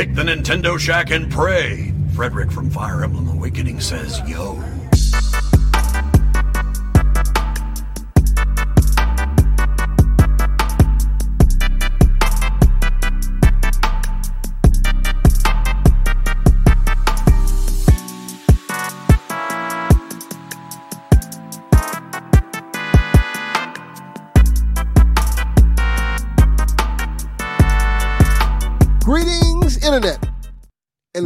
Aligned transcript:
Pick 0.00 0.14
the 0.14 0.22
Nintendo 0.22 0.78
Shack 0.78 1.10
and 1.10 1.30
pray. 1.30 1.92
Frederick 2.16 2.50
from 2.50 2.70
Fire 2.70 3.04
Emblem 3.04 3.28
Awakening 3.28 3.80
says, 3.80 4.18
yo. 4.26 4.58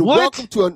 And 0.04 0.08
What? 0.08 0.18
welcome 0.18 0.46
to 0.48 0.64
a. 0.66 0.72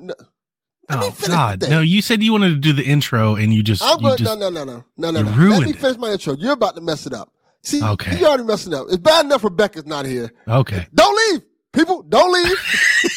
Oh 0.91 1.15
God! 1.27 1.69
No, 1.69 1.81
you 1.81 2.01
said 2.01 2.23
you 2.23 2.31
wanted 2.31 2.49
to 2.49 2.55
do 2.55 2.73
the 2.73 2.83
intro, 2.83 3.35
and 3.35 3.53
you 3.53 3.61
just, 3.61 3.83
I'm 3.83 3.97
you 3.99 4.07
going. 4.07 4.17
just 4.17 4.39
No, 4.39 4.49
no, 4.49 4.63
no, 4.63 4.83
no, 4.97 4.97
no, 4.97 5.11
no, 5.11 5.21
no. 5.21 5.47
Let 5.49 5.61
me 5.63 5.69
it. 5.69 5.75
finish 5.75 5.97
my 5.97 6.09
intro. 6.09 6.33
You're 6.35 6.53
about 6.53 6.73
to 6.75 6.81
mess 6.81 7.05
it 7.05 7.13
up. 7.13 7.31
See, 7.61 7.83
Okay. 7.83 8.17
you 8.19 8.25
already 8.25 8.43
messing 8.43 8.73
up. 8.73 8.87
It's 8.87 8.97
bad 8.97 9.25
enough 9.25 9.43
Rebecca's 9.43 9.85
not 9.85 10.05
here. 10.07 10.31
okay. 10.47 10.87
Don't 10.95 11.15
leave, 11.33 11.43
people. 11.73 12.01
Don't 12.03 12.31
leave. 12.33 12.57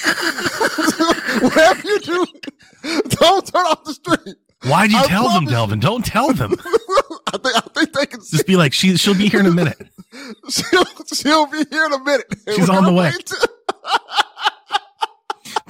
Whatever 1.43 1.89
you 1.89 1.99
do, 2.01 2.27
don't 3.09 3.47
turn 3.47 3.67
off 3.67 3.85
the 3.85 3.95
stream. 3.95 4.35
Why'd 4.65 4.91
you 4.93 4.99
I 4.99 5.07
tell 5.07 5.23
them, 5.25 5.31
promise 5.33 5.51
you. 5.51 5.57
Delvin? 5.57 5.81
Don't 5.81 6.05
tell 6.05 6.33
them. 6.35 6.53
I 7.33 7.39
think 7.39 7.57
I 7.57 7.61
think 7.75 7.93
they 7.95 8.07
can 8.07 8.21
see. 8.21 8.37
Just 8.37 8.47
be 8.47 8.57
like, 8.57 8.73
she, 8.75 8.97
she'll 8.97 9.15
be 9.15 9.29
here 9.29 9.41
in 9.41 9.47
a 9.47 9.51
minute. 9.51 9.81
She'll, 10.51 10.85
she'll 11.15 11.47
be 11.47 11.65
here 11.71 11.87
in 11.87 11.93
a 11.95 12.05
minute. 12.05 12.27
She's 12.55 12.69
on 12.69 12.85
the 12.85 12.91
gonna 12.91 12.93
way. 12.93 13.13
wait 13.17 13.33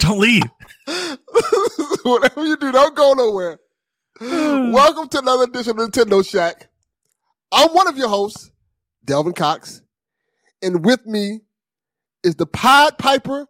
Don't 0.03 0.19
leave. 0.19 0.43
Whatever 2.03 2.45
you 2.45 2.57
do, 2.57 2.73
don't 2.73 2.97
go 2.97 3.13
nowhere. 3.13 3.61
Welcome 4.21 5.09
to 5.11 5.21
another 5.21 5.45
edition 5.45 5.79
of 5.79 5.91
Nintendo 5.91 6.29
Shack. 6.29 6.71
I'm 7.53 7.71
one 7.71 7.87
of 7.87 7.97
your 7.97 8.09
hosts, 8.09 8.51
Delvin 9.05 9.33
Cox, 9.33 9.81
and 10.61 10.85
with 10.85 11.07
me 11.07 11.43
is 12.25 12.35
the 12.35 12.47
Pied 12.47 12.99
Piper 12.99 13.47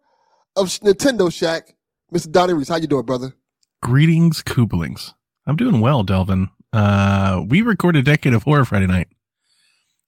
of 0.55 0.67
Nintendo 0.67 1.33
Shack, 1.33 1.73
Mr. 2.13 2.31
Donnie 2.31 2.53
Reese. 2.53 2.69
How 2.69 2.75
you 2.75 2.85
doing, 2.85 3.05
brother? 3.05 3.33
Greetings, 3.81 4.43
Kooblings. 4.43 5.15
I'm 5.47 5.55
doing 5.55 5.81
well, 5.81 6.03
Delvin. 6.03 6.49
Uh, 6.71 7.41
we 7.47 7.63
recorded 7.63 8.07
a 8.07 8.11
Decade 8.11 8.35
of 8.35 8.43
Horror 8.43 8.65
Friday 8.65 8.85
night, 8.85 9.07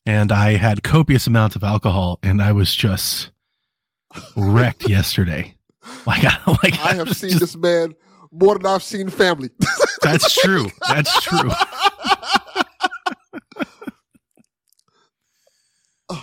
and 0.05 0.31
I 0.31 0.57
had 0.57 0.83
copious 0.83 1.25
amounts 1.25 1.55
of 1.55 1.63
alcohol, 1.63 2.19
and 2.21 2.39
I 2.39 2.51
was 2.51 2.75
just 2.75 3.31
wrecked 4.37 4.87
yesterday. 4.87 5.54
Like, 6.07 6.23
I, 6.23 6.37
like 6.63 6.79
I 6.79 6.93
have 6.95 7.15
seen 7.15 7.31
just- 7.31 7.39
this 7.41 7.55
man 7.55 7.93
more 8.31 8.55
than 8.57 8.65
I've 8.67 8.83
seen 8.83 9.09
family. 9.09 9.49
That's 10.01 10.33
true. 10.33 10.67
That's 10.87 11.21
true. 11.23 11.49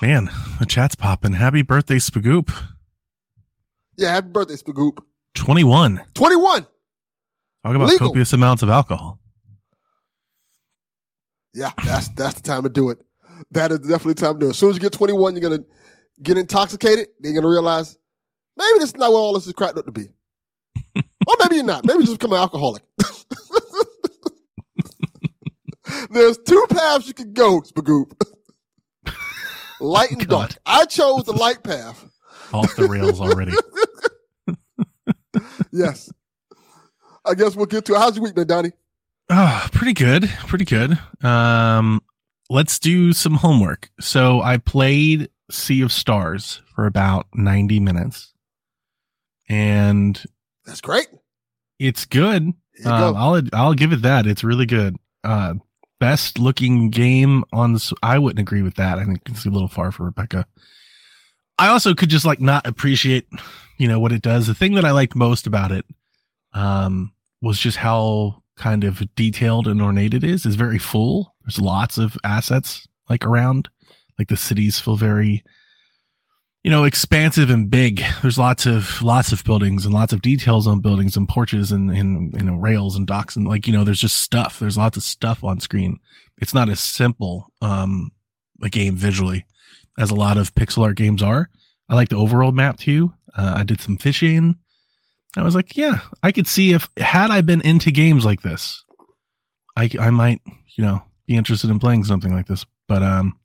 Man, 0.01 0.31
the 0.59 0.67
chat's 0.67 0.95
popping. 0.95 1.33
Happy 1.33 1.63
birthday, 1.63 1.97
Spagoop. 1.97 2.53
yeah, 3.97 4.13
happy 4.15 4.29
birthday, 4.29 4.55
Spagoop. 4.55 4.99
21. 5.35 6.03
21. 6.15 6.63
Talk 6.63 7.75
about 7.77 7.89
Legal. 7.89 8.09
copious 8.09 8.33
amounts 8.33 8.63
of 8.63 8.69
alcohol. 8.71 9.19
Yeah, 11.55 11.71
that's 11.85 12.09
that's 12.11 12.35
the 12.35 12.43
time 12.43 12.63
to 12.63 12.69
do 12.69 12.91
it. 12.91 12.99
That 13.51 13.73
is 13.73 13.81
definitely 13.81 14.15
the 14.15 14.21
time 14.23 14.35
to 14.35 14.39
do 14.41 14.47
it. 14.47 14.51
As 14.51 14.59
soon 14.59 14.71
as 14.71 14.77
you 14.77 14.81
get 14.81 14.93
21, 14.93 15.35
you're 15.37 15.43
gonna 15.51 15.63
get 16.23 16.39
intoxicated. 16.39 17.09
Then 17.21 17.33
you're 17.35 17.43
gonna 17.43 17.53
realize 17.53 17.99
maybe 18.57 18.79
this 18.79 18.91
is 18.91 18.97
not 18.97 19.13
what 19.13 19.19
all 19.19 19.33
this 19.35 19.47
is 19.47 19.53
cracked 19.53 19.79
up 19.79 19.87
to 19.87 19.93
be. 19.93 20.09
or 20.97 21.35
maybe 21.41 21.57
you're 21.57 21.65
not. 21.65 21.85
Maybe 21.85 22.01
you 22.01 22.07
just 22.07 22.19
become 22.19 22.33
an 22.33 22.39
alcoholic. 22.39 22.83
There's 26.11 26.39
two 26.39 26.67
paths 26.69 27.07
you 27.07 27.15
can 27.15 27.33
go, 27.33 27.61
Spagoop. 27.61 28.13
light 29.81 30.11
and 30.11 30.27
God. 30.29 30.51
dark. 30.51 30.59
I 30.67 30.85
chose 30.87 31.25
the 31.25 31.33
light 31.33 31.63
path. 31.63 32.07
Off 32.53 32.75
the 32.77 32.87
rails 32.87 33.21
already. 33.21 33.53
Yes. 35.73 36.13
I 37.25 37.35
guess 37.35 37.57
we'll 37.57 37.67
get 37.67 37.85
to 37.87 37.95
it. 37.95 37.99
How's 37.99 38.17
your 38.17 38.25
week 38.25 38.35
been, 38.35 38.47
Donnie? 38.47 38.73
Oh, 39.31 39.67
pretty 39.73 39.95
good. 39.95 40.29
Pretty 40.47 40.65
good. 40.67 40.99
Um, 41.25 42.03
let's 42.51 42.79
do 42.79 43.13
some 43.13 43.35
homework. 43.35 43.91
So 44.01 44.43
I 44.43 44.59
played 44.59 45.31
Sea 45.51 45.81
of 45.83 45.93
Stars 45.93 46.61
for 46.75 46.87
about 46.87 47.27
90 47.35 47.81
minutes 47.81 48.32
and 49.53 50.25
That's 50.65 50.81
great. 50.81 51.09
it's 51.79 52.05
good. 52.07 52.53
Here 52.75 52.91
Um, 52.93 53.13
go. 53.15 53.19
I'll 53.19 53.43
I'll 53.53 53.75
give 53.75 53.93
it 53.93 54.03
that. 54.03 54.27
It's 54.27 54.43
really 54.45 54.67
good. 54.67 54.97
Uh, 55.23 55.55
best 56.01 56.39
looking 56.39 56.91
game 56.91 57.45
on. 57.53 57.75
The, 57.75 57.93
I 58.03 58.19
wouldn't 58.19 58.41
agree 58.41 58.63
with 58.63 58.75
that. 58.77 58.99
I 58.99 59.05
think 59.05 59.21
it's 59.27 59.45
a 59.45 59.51
little 59.51 59.69
far 59.69 59.93
for 59.93 60.05
Rebecca. 60.05 60.47
I 61.59 61.69
also 61.69 61.95
could 61.95 62.09
just 62.09 62.25
like 62.25 62.41
not 62.41 62.67
appreciate, 62.67 63.27
you 63.79 63.87
know, 63.87 64.01
what 64.01 64.11
it 64.13 64.23
does. 64.23 64.47
The 64.47 64.55
thing 64.55 64.75
that 64.75 64.85
I 64.87 64.91
liked 64.93 65.15
most 65.15 65.47
about 65.47 65.71
it, 65.71 65.85
um, 66.55 67.13
was 67.43 67.59
just 67.59 67.77
how 67.77 68.43
kind 68.57 68.85
of 68.85 69.03
detailed 69.17 69.67
and 69.67 69.81
ornate 69.83 70.15
it 70.15 70.25
is. 70.25 70.47
It's 70.47 70.55
very 70.57 70.79
full. 70.79 71.35
There's 71.45 71.61
lots 71.61 71.99
of 71.99 72.17
assets 72.25 72.87
like 73.11 73.27
around. 73.27 73.69
Like 74.19 74.29
the 74.29 74.37
cities 74.37 74.79
feel 74.81 74.97
very, 74.97 75.43
you 76.63 76.71
know, 76.71 76.85
expansive 76.85 77.51
and 77.51 77.71
big. 77.71 78.03
There's 78.23 78.39
lots 78.39 78.67
of 78.67 79.03
lots 79.03 79.33
of 79.33 79.45
buildings 79.45 79.85
and 79.85 79.93
lots 79.93 80.13
of 80.13 80.23
details 80.23 80.67
on 80.67 80.81
buildings 80.81 81.17
and 81.17 81.29
porches 81.29 81.73
and 81.73 81.91
and 81.91 82.33
you 82.35 82.45
know 82.45 82.57
rails 82.57 82.97
and 82.97 83.07
docks 83.07 83.37
and 83.37 83.47
like 83.47 83.67
you 83.67 83.73
know 83.73 83.85
there's 83.85 84.01
just 84.01 84.21
stuff. 84.21 84.59
There's 84.59 84.79
lots 84.79 84.97
of 84.97 85.03
stuff 85.03 85.43
on 85.43 85.61
screen. 85.61 85.99
It's 86.39 86.55
not 86.55 86.69
as 86.69 86.81
simple 86.81 87.53
um 87.61 88.13
a 88.63 88.69
game 88.69 88.97
visually 88.97 89.45
as 89.99 90.11
a 90.11 90.15
lot 90.15 90.39
of 90.39 90.55
pixel 90.55 90.85
art 90.85 90.97
games 90.97 91.23
are. 91.23 91.51
I 91.89 91.95
like 91.95 92.09
the 92.09 92.17
overworld 92.17 92.55
map 92.55 92.79
too. 92.79 93.13
Uh, 93.37 93.55
I 93.59 93.65
did 93.65 93.81
some 93.81 93.97
fishing. 93.97 94.57
I 95.37 95.43
was 95.43 95.55
like, 95.55 95.77
yeah, 95.77 96.01
I 96.23 96.31
could 96.31 96.47
see 96.47 96.73
if 96.73 96.89
had 96.97 97.31
I 97.31 97.41
been 97.41 97.63
into 97.63 97.91
games 97.91 98.25
like 98.25 98.43
this, 98.43 98.85
I 99.77 99.91
I 99.99 100.11
might 100.11 100.41
you 100.77 100.85
know 100.85 101.03
be 101.27 101.37
interested 101.37 101.71
in 101.71 101.81
playing 101.81 102.05
something 102.05 102.33
like 102.33 102.47
this. 102.47 102.65
But 102.87 103.03
um, 103.03 103.37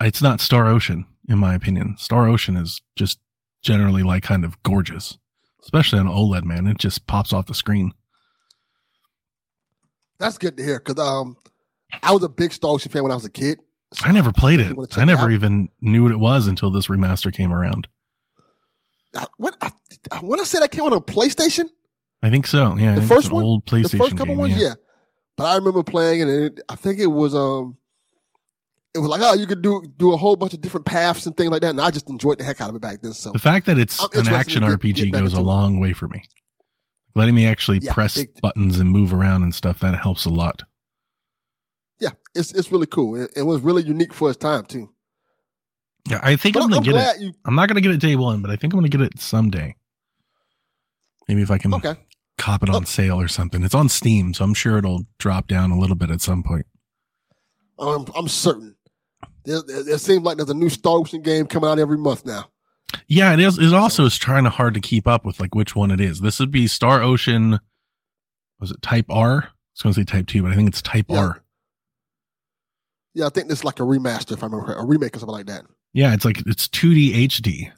it's 0.00 0.22
not 0.22 0.40
Star 0.40 0.68
Ocean 0.68 1.04
in 1.28 1.38
my 1.38 1.54
opinion. 1.54 1.96
Star 1.98 2.28
Ocean 2.28 2.56
is 2.56 2.80
just 2.96 3.18
generally 3.62 4.02
like 4.02 4.22
kind 4.22 4.44
of 4.44 4.62
gorgeous, 4.62 5.18
especially 5.62 5.98
on 5.98 6.06
OLED. 6.06 6.44
Man, 6.44 6.66
it 6.66 6.78
just 6.78 7.06
pops 7.06 7.32
off 7.32 7.46
the 7.46 7.54
screen. 7.54 7.92
That's 10.18 10.38
good 10.38 10.56
to 10.56 10.62
hear 10.64 10.78
because 10.78 10.98
um, 10.98 11.36
I 12.02 12.12
was 12.12 12.22
a 12.22 12.28
big 12.28 12.52
Star 12.52 12.70
Ocean 12.72 12.90
fan 12.90 13.02
when 13.02 13.12
I 13.12 13.16
was 13.16 13.24
a 13.24 13.30
kid. 13.30 13.60
I 14.02 14.12
never 14.12 14.32
played 14.32 14.60
You 14.60 14.82
it. 14.82 14.98
I 14.98 15.04
never 15.04 15.22
out? 15.22 15.32
even 15.32 15.68
knew 15.80 16.02
what 16.02 16.12
it 16.12 16.18
was 16.18 16.46
until 16.48 16.70
this 16.70 16.88
remaster 16.88 17.32
came 17.32 17.52
around. 17.52 17.86
I, 19.14 19.26
what 19.36 19.56
I, 19.60 19.70
I 20.10 20.20
want 20.20 20.40
to 20.40 20.46
say 20.46 20.58
that 20.58 20.70
came 20.70 20.82
on 20.84 20.92
a 20.92 21.00
PlayStation. 21.00 21.68
I 22.22 22.30
think 22.30 22.46
so. 22.46 22.76
Yeah, 22.76 22.96
The 22.96 23.02
first 23.02 23.30
one? 23.30 23.44
old 23.44 23.64
PlayStation 23.66 23.90
the 23.92 23.98
first 23.98 24.10
couple 24.16 24.26
game, 24.34 24.38
ones, 24.38 24.56
yeah. 24.56 24.68
yeah. 24.68 24.74
But 25.36 25.44
I 25.44 25.54
remember 25.56 25.82
playing 25.82 26.20
it, 26.20 26.28
and 26.28 26.44
it, 26.46 26.60
I 26.68 26.74
think 26.76 26.98
it 26.98 27.06
was 27.06 27.34
um, 27.34 27.76
it 28.96 29.00
was 29.00 29.08
like 29.08 29.20
oh, 29.22 29.34
you 29.34 29.46
could 29.46 29.62
do 29.62 29.82
do 29.98 30.12
a 30.12 30.16
whole 30.16 30.34
bunch 30.36 30.54
of 30.54 30.60
different 30.60 30.86
paths 30.86 31.26
and 31.26 31.36
things 31.36 31.50
like 31.50 31.60
that, 31.62 31.70
and 31.70 31.80
I 31.80 31.90
just 31.90 32.08
enjoyed 32.10 32.38
the 32.38 32.44
heck 32.44 32.60
out 32.60 32.70
of 32.70 32.76
it 32.76 32.82
back 32.82 33.02
then. 33.02 33.12
So 33.12 33.30
The 33.32 33.38
fact 33.38 33.66
that 33.66 33.78
it's 33.78 34.02
I'm 34.02 34.08
an 34.26 34.28
action 34.28 34.62
get- 34.62 34.70
RPG 34.80 35.12
get 35.12 35.20
goes 35.20 35.34
a 35.34 35.38
it. 35.38 35.42
long 35.42 35.78
way 35.80 35.92
for 35.92 36.08
me. 36.08 36.22
Letting 37.14 37.34
me 37.34 37.46
actually 37.46 37.78
Yeah, 37.78 37.92
press 37.94 38.16
big- 38.16 38.40
buttons 38.40 38.78
and 38.80 38.90
move 38.90 39.12
around 39.14 39.42
and 39.42 39.54
stuff 39.54 39.80
that 39.80 39.94
helps 40.00 40.24
a 40.24 40.30
lot. 40.30 40.62
yeah, 42.00 42.10
it's 42.34 42.52
it's 42.52 42.70
really 42.72 42.86
cool. 42.86 43.16
It, 43.16 43.30
it 43.36 43.42
was 43.42 43.60
really 43.62 43.82
unique 43.82 44.12
for 44.14 44.28
its 44.30 44.38
time 44.38 44.64
too. 44.64 44.90
Yeah, 46.08 46.20
I 46.22 46.36
think 46.36 46.54
But 46.54 46.60
I'm 46.62 46.74
I'm, 46.74 46.82
gonna 46.82 46.96
I'm 46.98 47.04
get 47.04 47.16
it. 47.16 47.20
you 47.22 47.32
I'm 47.44 47.54
not 47.54 47.68
gonna 47.68 47.80
get 47.80 47.90
it 47.92 48.00
day 48.00 48.16
one, 48.16 48.40
but 48.42 48.50
I 48.50 48.56
think 48.56 48.72
I'm 48.72 48.78
gonna 48.78 48.88
get 48.88 49.00
it 49.00 49.18
someday. 49.20 49.74
Maybe 51.28 51.42
if 51.42 51.50
I 51.50 51.58
can 51.58 51.74
okay. 51.74 51.96
cop 52.38 52.62
it 52.62 52.68
on 52.70 52.82
Oh. 52.82 52.84
sale 52.84 53.20
or 53.20 53.26
something. 53.28 53.64
It's 53.64 53.74
on 53.74 53.88
Steam, 53.88 54.32
so 54.32 54.44
I'm 54.44 54.54
sure 54.54 54.78
it'll 54.78 55.04
drop 55.18 55.48
down 55.48 55.70
a 55.72 55.78
little 55.78 55.96
bit 55.96 56.10
at 56.10 56.20
some 56.20 56.42
point. 56.44 56.66
I'm 57.78 58.04
I'm 58.14 58.28
certain. 58.28 58.75
It 59.46 60.00
seems 60.00 60.22
like 60.24 60.36
there's 60.36 60.50
a 60.50 60.54
new 60.54 60.68
Star 60.68 60.98
Ocean 60.98 61.22
game 61.22 61.46
coming 61.46 61.70
out 61.70 61.78
every 61.78 61.98
month 61.98 62.26
now. 62.26 62.50
Yeah, 63.08 63.32
it 63.32 63.40
is. 63.40 63.58
It 63.58 63.72
also 63.74 64.04
is 64.04 64.16
trying 64.18 64.44
to 64.44 64.50
hard 64.50 64.74
to 64.74 64.80
keep 64.80 65.06
up 65.06 65.24
with 65.24 65.40
like 65.40 65.54
which 65.54 65.74
one 65.76 65.90
it 65.90 66.00
is. 66.00 66.20
This 66.20 66.38
would 66.40 66.50
be 66.50 66.66
Star 66.66 67.02
Ocean. 67.02 67.58
Was 68.60 68.70
it 68.70 68.80
Type 68.82 69.06
R? 69.08 69.32
I 69.44 69.46
was 69.74 69.82
going 69.82 69.94
to 69.94 70.00
say 70.00 70.04
Type 70.04 70.26
Two, 70.26 70.42
but 70.42 70.52
I 70.52 70.54
think 70.56 70.68
it's 70.68 70.82
Type 70.82 71.06
Yeah. 71.08 71.18
R. 71.18 71.42
Yeah, 73.14 73.26
I 73.26 73.28
think 73.30 73.48
this 73.48 73.60
is 73.60 73.64
like 73.64 73.80
a 73.80 73.82
remaster, 73.82 74.32
if 74.32 74.42
I 74.42 74.46
remember, 74.46 74.74
a 74.74 74.84
remake 74.84 75.16
or 75.16 75.20
something 75.20 75.34
like 75.34 75.46
that. 75.46 75.64
Yeah, 75.94 76.12
it's 76.12 76.24
like 76.24 76.42
it's 76.46 76.68
2D 76.68 77.14
HD, 77.28 77.72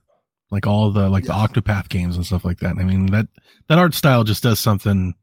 like 0.51 0.67
all 0.67 0.91
the 0.91 1.09
like 1.09 1.25
Yes. 1.25 1.53
the 1.53 1.61
Octopath 1.61 1.89
games 1.89 2.17
and 2.17 2.27
stuff 2.27 2.45
like 2.45 2.59
that. 2.59 2.77
I 2.79 2.85
mean 2.85 3.07
that 3.07 3.29
that 3.69 3.79
art 3.79 3.95
style 3.95 4.25
just 4.25 4.43
does 4.43 4.59
something 4.59 5.15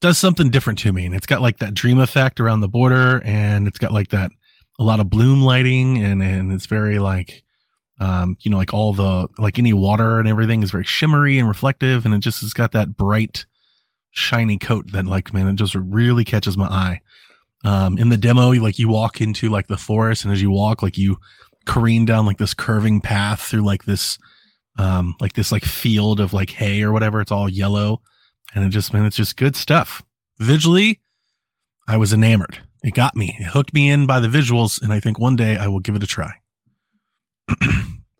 does 0.00 0.16
something 0.18 0.48
different 0.48 0.78
to 0.80 0.92
me, 0.94 1.04
and 1.04 1.14
it's 1.14 1.26
got 1.26 1.42
like 1.42 1.58
that 1.58 1.74
dream 1.74 1.98
effect 1.98 2.40
around 2.40 2.60
the 2.60 2.68
border, 2.68 3.20
and 3.24 3.68
it's 3.68 3.78
got 3.78 3.92
like 3.92 4.08
that 4.08 4.30
a 4.80 4.82
lot 4.82 4.98
of 4.98 5.08
bloom 5.08 5.42
lighting, 5.42 6.02
and 6.02 6.20
and 6.22 6.52
it's 6.52 6.66
very 6.66 6.98
like 6.98 7.44
Um, 8.00 8.36
you 8.40 8.50
know, 8.50 8.56
like 8.56 8.72
all 8.72 8.94
the 8.94 9.28
like 9.38 9.58
any 9.58 9.74
water 9.74 10.18
and 10.18 10.26
everything 10.26 10.62
is 10.62 10.70
very 10.70 10.84
shimmery 10.84 11.38
and 11.38 11.46
reflective, 11.46 12.06
and 12.06 12.14
it 12.14 12.20
just 12.20 12.40
has 12.40 12.54
got 12.54 12.72
that 12.72 12.96
bright, 12.96 13.44
shiny 14.10 14.56
coat 14.58 14.90
that 14.92 15.04
like 15.04 15.34
man, 15.34 15.48
it 15.48 15.56
just 15.56 15.74
really 15.74 16.24
catches 16.24 16.56
my 16.56 16.66
eye. 16.66 17.00
Um, 17.62 17.98
in 17.98 18.08
the 18.08 18.16
demo, 18.16 18.52
like 18.52 18.78
you 18.78 18.88
walk 18.88 19.20
into 19.20 19.50
like 19.50 19.68
the 19.68 19.76
forest, 19.76 20.24
and 20.24 20.32
as 20.32 20.40
you 20.40 20.50
walk, 20.50 20.82
like 20.82 20.96
you 20.96 21.18
careen 21.66 22.06
down 22.06 22.24
like 22.24 22.38
this 22.38 22.54
curving 22.54 23.02
path 23.02 23.42
through 23.42 23.66
like 23.66 23.84
this, 23.84 24.18
um, 24.78 25.14
like 25.20 25.34
this 25.34 25.52
like 25.52 25.66
field 25.66 26.20
of 26.20 26.32
like 26.32 26.48
hay 26.48 26.82
or 26.82 26.92
whatever. 26.92 27.20
It's 27.20 27.30
all 27.30 27.50
yellow, 27.50 28.00
and 28.54 28.64
it 28.64 28.70
just 28.70 28.94
man, 28.94 29.04
it's 29.04 29.16
just 29.16 29.36
good 29.36 29.56
stuff. 29.56 30.02
Visually, 30.38 31.00
I 31.86 31.98
was 31.98 32.14
enamored. 32.14 32.60
It 32.82 32.94
got 32.94 33.14
me. 33.14 33.36
It 33.38 33.44
hooked 33.44 33.74
me 33.74 33.90
in 33.90 34.06
by 34.06 34.20
the 34.20 34.28
visuals, 34.28 34.80
and 34.80 34.92
I 34.92 35.00
think 35.00 35.18
one 35.18 35.36
day 35.36 35.56
I 35.56 35.68
will 35.68 35.80
give 35.80 35.96
it 35.96 36.02
a 36.02 36.06
try. 36.06 36.32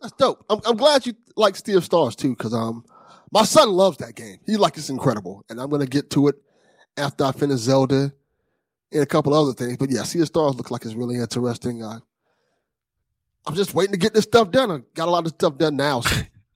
That's 0.01 0.13
dope. 0.17 0.45
I'm, 0.49 0.59
I'm 0.65 0.77
glad 0.77 1.05
you 1.05 1.13
like 1.35 1.55
Sea 1.55 1.73
of 1.73 1.83
Stars 1.83 2.15
too, 2.15 2.35
because 2.35 2.53
um, 2.53 2.83
my 3.31 3.43
son 3.43 3.69
loves 3.69 3.97
that 3.97 4.15
game. 4.15 4.37
He 4.45 4.57
like 4.57 4.77
it's 4.77 4.89
incredible, 4.89 5.43
and 5.49 5.59
I'm 5.59 5.69
gonna 5.69 5.85
get 5.85 6.09
to 6.11 6.27
it 6.27 6.35
after 6.97 7.23
I 7.23 7.31
finish 7.31 7.59
Zelda 7.59 8.11
and 8.91 9.01
a 9.01 9.05
couple 9.05 9.33
other 9.33 9.53
things. 9.53 9.77
But 9.77 9.89
yeah, 9.89 10.03
Sea 10.03 10.21
of 10.21 10.27
Stars 10.27 10.55
looks 10.55 10.71
like 10.71 10.85
it's 10.85 10.95
really 10.95 11.15
interesting. 11.17 11.83
Uh, 11.83 11.99
I'm 13.45 13.55
just 13.55 13.73
waiting 13.73 13.93
to 13.93 13.99
get 13.99 14.13
this 14.13 14.25
stuff 14.25 14.51
done. 14.51 14.71
I 14.71 14.79
got 14.93 15.07
a 15.07 15.11
lot 15.11 15.25
of 15.25 15.33
stuff 15.33 15.57
done 15.57 15.75
now, 15.75 16.01
so 16.01 16.15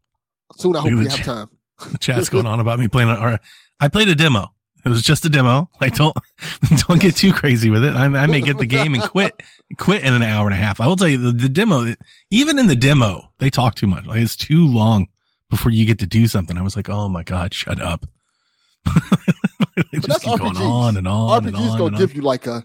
soon 0.57 0.75
I 0.75 0.81
hope 0.81 0.92
we 0.92 1.06
have 1.06 1.18
chat. 1.18 1.25
time. 1.25 1.50
The 1.92 1.98
chat's 1.98 2.30
going 2.30 2.46
on 2.46 2.60
about 2.60 2.80
me 2.80 2.88
playing. 2.88 3.10
Or 3.10 3.40
I 3.80 3.88
played 3.88 4.07
a 4.07 4.16
demo. 4.16 4.54
It 4.86 4.90
was 4.90 5.02
just 5.02 5.26
a 5.26 5.30
demo. 5.30 5.70
Like 5.82 5.96
don't 5.96 6.16
don't 6.88 7.02
get 7.02 7.16
too 7.16 7.34
crazy 7.34 7.70
with 7.70 7.84
it. 7.84 7.96
I, 7.96 8.06
I 8.06 8.28
may 8.28 8.42
get 8.42 8.58
the 8.58 8.66
game 8.66 8.94
and 8.94 9.04
quit 9.04 9.34
quit 9.78 10.04
in 10.04 10.14
an 10.14 10.22
hour 10.24 10.46
and 10.48 10.54
a 10.54 10.58
half. 10.58 10.80
I 10.80 10.88
will 10.88 10.96
tell 10.96 11.08
you 11.08 11.18
the, 11.18 11.32
the 11.32 11.50
demo. 11.50 11.94
Even 12.32 12.58
in 12.60 12.68
the 12.68 12.76
demo, 12.76 13.32
they 13.40 13.50
talk 13.50 13.76
too 13.76 13.88
much. 13.88 14.06
Like 14.06 14.22
it's 14.22 14.36
too 14.36 14.66
long 14.66 15.08
before 15.50 15.72
you 15.72 15.86
get 15.86 16.00
to 16.00 16.06
do 16.08 16.28
something. 16.28 16.58
I 16.58 16.62
was 16.62 16.76
like, 16.76 16.90
oh 16.90 17.10
my 17.10 17.24
god, 17.24 17.54
shut 17.54 17.82
up. 17.82 18.06
they 19.92 20.00
just 20.00 20.22
keep 20.22 20.40
going 20.40 20.58
on 20.58 20.98
and 20.98 21.08
on 21.08 21.46
and 21.48 21.56
RPG's 21.56 21.72
on. 21.72 21.78
gonna 21.78 21.86
and 21.86 21.96
on. 21.96 22.02
give 22.02 22.16
you 22.16 22.22
like 22.22 22.48
a 22.48 22.64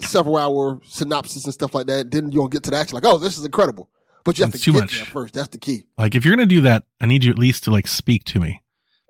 several 0.00 0.36
hour 0.36 0.80
synopsis 0.84 1.44
and 1.44 1.54
stuff 1.54 1.74
like 1.74 1.86
that. 1.86 2.10
Then 2.10 2.30
you're 2.32 2.42
gonna 2.42 2.50
get 2.50 2.62
to 2.64 2.70
the 2.70 2.76
action 2.76 2.94
like, 2.96 3.04
oh, 3.06 3.18
this 3.18 3.38
is 3.38 3.44
incredible. 3.44 3.88
But 4.24 4.38
you 4.38 4.44
have 4.44 4.54
It's 4.54 4.64
to 4.64 4.72
too 4.72 4.72
get 4.72 4.80
much. 4.82 4.96
there 4.96 5.04
first. 5.06 5.34
That's 5.34 5.48
the 5.48 5.58
key. 5.58 5.84
Like 5.96 6.14
if 6.14 6.24
you're 6.24 6.34
gonna 6.34 6.46
do 6.46 6.62
that, 6.62 6.84
I 7.00 7.06
need 7.06 7.22
you 7.24 7.30
at 7.30 7.38
least 7.38 7.64
to 7.64 7.70
like 7.70 7.86
speak 7.86 8.24
to 8.24 8.40
me. 8.40 8.62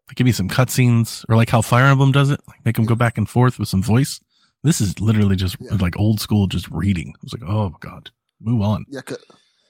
Like 0.08 0.16
give 0.16 0.24
me 0.24 0.32
some 0.32 0.48
cutscenes 0.48 1.24
or 1.28 1.36
like 1.36 1.50
how 1.50 1.62
Fire 1.62 1.86
Emblem 1.86 2.12
does 2.12 2.30
it. 2.30 2.40
Like 2.48 2.64
make 2.64 2.76
them 2.76 2.84
go 2.84 2.94
back 2.94 3.18
and 3.18 3.28
forth 3.28 3.58
with 3.58 3.68
some 3.68 3.82
voice. 3.82 4.20
This 4.62 4.80
is 4.80 5.00
literally 5.00 5.36
just 5.36 5.56
Yeah. 5.60 5.74
like 5.80 5.98
old 5.98 6.20
school, 6.20 6.46
just 6.46 6.68
reading. 6.70 7.12
I 7.16 7.18
was 7.22 7.32
like, 7.32 7.48
oh 7.48 7.70
my 7.70 7.76
god, 7.80 8.10
move 8.40 8.62
on. 8.62 8.84
Yeah, 8.88 9.00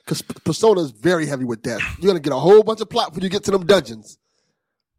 because 0.05 0.23
Persona 0.23 0.81
is 0.83 0.91
very 0.91 1.27
heavy 1.27 1.45
with 1.45 1.63
that. 1.65 1.81
You're 2.01 2.09
gonna 2.09 2.21
get 2.21 2.33
a 2.33 2.39
whole 2.39 2.63
bunch 2.63 2.81
of 2.81 2.89
plot 2.91 3.15
when 3.15 3.23
you 3.23 3.29
get 3.31 3.45
to 3.45 3.51
them 3.51 3.67
dungeons. 3.67 4.19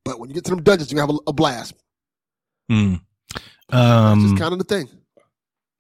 But 0.04 0.20
when 0.20 0.30
you 0.30 0.34
get 0.34 0.46
to 0.46 0.52
them 0.52 0.64
dungeons, 0.64 0.92
you 0.92 1.00
have 1.00 1.10
a, 1.10 1.18
a 1.28 1.34
blast. 1.34 1.74
Hmm. 2.70 2.96
That's 3.70 3.76
Um, 3.76 4.22
just 4.22 4.38
kind 4.38 4.54
of 4.54 4.60
the 4.60 4.66
thing. 4.66 4.88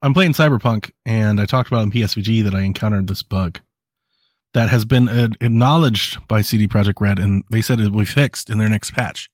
I'm 0.01 0.13
playing 0.13 0.33
Cyberpunk, 0.33 0.91
and 1.05 1.41
I 1.41 1.45
talked 1.45 1.69
about 1.69 1.83
in 1.83 1.91
PSVG 1.91 2.43
that 2.43 2.53
I 2.53 2.61
encountered 2.61 3.07
this 3.07 3.23
bug 3.23 3.59
that 4.53 4.69
has 4.69 4.85
been 4.85 5.07
acknowledged 5.41 6.19
by 6.27 6.41
CD 6.41 6.67
Projekt 6.67 7.01
Red, 7.01 7.17
and 7.19 7.43
they 7.49 7.61
said 7.61 7.79
it 7.79 7.91
will 7.91 7.99
be 7.99 8.05
fixed 8.05 8.49
in 8.49 8.57
their 8.59 8.69
next 8.69 8.91
patch. 8.91 9.29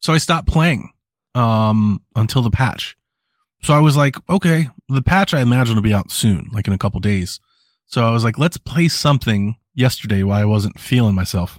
So 0.00 0.12
I 0.12 0.18
stopped 0.18 0.48
playing 0.48 0.90
um, 1.34 2.00
until 2.14 2.42
the 2.42 2.50
patch. 2.50 2.96
So 3.62 3.74
I 3.74 3.80
was 3.80 3.96
like, 3.96 4.16
okay, 4.28 4.68
the 4.88 5.02
patch 5.02 5.34
I 5.34 5.40
imagine 5.40 5.74
will 5.74 5.82
be 5.82 5.94
out 5.94 6.10
soon, 6.10 6.48
like 6.52 6.66
in 6.66 6.72
a 6.72 6.78
couple 6.78 7.00
days. 7.00 7.40
So 7.86 8.04
I 8.06 8.10
was 8.10 8.22
like, 8.24 8.38
let's 8.38 8.56
play 8.58 8.88
something 8.88 9.56
yesterday 9.74 10.22
while 10.22 10.40
I 10.40 10.44
wasn't 10.44 10.78
feeling 10.78 11.14
myself. 11.14 11.58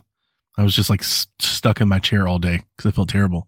I 0.57 0.63
was 0.63 0.75
just 0.75 0.89
like 0.89 1.01
s- 1.01 1.27
stuck 1.39 1.81
in 1.81 1.87
my 1.87 1.99
chair 1.99 2.27
all 2.27 2.39
day 2.39 2.63
because 2.75 2.89
I 2.89 2.95
felt 2.95 3.09
terrible. 3.09 3.47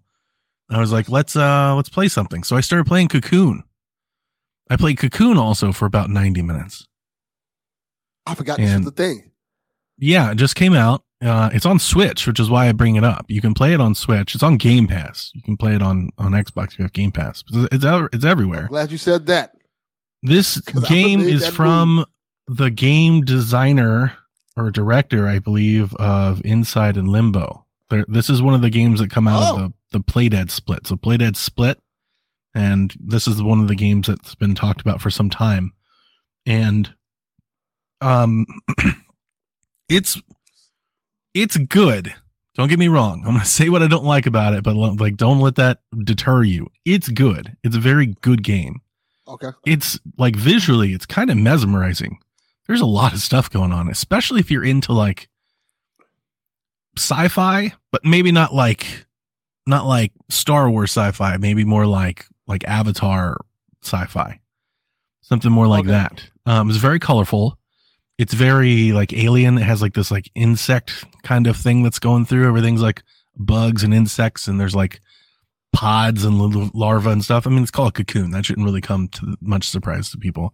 I 0.69 0.79
was 0.79 0.91
like, 0.91 1.09
let's 1.09 1.35
uh 1.35 1.73
let's 1.75 1.89
play 1.89 2.07
something. 2.07 2.43
So 2.43 2.55
I 2.55 2.61
started 2.61 2.85
playing 2.85 3.07
Cocoon. 3.07 3.63
I 4.69 4.75
played 4.77 4.97
Cocoon 4.99 5.37
also 5.37 5.71
for 5.71 5.85
about 5.87 6.09
90 6.11 6.43
minutes. 6.43 6.87
I 8.27 8.35
forgot 8.35 8.57
this 8.57 8.69
and- 8.69 8.85
was 8.85 8.93
the 8.93 9.03
thing. 9.03 9.31
Yeah, 9.97 10.31
it 10.31 10.35
just 10.35 10.55
came 10.55 10.73
out. 10.73 11.03
Uh, 11.21 11.49
it's 11.53 11.65
on 11.65 11.79
Switch, 11.79 12.25
which 12.27 12.39
is 12.39 12.49
why 12.49 12.69
I 12.69 12.71
bring 12.71 12.95
it 12.95 13.03
up. 13.03 13.25
You 13.27 13.41
can 13.41 13.53
play 13.53 13.73
it 13.73 13.81
on 13.81 13.93
Switch. 13.93 14.33
It's 14.35 14.43
on 14.43 14.55
Game 14.57 14.87
Pass. 14.87 15.31
You 15.35 15.41
can 15.41 15.57
play 15.57 15.75
it 15.75 15.81
on 15.81 16.09
on 16.17 16.31
Xbox 16.31 16.73
if 16.73 16.79
you 16.79 16.83
have 16.83 16.93
Game 16.93 17.11
Pass. 17.11 17.43
It's 17.51 17.83
it's, 17.83 18.09
it's 18.13 18.25
everywhere. 18.25 18.67
Glad 18.69 18.91
you 18.91 18.97
said 18.97 19.25
that. 19.25 19.53
This 20.23 20.59
game 20.87 21.21
is 21.21 21.47
from 21.47 22.05
the 22.47 22.69
game 22.69 23.21
designer 23.21 24.13
or 24.57 24.71
director, 24.71 25.27
I 25.27 25.39
believe, 25.39 25.93
of 25.95 26.41
Inside 26.45 26.97
and 26.97 27.07
Limbo. 27.07 27.65
There, 27.89 28.05
this 28.07 28.29
is 28.29 28.41
one 28.41 28.53
of 28.53 28.61
the 28.61 28.69
games 28.69 28.99
that 28.99 29.09
come 29.11 29.27
out 29.27 29.43
Oh. 29.43 29.55
of 29.55 29.59
the 29.61 29.73
the 29.91 30.03
Playdead 30.03 30.51
split. 30.51 30.87
So 30.87 30.95
Playdead 30.95 31.35
split, 31.35 31.79
and 32.53 32.93
this 32.99 33.27
is 33.27 33.41
one 33.41 33.59
of 33.59 33.67
the 33.67 33.75
games 33.75 34.07
that's 34.07 34.35
been 34.35 34.55
talked 34.55 34.81
about 34.81 35.01
for 35.01 35.09
some 35.09 35.29
time. 35.29 35.73
And 36.45 36.93
um, 38.01 38.45
it's 39.89 40.21
it's 41.33 41.57
good. 41.57 42.13
Don't 42.55 42.67
get 42.67 42.79
me 42.79 42.87
wrong. 42.87 43.23
I'm 43.25 43.33
gonna 43.33 43.45
say 43.59 43.69
what 43.69 43.81
I 43.83 43.87
don't 43.87 44.03
like 44.05 44.25
about 44.25 44.53
it, 44.53 44.63
but 44.63 44.75
like, 44.75 45.15
don't 45.17 45.39
let 45.39 45.55
that 45.55 45.79
deter 46.03 46.43
you. 46.43 46.67
It's 46.85 47.07
good. 47.09 47.55
It's 47.63 47.75
a 47.75 47.79
very 47.79 48.07
good 48.21 48.43
game 48.43 48.81
Okay. 49.27 49.49
it's 49.67 49.99
like 50.17 50.35
visually 50.35 50.93
it's 50.93 51.05
kind 51.05 51.29
of 51.29 51.37
mesmerizing 51.37 52.17
there's 52.65 52.81
a 52.81 52.85
lot 52.87 53.13
of 53.13 53.19
stuff 53.19 53.47
going 53.51 53.71
on 53.71 53.87
especially 53.87 54.39
if 54.39 54.49
you're 54.49 54.63
into 54.65 54.91
like 54.91 55.29
sci-fi 56.97 57.71
but 57.91 58.03
maybe 58.03 58.31
not 58.31 58.55
like 58.55 59.05
not 59.67 59.85
like 59.85 60.11
star 60.29 60.67
wars 60.67 60.89
sci-fi 60.89 61.37
maybe 61.37 61.63
more 61.63 61.85
like 61.85 62.25
like 62.47 62.63
avatar 62.63 63.37
sci-fi 63.83 64.39
something 65.21 65.51
more 65.51 65.67
like 65.67 65.81
Okay. 65.81 65.91
that 65.91 66.23
um 66.47 66.67
it's 66.67 66.79
very 66.79 66.97
colorful 66.97 67.58
it's 68.19 68.35
very 68.35 68.91
like 68.91 69.11
alien 69.13 69.57
it 69.57 69.63
has 69.63 69.81
like 69.81 69.95
this 69.95 70.11
like 70.11 70.29
insect 70.35 71.05
kind 71.23 71.47
of 71.47 71.57
thing 71.57 71.81
that's 71.81 71.97
going 71.97 72.25
through 72.25 72.47
everything's 72.47 72.81
like 72.81 73.01
bugs 73.37 73.81
and 73.81 73.93
insects 73.93 74.47
and 74.47 74.59
there's 74.59 74.75
like 74.75 75.01
pods 75.71 76.23
and 76.23 76.39
little 76.39 76.69
larvae 76.73 77.11
and 77.11 77.23
stuff. 77.23 77.45
I 77.45 77.49
mean, 77.49 77.61
it's 77.61 77.71
called 77.71 77.93
cocoon. 77.93 78.31
That 78.31 78.45
shouldn't 78.45 78.65
really 78.65 78.81
come 78.81 79.07
to 79.09 79.37
much 79.41 79.67
surprise 79.67 80.09
to 80.11 80.17
people. 80.17 80.53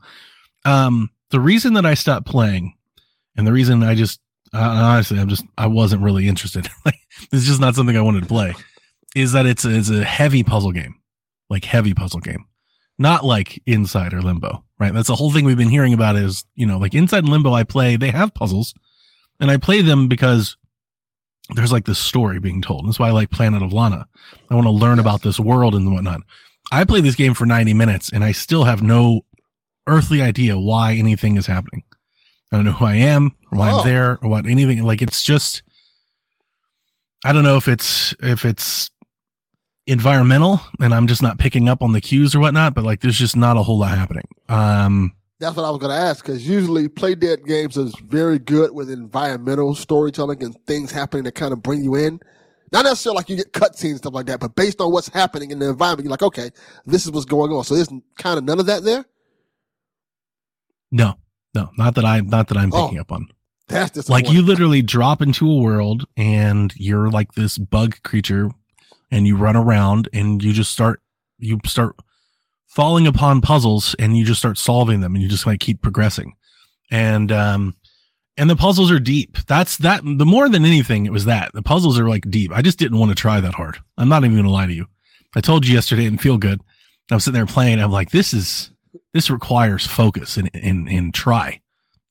Um, 0.66 1.10
the 1.30 1.40
reason 1.40 1.74
that 1.76 1.86
I 1.86 1.94
stopped 1.94 2.28
playing 2.28 2.76
and 3.36 3.46
the 3.48 3.54
reason 3.54 3.84
I 3.84 3.96
just, 3.96 4.20
uh, 4.54 4.60
honestly, 4.60 5.20
I'm 5.20 5.30
just, 5.30 5.46
I 5.58 5.68
wasn't 5.68 6.02
really 6.02 6.28
interested. 6.28 6.68
like, 6.86 7.00
it's 7.32 7.46
just 7.46 7.62
not 7.62 7.76
something 7.76 7.98
I 7.98 8.02
wanted 8.02 8.22
to 8.22 8.28
play 8.28 8.54
is 9.16 9.32
that 9.32 9.46
it's, 9.46 9.64
it's 9.64 9.90
a 9.90 10.04
heavy 10.04 10.44
puzzle 10.44 10.72
game, 10.72 10.96
like 11.50 11.64
heavy 11.64 11.94
puzzle 11.94 12.20
game, 12.20 12.46
not 12.98 13.24
like 13.24 13.62
inside 13.66 14.14
or 14.14 14.22
limbo, 14.22 14.65
right? 14.80 14.94
That's 14.94 15.08
the 15.08 15.16
whole 15.16 15.32
thing 15.32 15.46
we've 15.46 15.58
been 15.58 15.70
hearing 15.70 15.94
about 15.94 16.16
is, 16.16 16.46
you 16.56 16.66
know, 16.66 16.78
like 16.78 16.94
inside 16.94 17.26
limbo, 17.26 17.54
I 17.54 17.64
play, 17.64 17.96
they 17.96 18.12
have 18.12 18.34
puzzles 18.34 18.74
and 19.40 19.50
I 19.50 19.58
play 19.58 19.82
them 19.82 20.08
because 20.08 20.58
there's 21.56 21.72
like 21.72 21.86
this 21.86 22.00
story 22.00 22.40
being 22.40 22.62
told. 22.62 22.88
That's 22.88 23.00
why 23.00 23.10
I 23.10 23.12
like 23.12 23.30
Planet 23.30 23.62
of 23.62 23.72
Lana. 23.72 24.08
I 24.50 24.56
want 24.56 24.66
to 24.66 24.72
learn 24.72 25.00
about 25.00 25.22
this 25.22 25.40
world 25.40 25.76
and 25.76 25.94
whatnot. 25.94 26.22
I 26.72 26.84
play 26.84 27.02
this 27.02 27.16
game 27.16 27.34
for 27.34 27.46
90 27.46 27.74
minutes 27.74 28.12
and 28.12 28.24
I 28.24 28.32
still 28.32 28.64
have 28.64 28.82
no 28.82 29.22
earthly 29.88 30.22
idea 30.22 30.58
why 30.58 30.94
anything 30.94 31.38
is 31.38 31.46
happening. 31.46 31.84
I 32.52 32.58
don't 32.58 32.66
know 32.66 32.72
who 32.72 32.86
I 32.86 32.96
am 32.96 33.36
or 33.52 33.60
why 33.60 33.72
Oh. 33.72 33.80
I'm 33.80 33.86
there 33.86 34.18
or 34.22 34.30
what 34.30 34.46
anything. 34.48 34.82
Like 34.84 35.02
it's 35.02 35.24
just, 35.24 35.62
I 37.24 37.32
don't 37.34 37.44
know 37.44 37.58
if 37.58 37.68
it's, 37.68 38.16
if 38.22 38.46
it's 38.46 38.90
environmental 39.88 40.60
and 40.80 40.94
I'm 40.94 41.08
just 41.08 41.22
not 41.22 41.38
picking 41.38 41.70
up 41.70 41.82
on 41.82 41.92
the 41.92 42.02
cues 42.02 42.34
or 42.36 42.40
whatnot, 42.40 42.74
but 42.74 42.84
like 42.84 43.02
there's 43.02 43.18
just 43.18 43.36
not 43.36 43.58
a 43.58 43.64
whole 43.64 43.80
lot 43.80 43.98
happening. 43.98 44.28
Um, 44.50 45.14
That's 45.40 45.56
what 45.56 45.66
I 45.66 45.70
was 45.70 45.80
going 45.80 45.92
to 45.96 46.02
ask 46.02 46.26
because 46.26 46.48
usually 46.48 46.88
Playdead 46.90 47.46
games 47.46 47.78
is 47.78 47.94
very 48.06 48.40
good 48.40 48.72
with 48.72 48.90
environmental 48.90 49.76
storytelling 49.76 50.44
and 50.44 50.56
things 50.66 50.92
happening 50.92 51.24
that 51.26 51.34
kind 51.36 51.54
of 51.54 51.62
bring 51.62 51.84
you 51.84 51.96
in. 51.96 52.20
Not 52.72 52.84
necessarily 52.86 53.18
like 53.18 53.30
you 53.30 53.36
get 53.38 53.54
cutscenes 53.54 53.90
and 53.92 53.98
stuff 54.00 54.14
like 54.14 54.26
that, 54.26 54.40
but 54.40 54.56
based 54.56 54.82
on 54.82 54.92
what's 54.92 55.08
happening 55.08 55.52
in 55.52 55.60
the 55.60 55.70
environment, 55.70 56.06
you're 56.06 56.12
like, 56.12 56.24
okay, 56.24 56.50
this 56.86 57.06
is 57.06 57.12
what's 57.12 57.26
going 57.26 57.52
on. 57.52 57.64
So 57.64 57.76
there's 57.76 57.90
kind 58.18 58.38
of 58.40 58.44
none 58.44 58.60
of 58.60 58.66
that 58.66 58.84
there. 58.84 59.06
no, 60.92 61.16
no, 61.54 61.70
not 61.78 61.96
that 61.96 62.06
I, 62.06 62.22
not 62.22 62.48
that 62.50 62.58
I'm 62.58 62.74
Oh. 62.74 62.86
picking 62.86 63.00
up 63.00 63.12
on. 63.12 63.28
That's 63.68 64.10
like 64.10 64.30
you 64.30 64.42
literally 64.44 64.82
drop 64.84 65.22
into 65.22 65.50
a 65.50 65.58
world 65.58 66.06
and 66.16 66.72
you're 66.76 67.10
like 67.10 67.34
this 67.34 67.58
bug 67.58 67.96
creature 68.04 68.52
and 69.12 69.28
you 69.28 69.38
run 69.38 69.56
around 69.56 70.10
and 70.14 70.44
you 70.44 70.54
just 70.54 70.72
start 70.72 71.02
you 71.38 71.60
start 71.66 71.96
falling 72.68 73.08
upon 73.08 73.42
puzzles 73.42 73.96
and 74.00 74.18
you 74.18 74.26
just 74.26 74.40
start 74.40 74.58
solving 74.58 75.00
them 75.00 75.16
and 75.16 75.24
you 75.24 75.30
just 75.30 75.46
like 75.46 75.60
keep 75.60 75.82
progressing. 75.82 76.34
And 76.92 77.32
um 77.32 77.76
and 78.38 78.50
the 78.50 78.56
puzzles 78.56 78.92
are 78.92 79.00
deep. 79.00 79.38
That's 79.48 79.78
that 79.78 80.02
the 80.04 80.26
more 80.26 80.50
than 80.50 80.66
anything 80.66 81.06
it 81.06 81.12
was 81.12 81.26
that. 81.26 81.52
The 81.54 81.62
puzzles 81.62 82.00
are 82.00 82.10
like 82.10 82.30
deep. 82.30 82.52
I 82.52 82.62
just 82.62 82.80
didn't 82.80 83.00
want 83.00 83.10
to 83.10 83.16
try 83.16 83.40
that 83.40 83.54
hard. 83.54 83.78
I'm 83.98 84.10
not 84.10 84.24
even 84.24 84.36
gonna 84.36 84.50
lie 84.50 84.68
to 84.68 84.74
you. 84.74 84.88
I 85.36 85.42
told 85.42 85.66
you 85.66 85.74
yesterday 85.74 86.04
it 86.04 86.10
didn't 86.10 86.22
feel 86.22 86.38
good. 86.38 86.62
I'm 87.12 87.20
sitting 87.20 87.36
there 87.36 87.46
playing. 87.46 87.80
I'm 87.80 87.92
like 87.92 88.12
this 88.12 88.34
is 88.34 88.72
this 89.14 89.30
requires 89.30 89.88
focus 89.88 90.38
and 90.38 90.50
and, 90.54 90.90
and 90.90 91.14
try. 91.14 91.62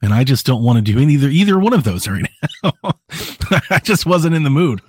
And 0.03 0.13
I 0.13 0.23
just 0.23 0.45
don't 0.45 0.63
want 0.63 0.77
to 0.77 0.93
do 0.93 0.99
either 0.99 1.29
either 1.29 1.59
one 1.59 1.73
of 1.73 1.85
those 1.85 2.07
right 2.09 2.29
now. 2.63 2.73
I 3.71 3.81
just 3.83 4.07
wasn't 4.07 4.35
in 4.35 4.43
the 4.43 4.51
mood. 4.51 4.81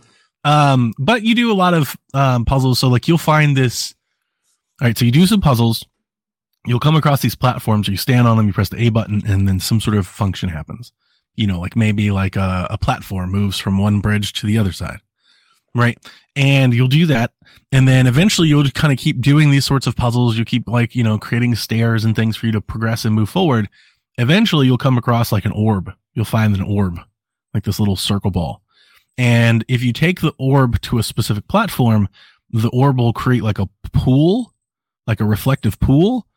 Um, 0.45 0.93
but 0.99 1.23
you 1.23 1.33
do 1.33 1.51
a 1.51 1.53
lot 1.53 1.73
of 1.73 1.97
um, 2.13 2.45
puzzles. 2.45 2.79
So 2.79 2.87
like 2.87 3.07
you'll 3.07 3.17
find 3.17 3.57
this. 3.57 3.93
All 4.79 4.87
right, 4.87 4.97
so 4.97 5.03
you 5.03 5.11
do 5.11 5.25
some 5.25 5.41
puzzles. 5.41 5.83
You'll 6.67 6.79
come 6.79 6.95
across 6.95 7.21
these 7.21 7.35
platforms. 7.35 7.87
You 7.87 7.97
stand 7.97 8.27
on 8.27 8.37
them. 8.37 8.47
You 8.47 8.53
press 8.53 8.69
the 8.69 8.81
A 8.85 8.89
button, 8.89 9.23
and 9.27 9.47
then 9.47 9.59
some 9.59 9.81
sort 9.81 9.97
of 9.97 10.07
function 10.07 10.49
happens. 10.49 10.91
You 11.35 11.47
know, 11.47 11.59
like 11.59 11.75
maybe 11.75 12.11
like 12.11 12.35
a, 12.35 12.67
a 12.69 12.77
platform 12.77 13.31
moves 13.31 13.57
from 13.57 13.77
one 13.77 13.99
bridge 13.99 14.33
to 14.33 14.47
the 14.47 14.57
other 14.57 14.71
side, 14.71 14.99
right? 15.73 15.97
And 16.35 16.73
you'll 16.73 16.87
do 16.87 17.05
that, 17.07 17.33
and 17.71 17.87
then 17.87 18.05
eventually 18.05 18.47
you'll 18.47 18.69
kind 18.69 18.93
of 18.93 18.99
keep 18.99 19.21
doing 19.21 19.49
these 19.49 19.65
sorts 19.65 19.87
of 19.87 19.95
puzzles. 19.95 20.37
You 20.37 20.45
keep 20.45 20.67
like 20.67 20.95
you 20.95 21.03
know 21.03 21.17
creating 21.17 21.55
stairs 21.55 22.05
and 22.05 22.15
things 22.15 22.37
for 22.37 22.45
you 22.45 22.51
to 22.51 22.61
progress 22.61 23.05
and 23.05 23.15
move 23.15 23.29
forward. 23.29 23.67
Eventually, 24.17 24.67
you'll 24.67 24.77
come 24.77 24.97
across 24.97 25.31
like 25.31 25.45
an 25.45 25.51
orb. 25.51 25.91
You'll 26.13 26.25
find 26.25 26.55
an 26.55 26.61
orb, 26.61 26.99
like 27.53 27.63
this 27.63 27.79
little 27.79 27.95
circle 27.95 28.31
ball 28.31 28.61
and 29.17 29.63
if 29.67 29.81
you 29.83 29.93
take 29.93 30.21
the 30.21 30.33
orb 30.37 30.79
to 30.81 30.97
a 30.97 31.03
specific 31.03 31.47
platform, 31.47 32.09
the 32.49 32.69
orb 32.69 32.97
will 32.99 33.13
create 33.13 33.43
like 33.43 33.59
a 33.59 33.67
pool, 33.93 34.53
like 35.07 35.19
a 35.19 35.25
reflective 35.25 35.79
pool. 35.79 36.27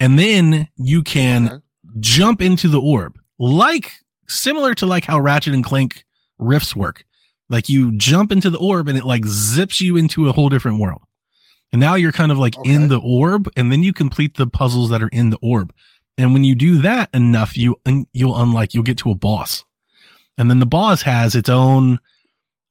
And 0.00 0.18
then 0.18 0.68
you 0.76 1.02
can 1.02 1.46
Okay. 1.48 1.56
jump 2.00 2.42
into 2.42 2.68
the 2.68 2.80
orb, 2.80 3.18
like 3.38 3.92
similar 4.28 4.74
to 4.74 4.86
like 4.86 5.04
how 5.04 5.18
Ratchet 5.18 5.54
and 5.54 5.64
Clank 5.64 6.04
rifts 6.38 6.76
work. 6.76 7.04
Like 7.48 7.68
you 7.68 7.92
jump 7.96 8.32
into 8.32 8.50
the 8.50 8.58
orb 8.58 8.88
and 8.88 8.98
it 8.98 9.04
like 9.04 9.24
zips 9.24 9.80
you 9.80 9.96
into 9.96 10.28
a 10.28 10.32
whole 10.32 10.48
different 10.48 10.78
world. 10.80 11.00
And 11.72 11.80
now 11.80 11.94
you're 11.94 12.12
kind 12.12 12.30
of 12.32 12.38
like 12.38 12.56
Okay. 12.58 12.72
in 12.72 12.88
the 12.88 13.00
orb 13.00 13.48
and 13.56 13.72
then 13.72 13.82
you 13.82 13.92
complete 13.92 14.36
the 14.36 14.46
puzzles 14.46 14.90
that 14.90 15.02
are 15.02 15.08
in 15.08 15.30
the 15.30 15.38
orb. 15.40 15.72
And 16.18 16.32
when 16.32 16.44
you 16.44 16.54
do 16.54 16.78
that 16.82 17.08
enough, 17.14 17.56
you, 17.56 17.76
you'll 18.12 18.36
unlike, 18.36 18.72
you'll 18.74 18.82
get 18.82 18.98
to 18.98 19.10
a 19.10 19.14
boss. 19.14 19.64
And 20.38 20.50
then 20.50 20.60
the 20.60 20.66
boss 20.66 21.02
has 21.02 21.34
its 21.34 21.48
own, 21.48 21.98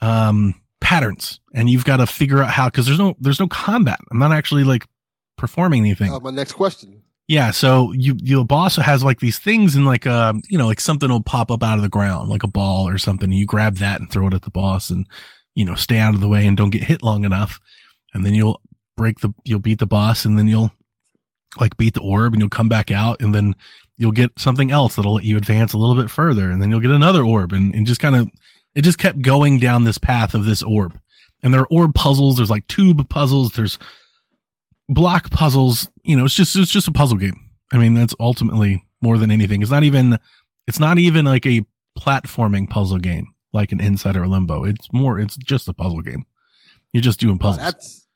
um, 0.06 0.56
patterns 0.82 1.40
and 1.54 1.70
you've 1.70 1.86
got 1.86 1.98
to 1.98 2.08
figure 2.08 2.42
out 2.42 2.50
how, 2.50 2.70
cause 2.70 2.86
there's 2.86 3.00
no, 3.00 3.16
there's 3.20 3.40
no 3.40 3.48
combat. 3.48 4.00
I'm 4.12 4.20
not 4.20 4.32
actually 4.32 4.64
like 4.64 4.86
performing 5.38 5.82
anything. 5.82 6.12
Uh, 6.12 6.20
my 6.20 6.32
next 6.32 6.54
question. 6.54 7.02
Yeah, 7.28 7.50
so 7.50 7.92
you 7.94 8.16
your 8.22 8.46
boss 8.46 8.76
has 8.76 9.04
like 9.04 9.20
these 9.20 9.40
things 9.40 9.76
and 9.76 9.84
like 9.84 10.06
um 10.06 10.44
you 10.48 10.60
know 10.60 10.68
like 10.68 10.80
something 10.80 11.10
will 11.10 11.24
pop 11.24 11.50
up 11.50 11.64
out 11.64 11.78
of 11.78 11.82
the 11.82 11.90
ground 11.90 12.30
like 12.30 12.44
a 12.44 12.48
ball 12.48 12.88
or 12.88 13.00
something. 13.00 13.32
You 13.32 13.48
grab 13.48 13.78
that 13.78 14.00
and 14.00 14.12
throw 14.12 14.28
it 14.28 14.36
at 14.36 14.44
the 14.44 14.52
boss 14.52 14.92
and 14.92 15.08
you 15.56 15.66
know 15.66 15.74
stay 15.74 15.98
out 15.98 16.14
of 16.14 16.22
the 16.22 16.28
way 16.28 16.46
and 16.46 16.56
don't 16.56 16.70
get 16.70 16.84
hit 16.84 17.02
long 17.02 17.26
enough, 17.26 17.60
and 18.14 18.24
then 18.24 18.36
you'll 18.36 18.62
break 18.96 19.22
the 19.22 19.34
you'll 19.44 19.60
beat 19.60 19.80
the 19.80 19.88
boss 19.88 20.24
and 20.24 20.38
then 20.38 20.48
you'll 20.48 20.72
like 21.60 21.78
beat 21.78 21.96
the 21.96 22.02
orb 22.02 22.34
and 22.34 22.42
you'll 22.42 22.50
come 22.50 22.70
back 22.70 22.92
out 22.92 23.20
and 23.22 23.34
then 23.34 23.56
you'll 23.98 24.12
get 24.12 24.32
something 24.38 24.72
else 24.72 24.96
that'll 24.96 25.16
let 25.16 25.24
you 25.24 25.38
advance 25.38 25.74
a 25.74 25.78
little 25.78 25.96
bit 25.96 26.12
further 26.12 26.52
and 26.52 26.62
then 26.62 26.70
you'll 26.70 26.82
get 26.82 26.92
another 26.92 27.24
orb 27.24 27.54
and, 27.54 27.74
and 27.74 27.88
just 27.88 28.02
kind 28.02 28.16
of 28.16 28.30
it 28.76 28.84
just 28.84 28.98
kept 28.98 29.22
going 29.22 29.60
down 29.60 29.84
this 29.84 29.98
path 29.98 30.34
of 30.34 30.46
this 30.46 30.62
orb. 30.62 31.00
And 31.42 31.54
there 31.54 31.62
are 31.62 31.68
orb 31.68 31.96
puzzles. 31.96 32.38
There's 32.38 32.50
like 32.50 32.68
tube 32.68 33.08
puzzles. 33.10 33.54
There's 33.54 33.80
block 34.90 35.32
puzzles. 35.32 35.90
You 36.04 36.16
know, 36.16 36.26
it's 36.26 36.36
just 36.36 36.56
it's 36.56 36.72
just 36.72 36.88
a 36.88 36.92
puzzle 36.92 37.18
game. 37.18 37.40
I 37.72 37.78
mean, 37.78 37.94
that's 37.94 38.16
ultimately 38.20 38.86
more 39.02 39.18
than 39.18 39.32
anything. 39.32 39.62
It's 39.62 39.72
not 39.72 39.84
even 39.84 40.20
it's 40.68 40.80
not 40.80 40.98
even 40.98 41.26
like 41.26 41.46
a 41.46 41.66
platforming 41.98 42.70
puzzle 42.70 42.98
game 42.98 43.34
like 43.56 43.72
an 43.72 43.80
Inside 43.80 44.18
or 44.18 44.28
Limbo. 44.28 44.66
It's 44.66 44.92
more 44.94 45.20
it's 45.20 45.38
just 45.38 45.68
a 45.68 45.74
puzzle 45.74 46.02
game. 46.02 46.26
You're 46.94 47.02
just 47.02 47.20
doing 47.20 47.40
puzzles. 47.40 47.64
that's 47.64 48.08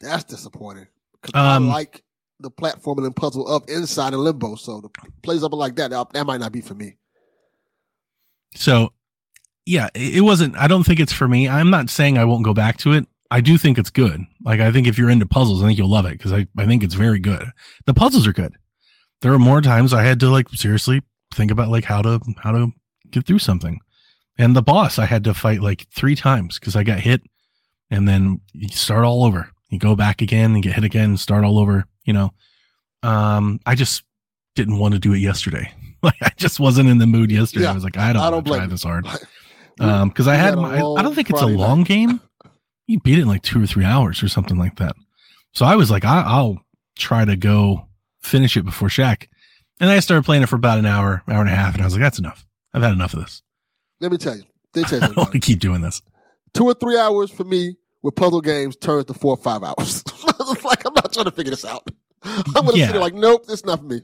that's 0.00 0.24
disappointing. 0.24 0.86
Um, 1.34 1.68
I 1.70 1.74
like 1.74 2.02
the 2.40 2.50
platforming 2.50 3.06
and 3.06 3.16
puzzle 3.16 3.48
of 3.48 3.64
Inside 3.68 4.12
and 4.12 4.22
Limbo. 4.22 4.54
So 4.56 4.80
the 4.80 4.90
plays 5.22 5.42
up 5.42 5.52
like 5.52 5.76
that, 5.76 5.90
that 5.90 6.26
might 6.26 6.40
not 6.40 6.52
be 6.52 6.60
for 6.60 6.74
me. 6.74 6.96
So, 8.54 8.92
yeah, 9.64 9.88
it 9.94 10.22
wasn't. 10.22 10.56
I 10.56 10.66
don't 10.66 10.84
think 10.84 11.00
it's 11.00 11.12
for 11.12 11.28
me. 11.28 11.48
I'm 11.48 11.70
not 11.70 11.90
saying 11.90 12.18
I 12.18 12.24
won't 12.24 12.44
go 12.44 12.54
back 12.54 12.78
to 12.78 12.92
it. 12.92 13.06
I 13.30 13.40
do 13.40 13.56
think 13.56 13.78
it's 13.78 13.90
good. 13.90 14.20
Like, 14.44 14.60
I 14.60 14.70
think 14.70 14.86
if 14.86 14.98
you're 14.98 15.08
into 15.08 15.24
puzzles, 15.24 15.62
I 15.62 15.66
think 15.66 15.78
you'll 15.78 15.88
love 15.88 16.04
it 16.04 16.18
because 16.18 16.32
I, 16.32 16.46
I 16.58 16.66
think 16.66 16.82
it's 16.82 16.94
very 16.94 17.18
good. 17.18 17.46
The 17.86 17.94
puzzles 17.94 18.26
are 18.26 18.32
good. 18.32 18.54
There 19.22 19.32
are 19.32 19.38
more 19.38 19.62
times 19.62 19.94
I 19.94 20.02
had 20.02 20.20
to 20.20 20.28
like 20.28 20.48
seriously 20.50 21.02
think 21.32 21.50
about 21.50 21.68
like 21.68 21.84
how 21.84 22.02
to 22.02 22.20
how 22.38 22.52
to 22.52 22.72
get 23.10 23.26
through 23.26 23.38
something. 23.38 23.80
And 24.36 24.56
the 24.56 24.62
boss 24.62 24.98
I 24.98 25.06
had 25.06 25.24
to 25.24 25.34
fight 25.34 25.60
like 25.62 25.86
three 25.94 26.16
times 26.16 26.58
because 26.58 26.74
I 26.74 26.82
got 26.82 27.00
hit, 27.00 27.22
and 27.90 28.08
then 28.08 28.40
you 28.52 28.68
start 28.68 29.04
all 29.04 29.24
over. 29.24 29.50
You 29.70 29.78
go 29.78 29.94
back 29.94 30.20
again 30.20 30.54
and 30.54 30.62
get 30.62 30.74
hit 30.74 30.84
again 30.84 31.10
and 31.10 31.20
start 31.20 31.44
all 31.44 31.58
over. 31.58 31.86
You 32.04 32.12
know, 32.14 32.34
um, 33.02 33.60
I 33.64 33.76
just 33.76 34.02
didn't 34.54 34.78
want 34.78 34.94
to 34.94 35.00
do 35.00 35.12
it 35.12 35.18
yesterday. 35.18 35.72
Like 36.04 36.16
I 36.20 36.32
just 36.36 36.58
wasn't 36.58 36.88
in 36.88 36.98
the 36.98 37.06
mood 37.06 37.30
yesterday. 37.30 37.62
Yeah, 37.62 37.70
I 37.70 37.74
was 37.74 37.84
like, 37.84 37.96
I 37.96 38.12
don't, 38.12 38.22
I 38.22 38.28
don't 38.28 38.44
to 38.44 38.50
try 38.50 38.66
this 38.66 38.82
hard. 38.82 39.06
Um, 39.82 40.08
because 40.08 40.28
I 40.28 40.34
had, 40.36 40.50
had 40.50 40.58
my, 40.58 40.76
I 40.76 41.02
don't 41.02 41.14
think 41.14 41.30
it's 41.30 41.40
a 41.42 41.46
long 41.46 41.80
night. 41.80 41.88
game. 41.88 42.20
You 42.86 43.00
beat 43.00 43.18
it 43.18 43.22
in 43.22 43.28
like 43.28 43.42
two 43.42 43.62
or 43.62 43.66
three 43.66 43.84
hours 43.84 44.22
or 44.22 44.28
something 44.28 44.58
like 44.58 44.76
that. 44.76 44.94
So 45.54 45.64
I 45.66 45.76
was 45.76 45.90
like, 45.90 46.04
I, 46.04 46.22
I'll 46.22 46.58
try 46.98 47.24
to 47.24 47.36
go 47.36 47.86
finish 48.20 48.56
it 48.56 48.64
before 48.64 48.88
Shack. 48.88 49.28
And 49.80 49.90
I 49.90 50.00
started 50.00 50.24
playing 50.24 50.42
it 50.42 50.48
for 50.48 50.56
about 50.56 50.78
an 50.78 50.86
hour, 50.86 51.22
hour 51.28 51.40
and 51.40 51.48
a 51.50 51.54
half, 51.54 51.74
and 51.74 51.82
I 51.82 51.86
was 51.86 51.94
like, 51.94 52.02
that's 52.02 52.18
enough. 52.18 52.46
I've 52.72 52.82
had 52.82 52.92
enough 52.92 53.14
of 53.14 53.20
this. 53.20 53.42
Let 54.00 54.12
me 54.12 54.18
tell 54.18 54.36
you. 54.36 54.44
They 54.74 54.82
tell 54.82 54.98
you 55.00 55.04
I 55.04 55.06
don't 55.08 55.16
want 55.16 55.32
to 55.32 55.40
keep 55.40 55.58
doing 55.58 55.80
this. 55.80 56.00
Two 56.54 56.64
or 56.64 56.74
three 56.74 56.98
hours 56.98 57.30
for 57.30 57.44
me 57.44 57.76
with 58.02 58.14
puzzle 58.14 58.40
games 58.40 58.76
turns 58.76 59.06
to 59.06 59.14
four 59.14 59.34
or 59.34 59.42
five 59.42 59.62
hours. 59.62 60.04
Like 60.64 60.84
I'm 60.86 60.94
not 60.94 61.12
trying 61.12 61.24
to 61.26 61.30
figure 61.30 61.50
this 61.50 61.64
out. 61.64 61.86
I'm 62.22 62.42
gonna 62.52 62.76
Yeah. 62.76 62.86
sit 62.86 62.92
there 62.92 63.00
like, 63.00 63.14
nope, 63.14 63.46
this 63.46 63.60
is 63.60 63.64
not 63.64 63.78
for 63.78 63.84
me. 63.86 64.02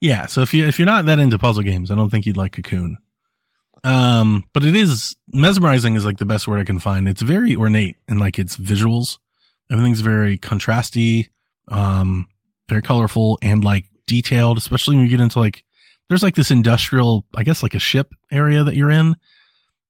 Yeah. 0.00 0.26
So 0.26 0.40
if 0.42 0.52
you 0.52 0.66
if 0.66 0.78
you're 0.78 0.86
not 0.86 1.06
that 1.06 1.18
into 1.18 1.38
puzzle 1.38 1.62
games, 1.62 1.90
I 1.90 1.94
don't 1.94 2.10
think 2.10 2.26
you'd 2.26 2.36
like 2.36 2.52
Cocoon. 2.52 2.98
Um, 3.84 4.44
but 4.54 4.64
it 4.64 4.74
is 4.74 5.14
mesmerizing 5.32 5.94
is 5.94 6.04
like 6.06 6.16
the 6.16 6.24
best 6.24 6.48
word 6.48 6.58
I 6.58 6.64
can 6.64 6.78
find. 6.78 7.06
It's 7.06 7.22
very 7.22 7.54
ornate 7.54 7.96
and 8.08 8.18
like 8.18 8.38
its 8.38 8.56
visuals. 8.56 9.18
Everything's 9.70 10.00
very 10.00 10.38
contrasty, 10.38 11.28
um, 11.68 12.26
very 12.68 12.82
colorful 12.82 13.38
and 13.42 13.62
like 13.62 13.84
detailed, 14.06 14.56
especially 14.58 14.96
when 14.96 15.04
you 15.04 15.10
get 15.10 15.20
into 15.20 15.38
like 15.38 15.64
there's 16.08 16.22
like 16.22 16.34
this 16.34 16.50
industrial, 16.50 17.26
I 17.34 17.44
guess 17.44 17.62
like 17.62 17.74
a 17.74 17.78
ship 17.78 18.14
area 18.32 18.64
that 18.64 18.74
you're 18.74 18.90
in. 18.90 19.16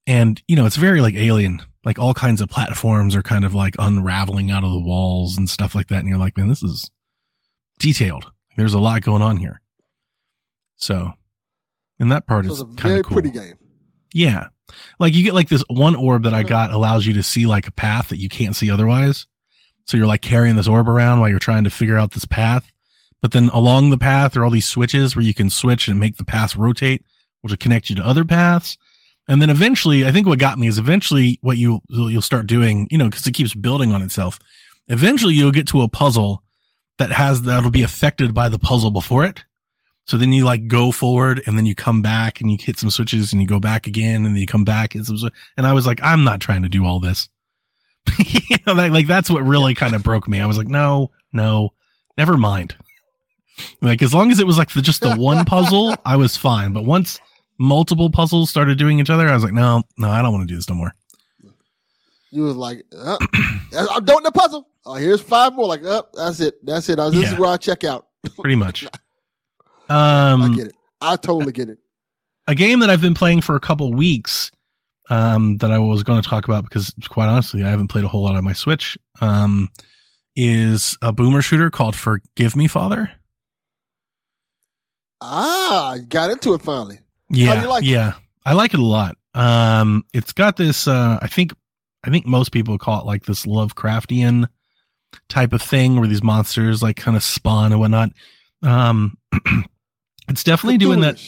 And 0.07 0.41
you 0.47 0.55
know, 0.55 0.65
it's 0.65 0.75
very 0.75 1.01
like 1.01 1.15
alien. 1.15 1.61
Like 1.85 1.97
all 1.99 2.13
kinds 2.13 2.41
of 2.41 2.49
platforms 2.49 3.15
are 3.15 3.21
kind 3.21 3.45
of 3.45 3.53
like 3.53 3.75
unraveling 3.79 4.51
out 4.51 4.63
of 4.63 4.71
the 4.71 4.79
walls 4.79 5.37
and 5.37 5.49
stuff 5.49 5.73
like 5.75 5.87
that. 5.87 5.99
And 5.99 6.09
you're 6.09 6.17
like, 6.17 6.35
man, 6.37 6.47
this 6.49 6.63
is 6.63 6.89
detailed. 7.79 8.31
There's 8.57 8.73
a 8.73 8.79
lot 8.79 9.01
going 9.03 9.21
on 9.21 9.37
here. 9.37 9.61
So, 10.77 11.13
and 11.99 12.11
that 12.11 12.27
part 12.27 12.45
So 12.45 12.51
is 12.51 12.63
kind 12.63 12.77
very 12.79 12.99
of 12.99 13.05
cool. 13.05 13.13
pretty 13.15 13.29
game. 13.31 13.55
Yeah. 14.15 14.47
Like 14.97 15.13
you 15.13 15.25
get 15.25 15.33
like 15.33 15.49
this 15.49 15.63
one 15.69 15.93
orb 15.93 16.23
that 16.23 16.33
I 16.33 16.39
uh-huh. 16.39 16.47
got 16.47 16.71
allows 16.71 17.05
you 17.05 17.13
to 17.15 17.23
see 17.23 17.45
like 17.45 17.67
a 17.67 17.71
path 17.71 18.09
that 18.09 18.17
you 18.17 18.29
can't 18.29 18.55
see 18.55 18.71
otherwise. 18.71 19.27
So 19.85 19.97
you're 19.97 20.07
like 20.07 20.21
carrying 20.21 20.55
this 20.55 20.69
orb 20.69 20.87
around 20.87 21.19
while 21.19 21.29
you're 21.29 21.37
trying 21.37 21.65
to 21.65 21.69
figure 21.69 21.97
out 21.97 22.11
this 22.11 22.23
path. 22.23 22.71
But 23.21 23.33
then 23.33 23.49
along 23.49 23.89
the 23.89 23.97
path, 23.97 24.31
there 24.31 24.41
are 24.41 24.45
all 24.45 24.51
these 24.51 24.65
switches 24.65 25.15
where 25.15 25.25
you 25.25 25.33
can 25.33 25.49
switch 25.49 25.89
and 25.89 25.99
make 25.99 26.15
the 26.15 26.23
path 26.23 26.55
rotate, 26.55 27.03
which 27.41 27.51
will 27.51 27.57
connect 27.57 27.89
you 27.89 27.95
to 27.97 28.07
other 28.07 28.23
paths. 28.23 28.77
And 29.27 29.41
then 29.41 29.49
eventually, 29.49 30.05
I 30.05 30.11
think 30.11 30.27
what 30.27 30.39
got 30.39 30.57
me 30.57 30.67
is 30.67 30.77
eventually 30.77 31.37
what 31.41 31.57
you, 31.57 31.81
you'll 31.89 32.21
start 32.21 32.47
doing, 32.47 32.87
you 32.89 32.97
know, 32.97 33.09
cause 33.09 33.27
it 33.27 33.33
keeps 33.33 33.53
building 33.53 33.91
on 33.91 34.01
itself. 34.01 34.39
Eventually 34.87 35.33
you'll 35.33 35.51
get 35.51 35.67
to 35.69 35.81
a 35.81 35.89
puzzle 35.89 36.41
that 36.99 37.11
has, 37.11 37.41
that'll 37.41 37.69
be 37.69 37.83
affected 37.83 38.33
by 38.33 38.47
the 38.47 38.59
puzzle 38.59 38.91
before 38.91 39.25
it. 39.25 39.43
So 40.05 40.17
then 40.17 40.31
you 40.31 40.45
like 40.45 40.67
go 40.67 40.91
forward 40.91 41.41
and 41.45 41.57
then 41.57 41.65
you 41.65 41.73
come 41.73 42.01
back 42.01 42.39
and 42.39 42.51
you 42.51 42.57
hit 42.59 42.77
some 42.77 42.91
switches 42.91 43.33
and 43.33 43.41
you 43.41 43.47
go 43.47 43.59
back 43.59 43.87
again 43.87 44.17
and 44.17 44.27
then 44.27 44.35
you 44.35 44.45
come 44.45 44.63
back 44.63 44.93
and 44.93 45.05
some, 45.05 45.17
swi- 45.17 45.31
and 45.57 45.65
I 45.65 45.73
was 45.73 45.87
like, 45.87 45.99
I'm 46.03 46.23
not 46.23 46.39
trying 46.39 46.61
to 46.61 46.69
do 46.69 46.85
all 46.85 46.99
this. 46.99 47.27
you 48.19 48.57
know, 48.67 48.73
like, 48.73 48.91
like 48.91 49.07
that's 49.07 49.31
what 49.31 49.43
really 49.43 49.73
kind 49.73 49.95
of 49.95 50.03
broke 50.03 50.27
me. 50.27 50.39
I 50.39 50.45
was 50.45 50.57
like, 50.57 50.67
no, 50.67 51.09
no, 51.33 51.73
never 52.19 52.37
mind. 52.37 52.75
Like 53.81 54.03
as 54.03 54.13
long 54.13 54.31
as 54.31 54.39
it 54.39 54.45
was 54.45 54.59
like 54.59 54.69
the, 54.71 54.81
just 54.81 55.01
the 55.01 55.15
one 55.15 55.43
puzzle, 55.43 55.95
I 56.05 56.17
was 56.17 56.37
fine. 56.37 56.71
But 56.71 56.85
once 56.85 57.19
multiple 57.57 58.11
puzzles 58.11 58.51
started 58.51 58.77
doing 58.77 58.99
each 58.99 59.09
other, 59.09 59.27
I 59.27 59.33
was 59.33 59.43
like, 59.43 59.53
no, 59.53 59.81
no, 59.97 60.09
I 60.09 60.21
don't 60.21 60.33
want 60.33 60.47
to 60.47 60.51
do 60.51 60.55
this 60.55 60.69
no 60.69 60.75
more. 60.75 60.93
You 62.29 62.43
was 62.43 62.57
like, 62.57 62.83
uh, 62.95 63.17
I'm 63.89 64.05
doing 64.05 64.23
the 64.23 64.31
puzzle. 64.31 64.67
Oh, 64.85 64.95
here's 64.95 65.21
five 65.21 65.53
more. 65.53 65.67
Like, 65.67 65.83
uh, 65.83 66.03
that's 66.13 66.41
it. 66.41 66.63
That's 66.63 66.89
it. 66.89 66.97
This 66.97 67.31
is 67.31 67.39
where 67.39 67.49
I 67.49 67.57
check 67.57 67.83
out. 67.83 68.07
Pretty 68.37 68.55
much. 68.55 68.85
I 69.89 70.31
Um, 70.31 70.55
get 70.55 70.67
it. 70.67 70.75
I 71.01 71.15
totally 71.17 71.51
get 71.51 71.69
it. 71.69 71.77
a 72.47 72.55
game 72.55 72.79
that 72.79 72.89
I've 72.89 73.01
been 73.01 73.13
playing 73.13 73.41
for 73.41 73.55
a 73.55 73.59
couple 73.59 73.93
weeks 73.93 74.51
um, 75.09 75.57
that 75.57 75.71
I 75.71 75.77
was 75.79 76.03
going 76.03 76.21
to 76.21 76.27
talk 76.27 76.45
about 76.45 76.63
because, 76.63 76.93
quite 77.09 77.27
honestly, 77.27 77.63
I 77.63 77.69
haven't 77.69 77.89
played 77.89 78.03
a 78.05 78.07
whole 78.07 78.23
lot 78.23 78.35
on 78.35 78.43
my 78.43 78.53
Switch. 78.53 78.97
Um, 79.21 79.69
is 80.35 80.97
a 81.01 81.13
boomer 81.13 81.41
shooter 81.41 81.69
called 81.69 81.95
Forgive 81.95 82.55
Me, 82.55 82.67
Father. 82.67 83.09
Ah, 85.21 85.97
got 86.09 86.29
into 86.29 86.53
it 86.53 86.61
finally. 86.61 86.99
Yeah, 87.29 87.61
you 87.61 87.67
like 87.69 87.83
it? 87.83 87.87
yeah, 87.89 88.13
I 88.45 88.53
like 88.53 88.73
it 88.73 88.79
a 88.79 88.83
lot. 88.83 89.17
Um, 89.33 90.03
it's 90.13 90.33
got 90.33 90.57
this. 90.57 90.87
Uh, 90.87 91.19
I 91.21 91.27
think, 91.27 91.53
I 92.03 92.09
think 92.09 92.25
most 92.25 92.51
people 92.51 92.77
call 92.77 92.99
it 93.01 93.05
like 93.05 93.25
this 93.25 93.45
Lovecraftian 93.45 94.47
type 95.29 95.53
of 95.53 95.61
thing 95.61 95.97
where 95.99 96.07
these 96.07 96.23
monsters 96.23 96.83
like 96.83 96.97
kind 96.97 97.15
of 97.17 97.23
spawn 97.23 97.71
and 97.71 97.79
whatnot. 97.79 98.11
Um, 98.61 99.17
it's 100.27 100.43
definitely 100.43 100.77
doing 100.77 101.01
that. 101.01 101.19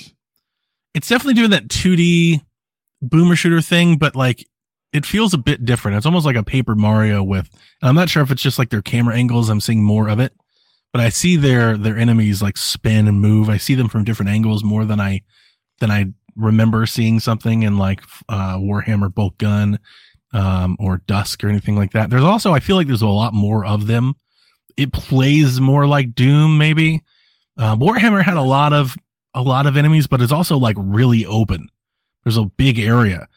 It's 0.94 1.08
definitely 1.08 1.36
doing 1.36 1.51
that 1.51 1.68
2D 1.68 2.42
boomer 3.01 3.36
shooter 3.36 3.62
thing, 3.62 3.98
but 3.98 4.16
like 4.16 4.46
it 4.94 5.06
feels 5.06 5.34
a 5.34 5.38
bit 5.38 5.66
different. 5.66 5.98
It's 5.98 6.06
almost 6.06 6.25
like 6.25 6.36
a 6.36 6.44
Paper 6.44 6.75
Mario 6.75 7.22
with. 7.24 7.50
I'm 7.82 7.96
not 7.96 8.10
sure 8.10 8.24
if 8.24 8.32
it's 8.32 8.42
just 8.42 8.58
like 8.58 8.70
their 8.70 8.82
camera 8.82 9.16
angles. 9.16 9.50
I'm 9.50 9.62
seeing 9.62 9.84
more 9.84 10.08
of 10.08 10.20
it, 10.20 10.34
but 10.92 11.01
I 11.01 11.10
see 11.10 11.36
their 11.36 11.77
their 11.77 11.98
enemies 11.98 12.42
like 12.42 12.58
spin 12.58 13.08
and 13.08 13.22
move. 13.22 13.50
I 13.50 13.58
see 13.58 13.75
them 13.75 13.89
from 13.89 14.04
different 14.04 14.32
angles 14.32 14.63
more 14.63 14.86
than 14.86 15.00
I 15.00 15.22
than 15.80 15.92
I 15.92 16.08
remember 16.36 16.86
seeing 16.86 17.20
something 17.20 17.63
in 17.63 17.77
like 17.77 18.01
uh, 18.30 18.58
Warhammer 18.58 19.10
Boltgun 19.13 19.77
um, 20.34 20.77
or 20.80 21.01
Dusk 21.06 21.44
or 21.44 21.50
anything 21.50 21.75
like 21.75 21.92
that. 21.92 22.10
There's 22.10 22.24
also 22.24 22.54
I 22.54 22.60
feel 22.60 22.75
like 22.75 22.88
there's 22.88 23.01
a 23.01 23.08
lot 23.08 23.34
more 23.34 23.66
of 23.66 23.88
them. 23.88 24.16
It 24.77 24.94
plays 24.94 25.60
more 25.60 25.88
like 25.88 26.13
Doom, 26.16 26.58
maybe. 26.58 27.04
Uh, 27.58 27.76
Warhammer 27.76 28.24
had 28.24 28.38
a 28.38 28.42
lot 28.42 28.74
of 28.74 28.96
a 29.34 29.42
lot 29.42 29.68
of 29.68 29.78
enemies, 29.78 30.08
but 30.08 30.22
it's 30.22 30.32
also 30.32 30.58
like 30.58 30.76
really 30.80 31.26
open. 31.26 31.70
There's 32.24 32.38
a 32.38 32.46
big 32.46 32.80
area. 32.80 33.28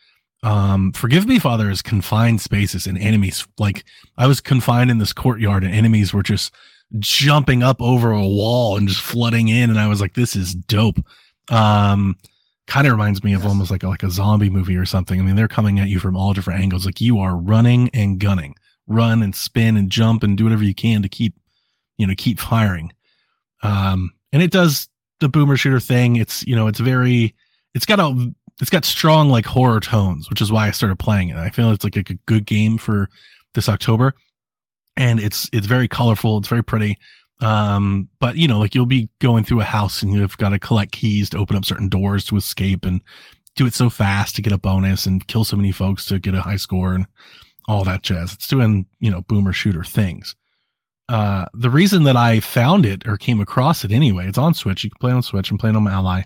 Um, 0.43 0.93
Forgive 0.93 1.27
Me, 1.27 1.39
Father 1.39 1.71
is 1.71 1.83
confined 1.83 2.41
spaces 2.41 2.87
and 2.87 2.97
enemies. 2.97 3.47
Like 3.59 3.85
I 4.17 4.27
was 4.27 4.41
confined 4.41 4.91
in 4.91 4.99
this 4.99 5.13
courtyard 5.13 5.65
and 5.65 5.75
enemies 5.75 6.15
were 6.15 6.23
just 6.23 6.55
jumping 6.99 7.63
up 7.63 7.81
over 7.81 8.11
a 8.11 8.27
wall 8.27 8.77
and 8.77 8.89
just 8.89 9.01
flooding 9.03 9.49
in. 9.49 9.69
And 9.71 9.79
I 9.79 9.87
was 9.87 10.01
like, 10.01 10.15
this 10.15 10.35
is 10.35 10.55
dope. 10.55 10.97
Um, 11.51 12.17
kind 12.67 12.87
of 12.87 12.93
reminds 12.93 13.23
me 13.23 13.35
of 13.35 13.43
Yes. 13.43 13.49
almost 13.49 13.71
like 13.71 13.83
a, 13.83 13.89
like 13.89 14.03
a 14.03 14.11
zombie 14.11 14.51
movie 14.51 14.77
or 14.77 14.87
something. 14.87 15.21
I 15.21 15.23
mean, 15.23 15.37
they're 15.37 15.49
coming 15.49 15.79
at 15.79 15.89
you 15.89 15.99
from 16.01 16.17
all 16.17 16.33
different 16.33 16.61
angles. 16.61 16.87
Like 16.87 17.01
you 17.01 17.19
are 17.19 17.37
running 17.37 17.91
and 17.93 18.19
gunning, 18.19 18.55
run 18.87 19.23
and 19.23 19.35
spin 19.35 19.77
and 19.77 19.91
jump 19.91 20.23
and 20.23 20.37
do 20.39 20.45
whatever 20.45 20.65
you 20.65 20.75
can 20.75 21.03
to 21.03 21.09
keep, 21.09 21.35
you 21.99 22.07
know, 22.07 22.15
keep 22.17 22.41
firing. 22.41 22.93
Um, 23.63 24.13
and 24.33 24.43
it 24.43 24.51
does 24.51 24.89
the 25.21 25.29
boomer 25.29 25.57
shooter 25.57 25.81
thing. 25.81 26.17
It's, 26.17 26.47
you 26.47 26.57
know, 26.57 26.67
it's 26.67 26.81
very, 26.81 27.35
it's 27.75 27.87
got 27.87 28.01
a, 28.01 28.33
it's 28.61 28.71
got 28.71 28.85
strong 28.85 29.29
like 29.29 29.47
horror 29.47 29.81
tones, 29.81 30.29
which 30.29 30.41
is 30.41 30.53
why 30.53 30.69
I 30.69 30.71
started 30.71 30.99
playing 30.99 31.31
it. 31.31 31.37
I 31.37 31.51
feel 31.51 31.71
it's 31.71 31.85
like 31.85 31.97
a 31.97 32.03
good 32.03 32.47
game 32.47 32.79
for 32.79 33.09
this 33.55 33.69
October 33.69 34.15
and 34.97 35.19
it's, 35.21 35.49
it's 35.53 35.67
very 35.67 35.89
colorful. 35.89 36.39
It's 36.39 36.49
very 36.49 36.65
pretty. 36.65 36.99
Um, 37.41 38.09
but 38.19 38.37
you 38.37 38.47
know, 38.47 38.59
like 38.59 38.75
you'll 38.75 38.87
be 38.87 39.09
going 39.19 39.45
through 39.45 39.61
a 39.61 39.65
house 39.65 40.03
and 40.03 40.13
you've 40.13 40.37
got 40.37 40.51
to 40.51 40.59
collect 40.59 40.93
keys 40.93 41.31
to 41.31 41.39
open 41.39 41.57
up 41.57 41.65
certain 41.65 41.89
doors 41.89 42.25
to 42.27 42.37
escape 42.37 42.85
and 42.85 43.01
do 43.57 43.67
it 43.67 43.75
so 43.75 43.91
fast 43.91 44.37
to 44.37 44.43
get 44.43 44.53
a 44.53 44.59
bonus 44.59 45.07
and 45.07 45.27
kill 45.27 45.45
so 45.45 45.57
many 45.57 45.73
folks 45.73 46.07
to 46.07 46.19
get 46.19 46.35
a 46.35 46.43
high 46.43 46.57
score 46.57 46.93
and 46.95 47.07
all 47.67 47.85
that 47.85 48.03
jazz. 48.03 48.35
It's 48.35 48.47
doing, 48.47 48.87
you 49.01 49.11
know, 49.11 49.23
boomer 49.23 49.53
shooter 49.53 49.85
things. 49.85 50.37
Uh, 51.11 51.47
the 51.55 51.71
reason 51.71 52.05
that 52.05 52.17
I 52.17 52.39
found 52.39 52.87
it 52.87 53.07
or 53.07 53.17
came 53.17 53.41
across 53.41 53.85
it 53.85 53.91
anyway, 53.91 54.29
it's 54.29 54.39
on 54.39 54.55
Switch. 54.55 54.85
You 54.85 54.91
can 54.91 54.99
play 55.01 55.11
on 55.11 55.23
Switch 55.23 55.51
and 55.51 55.59
play 55.59 55.71
it 55.71 55.77
on 55.77 55.83
my 55.83 55.93
Ally. 55.93 56.23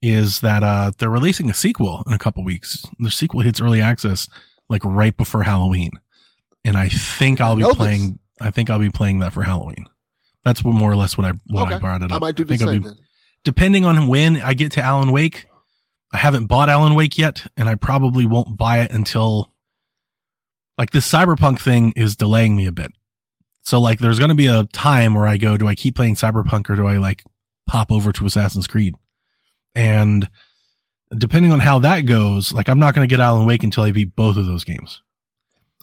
Is 0.00 0.40
that 0.40 0.62
uh 0.62 0.90
they're 0.98 1.10
releasing 1.10 1.48
a 1.50 1.54
sequel 1.54 2.02
in 2.06 2.12
a 2.12 2.18
couple 2.18 2.44
weeks. 2.44 2.84
The 2.98 3.10
sequel 3.10 3.40
hits 3.40 3.60
early 3.60 3.80
access 3.80 4.28
like 4.68 4.84
right 4.84 5.16
before 5.16 5.42
Halloween, 5.42 5.90
and 6.64 6.76
I 6.76 6.88
think 6.88 7.40
I'll 7.40 7.56
be 7.56 7.64
playing. 7.64 8.18
I 8.40 8.50
think 8.50 8.70
I'll 8.70 8.78
be 8.80 8.90
playing 8.90 9.20
that 9.20 9.32
for 9.32 9.42
Halloween. 9.42 9.86
That's 10.44 10.64
what, 10.64 10.74
more 10.74 10.90
or 10.90 10.96
less 10.96 11.16
what 11.16 11.24
I 11.24 11.32
what 11.46 11.72
I 11.72 11.78
brought 11.78 12.02
it 12.02 12.10
up. 12.10 12.16
I 12.16 12.18
might 12.18 12.34
do 12.36 12.44
the 12.44 12.56
think 12.56 12.62
I'll 12.62 12.74
same 12.74 12.82
be- 12.82 13.02
depending 13.44 13.84
on 13.84 14.06
when 14.08 14.36
I 14.40 14.54
get 14.54 14.72
to 14.72 14.82
Alan 14.82 15.12
Wake, 15.12 15.46
I 16.12 16.18
haven't 16.18 16.46
bought 16.46 16.68
Alan 16.68 16.94
Wake 16.94 17.18
yet, 17.18 17.46
and 17.56 17.68
I 17.68 17.74
probably 17.74 18.26
won't 18.26 18.56
buy 18.56 18.80
it 18.80 18.90
until 18.92 19.52
like 20.78 20.90
this 20.90 21.10
cyberpunk 21.10 21.60
thing 21.60 21.92
is 21.96 22.16
delaying 22.16 22.56
me 22.56 22.66
a 22.66 22.72
bit. 22.72 22.92
So 23.62 23.80
like 23.80 23.98
there's 24.00 24.18
gonna 24.18 24.34
be 24.34 24.46
a 24.48 24.64
time 24.72 25.14
where 25.14 25.26
I 25.26 25.36
go, 25.36 25.56
do 25.56 25.68
I 25.68 25.74
keep 25.74 25.94
playing 25.96 26.16
cyberpunk 26.16 26.68
or 26.70 26.76
do 26.76 26.86
I 26.86 26.96
like 26.98 27.22
pop 27.66 27.90
over 27.92 28.12
to 28.12 28.26
Assassin's 28.26 28.66
Creed? 28.66 28.94
And 29.74 30.28
depending 31.16 31.52
on 31.52 31.60
how 31.60 31.78
that 31.80 32.02
goes, 32.02 32.52
like 32.52 32.68
I'm 32.68 32.78
not 32.78 32.94
gonna 32.94 33.06
get 33.06 33.20
Alan 33.20 33.46
Wake 33.46 33.62
until 33.62 33.84
I 33.84 33.92
beat 33.92 34.14
both 34.16 34.36
of 34.36 34.46
those 34.46 34.64
games. 34.64 35.00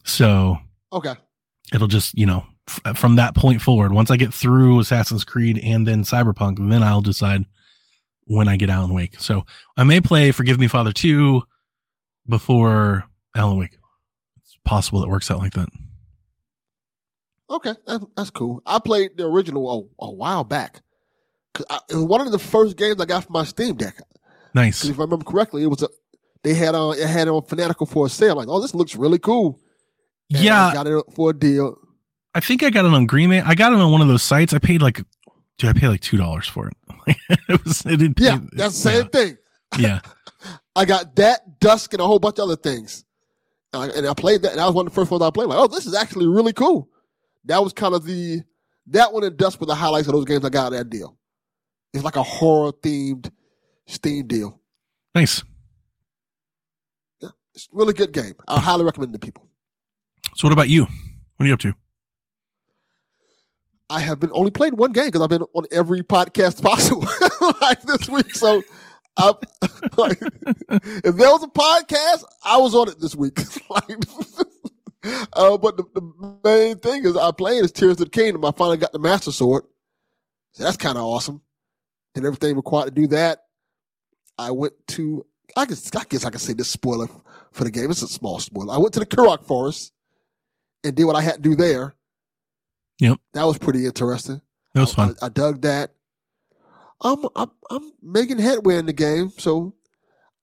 So 0.04 0.58
Okay. 0.92 1.14
it'll 1.74 1.88
just 1.88 2.18
you 2.18 2.26
know 2.26 2.46
f- 2.68 2.82
uh, 2.86 2.94
from 2.94 3.16
that 3.16 3.36
point 3.36 3.62
forward 3.62 3.92
once 3.94 4.10
i 4.10 4.18
get 4.18 4.34
through 4.34 4.80
assassin's 4.80 5.24
creed 5.24 5.60
and 5.64 5.88
then 5.88 6.04
cyberpunk 6.04 6.58
then 6.70 6.82
i'll 6.82 7.02
decide 7.02 7.46
when 8.24 8.48
i 8.48 8.58
get 8.58 8.72
alan 8.72 8.92
wake 8.94 9.20
so 9.20 9.46
i 9.78 9.84
may 9.84 10.02
play 10.02 10.32
forgive 10.32 10.60
me 10.60 10.68
father 10.68 10.92
2 10.92 11.44
before 12.28 13.04
alan 13.36 13.58
wake 13.58 13.78
it's 14.42 14.58
possible 14.66 15.04
it 15.04 15.10
works 15.10 15.30
out 15.30 15.38
like 15.40 15.54
that 15.54 15.70
Okay, 17.50 17.74
that, 17.88 18.02
that's 18.16 18.30
cool. 18.30 18.62
I 18.66 18.80
played 18.80 19.18
the 19.18 19.26
original 19.26 19.90
a, 20.00 20.06
a 20.06 20.12
while 20.12 20.44
back. 20.44 20.82
I, 21.70 21.80
it 21.90 21.96
was 21.96 22.04
one 22.06 22.22
of 22.22 22.32
the 22.32 22.40
first 22.40 22.78
games 22.78 23.02
I 23.02 23.06
got 23.06 23.24
for 23.26 23.32
my 23.32 23.44
Steam 23.44 23.76
Deck. 23.76 24.00
nice 24.54 24.86
if 24.86 25.00
I 25.00 25.04
remember 25.04 25.26
correctly, 25.26 25.64
it 25.64 25.68
was 25.68 25.82
a 25.84 25.90
they 26.44 26.54
had 26.54 26.76
on 26.76 26.98
it 26.98 27.08
had 27.08 27.28
it 27.28 27.32
on 27.32 27.44
Fanatical 27.44 27.86
for 27.86 28.06
a 28.06 28.10
sale. 28.10 28.36
Like, 28.36 28.48
oh, 28.48 28.62
this 28.62 28.74
looks 28.76 28.96
really 28.96 29.20
cool. 29.20 29.60
And 30.32 30.40
I 30.40 30.44
yeah 30.44 30.74
got 30.74 30.88
it 30.88 31.04
for 31.16 31.32
a 31.32 31.34
deal. 31.34 31.76
i 32.36 32.40
think 32.40 32.62
i 32.62 32.70
got 32.70 32.86
it 32.86 32.94
on 32.94 33.08
green 33.08 33.32
Man. 33.32 33.44
i 33.48 33.56
got 33.56 33.74
it 33.74 33.80
on 33.80 33.92
one 33.92 34.02
of 34.02 34.08
those 34.08 34.22
sites 34.22 34.54
i 34.54 34.60
paid 34.60 34.80
like 34.80 35.02
dude 35.58 35.72
i 35.72 35.74
paid 35.74 35.88
like 35.88 36.02
two 36.02 36.18
dollars 36.18 36.48
for 36.48 36.68
it 36.70 36.78
it 37.50 37.66
was 37.66 37.84
it 37.88 37.98
didn't 37.98 38.20
Yeah, 38.20 38.38
that's 38.54 38.76
the 38.84 38.90
same 38.92 39.08
thing. 39.10 39.38
yeah 39.80 40.02
I 40.76 40.86
got 40.86 41.16
that 41.16 41.60
Dusk 41.60 41.94
and 41.94 42.02
a 42.02 42.06
whole 42.06 42.20
bunch 42.20 42.38
of 42.38 42.44
other 42.44 42.56
things, 42.56 43.04
and 43.74 43.92
I, 43.92 43.96
and 43.98 44.08
I 44.08 44.14
played 44.14 44.44
that. 44.44 44.52
And 44.52 44.60
that 44.60 44.66
was 44.68 44.76
one 44.76 44.86
of 44.88 44.94
the 44.94 44.96
first 44.96 45.10
ones 45.12 45.22
I 45.24 45.30
played. 45.32 45.48
Like, 45.50 45.58
oh, 45.58 45.68
this 45.68 45.86
is 45.88 45.94
actually 45.96 46.28
really 46.28 46.54
cool. 46.54 46.89
That 47.46 47.64
was 47.64 47.74
kind 47.74 47.94
of 47.94 48.06
the 48.06 48.42
that 48.88 49.14
one 49.14 49.24
and 49.24 49.38
Dusk 49.38 49.60
were 49.60 49.66
the 49.68 49.76
highlights 49.76 50.08
of 50.08 50.14
those 50.14 50.26
games 50.26 50.44
I 50.44 50.50
got 50.50 50.68
out 50.68 50.74
of 50.74 50.80
that 50.80 50.90
deal. 50.90 51.18
It's 51.94 52.04
like 52.04 52.16
a 52.16 52.24
horror 52.24 52.72
themed 52.72 53.32
Steam 53.88 54.28
deal. 54.28 54.60
nice 55.16 55.44
Yeah, 57.22 57.30
It's 57.56 57.66
a 57.66 57.76
really 57.76 57.94
good 57.94 58.12
game. 58.12 58.34
I 58.48 58.60
highly 58.60 58.84
recommend 58.86 59.14
it 59.16 59.20
to 59.20 59.26
people. 59.26 59.48
so 60.36 60.48
what 60.48 60.54
about 60.54 60.70
you 60.70 60.84
what 60.84 61.46
are 61.46 61.48
you 61.48 61.54
up 61.54 61.60
to 61.62 61.74
I 63.90 64.00
have 64.02 64.20
been 64.20 64.30
only 64.34 64.52
played 64.52 64.74
one 64.74 64.92
game 64.92 65.06
because 65.08 65.22
I've 65.22 65.30
been 65.30 65.46
on 65.54 65.66
every 65.72 66.04
podcast 66.04 66.62
possible 66.62 67.08
like 67.62 67.82
this 67.82 68.08
week. 68.08 68.36
So, 68.36 68.62
I, 69.18 69.34
like, 69.98 70.20
if 70.22 71.16
there 71.16 71.32
was 71.32 71.44
a 71.44 71.48
podcast, 71.48 72.24
I 72.46 72.58
was 72.58 72.76
on 72.76 72.88
it 72.90 73.00
this 73.00 73.16
week. 73.16 73.40
like, 73.70 73.98
uh, 75.34 75.58
but 75.58 75.78
the, 75.78 75.84
the 75.94 76.40
main 76.44 76.78
thing 76.78 77.06
is 77.06 77.16
I 77.18 77.32
played 77.32 77.64
is 77.64 77.72
Tears 77.72 77.94
of 77.94 77.98
the 77.98 78.10
Kingdom. 78.10 78.46
I 78.46 78.52
finally 78.52 78.78
got 78.78 78.92
the 78.92 79.00
Master 79.00 79.32
Sword, 79.32 79.64
so 80.54 80.64
that's 80.64 80.78
kind 80.78 80.98
of 80.98 81.04
awesome. 81.04 81.42
And 82.16 82.26
everything 82.26 82.56
required 82.56 82.86
to 82.86 82.92
do 83.02 83.08
that. 83.08 83.44
I 84.38 84.52
went 84.52 84.74
to. 84.90 85.26
I 85.58 85.66
guess 85.66 85.90
I 85.96 86.04
guess 86.08 86.26
I 86.26 86.30
can 86.30 86.40
say 86.40 86.54
this 86.54 86.70
spoiler 86.70 87.08
for 87.52 87.64
the 87.64 87.72
game. 87.72 87.90
It's 87.92 88.02
a 88.02 88.08
small 88.08 88.40
spoiler. 88.40 88.74
I 88.74 88.78
went 88.78 88.94
to 88.94 89.00
the 89.00 89.06
Korok 89.06 89.46
Forest 89.46 89.92
and 90.84 90.96
did 90.96 91.06
what 91.06 91.16
I 91.16 91.22
had 91.22 91.36
to 91.36 91.42
do 91.42 91.56
there. 91.56 91.96
Yep. 93.00 93.18
That 93.34 93.44
was 93.46 93.58
pretty 93.58 93.86
interesting. 93.86 94.42
that 94.74 94.82
was 94.82 94.92
I- 94.94 94.96
fun 94.96 95.16
I, 95.22 95.26
I 95.26 95.30
dug 95.30 95.62
that. 95.62 95.92
I'm, 97.02 97.26
I'm 97.36 97.50
I'm 97.72 97.92
making 98.02 98.40
headway 98.40 98.76
in 98.78 98.86
the 98.86 98.94
game, 98.94 99.32
so 99.38 99.74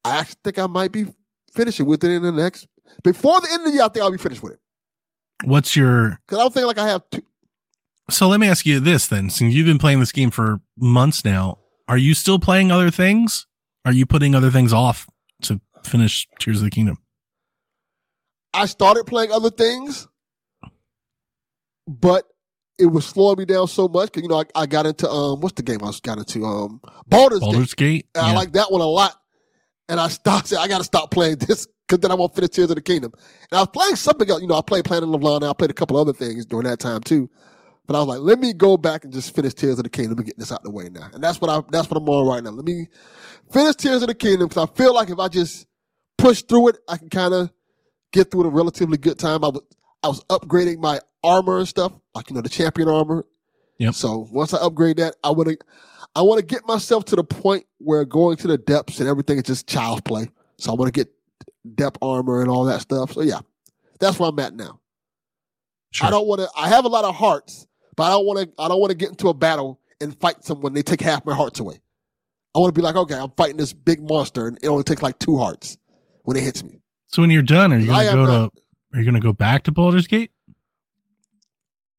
I 0.04 0.18
actually 0.20 0.38
think 0.42 0.58
I 0.58 0.66
might 0.66 0.90
be 0.90 1.06
finishing 1.52 1.84
with 1.86 2.02
it 2.02 2.10
in 2.10 2.22
the 2.22 2.32
next 2.32 2.66
before 3.02 3.40
the 3.40 3.48
end 3.52 3.62
of 3.62 3.66
the 3.66 3.72
year. 3.72 3.84
I 3.84 3.88
think 3.88 4.02
I'll 4.02 4.12
be 4.12 4.18
finished 4.18 4.42
with 4.42 4.52
it 4.52 4.60
what's 5.44 5.76
your 5.76 6.20
because 6.26 6.38
I 6.38 6.42
don't 6.42 6.54
think 6.54 6.66
like 6.66 6.78
I 6.78 6.88
have. 6.88 7.02
Two, 7.10 7.22
So 8.10 8.28
let 8.28 8.40
me 8.40 8.48
ask 8.48 8.66
you 8.66 8.80
this 8.80 9.06
then. 9.06 9.30
Since 9.30 9.54
you've 9.54 9.66
been 9.66 9.78
playing 9.78 10.00
this 10.00 10.12
game 10.12 10.30
for 10.30 10.60
months 10.76 11.24
now, 11.24 11.58
are 11.88 11.98
you 11.98 12.14
still 12.14 12.38
playing 12.38 12.70
other 12.70 12.90
things? 12.90 13.46
Are 13.84 13.92
you 13.92 14.06
putting 14.06 14.34
other 14.34 14.50
things 14.50 14.72
off 14.72 15.06
to 15.42 15.60
finish 15.84 16.26
Tears 16.38 16.58
of 16.58 16.64
the 16.64 16.70
Kingdom? 16.70 16.98
I 18.52 18.66
started 18.66 19.04
playing 19.06 19.32
other 19.32 19.50
things, 19.50 20.08
but 21.86 22.24
it 22.78 22.86
was 22.86 23.06
slowing 23.06 23.38
me 23.38 23.44
down 23.44 23.68
so 23.68 23.88
much 23.88 24.06
because 24.12 24.22
you 24.22 24.28
know 24.28 24.42
I, 24.54 24.62
I 24.62 24.66
got 24.66 24.86
into 24.86 25.08
um 25.08 25.40
what's 25.40 25.54
the 25.54 25.62
game 25.62 25.78
I 25.82 25.86
was 25.86 26.00
got 26.00 26.18
into 26.18 26.44
um 26.44 26.80
Baldur's 27.06 27.40
Gate. 27.40 27.46
Baldur's 27.46 27.74
Gate? 27.74 28.06
And 28.14 28.26
I 28.26 28.32
like 28.32 28.52
that 28.52 28.72
one 28.72 28.80
a 28.80 28.86
lot. 28.86 29.14
And 29.88 30.00
I 30.00 30.08
stopped. 30.08 30.52
I 30.52 30.68
got 30.68 30.78
to 30.78 30.84
stop 30.84 31.10
playing 31.10 31.36
this 31.36 31.68
because 31.86 32.00
then 32.00 32.10
I 32.10 32.14
won't 32.14 32.34
finish 32.34 32.50
Tears 32.50 32.70
of 32.70 32.76
the 32.76 32.82
Kingdom. 32.82 33.12
And 33.50 33.58
I 33.58 33.60
was 33.60 33.68
playing 33.68 33.96
something 33.96 34.28
else. 34.28 34.40
You 34.40 34.48
know, 34.48 34.56
I 34.56 34.62
played 34.62 34.84
Planet 34.84 35.14
of 35.14 35.22
Lana. 35.22 35.50
I 35.50 35.52
played 35.52 35.70
a 35.70 35.74
couple 35.74 35.96
other 35.96 36.12
things 36.12 36.44
during 36.46 36.66
that 36.66 36.78
time 36.78 37.00
too. 37.00 37.30
But 37.86 37.94
I 37.94 38.00
was 38.00 38.08
like, 38.08 38.20
let 38.20 38.40
me 38.40 38.52
go 38.52 38.76
back 38.76 39.04
and 39.04 39.12
just 39.12 39.34
finish 39.34 39.54
Tears 39.54 39.78
of 39.78 39.84
the 39.84 39.90
Kingdom 39.90 40.18
and 40.18 40.26
get 40.26 40.38
this 40.38 40.50
out 40.50 40.64
the 40.64 40.70
way 40.70 40.88
now. 40.90 41.08
And 41.12 41.22
that's 41.22 41.40
what 41.40 41.50
I 41.50 41.62
that's 41.70 41.88
what 41.88 41.98
I'm 41.98 42.08
on 42.08 42.26
right 42.26 42.42
now. 42.42 42.50
Let 42.50 42.64
me 42.64 42.88
finish 43.52 43.76
Tears 43.76 44.02
of 44.02 44.08
the 44.08 44.14
Kingdom 44.14 44.48
because 44.48 44.68
I 44.68 44.74
feel 44.74 44.92
like 44.92 45.10
if 45.10 45.18
I 45.18 45.28
just 45.28 45.66
push 46.18 46.42
through 46.42 46.68
it, 46.68 46.78
I 46.88 46.96
can 46.96 47.08
kind 47.08 47.32
of 47.32 47.50
get 48.12 48.30
through 48.30 48.42
it 48.42 48.46
a 48.46 48.50
relatively 48.50 48.98
good 48.98 49.18
time. 49.18 49.44
I 49.44 49.48
was 49.48 49.62
I 50.02 50.08
was 50.08 50.24
upgrading 50.24 50.78
my 50.78 51.00
armor 51.22 51.58
and 51.58 51.68
stuff, 51.68 51.92
like 52.14 52.28
you 52.28 52.34
know 52.34 52.42
the 52.42 52.48
champion 52.48 52.88
armor. 52.88 53.24
Yep. 53.78 53.94
So 53.94 54.26
once 54.32 54.52
I 54.52 54.58
upgrade 54.58 54.96
that, 54.96 55.14
I 55.22 55.30
want 55.30 55.50
to 55.50 55.58
I 56.16 56.22
want 56.22 56.40
to 56.40 56.46
get 56.46 56.66
myself 56.66 57.04
to 57.06 57.16
the 57.16 57.24
point 57.24 57.66
where 57.78 58.04
going 58.04 58.36
to 58.38 58.48
the 58.48 58.58
depths 58.58 58.98
and 58.98 59.08
everything 59.08 59.36
is 59.36 59.44
just 59.44 59.68
child's 59.68 60.00
play. 60.00 60.28
So 60.58 60.72
I 60.72 60.74
want 60.74 60.92
to 60.92 60.98
get 60.98 61.12
depth 61.74 61.98
armor 62.02 62.40
and 62.40 62.50
all 62.50 62.64
that 62.66 62.80
stuff. 62.80 63.12
So 63.12 63.22
yeah, 63.22 63.40
that's 64.00 64.18
where 64.18 64.28
I'm 64.28 64.38
at 64.38 64.54
now. 64.54 64.80
Sure. 65.90 66.06
I 66.08 66.10
don't 66.10 66.26
want 66.26 66.40
to. 66.42 66.48
I 66.56 66.68
have 66.68 66.84
a 66.84 66.88
lot 66.88 67.04
of 67.04 67.14
hearts, 67.14 67.66
but 67.96 68.04
I 68.04 68.10
don't 68.10 68.26
want 68.26 68.38
to. 68.40 68.62
I 68.62 68.68
don't 68.68 68.80
want 68.80 68.90
to 68.90 68.96
get 68.96 69.08
into 69.10 69.28
a 69.28 69.34
battle 69.34 69.80
and 70.00 70.18
fight 70.20 70.44
someone. 70.44 70.74
They 70.74 70.82
take 70.82 71.00
half 71.00 71.24
my 71.24 71.34
hearts 71.34 71.60
away. 71.60 71.80
I 72.54 72.58
want 72.58 72.74
to 72.74 72.78
be 72.78 72.82
like, 72.82 72.96
okay, 72.96 73.14
I'm 73.14 73.30
fighting 73.36 73.56
this 73.56 73.72
big 73.72 74.00
monster, 74.02 74.46
and 74.48 74.58
it 74.62 74.68
only 74.68 74.82
takes 74.84 75.02
like 75.02 75.18
two 75.18 75.36
hearts 75.38 75.76
when 76.24 76.36
it 76.36 76.42
hits 76.42 76.62
me. 76.64 76.80
So 77.08 77.22
when 77.22 77.30
you're 77.30 77.42
done, 77.42 77.72
are 77.72 77.78
you 77.78 77.86
gonna 77.86 78.12
go 78.12 78.24
not- 78.26 78.54
to? 78.54 78.60
Are 78.94 78.98
you 79.00 79.04
gonna 79.04 79.20
go 79.20 79.32
back 79.32 79.64
to 79.64 79.72
Baldur's 79.72 80.06
Gate? 80.06 80.30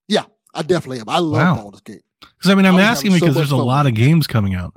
Yeah, 0.08 0.24
I 0.54 0.62
definitely 0.64 1.00
am. 1.00 1.10
I 1.10 1.20
love 1.20 1.58
Wow. 1.58 1.64
Baldur's 1.64 1.82
Gate. 1.82 2.02
Because 2.22 2.52
I 2.52 2.56
mean, 2.56 2.66
I 2.66 2.70
I'm 2.70 2.76
was 2.76 2.84
asking 2.84 3.12
having 3.12 3.20
so 3.20 3.26
because 3.28 3.36
there's 3.36 3.52
a 3.52 3.58
lot 3.58 3.86
of 3.88 3.94
games 3.94 4.26
coming 4.28 4.56
out. 4.56 4.74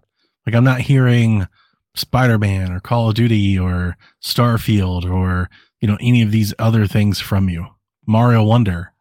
Like 0.47 0.55
I'm 0.55 0.65
not 0.65 0.81
hearing 0.81 1.47
Spider-Man 1.95 2.73
or 2.73 2.81
Call 2.81 3.09
of 3.09 3.15
Duty 3.15 3.59
or 3.59 3.97
Starfield 4.23 5.11
or 5.11 5.51
you 5.81 5.89
know 5.89 5.99
any 6.01 6.23
of 6.23 6.31
these 6.31 6.55
other 6.59 6.87
things 6.87 7.21
from 7.21 7.49
you. 7.49 7.67
Mario 8.07 8.43
Wonder. 8.43 8.93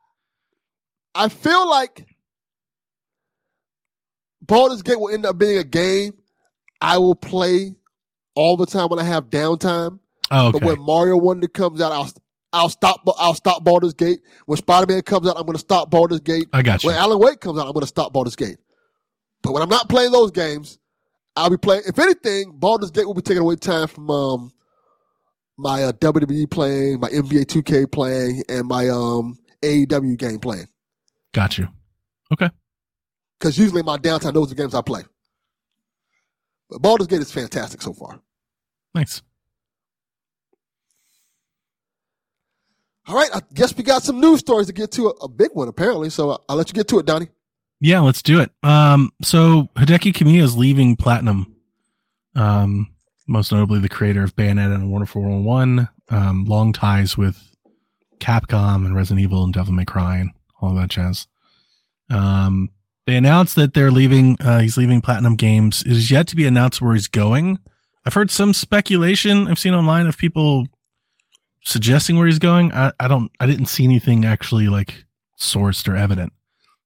I 1.15 1.29
feel 1.29 1.69
like 1.69 2.05
Baldur's 4.41 4.81
Gate 4.81 4.99
will 4.99 5.09
end 5.13 5.25
up 5.25 5.37
being 5.37 5.57
a 5.57 5.63
game 5.63 6.13
I 6.81 6.97
will 6.97 7.15
play 7.15 7.75
all 8.35 8.57
the 8.57 8.65
time 8.65 8.89
when 8.89 8.99
I 8.99 9.03
have 9.03 9.29
downtime. 9.29 9.99
Oh, 10.31 10.51
But 10.51 10.63
when 10.63 10.79
Mario 10.81 11.17
Wonder 11.17 11.47
comes 11.47 11.81
out, 11.81 11.91
I'll 11.91 12.09
I'll 12.51 12.69
stop 12.69 13.01
I'll 13.17 13.33
stop 13.33 13.63
Baldur's 13.63 13.93
Gate. 13.93 14.21
When 14.45 14.57
Spider 14.57 14.91
Man 14.91 15.01
comes 15.01 15.27
out, 15.27 15.37
I'm 15.37 15.43
going 15.43 15.53
to 15.53 15.59
stop 15.59 15.89
Baldur's 15.89 16.21
Gate. 16.21 16.47
I 16.53 16.61
got 16.61 16.83
you. 16.83 16.87
When 16.87 16.95
Alan 16.97 17.19
Wake 17.19 17.39
comes 17.41 17.59
out, 17.59 17.67
I'm 17.67 17.73
going 17.73 17.81
to 17.81 17.87
stop 17.87 18.13
Baldur's 18.13 18.35
Gate. 18.35 18.57
But 19.41 19.53
when 19.53 19.61
I'm 19.61 19.69
not 19.69 19.89
playing 19.89 20.11
those 20.11 20.31
games, 20.31 20.78
I'll 21.35 21.49
be 21.49 21.57
playing. 21.57 21.83
If 21.87 21.97
anything, 21.99 22.51
Baldur's 22.55 22.91
Gate 22.91 23.05
will 23.05 23.13
be 23.13 23.21
taking 23.21 23.41
away 23.41 23.55
time 23.55 23.87
from 23.87 24.09
um 24.09 24.53
my 25.57 25.83
uh, 25.83 25.91
WWE 25.93 26.49
playing, 26.49 26.99
my 26.99 27.09
NBA 27.09 27.45
2K 27.45 27.91
playing, 27.91 28.43
and 28.49 28.67
my 28.67 28.89
um 28.89 29.37
AEW 29.61 30.17
game 30.17 30.39
playing. 30.39 30.67
Got 31.33 31.57
you. 31.57 31.67
Okay. 32.31 32.49
Because 33.39 33.57
usually 33.57 33.83
my 33.83 33.97
downtime, 33.97 34.33
those 34.33 34.47
are 34.47 34.55
the 34.55 34.61
games 34.61 34.75
I 34.75 34.81
play. 34.81 35.03
But 36.69 36.81
Baldur's 36.81 37.07
Gate 37.07 37.21
is 37.21 37.31
fantastic 37.31 37.81
so 37.81 37.93
far. 37.93 38.19
Nice. 38.93 39.21
All 43.07 43.15
right, 43.15 43.29
I 43.33 43.41
guess 43.53 43.75
we 43.75 43.83
got 43.83 44.03
some 44.03 44.19
news 44.19 44.39
stories 44.39 44.67
to 44.67 44.73
get 44.73 44.91
to. 44.91 45.07
A, 45.07 45.09
a 45.23 45.27
big 45.27 45.49
one, 45.53 45.67
apparently. 45.67 46.11
So 46.11 46.29
I'll, 46.29 46.45
I'll 46.49 46.55
let 46.57 46.69
you 46.69 46.73
get 46.73 46.87
to 46.89 46.99
it, 46.99 47.05
Donnie. 47.07 47.29
Yeah, 47.81 48.01
let's 48.01 48.21
do 48.21 48.39
it. 48.41 48.51
Um, 48.61 49.11
so 49.21 49.69
Hideki 49.75 50.13
Kamiya 50.13 50.41
is 50.41 50.57
leaving 50.57 50.95
Platinum. 50.95 51.55
Um, 52.35 52.93
most 53.27 53.51
notably 53.51 53.79
the 53.79 53.89
creator 53.89 54.23
of 54.23 54.35
Bayonetta 54.35 54.75
and 54.75 54.91
Wonderful 54.91 55.21
101. 55.21 55.87
Um, 56.09 56.45
long 56.45 56.73
ties 56.73 57.17
with 57.17 57.55
Capcom 58.19 58.85
and 58.85 58.95
Resident 58.95 59.21
Evil 59.21 59.43
and 59.43 59.53
Devil 59.53 59.73
May 59.73 59.85
Cry 59.85 60.17
and 60.17 60.31
all 60.61 60.73
that 60.75 60.89
jazz. 60.89 61.27
Um, 62.09 62.69
they 63.05 63.15
announced 63.15 63.55
that 63.55 63.73
they're 63.73 63.91
leaving. 63.91 64.37
Uh, 64.41 64.59
he's 64.59 64.77
leaving 64.77 65.01
Platinum 65.01 65.35
Games. 65.35 65.81
It 65.83 65.91
is 65.91 66.11
yet 66.11 66.27
to 66.27 66.35
be 66.35 66.45
announced 66.45 66.81
where 66.81 66.93
he's 66.93 67.07
going. 67.07 67.59
I've 68.05 68.13
heard 68.13 68.31
some 68.31 68.53
speculation 68.53 69.47
I've 69.47 69.59
seen 69.59 69.73
online 69.73 70.07
of 70.07 70.17
people 70.17 70.67
suggesting 71.63 72.17
where 72.17 72.27
he's 72.27 72.39
going. 72.39 72.71
I, 72.73 72.91
I 72.99 73.07
don't. 73.07 73.31
I 73.39 73.45
didn't 73.45 73.67
see 73.67 73.83
anything 73.83 74.25
actually 74.25 74.67
like 74.67 75.05
sourced 75.39 75.87
or 75.87 75.95
evident. 75.95 76.33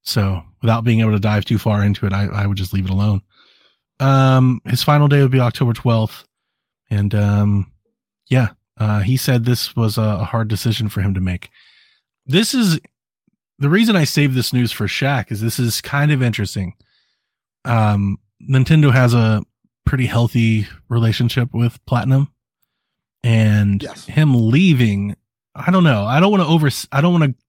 So 0.04 0.44
without 0.62 0.84
being 0.84 1.00
able 1.00 1.12
to 1.14 1.20
dive 1.20 1.46
too 1.46 1.58
far 1.58 1.84
into 1.84 2.06
it, 2.06 2.14
I, 2.14 2.26
I 2.26 2.46
would 2.48 2.58
just 2.58 2.74
leave 2.74 2.86
it 2.86 2.92
alone. 2.92 3.22
Um, 4.00 4.62
his 4.66 4.84
final 4.84 5.08
day 5.08 5.22
would 5.22 5.32
be 5.32 5.40
October 5.40 5.74
12th. 5.74 6.26
And, 6.90 7.16
um, 7.16 7.72
yeah, 8.30 8.50
uh, 8.78 9.00
he 9.00 9.18
said 9.18 9.46
this 9.46 9.76
was 9.76 9.98
a, 9.98 10.02
a 10.02 10.24
hard 10.26 10.48
decision 10.50 10.90
for 10.90 11.02
him 11.02 11.14
to 11.14 11.22
make. 11.22 11.50
This 12.26 12.54
is 12.54 12.80
the 13.60 13.70
reason 13.70 13.96
I 13.96 14.04
saved 14.04 14.36
this 14.36 14.52
news 14.54 14.72
for 14.72 14.88
Shack 14.88 15.32
is 15.32 15.42
this 15.42 15.60
is 15.60 15.80
kind 15.82 16.12
of 16.12 16.22
interesting. 16.22 16.74
Um, 17.66 18.18
Nintendo 18.50 18.92
has 18.92 19.14
a 19.14 19.42
pretty 19.86 20.06
healthy 20.06 20.68
relationship 20.90 21.50
with 21.54 21.84
Platinum 21.86 22.30
and 23.24 23.82
Yes. 23.84 24.06
him 24.06 24.50
leaving. 24.50 25.16
I 25.56 25.72
don't 25.72 25.84
know. 25.84 26.04
I 26.06 26.20
don't 26.20 26.32
want 26.32 26.44
to 26.44 26.48
over, 26.48 26.70
I 26.92 27.00
don't 27.02 27.14
want 27.20 27.24
to 27.38 27.44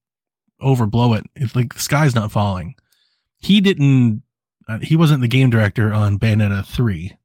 overblow 0.61 1.17
it. 1.17 1.25
It's 1.35 1.55
like 1.55 1.73
the 1.73 1.79
sky's 1.79 2.15
not 2.15 2.31
falling. 2.31 2.75
He 3.37 3.61
didn't. 3.61 4.23
Uh, 4.67 4.79
he 4.81 4.95
wasn't 4.95 5.21
the 5.21 5.27
game 5.27 5.49
director 5.49 5.93
on 5.93 6.17
Bayonetta 6.17 6.65
three 6.65 7.15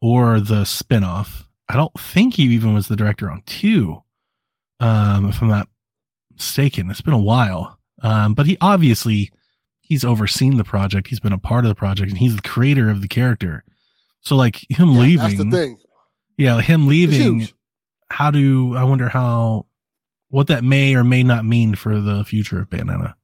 or 0.00 0.38
the 0.40 0.62
spinoff. 0.62 1.44
I 1.68 1.76
don't 1.76 1.92
think 1.98 2.34
he 2.34 2.44
even 2.44 2.72
was 2.74 2.88
the 2.88 2.96
director 2.96 3.30
on 3.30 3.42
two. 3.46 4.02
Um, 4.80 5.28
if 5.28 5.42
I'm 5.42 5.48
not 5.48 5.68
mistaken, 6.32 6.90
it's 6.90 7.00
been 7.00 7.14
a 7.14 7.18
while. 7.18 7.78
Um, 8.00 8.34
but 8.34 8.46
he 8.46 8.56
obviously 8.60 9.32
he's 9.80 10.04
overseen 10.04 10.56
the 10.56 10.64
project. 10.64 11.08
He's 11.08 11.18
been 11.20 11.32
a 11.32 11.38
part 11.38 11.64
of 11.64 11.68
the 11.68 11.74
project, 11.74 12.10
and 12.10 12.18
he's 12.18 12.36
the 12.36 12.42
creator 12.42 12.88
of 12.90 13.02
the 13.02 13.08
character. 13.08 13.64
So 14.20 14.36
like 14.36 14.64
him 14.70 14.90
Yeah, 14.92 15.00
leaving, 15.00 15.26
That's 15.36 15.38
the 15.38 15.50
thing. 15.50 15.78
yeah, 16.36 16.60
him 16.60 16.86
leaving 16.86 17.48
how 18.10 18.30
do 18.30 18.76
I 18.76 18.84
wonder 18.84 19.08
how 19.08 19.66
what 20.28 20.46
that 20.48 20.64
may 20.64 20.94
or 20.94 21.04
may 21.04 21.22
not 21.22 21.44
mean 21.44 21.74
for 21.74 22.00
the 22.00 22.24
future 22.24 22.60
of 22.60 22.70
Bayonetta. 22.70 23.14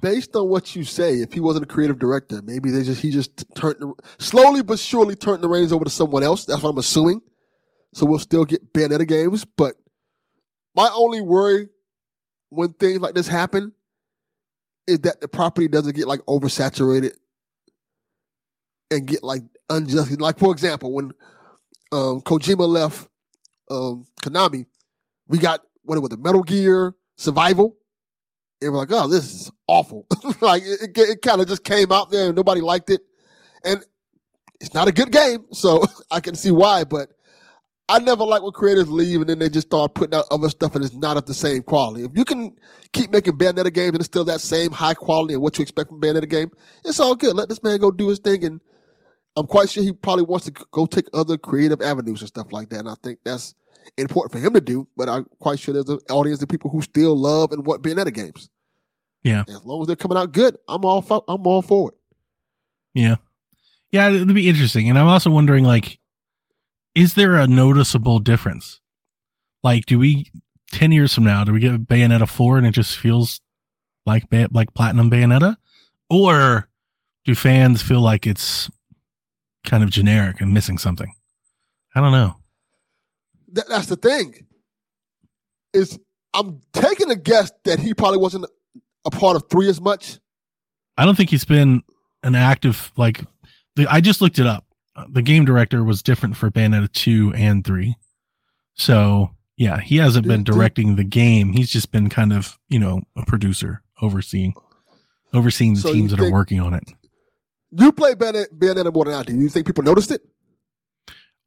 Based 0.00 0.34
on 0.36 0.48
what 0.48 0.74
you 0.76 0.84
say, 0.84 1.14
if 1.14 1.32
he 1.32 1.40
wasn't 1.40 1.64
a 1.64 1.68
creative 1.68 1.98
director, 1.98 2.40
maybe 2.42 2.70
they 2.70 2.82
just 2.82 3.02
he 3.02 3.10
just 3.10 3.44
turned 3.54 3.82
slowly 4.18 4.62
but 4.62 4.78
surely 4.78 5.16
turned 5.16 5.42
the 5.42 5.48
reins 5.48 5.72
over 5.72 5.84
to 5.84 5.90
someone 5.90 6.22
else. 6.22 6.44
That's 6.44 6.62
what 6.62 6.70
I'm 6.70 6.78
assuming. 6.78 7.20
So 7.94 8.06
we'll 8.06 8.18
still 8.18 8.44
get 8.44 8.72
Bayonetta 8.72 9.06
games, 9.06 9.44
but 9.44 9.74
my 10.74 10.88
only 10.94 11.20
worry 11.20 11.68
when 12.48 12.72
things 12.74 13.00
like 13.00 13.14
this 13.14 13.28
happen 13.28 13.72
is 14.86 15.00
that 15.00 15.20
the 15.20 15.28
property 15.28 15.68
doesn't 15.68 15.94
get 15.94 16.06
like 16.06 16.20
oversaturated 16.20 17.12
and 18.90 19.06
get 19.06 19.22
like 19.22 19.42
unjustly. 19.68 20.16
Like 20.16 20.38
for 20.38 20.52
example, 20.52 20.92
when 20.92 21.12
um, 21.92 22.20
Kojima 22.22 22.66
left 22.66 23.08
um, 23.70 24.06
Konami, 24.22 24.66
we 25.28 25.38
got 25.38 25.60
what 25.82 25.96
it 25.96 26.00
was, 26.00 26.10
the 26.10 26.18
Metal 26.18 26.42
Gear 26.42 26.94
Survival. 27.16 27.76
And 28.60 28.72
we're 28.72 28.78
like, 28.78 28.92
oh, 28.92 29.08
this 29.08 29.24
is 29.24 29.50
awful. 29.66 30.06
like 30.40 30.62
it, 30.62 30.82
it, 30.82 30.98
it 30.98 31.22
kind 31.22 31.40
of 31.40 31.48
just 31.48 31.64
came 31.64 31.90
out 31.90 32.10
there 32.10 32.28
and 32.28 32.36
nobody 32.36 32.60
liked 32.60 32.90
it. 32.90 33.00
And 33.64 33.84
it's 34.60 34.74
not 34.74 34.88
a 34.88 34.92
good 34.92 35.10
game, 35.10 35.46
so 35.52 35.84
I 36.10 36.20
can 36.20 36.36
see 36.36 36.52
why. 36.52 36.84
But 36.84 37.10
I 37.88 37.98
never 37.98 38.24
like 38.24 38.42
when 38.42 38.52
creators 38.52 38.88
leave 38.88 39.20
and 39.20 39.28
then 39.28 39.38
they 39.40 39.50
just 39.50 39.66
start 39.66 39.94
putting 39.94 40.18
out 40.18 40.24
other 40.30 40.48
stuff 40.48 40.74
and 40.74 40.84
it's 40.84 40.94
not 40.94 41.16
of 41.16 41.26
the 41.26 41.34
same 41.34 41.62
quality. 41.62 42.04
If 42.04 42.12
you 42.14 42.24
can 42.24 42.56
keep 42.92 43.10
making 43.10 43.34
Bayonetta 43.36 43.72
games 43.72 43.88
and 43.88 43.96
it's 43.96 44.06
still 44.06 44.24
that 44.24 44.40
same 44.40 44.70
high 44.70 44.94
quality 44.94 45.34
and 45.34 45.42
what 45.42 45.58
you 45.58 45.62
expect 45.62 45.90
from 45.90 46.00
Bayonetta 46.00 46.28
game, 46.28 46.50
it's 46.84 47.00
all 47.00 47.16
good. 47.16 47.34
Let 47.34 47.48
this 47.48 47.62
man 47.62 47.80
go 47.80 47.90
do 47.90 48.08
his 48.08 48.20
thing. 48.20 48.44
And 48.44 48.60
I'm 49.36 49.46
quite 49.46 49.68
sure 49.68 49.82
he 49.82 49.92
probably 49.92 50.24
wants 50.24 50.46
to 50.46 50.52
go 50.70 50.86
take 50.86 51.06
other 51.12 51.36
creative 51.36 51.82
avenues 51.82 52.20
and 52.20 52.28
stuff 52.28 52.52
like 52.52 52.70
that. 52.70 52.80
And 52.80 52.88
I 52.88 52.94
think 53.02 53.18
that's 53.24 53.54
important 53.96 54.32
for 54.32 54.38
him 54.38 54.54
to 54.54 54.60
do. 54.60 54.88
But 54.96 55.08
I'm 55.08 55.26
quite 55.40 55.58
sure 55.58 55.74
there's 55.74 55.88
an 55.88 56.00
audience 56.10 56.42
of 56.42 56.48
people 56.48 56.70
who 56.70 56.82
still 56.82 57.16
love 57.16 57.52
and 57.52 57.66
want 57.66 57.82
Bayonetta 57.82 58.12
games. 58.12 58.48
Yeah. 59.22 59.44
As 59.48 59.64
long 59.64 59.80
as 59.82 59.86
they're 59.86 59.96
coming 59.96 60.18
out 60.18 60.32
good, 60.32 60.56
I'm 60.68 60.84
all 60.84 61.02
for, 61.02 61.22
I'm 61.28 61.46
all 61.46 61.62
for 61.62 61.90
it. 61.90 61.98
Yeah. 62.94 63.16
Yeah, 63.90 64.08
it'd 64.08 64.34
be 64.34 64.48
interesting. 64.48 64.88
And 64.88 64.98
I'm 64.98 65.06
also 65.06 65.30
wondering 65.30 65.64
like 65.64 65.98
is 66.94 67.14
there 67.14 67.36
a 67.36 67.46
noticeable 67.46 68.18
difference? 68.18 68.80
Like 69.62 69.86
do 69.86 69.98
we 69.98 70.30
10 70.72 70.92
years 70.92 71.14
from 71.14 71.24
now 71.24 71.44
do 71.44 71.52
we 71.52 71.60
get 71.60 71.86
Bayonetta 71.86 72.28
4 72.28 72.58
and 72.58 72.66
it 72.66 72.72
just 72.72 72.98
feels 72.98 73.40
like 74.06 74.24
like 74.50 74.74
Platinum 74.74 75.10
Bayonetta 75.10 75.56
or 76.10 76.68
do 77.24 77.34
fans 77.34 77.82
feel 77.82 78.00
like 78.00 78.26
it's 78.26 78.70
kind 79.64 79.84
of 79.84 79.90
generic 79.90 80.40
and 80.40 80.52
missing 80.52 80.78
something? 80.78 81.14
I 81.94 82.00
don't 82.00 82.12
know. 82.12 82.36
That, 83.52 83.68
that's 83.68 83.86
the 83.86 83.96
thing. 83.96 84.46
Is 85.72 85.98
I'm 86.34 86.60
taking 86.72 87.10
a 87.10 87.16
guess 87.16 87.52
that 87.64 87.78
he 87.78 87.94
probably 87.94 88.18
wasn't 88.18 88.46
a 89.04 89.10
part 89.10 89.36
of 89.36 89.44
three 89.50 89.68
as 89.68 89.80
much. 89.80 90.18
I 90.96 91.04
don't 91.04 91.16
think 91.16 91.30
he's 91.30 91.44
been 91.44 91.82
an 92.22 92.34
active 92.34 92.92
like 92.96 93.24
the, 93.76 93.86
I 93.90 94.00
just 94.00 94.20
looked 94.20 94.38
it 94.38 94.46
up. 94.46 94.66
The 95.08 95.22
game 95.22 95.44
director 95.44 95.82
was 95.82 96.02
different 96.02 96.36
for 96.36 96.50
Bayonetta 96.50 96.92
2 96.92 97.32
and 97.34 97.64
3. 97.64 97.96
So, 98.74 99.30
yeah, 99.56 99.80
he 99.80 99.96
hasn't 99.96 100.26
been 100.26 100.44
directing 100.44 100.96
the 100.96 101.04
game. 101.04 101.52
He's 101.52 101.70
just 101.70 101.90
been 101.90 102.10
kind 102.10 102.32
of, 102.32 102.58
you 102.68 102.78
know, 102.78 103.00
a 103.16 103.24
producer 103.24 103.82
overseeing 104.02 104.54
overseeing 105.32 105.74
the 105.74 105.80
So 105.80 105.92
teams 105.92 106.10
that 106.10 106.20
are 106.20 106.30
working 106.30 106.60
on 106.60 106.74
it. 106.74 106.84
You 107.70 107.90
play 107.92 108.14
Bayonetta, 108.14 108.48
Bayonetta 108.50 108.92
more 108.92 109.06
than 109.06 109.14
I 109.14 109.22
do. 109.22 109.34
You 109.34 109.48
think 109.48 109.66
people 109.66 109.82
noticed 109.82 110.10
it? 110.10 110.20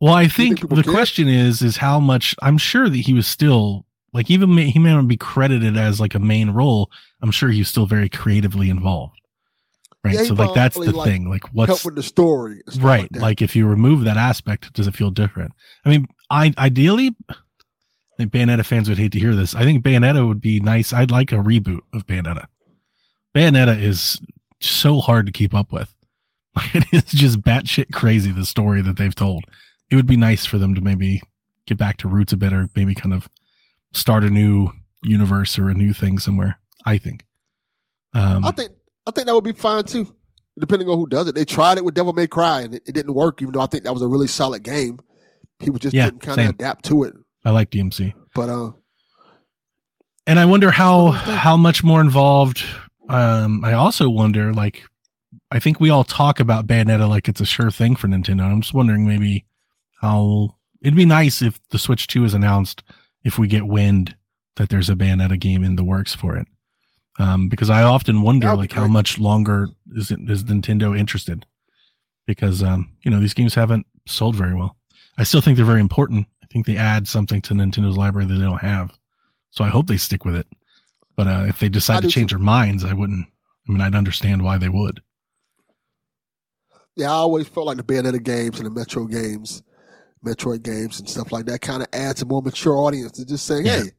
Well, 0.06 0.14
I 0.14 0.28
think 0.28 0.60
think 0.60 0.70
the 0.70 0.84
care? 0.84 0.94
question 0.94 1.28
is 1.28 1.64
is 1.64 1.78
how 1.78 2.00
much 2.00 2.36
I'm 2.44 2.60
sure 2.60 2.90
that 2.90 2.96
he 2.96 3.12
was 3.12 3.26
still 3.26 3.88
like 4.14 4.30
even 4.30 4.54
may, 4.54 4.70
he 4.70 4.78
may 4.78 4.92
not 4.92 5.08
be 5.08 5.18
credited 5.18 5.76
as 5.78 6.00
like 6.00 6.14
a 6.14 6.20
main 6.20 6.52
role. 6.52 6.92
I'm 7.24 7.32
sure 7.32 7.50
he 7.50 7.58
was 7.58 7.70
still 7.70 7.88
very 7.88 8.08
creatively 8.08 8.70
involved. 8.70 9.20
Right? 10.04 10.14
Yeah, 10.14 10.26
so 10.26 10.36
like 10.36 10.54
that's 10.54 10.76
the 10.78 10.92
like, 10.92 11.10
thing. 11.10 11.28
Like 11.28 11.42
Help 11.46 11.56
what's 11.56 11.86
with 11.86 11.96
the 11.96 12.04
story. 12.04 12.62
right 12.78 13.12
Like, 13.14 13.22
like 13.22 13.42
if 13.42 13.56
you 13.56 13.66
remove 13.66 14.04
that 14.04 14.16
aspect 14.16 14.72
does 14.74 14.86
it 14.86 14.96
feel 14.96 15.10
different 15.10 15.54
i 15.86 15.90
mean 15.90 16.06
i 16.30 16.54
ideally 16.60 17.16
i 17.30 17.36
think 18.18 18.32
bayonetta 18.32 18.64
fans 18.64 18.88
would 18.88 19.00
hate 19.00 19.12
to 19.14 19.20
hear 19.20 19.34
this 19.36 19.56
i 19.56 19.64
think 19.64 19.84
bayonetta 19.84 20.28
would 20.28 20.42
be 20.42 20.60
nice 20.60 20.94
i'd 20.94 21.10
like 21.10 21.32
a 21.32 21.36
reboot 21.38 21.82
of 21.94 22.06
bayonetta 22.06 22.46
bayonetta 23.36 23.82
is 23.82 24.22
so 24.62 25.00
hard 25.00 25.26
to 25.26 25.32
keep 25.32 25.56
up 25.56 25.72
with 25.72 25.96
It 26.74 26.86
is 26.92 27.04
just 27.06 27.42
batshit 27.42 27.92
crazy 27.92 28.32
the 28.32 28.46
story 28.46 28.82
that 28.82 28.98
they've 28.98 29.16
told. 29.16 29.44
It 29.92 29.96
would 29.96 30.08
be 30.08 30.18
nice 30.18 30.46
for 30.46 30.58
them 30.58 30.74
to 30.76 30.82
maybe 30.82 31.22
get 31.68 31.78
back 31.78 31.98
to 31.98 32.08
roots 32.08 32.34
a 32.34 32.38
bit, 32.38 32.54
or 32.54 32.70
maybe 32.76 32.96
kind 32.96 33.14
of 33.14 33.30
start 33.94 34.24
a 34.24 34.30
new 34.30 34.70
universe 35.04 35.58
or 35.60 35.70
a 35.70 35.74
new 35.74 35.94
thing 35.94 36.18
somewhere. 36.20 36.60
I 36.86 36.98
think. 36.98 37.26
Um, 38.14 38.46
I 38.46 38.52
think 38.52 38.72
I 39.08 39.12
think 39.12 39.28
that 39.28 39.36
would 39.36 39.44
be 39.44 39.52
fine 39.54 39.84
too, 39.84 40.16
depending 40.58 40.88
on 40.90 40.98
who 40.98 41.08
does 41.08 41.28
it. 41.28 41.36
They 41.36 41.46
tried 41.46 41.78
it 41.78 41.86
with 41.86 41.94
Devil 41.96 42.14
May 42.14 42.28
Cry 42.28 42.62
and 42.62 42.76
it, 42.76 42.84
it 42.88 42.94
didn't 42.94 43.14
work, 43.14 43.42
even 43.42 43.54
though 43.54 43.62
I 43.62 43.66
think 43.68 43.84
that 43.84 43.94
was 43.94 44.02
a 44.02 44.08
really 44.08 44.28
solid 44.28 44.64
game. 44.64 45.00
People 45.60 45.80
just 45.80 45.94
Yeah, 45.94 46.06
didn't 46.06 46.22
kind 46.22 46.40
of 46.42 46.50
adapt 46.50 46.86
to 46.86 47.04
it. 47.04 47.14
I 47.44 47.52
like 47.52 47.70
DMC. 47.72 48.14
But 48.34 48.50
uh, 48.50 48.72
and 50.28 50.40
I 50.40 50.46
wonder 50.46 50.72
how 50.72 51.06
What 51.06 51.12
do 51.12 51.18
you 51.20 51.26
think? 51.26 51.38
how 51.40 51.58
much 51.58 51.84
more 51.84 52.02
involved. 52.02 52.64
Um, 53.10 53.64
I 53.64 53.74
also 53.74 54.10
wonder, 54.10 54.52
like, 54.54 54.84
I 55.52 55.60
think 55.60 55.80
we 55.80 55.92
all 55.92 56.04
talk 56.04 56.40
about 56.40 56.66
Bayonetta 56.66 57.08
like 57.08 57.28
it's 57.30 57.42
a 57.42 57.46
sure 57.46 57.70
thing 57.70 57.96
for 57.96 58.08
Nintendo. 58.08 58.42
I'm 58.44 58.62
just 58.62 58.74
wondering 58.74 59.08
maybe 59.08 59.46
how 60.06 60.56
it'd 60.82 60.96
be 60.96 61.06
nice 61.06 61.42
if 61.42 61.60
the 61.70 61.80
Switch 61.80 62.08
Two 62.08 62.24
is 62.26 62.34
announced 62.34 62.84
if 63.24 63.40
we 63.40 63.48
get 63.48 63.66
wind 63.66 64.16
that 64.56 64.70
there's 64.70 64.90
a 64.90 64.96
Bayonetta 64.96 65.40
game 65.40 65.64
in 65.64 65.76
the 65.76 65.84
works 65.84 66.14
for 66.14 66.38
it. 66.38 66.48
Um, 67.18 67.50
because 67.50 67.70
I 67.70 67.84
often 67.84 68.22
wonder 68.22 68.48
That 68.48 68.58
would 68.58 68.60
like 68.62 68.72
how 68.74 68.88
much 68.88 69.20
longer 69.20 69.70
is 69.96 70.12
it 70.12 70.20
is 70.30 70.44
Nintendo 70.44 70.98
interested? 70.98 71.46
Because 72.28 72.62
um, 72.62 72.92
you 73.04 73.12
know, 73.12 73.20
these 73.20 73.34
games 73.34 73.56
haven't 73.56 73.86
sold 74.08 74.36
very 74.36 74.54
well. 74.54 74.78
I 75.18 75.24
still 75.24 75.42
think 75.42 75.56
they're 75.56 75.66
very 75.66 75.82
important. 75.82 76.28
I 76.44 76.48
think 76.52 76.66
they 76.66 76.78
add 76.78 77.08
something 77.08 77.42
to 77.44 77.54
Nintendo's 77.54 77.98
library 77.98 78.28
that 78.28 78.34
they 78.34 78.42
don't 78.42 78.62
have. 78.62 78.98
So 79.52 79.64
I 79.64 79.70
hope 79.70 79.88
they 79.88 79.98
stick 79.98 80.26
with 80.26 80.36
it. 80.36 80.48
But 81.16 81.28
uh, 81.28 81.46
if 81.48 81.60
they 81.60 81.70
decide 81.70 82.04
to 82.04 82.10
change 82.10 82.32
too. 82.32 82.38
their 82.38 82.44
minds, 82.44 82.84
I 82.84 82.94
wouldn't. 82.94 83.26
I 83.68 83.72
mean, 83.72 83.82
I'd 83.82 83.96
understand 83.96 84.44
why 84.44 84.58
they 84.58 84.70
would. 84.70 85.02
yeah, 86.96 87.08
I 87.08 87.16
always 87.16 87.48
felt 87.48 87.66
like 87.66 87.78
the 87.78 87.84
Bayonetta 87.84 88.22
games 88.22 88.60
and 88.60 88.66
the 88.66 88.70
Metro 88.70 89.06
games, 89.06 89.64
Metroid 90.26 90.64
games 90.64 91.00
and 91.00 91.10
stuff 91.10 91.32
like 91.32 91.46
that 91.46 91.62
kind 91.62 91.82
of 91.82 91.88
adds 91.94 92.22
a 92.22 92.26
more 92.26 92.42
mature 92.42 92.76
audience 92.76 93.14
to 93.14 93.26
just 93.26 93.46
saying, 93.46 93.66
Yeah. 93.66 93.84
hey, 93.84 93.92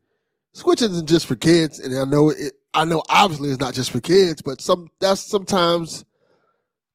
Switch 0.52 0.82
isn't 0.82 1.08
just 1.08 1.26
for 1.26 1.36
kids. 1.36 1.78
And 1.78 1.96
I 1.98 2.04
know 2.04 2.30
it, 2.30 2.52
I 2.74 2.84
know 2.84 3.02
obviously 3.08 3.50
it's 3.50 3.60
not 3.60 3.74
just 3.74 3.90
for 3.90 4.00
kids, 4.00 4.42
but 4.42 4.60
some, 4.60 4.88
that's 5.00 5.20
sometimes 5.22 6.04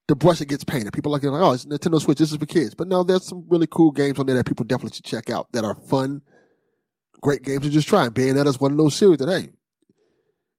the 0.07 0.15
brush 0.15 0.39
that 0.39 0.47
gets 0.47 0.63
painted. 0.63 0.93
People 0.93 1.11
are 1.15 1.19
like, 1.19 1.23
oh, 1.25 1.51
it's 1.53 1.65
Nintendo 1.65 1.99
Switch. 2.01 2.17
This 2.17 2.31
is 2.31 2.37
for 2.37 2.45
kids. 2.45 2.75
But 2.75 2.87
no, 2.87 3.03
there's 3.03 3.25
some 3.25 3.45
really 3.49 3.67
cool 3.67 3.91
games 3.91 4.19
on 4.19 4.25
there 4.25 4.35
that 4.35 4.45
people 4.45 4.65
definitely 4.65 4.95
should 4.95 5.05
check 5.05 5.29
out 5.29 5.51
that 5.53 5.63
are 5.63 5.75
fun, 5.75 6.21
great 7.21 7.43
games 7.43 7.61
to 7.63 7.69
just 7.69 7.87
try. 7.87 8.05
And 8.05 8.13
Bayonetta's 8.13 8.59
one 8.59 8.71
of 8.71 8.77
those 8.77 8.95
series 8.95 9.19
that, 9.19 9.29
hey, 9.29 9.49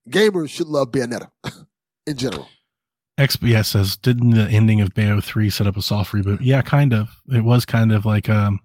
gamers 0.09 0.49
should 0.51 0.69
love 0.69 0.91
Bayonetta 0.91 1.29
in 2.07 2.17
general. 2.17 2.49
XBS 3.19 3.67
says, 3.67 3.97
didn't 3.97 4.31
the 4.31 4.49
ending 4.49 4.81
of 4.81 4.95
Bayo 4.95 5.21
3 5.21 5.51
set 5.51 5.67
up 5.67 5.77
a 5.77 5.83
soft 5.83 6.13
reboot? 6.13 6.39
Yeah, 6.41 6.63
kind 6.63 6.95
of. 6.95 7.09
It 7.29 7.45
was 7.45 7.65
kind 7.65 7.93
of 7.93 8.07
like 8.07 8.29
um 8.29 8.61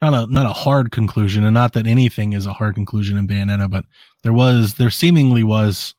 not 0.00 0.14
a 0.14 0.32
not 0.32 0.46
a 0.46 0.52
hard 0.52 0.92
conclusion, 0.92 1.44
and 1.44 1.54
not 1.54 1.72
that 1.74 1.86
anything 1.86 2.32
is 2.32 2.46
a 2.46 2.52
hard 2.52 2.74
conclusion 2.74 3.18
in 3.18 3.28
Bayonetta, 3.28 3.70
but 3.70 3.84
there 4.22 4.32
was 4.32 4.74
there 4.74 4.90
seemingly 4.90 5.44
was 5.44 5.94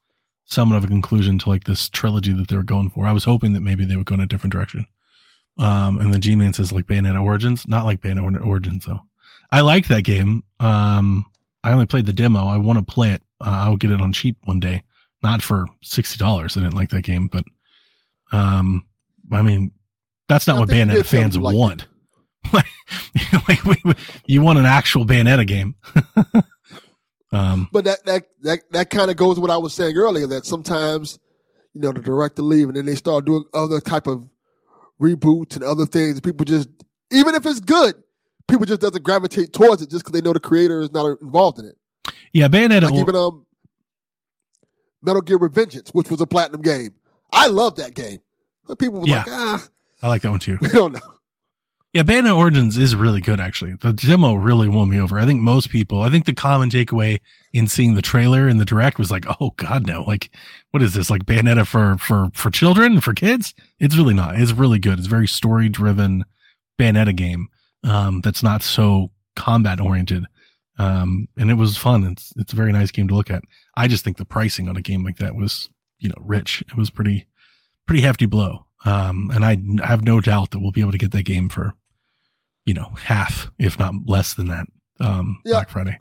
somewhat 0.46 0.78
of 0.78 0.84
a 0.84 0.88
conclusion 0.88 1.38
to 1.40 1.50
like 1.50 1.66
this 1.66 1.88
trilogy 1.90 2.34
that 2.34 2.48
they 2.48 2.56
were 2.56 2.64
going 2.64 2.90
for. 2.90 3.06
I 3.06 3.12
was 3.14 3.24
hoping 3.24 3.54
that 3.54 3.62
maybe 3.62 3.86
they 3.86 3.96
would 3.96 4.06
go 4.06 4.16
in 4.16 4.22
a 4.22 4.26
different 4.26 4.54
direction. 4.54 4.86
Um, 5.58 6.00
and 6.00 6.14
then 6.14 6.22
G 6.22 6.36
Man 6.36 6.54
says 6.54 6.72
like 6.72 6.88
Bayonetta 6.88 7.24
Origins, 7.24 7.68
not 7.68 7.86
like 7.86 8.02
Bayonetta 8.02 8.46
Origins 8.46 8.86
though. 8.86 9.02
I 9.52 9.62
like 9.62 9.88
that 9.88 10.04
game. 10.04 10.44
Um, 10.60 11.26
I 11.64 11.72
only 11.72 11.86
played 11.86 12.06
the 12.06 12.14
demo. 12.14 12.48
I 12.48 12.58
want 12.58 12.80
to 12.80 12.94
play 12.94 13.12
it. 13.12 13.22
Uh, 13.40 13.66
I'll 13.66 13.78
get 13.78 13.92
it 13.92 14.02
on 14.02 14.14
cheap 14.14 14.38
one 14.46 14.60
day, 14.60 14.82
not 15.22 15.42
for 15.42 15.68
sixty 15.84 16.18
dollars. 16.18 16.58
I 16.58 16.62
didn't 16.62 16.76
like 16.76 16.90
that 16.90 17.04
game, 17.04 17.28
but 17.28 17.44
um, 18.32 18.86
I 19.32 19.42
mean, 19.42 19.72
that's 20.28 20.48
not 20.48 20.60
what 20.60 20.70
Bayonetta 20.70 20.94
did 20.94 21.06
tell 21.06 21.20
me 21.20 21.24
fans 21.24 21.36
you 21.36 21.42
liked 21.42 21.58
want. 21.58 21.88
like 22.54 23.64
we, 23.66 23.76
we- 23.86 23.94
you 24.26 24.42
want 24.42 24.60
an 24.60 24.66
actual 24.66 25.06
Bayonetta 25.06 25.46
game. 25.48 25.76
um, 27.32 27.70
But 27.72 27.86
that 27.86 28.04
that 28.06 28.24
that 28.42 28.60
that 28.72 28.90
kind 28.90 29.10
of 29.12 29.18
goes 29.18 29.36
with 29.40 29.42
what 29.50 29.52
I 29.52 29.58
was 29.58 29.74
saying 29.74 29.96
earlier. 29.98 30.28
That 30.28 30.46
sometimes, 30.46 31.20
you 31.74 31.82
know, 31.82 31.92
the 31.92 32.02
director 32.02 32.42
leave 32.42 32.68
and 32.68 32.76
then 32.76 32.86
they 32.86 32.96
start 32.96 33.26
doing 33.26 33.44
other 33.54 33.80
type 33.80 34.08
of 34.08 34.28
reboots 35.02 35.56
and 35.56 35.64
other 35.64 35.86
things. 35.86 36.20
People 36.22 36.46
just, 36.46 36.70
even 37.12 37.36
if 37.36 37.46
it's 37.46 37.60
good, 37.60 37.96
people 38.48 38.66
just 38.66 38.82
doesn't 38.82 39.04
gravitate 39.04 39.54
towards 39.54 39.82
it 39.82 39.90
just 39.90 40.04
because 40.04 40.20
they 40.20 40.24
know 40.26 40.34
the 40.34 40.40
creator 40.40 40.82
is 40.82 40.92
not 40.92 41.18
involved 41.22 41.60
in 41.60 41.66
it. 41.66 41.76
yeah, 42.34 42.48
Bayonetta. 42.48 42.84
Like 42.84 42.94
even 42.96 43.16
um, 43.16 43.46
Metal 45.02 45.22
Gear 45.22 45.40
Revengeance, 45.40 45.90
which 45.94 46.10
was 46.10 46.22
a 46.22 46.28
platinum 46.28 46.62
game. 46.62 46.94
I 47.32 47.48
love 47.48 47.76
that 47.78 47.94
game. 47.96 48.20
But 48.68 48.80
people 48.80 49.02
were 49.02 49.08
Yeah. 49.08 49.18
like, 49.20 49.28
ah, 49.30 49.68
I 50.04 50.08
like 50.08 50.22
that 50.24 50.32
one 50.32 50.40
too. 50.40 50.58
we 50.62 50.70
don't 50.70 50.94
know. 50.94 51.00
Yeah, 51.94 52.04
Bayonetta 52.04 52.38
Origins 52.38 52.78
is 52.78 52.96
really 52.96 53.20
good, 53.20 53.42
actually. 53.42 53.74
The 53.74 53.92
demo 53.92 54.36
really 54.36 54.70
won 54.70 54.90
me 54.90 54.98
over. 54.98 55.20
I 55.20 55.26
think 55.26 55.42
most 55.42 55.70
people, 55.70 56.02
I 56.02 56.10
think 56.10 56.24
the 56.26 56.34
common 56.34 56.70
takeaway 56.70 57.20
in 57.52 57.68
seeing 57.68 57.96
the 57.96 58.02
trailer 58.02 58.48
and 58.48 58.62
the 58.62 58.66
direct 58.66 58.98
was 58.98 59.12
like, 59.12 59.26
oh 59.42 59.50
God, 59.58 59.86
no. 59.86 60.04
Like, 60.04 60.30
what 60.70 60.82
is 60.82 60.94
this? 60.94 61.10
Like 61.10 61.26
Bayonetta 61.26 61.68
for, 61.68 61.98
for, 61.98 62.30
for 62.34 62.50
children, 62.50 63.02
for 63.02 63.14
kids? 63.14 63.54
It's 63.80 63.98
really 63.98 64.14
not. 64.14 64.40
It's 64.40 64.54
really 64.54 64.80
good. 64.80 65.00
It's 65.00 65.08
a 65.08 65.10
very 65.10 65.28
story 65.28 65.68
driven 65.68 66.24
Bayonetta 66.80 67.14
game. 67.14 67.50
Um, 67.84 68.22
that's 68.22 68.42
not 68.42 68.64
so 68.64 69.12
combat 69.36 69.82
oriented. 69.82 70.24
Um, 70.80 71.28
and 71.38 71.52
it 71.52 71.56
was 71.56 71.76
fun. 71.76 72.06
It's, 72.06 72.32
it's 72.38 72.54
a 72.54 72.56
very 72.56 72.72
nice 72.72 72.92
game 72.92 73.10
to 73.10 73.16
look 73.16 73.30
at. 73.30 73.44
I 73.76 73.90
just 73.90 74.06
think 74.06 74.16
the 74.16 74.24
pricing 74.24 74.70
on 74.70 74.78
a 74.78 74.82
game 74.82 75.04
like 75.04 75.18
that 75.18 75.36
was, 75.36 75.70
you 76.02 76.10
know, 76.10 76.16
rich. 76.20 76.62
It 76.68 76.76
was 76.76 76.90
pretty, 76.90 77.28
pretty 77.88 78.02
hefty 78.02 78.26
blow. 78.26 78.66
Um, 78.84 79.32
and 79.34 79.46
I 79.46 79.86
have 79.86 80.04
no 80.04 80.20
doubt 80.20 80.52
that 80.52 80.60
we'll 80.60 80.72
be 80.72 80.82
able 80.82 80.92
to 80.92 80.98
get 80.98 81.12
that 81.12 81.24
game 81.24 81.48
for, 81.50 81.74
you 82.66 82.74
know, 82.74 82.92
half, 83.04 83.50
if 83.60 83.80
not 83.80 83.94
less 84.06 84.34
than 84.34 84.48
that, 84.48 84.66
um, 85.00 85.40
Yeah. 85.46 85.54
Black 85.54 85.70
Friday. 85.70 85.98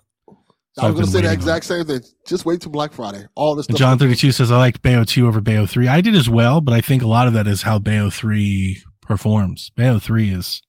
So 0.74 0.82
I 0.82 0.86
was 0.86 0.94
going 0.94 1.06
to 1.06 1.12
say 1.12 1.20
the 1.22 1.32
exact 1.32 1.64
same 1.66 1.84
thing. 1.84 2.00
Just 2.26 2.46
wait 2.46 2.60
till 2.60 2.70
Black 2.70 2.92
Friday. 2.92 3.24
All 3.34 3.54
this. 3.54 3.66
John 3.66 3.98
32 3.98 4.32
says, 4.32 4.50
I 4.52 4.56
liked 4.56 4.82
Bayo 4.82 5.04
2 5.04 5.26
over 5.26 5.40
Bayo 5.40 5.66
3. 5.66 5.88
I 5.88 6.00
did 6.00 6.14
as 6.14 6.28
well, 6.28 6.60
but 6.60 6.72
I 6.72 6.80
think 6.80 7.02
a 7.02 7.08
lot 7.08 7.26
of 7.26 7.34
that 7.34 7.46
is 7.46 7.62
how 7.62 7.78
Bayo 7.78 8.08
3 8.08 8.80
performs. 9.02 9.70
Bayo 9.76 9.98
3 9.98 10.30
is 10.30 10.62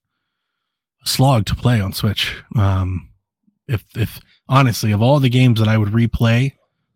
a 1.06 1.08
slog 1.08 1.46
to 1.46 1.56
play 1.56 1.80
on 1.80 1.94
Switch. 1.94 2.36
Um, 2.56 3.10
if, 3.68 3.86
if 3.96 4.20
honestly, 4.50 4.92
of 4.92 5.02
all 5.04 5.20
the 5.20 5.30
games 5.30 5.60
that 5.60 5.70
I 5.70 5.78
would 5.78 5.90
replay 5.90 6.54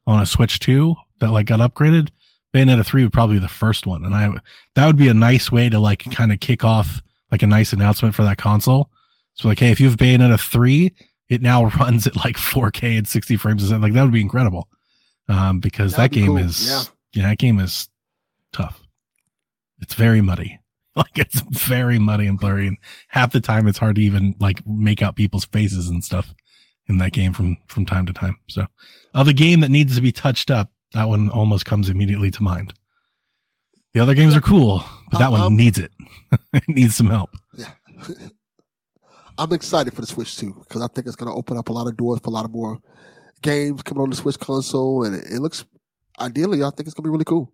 on 0.08 0.19
a 0.21 0.26
Switch 0.26 0.60
2 0.60 0.95
that 1.19 1.32
like 1.32 1.45
got 1.45 1.60
upgraded, 1.60 2.10
Bayonetta 2.56 2.86
3 2.86 3.04
would 3.04 3.12
probably 3.13 3.36
be 3.36 3.39
the 3.41 3.48
first 3.50 3.86
one. 3.86 4.06
And 4.06 4.15
I, 4.15 4.30
that 4.76 4.86
would 4.88 4.96
be 4.98 5.10
a 5.10 5.13
nice 5.13 5.52
way 5.52 5.68
to 5.70 5.78
like 5.80 6.10
kind 6.12 6.32
of 6.32 6.39
kick 6.39 6.63
off 6.63 7.02
like 7.32 7.44
a 7.44 7.48
nice 7.48 7.74
announcement 7.74 8.15
for 8.15 8.24
that 8.24 8.38
console. 8.38 8.89
So 9.34 9.50
like, 9.50 9.60
hey, 9.60 9.72
if 9.72 9.82
you 9.82 9.89
have 9.89 9.98
Bayonetta 9.98 10.39
3, 10.39 10.94
it 11.28 11.41
now 11.41 11.65
runs 11.80 12.08
at 12.08 12.15
like 12.15 12.38
4K 12.38 12.98
and 12.98 13.08
60 13.08 13.36
frames 13.36 13.62
a 13.63 13.68
second. 13.68 13.82
Like 13.82 13.94
that 13.94 14.04
would 14.04 14.13
be 14.13 14.22
incredible. 14.22 14.70
Um, 15.28 15.60
because 15.60 15.94
That'd 15.96 16.12
that 16.12 16.15
be 16.15 16.22
game 16.22 16.28
cool. 16.28 16.38
is, 16.38 16.65
Yeah. 16.68 16.84
yeah, 17.13 17.30
that 17.30 17.39
game 17.39 17.60
is 17.60 17.89
tough. 18.54 18.82
It's 19.82 19.94
very 19.96 20.22
muddy. 20.22 20.60
Like 20.98 21.18
it's 21.18 21.41
very 21.41 22.00
muddy 22.00 22.26
and 22.26 22.39
blurry, 22.39 22.68
and 22.68 22.78
half 23.10 23.34
the 23.34 23.41
time 23.41 23.68
it's 23.68 23.78
hard 23.78 23.98
to 23.98 24.02
even 24.02 24.34
like 24.39 24.65
make 24.65 25.02
out 25.02 25.18
people's 25.18 25.44
faces 25.44 25.89
and 25.89 26.02
stuff 26.02 26.34
in 26.88 27.00
that 27.00 27.12
game 27.12 27.34
from 27.34 27.58
from 27.68 27.86
time 27.86 28.06
to 28.06 28.13
time. 28.13 28.38
So, 28.48 28.65
of 29.13 29.28
a 29.28 29.34
game 29.34 29.60
that 29.60 29.72
needs 29.72 29.96
to 29.98 30.02
be 30.02 30.13
touched 30.13 30.50
up, 30.50 30.72
that 30.95 31.08
one 31.08 31.29
almost 31.29 31.65
comes 31.65 31.89
immediately 31.89 32.31
to 32.31 32.43
mind. 32.43 32.73
The 33.93 33.99
other 34.01 34.13
games 34.15 34.36
are 34.36 34.41
cool, 34.41 34.84
but 35.12 35.19
that 35.19 35.27
Um, 35.31 35.39
one 35.39 35.55
needs 35.55 35.77
it. 35.77 35.91
it 36.53 36.67
needs 36.67 36.95
some 36.95 37.08
help. 37.08 37.29
Yeah. 37.55 37.71
I'm 39.38 39.51
excited 39.53 39.93
for 39.93 40.01
the 40.01 40.08
Switch 40.08 40.38
2 40.38 40.53
because 40.53 40.81
I 40.81 40.88
think 40.88 41.08
it's 41.08 41.15
going 41.15 41.31
to 41.31 41.38
open 41.38 41.58
up 41.58 41.69
a 41.69 41.73
lot 41.73 41.88
of 41.88 41.97
doors 41.97 42.19
for 42.21 42.29
a 42.29 42.34
lot 42.34 42.45
of 42.45 42.51
more 42.51 42.79
games 43.41 43.84
coming 43.84 44.01
on 44.01 44.10
the 44.10 44.15
Switch 44.15 44.39
console, 44.39 45.03
and 45.03 45.15
it, 45.15 45.25
it 45.29 45.39
looks 45.41 45.65
ideally, 46.19 46.63
I 46.63 46.69
think 46.71 46.88
it's 46.88 46.93
going 46.93 47.03
to 47.03 47.10
be 47.10 47.12
really 47.12 47.25
cool. 47.25 47.51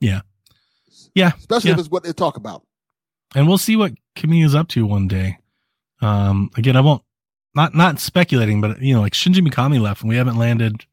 Yeah. 0.00 0.20
Yeah, 1.14 1.32
especially 1.38 1.70
yeah. 1.70 1.74
if 1.74 1.80
it's 1.80 1.90
what 1.90 2.02
they 2.04 2.12
talk 2.12 2.36
about. 2.36 2.62
and 3.34 3.46
we'll 3.46 3.58
see 3.58 3.76
what 3.76 3.92
Kamiya's 4.16 4.54
up 4.54 4.68
to 4.68 4.86
one 4.86 5.08
day. 5.08 5.38
Um, 6.00 6.50
again, 6.56 6.74
I 6.76 6.80
won't 6.80 7.02
not 7.54 7.74
not 7.74 8.00
speculating, 8.00 8.60
but 8.60 8.80
you 8.80 8.94
know, 8.94 9.00
like 9.02 9.12
Shinji 9.12 9.46
Mikami 9.46 9.80
left, 9.80 10.00
and 10.02 10.08
we 10.08 10.16
haven't 10.16 10.38
landed. 10.38 10.86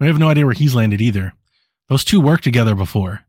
We 0.00 0.06
have 0.06 0.18
no 0.18 0.28
idea 0.28 0.46
where 0.46 0.54
he's 0.54 0.74
landed 0.74 1.00
either. 1.00 1.34
Those 1.88 2.04
two 2.04 2.20
worked 2.20 2.44
together 2.44 2.74
before. 2.74 3.20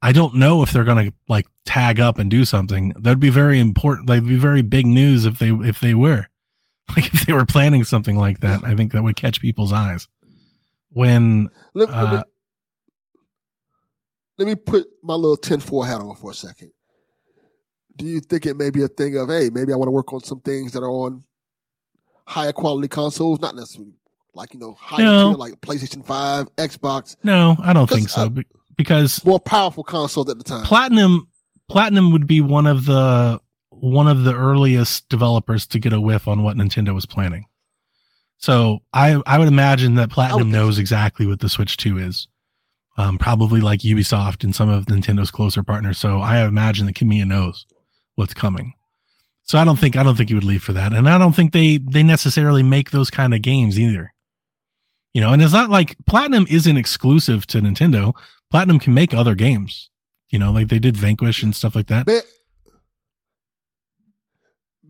I 0.00 0.12
don't 0.12 0.34
know 0.36 0.62
if 0.62 0.72
they're 0.72 0.84
gonna 0.84 1.12
like 1.28 1.46
tag 1.64 1.98
up 1.98 2.18
and 2.18 2.30
do 2.30 2.44
something. 2.44 2.90
That'd 2.90 3.20
be 3.20 3.30
very 3.30 3.58
important. 3.58 4.06
That'd 4.06 4.26
be 4.26 4.36
very 4.36 4.62
big 4.62 4.86
news 4.86 5.24
if 5.24 5.38
they 5.38 5.50
if 5.50 5.80
they 5.80 5.94
were 5.94 6.28
like 6.96 7.12
if 7.12 7.26
they 7.26 7.32
were 7.32 7.46
planning 7.46 7.84
something 7.84 8.16
like 8.16 8.40
that. 8.40 8.62
I 8.64 8.74
think 8.74 8.92
that 8.92 9.02
would 9.02 9.16
catch 9.16 9.40
people's 9.40 9.72
eyes. 9.72 10.06
When 10.90 11.48
Let, 11.74 11.90
let 11.90 12.10
me, 12.12 12.16
Uh, 12.18 12.22
let 14.38 14.48
me 14.48 14.54
put 14.54 14.86
my 15.02 15.14
little 15.14 15.36
tinfoil 15.36 15.82
hat 15.82 16.00
on 16.00 16.14
for 16.16 16.30
a 16.30 16.34
second. 16.34 16.70
Do 17.96 18.04
you 18.04 18.20
think 18.20 18.46
it 18.46 18.56
may 18.56 18.70
be 18.70 18.82
a 18.82 18.88
thing 18.88 19.16
of, 19.16 19.28
hey, 19.28 19.50
maybe 19.52 19.72
I 19.72 19.76
want 19.76 19.86
to 19.88 19.92
work 19.92 20.12
on 20.12 20.20
some 20.22 20.40
things 20.40 20.72
that 20.72 20.82
are 20.82 20.90
on 20.90 21.24
higher 22.26 22.52
quality 22.52 22.88
consoles, 22.88 23.40
not 23.40 23.54
necessarily 23.54 23.92
like 24.34 24.54
you 24.54 24.60
know 24.60 24.72
higher 24.80 25.04
No. 25.04 25.28
tier, 25.30 25.38
like 25.38 25.60
PlayStation 25.60 26.04
Five, 26.04 26.54
Xbox, 26.56 27.16
no, 27.22 27.56
I 27.62 27.72
don't 27.72 27.88
think 27.88 28.08
so 28.08 28.22
uh, 28.22 28.28
be- 28.28 28.46
because 28.76 29.24
more 29.24 29.40
powerful 29.40 29.84
consoles 29.84 30.28
at 30.28 30.38
the 30.38 30.44
time. 30.44 30.64
platinum 30.64 31.28
Platinum 31.68 32.12
would 32.12 32.26
be 32.26 32.40
one 32.40 32.66
of 32.66 32.84
the 32.84 33.40
one 33.70 34.06
of 34.08 34.24
the 34.24 34.34
earliest 34.34 35.08
developers 35.08 35.66
to 35.68 35.78
get 35.78 35.92
a 35.92 36.00
whiff 36.00 36.28
on 36.28 36.42
what 36.42 36.56
Nintendo 36.56 36.94
was 36.94 37.06
planning. 37.06 37.46
So 38.38 38.80
I 38.92 39.20
I 39.26 39.38
would 39.38 39.48
imagine 39.48 39.94
that 39.94 40.10
Platinum 40.10 40.50
knows 40.50 40.78
exactly 40.78 41.26
what 41.26 41.40
the 41.40 41.48
Switch 41.48 41.76
2 41.76 41.98
is. 41.98 42.28
Um, 42.96 43.18
probably 43.18 43.60
like 43.60 43.80
Ubisoft 43.80 44.44
and 44.44 44.54
some 44.54 44.68
of 44.68 44.86
Nintendo's 44.86 45.30
closer 45.32 45.62
partners. 45.64 45.98
So 45.98 46.18
I 46.20 46.44
imagine 46.46 46.86
that 46.86 46.94
Kamiya 46.94 47.26
knows 47.26 47.66
what's 48.14 48.34
coming. 48.34 48.74
So 49.42 49.58
I 49.58 49.64
don't 49.64 49.78
think 49.78 49.96
I 49.96 50.02
don't 50.02 50.16
think 50.16 50.28
he 50.28 50.34
would 50.34 50.44
leave 50.44 50.62
for 50.62 50.72
that, 50.74 50.92
and 50.92 51.08
I 51.08 51.18
don't 51.18 51.34
think 51.34 51.52
they 51.52 51.78
they 51.78 52.02
necessarily 52.02 52.62
make 52.62 52.90
those 52.92 53.10
kind 53.10 53.34
of 53.34 53.42
games 53.42 53.78
either. 53.80 54.12
You 55.14 55.20
know, 55.20 55.32
and 55.32 55.40
it's 55.40 55.52
not 55.52 55.70
like 55.70 55.96
Platinum 56.06 56.46
isn't 56.50 56.76
exclusive 56.76 57.46
to 57.46 57.60
Nintendo. 57.60 58.14
Platinum 58.50 58.80
can 58.80 58.92
make 58.94 59.14
other 59.14 59.34
games. 59.34 59.90
You 60.28 60.38
know, 60.40 60.50
like 60.50 60.68
they 60.68 60.80
did 60.80 60.96
Vanquish 60.96 61.42
and 61.42 61.54
stuff 61.54 61.76
like 61.76 61.86
that. 61.86 62.06
Bay- 62.06 62.20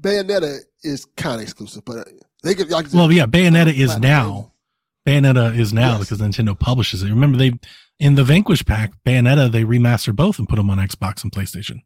Bayonetta 0.00 0.60
is 0.82 1.04
kind 1.16 1.36
of 1.36 1.42
exclusive, 1.42 1.84
but 1.84 2.08
they 2.42 2.54
could. 2.54 2.70
Like, 2.70 2.86
well, 2.92 3.12
yeah, 3.12 3.26
Bayonetta 3.26 3.72
is 3.74 3.98
now. 3.98 4.52
Bayonetta 5.06 5.58
is 5.58 5.72
now 5.72 5.98
yes. 5.98 6.00
because 6.00 6.18
Nintendo 6.18 6.58
publishes 6.58 7.02
it. 7.02 7.10
Remember, 7.10 7.36
they 7.36 7.52
in 7.98 8.14
the 8.14 8.24
Vanquish 8.24 8.64
pack, 8.64 8.92
Bayonetta 9.04 9.52
they 9.52 9.64
remastered 9.64 10.16
both 10.16 10.38
and 10.38 10.48
put 10.48 10.56
them 10.56 10.70
on 10.70 10.78
Xbox 10.78 11.22
and 11.22 11.32
PlayStation. 11.32 11.80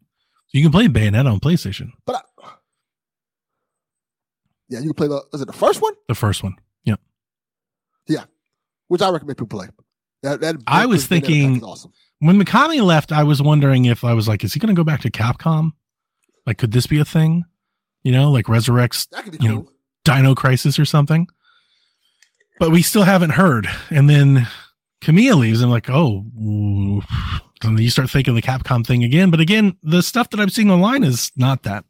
So 0.46 0.52
you 0.52 0.62
can 0.62 0.72
play 0.72 0.86
Bayonetta 0.86 1.30
on 1.32 1.40
PlayStation. 1.40 1.90
But 2.06 2.16
I, 2.16 2.50
yeah, 4.68 4.78
you 4.80 4.86
can 4.86 4.94
play 4.94 5.08
the. 5.08 5.22
Was 5.32 5.42
it 5.42 5.46
the 5.46 5.52
first 5.52 5.82
one? 5.82 5.94
The 6.06 6.14
first 6.14 6.42
one. 6.42 6.56
Yeah, 8.08 8.24
which 8.88 9.02
I 9.02 9.10
recommend 9.10 9.38
people 9.38 9.58
play. 9.58 9.68
That, 10.22 10.40
that 10.40 10.56
I 10.66 10.86
was 10.86 11.06
thinking 11.06 11.62
awesome. 11.62 11.92
when 12.18 12.42
Mikami 12.42 12.82
left, 12.82 13.12
I 13.12 13.22
was 13.22 13.40
wondering 13.40 13.84
if 13.84 14.02
I 14.02 14.14
was 14.14 14.26
like, 14.26 14.42
is 14.42 14.52
he 14.52 14.60
going 14.60 14.74
to 14.74 14.78
go 14.78 14.84
back 14.84 15.02
to 15.02 15.10
Capcom? 15.10 15.70
Like, 16.46 16.58
could 16.58 16.72
this 16.72 16.86
be 16.86 16.98
a 16.98 17.04
thing? 17.04 17.44
You 18.02 18.12
know, 18.12 18.30
like 18.30 18.46
resurrects, 18.46 19.06
you 19.40 19.48
know, 19.48 19.68
Dino 20.04 20.34
Crisis 20.34 20.78
or 20.78 20.84
something. 20.84 21.28
But 22.58 22.70
we 22.70 22.82
still 22.82 23.04
haven't 23.04 23.30
heard. 23.30 23.68
And 23.90 24.10
then 24.10 24.48
Kamiya 25.02 25.36
leaves. 25.36 25.60
I'm 25.60 25.70
like, 25.70 25.88
oh, 25.88 26.24
and 27.62 27.80
you 27.80 27.90
start 27.90 28.10
thinking 28.10 28.34
the 28.34 28.42
Capcom 28.42 28.86
thing 28.86 29.04
again. 29.04 29.30
But 29.30 29.40
again, 29.40 29.76
the 29.82 30.02
stuff 30.02 30.30
that 30.30 30.40
I'm 30.40 30.48
seeing 30.48 30.70
online 30.70 31.04
is 31.04 31.30
not 31.36 31.62
that. 31.64 31.84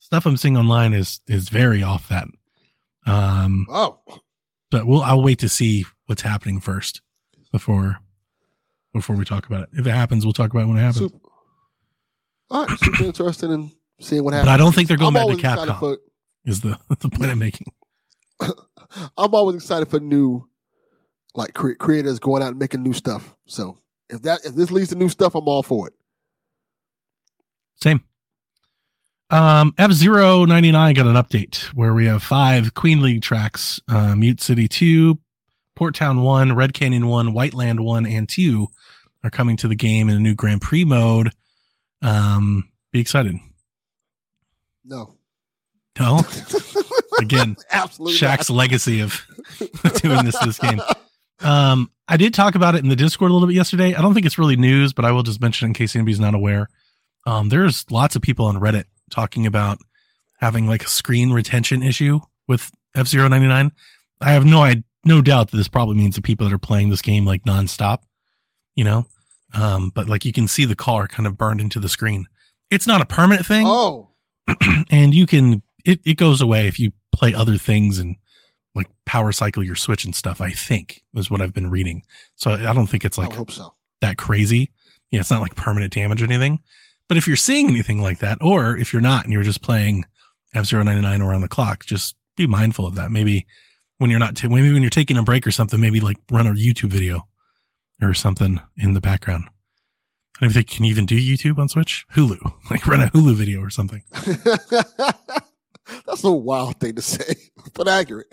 Stuff 0.00 0.26
I'm 0.26 0.36
seeing 0.36 0.56
online 0.56 0.94
is 0.94 1.20
is 1.26 1.48
very 1.48 1.82
off 1.82 2.08
that. 2.08 2.28
Um, 3.06 3.66
oh, 3.68 3.98
but 4.70 4.86
we'll 4.86 5.02
I'll 5.02 5.22
wait 5.22 5.38
to 5.40 5.48
see 5.48 5.84
what's 6.06 6.22
happening 6.22 6.60
first 6.60 7.00
before 7.52 7.98
before 8.92 9.16
we 9.16 9.24
talk 9.24 9.46
about 9.46 9.64
it. 9.64 9.68
If 9.72 9.86
it 9.86 9.90
happens, 9.90 10.24
we'll 10.24 10.32
talk 10.32 10.50
about 10.50 10.64
it 10.64 10.66
when 10.66 10.76
it 10.78 10.82
happens. 10.82 11.12
Super, 11.12 11.18
all 12.50 12.66
right, 12.66 12.78
super 12.78 13.04
interested 13.04 13.50
in 13.50 13.70
seeing 14.00 14.24
what 14.24 14.34
happens. 14.34 14.48
But 14.48 14.52
I 14.52 14.56
don't 14.56 14.74
think 14.74 14.88
they're 14.88 14.96
going 14.96 15.16
I'm 15.16 15.26
back 15.26 15.36
to 15.36 15.42
Capcom. 15.42 15.80
For, 15.80 15.98
is 16.44 16.60
the 16.60 16.78
the 16.88 17.08
point 17.08 17.30
I'm 17.30 17.38
making? 17.38 17.72
I'm 18.40 19.34
always 19.34 19.56
excited 19.56 19.88
for 19.88 20.00
new 20.00 20.48
like 21.34 21.54
cre- 21.54 21.74
creators 21.74 22.18
going 22.18 22.42
out 22.42 22.50
and 22.50 22.58
making 22.58 22.82
new 22.82 22.92
stuff. 22.92 23.36
So 23.46 23.78
if 24.08 24.22
that 24.22 24.44
if 24.44 24.54
this 24.54 24.70
leads 24.70 24.90
to 24.90 24.94
new 24.94 25.08
stuff, 25.08 25.34
I'm 25.34 25.46
all 25.46 25.62
for 25.62 25.88
it. 25.88 25.94
Same. 27.76 28.02
Um, 29.30 29.74
F 29.76 29.92
Zero 29.92 30.44
ninety 30.46 30.72
nine 30.72 30.94
got 30.94 31.06
an 31.06 31.14
update 31.14 31.64
where 31.74 31.92
we 31.92 32.06
have 32.06 32.22
five 32.22 32.74
Queen 32.74 33.02
League 33.02 33.22
tracks: 33.22 33.80
uh, 33.88 34.14
Mute 34.16 34.40
City 34.40 34.68
two, 34.68 35.18
Port 35.76 35.94
Town 35.94 36.22
one, 36.22 36.54
Red 36.54 36.72
Canyon 36.72 37.08
one, 37.08 37.34
Whiteland 37.34 37.80
one, 37.80 38.06
and 38.06 38.28
two 38.28 38.68
are 39.22 39.30
coming 39.30 39.56
to 39.58 39.68
the 39.68 39.74
game 39.74 40.08
in 40.08 40.16
a 40.16 40.20
new 40.20 40.34
Grand 40.34 40.62
Prix 40.62 40.84
mode. 40.84 41.32
Um, 42.00 42.70
be 42.92 43.00
excited. 43.00 43.36
No. 44.84 45.14
No. 45.98 46.22
Again, 47.18 47.56
absolutely. 47.70 48.16
Shack's 48.16 48.48
not. 48.48 48.56
legacy 48.56 49.00
of 49.00 49.20
doing 50.02 50.24
this 50.24 50.38
this 50.38 50.58
game. 50.58 50.80
Um, 51.40 51.90
I 52.06 52.16
did 52.16 52.32
talk 52.32 52.54
about 52.54 52.74
it 52.76 52.82
in 52.82 52.88
the 52.88 52.96
Discord 52.96 53.30
a 53.30 53.34
little 53.34 53.48
bit 53.48 53.56
yesterday. 53.56 53.94
I 53.94 54.00
don't 54.00 54.14
think 54.14 54.24
it's 54.24 54.38
really 54.38 54.56
news, 54.56 54.92
but 54.92 55.04
I 55.04 55.12
will 55.12 55.22
just 55.22 55.40
mention 55.40 55.66
in 55.66 55.74
case 55.74 55.94
anybody's 55.94 56.20
not 56.20 56.34
aware. 56.34 56.68
Um, 57.26 57.50
there's 57.50 57.84
lots 57.90 58.16
of 58.16 58.22
people 58.22 58.46
on 58.46 58.56
Reddit 58.56 58.84
talking 59.10 59.46
about 59.46 59.78
having 60.40 60.66
like 60.66 60.84
a 60.84 60.88
screen 60.88 61.30
retention 61.30 61.82
issue 61.82 62.20
with 62.46 62.70
F 62.94 63.06
Zero 63.06 63.28
ninety 63.28 63.48
nine. 63.48 63.72
I 64.20 64.32
have 64.32 64.44
no 64.44 64.62
I 64.62 64.82
no 65.04 65.22
doubt 65.22 65.50
that 65.50 65.56
this 65.56 65.68
probably 65.68 65.96
means 65.96 66.16
the 66.16 66.22
people 66.22 66.46
that 66.46 66.54
are 66.54 66.58
playing 66.58 66.90
this 66.90 67.02
game 67.02 67.24
like 67.24 67.44
nonstop, 67.44 68.00
you 68.74 68.84
know. 68.84 69.06
Um, 69.54 69.90
but 69.94 70.08
like 70.08 70.24
you 70.24 70.32
can 70.32 70.48
see 70.48 70.64
the 70.64 70.76
car 70.76 71.08
kind 71.08 71.26
of 71.26 71.38
burned 71.38 71.60
into 71.60 71.80
the 71.80 71.88
screen. 71.88 72.26
It's 72.70 72.86
not 72.86 73.00
a 73.00 73.06
permanent 73.06 73.46
thing. 73.46 73.66
Oh, 73.66 74.10
and 74.90 75.14
you 75.14 75.26
can 75.26 75.62
it 75.84 76.00
it 76.04 76.14
goes 76.14 76.40
away 76.40 76.66
if 76.66 76.78
you 76.78 76.92
play 77.12 77.34
other 77.34 77.56
things 77.56 77.98
and 77.98 78.16
like 78.74 78.88
power 79.06 79.32
cycle 79.32 79.64
your 79.64 79.74
switch 79.74 80.04
and 80.04 80.14
stuff. 80.14 80.40
I 80.40 80.50
think 80.50 81.02
is 81.14 81.30
what 81.30 81.40
I've 81.40 81.54
been 81.54 81.70
reading. 81.70 82.02
So 82.36 82.52
I 82.52 82.72
don't 82.72 82.86
think 82.86 83.04
it's 83.04 83.18
like 83.18 83.32
so. 83.50 83.74
that 84.00 84.18
crazy. 84.18 84.70
Yeah, 85.10 85.20
it's 85.20 85.30
not 85.30 85.40
like 85.40 85.56
permanent 85.56 85.92
damage 85.92 86.20
or 86.20 86.26
anything. 86.26 86.60
But 87.08 87.16
if 87.16 87.26
you're 87.26 87.36
seeing 87.36 87.68
anything 87.68 88.00
like 88.02 88.18
that, 88.18 88.38
or 88.40 88.76
if 88.76 88.92
you're 88.92 89.02
not 89.02 89.24
and 89.24 89.32
you're 89.32 89.42
just 89.42 89.62
playing 89.62 90.04
F 90.54 90.70
099 90.72 91.22
around 91.22 91.40
the 91.40 91.48
clock, 91.48 91.84
just 91.84 92.16
be 92.36 92.46
mindful 92.46 92.86
of 92.86 92.94
that. 92.96 93.10
Maybe 93.10 93.46
when 93.96 94.10
you're 94.10 94.18
not, 94.18 94.36
t- 94.36 94.48
maybe 94.48 94.72
when 94.72 94.82
you're 94.82 94.90
taking 94.90 95.16
a 95.16 95.22
break 95.22 95.46
or 95.46 95.50
something, 95.50 95.80
maybe 95.80 96.00
like 96.00 96.18
run 96.30 96.46
a 96.46 96.52
YouTube 96.52 96.90
video 96.90 97.26
or 98.02 98.14
something 98.14 98.60
in 98.76 98.94
the 98.94 99.00
background. 99.00 99.44
I 100.40 100.44
don't 100.44 100.52
think 100.52 100.68
can 100.70 100.84
you 100.84 100.90
even 100.90 101.06
do 101.06 101.18
YouTube 101.18 101.58
on 101.58 101.68
Switch. 101.68 102.06
Hulu, 102.14 102.52
like 102.70 102.86
run 102.86 103.00
a 103.00 103.08
Hulu 103.08 103.34
video 103.34 103.60
or 103.60 103.70
something. 103.70 104.02
That's 106.06 106.22
a 106.22 106.30
wild 106.30 106.78
thing 106.78 106.94
to 106.96 107.02
say, 107.02 107.34
but 107.74 107.88
accurate 107.88 108.32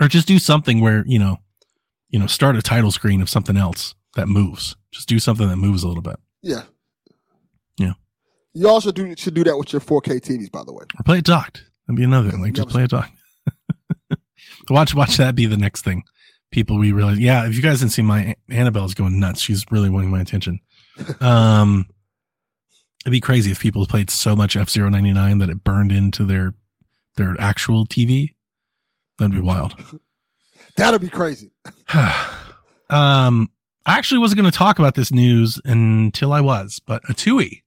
or 0.00 0.08
just 0.08 0.28
do 0.28 0.38
something 0.38 0.80
where 0.80 1.04
you 1.06 1.18
know 1.18 1.38
you 2.08 2.18
know 2.18 2.26
start 2.26 2.56
a 2.56 2.62
title 2.62 2.90
screen 2.90 3.20
of 3.20 3.28
something 3.28 3.56
else 3.56 3.94
that 4.14 4.28
moves 4.28 4.76
just 4.92 5.08
do 5.08 5.18
something 5.18 5.48
that 5.48 5.56
moves 5.56 5.82
a 5.82 5.88
little 5.88 6.02
bit 6.02 6.16
yeah 6.42 6.62
yeah. 7.78 7.92
You 8.54 8.68
also 8.68 8.92
do 8.92 9.14
should 9.16 9.34
do 9.34 9.44
that 9.44 9.56
with 9.56 9.72
your 9.72 9.80
4k 9.80 10.20
tvs 10.20 10.50
by 10.50 10.64
the 10.64 10.72
way. 10.72 10.84
Or 10.98 11.02
play 11.04 11.18
it 11.18 11.24
docked. 11.24 11.64
That'd 11.86 11.96
be 11.96 12.04
another 12.04 12.30
thing. 12.30 12.40
Like 12.40 12.54
just 12.54 12.68
play 12.68 12.84
it 12.84 12.90
docked. 12.90 13.12
Watch 14.70 14.94
watch 14.94 15.16
that 15.18 15.36
be 15.36 15.46
the 15.46 15.56
next 15.56 15.82
thing. 15.82 16.02
People 16.50 16.78
we 16.78 16.92
realize 16.92 17.18
yeah 17.18 17.46
if 17.46 17.54
you 17.54 17.62
guys 17.62 17.80
didn't 17.80 17.92
see 17.92 18.02
my 18.02 18.34
annabelle's 18.48 18.94
going 18.94 19.20
nuts. 19.20 19.40
She's 19.40 19.64
really 19.70 19.90
wanting 19.90 20.10
my 20.10 20.20
attention. 20.20 20.60
Um 21.20 21.86
it'd 23.04 23.12
be 23.12 23.20
crazy 23.20 23.52
if 23.52 23.60
people 23.60 23.86
played 23.86 24.10
so 24.10 24.34
much 24.34 24.56
f-099 24.56 25.38
that 25.38 25.50
it 25.50 25.62
burned 25.62 25.92
into 25.92 26.24
their 26.24 26.54
their 27.16 27.36
actual 27.38 27.86
tv 27.86 28.30
That'd 29.18 29.34
be 29.34 29.40
wild. 29.40 29.74
That'd 30.76 31.00
be 31.00 31.08
crazy. 31.08 31.50
um, 32.90 33.50
I 33.86 33.98
actually 33.98 34.18
wasn't 34.18 34.40
going 34.40 34.50
to 34.50 34.56
talk 34.56 34.78
about 34.78 34.94
this 34.94 35.12
news 35.12 35.60
until 35.64 36.32
I 36.32 36.40
was, 36.40 36.80
but 36.86 37.02
Atooi, 37.04 37.62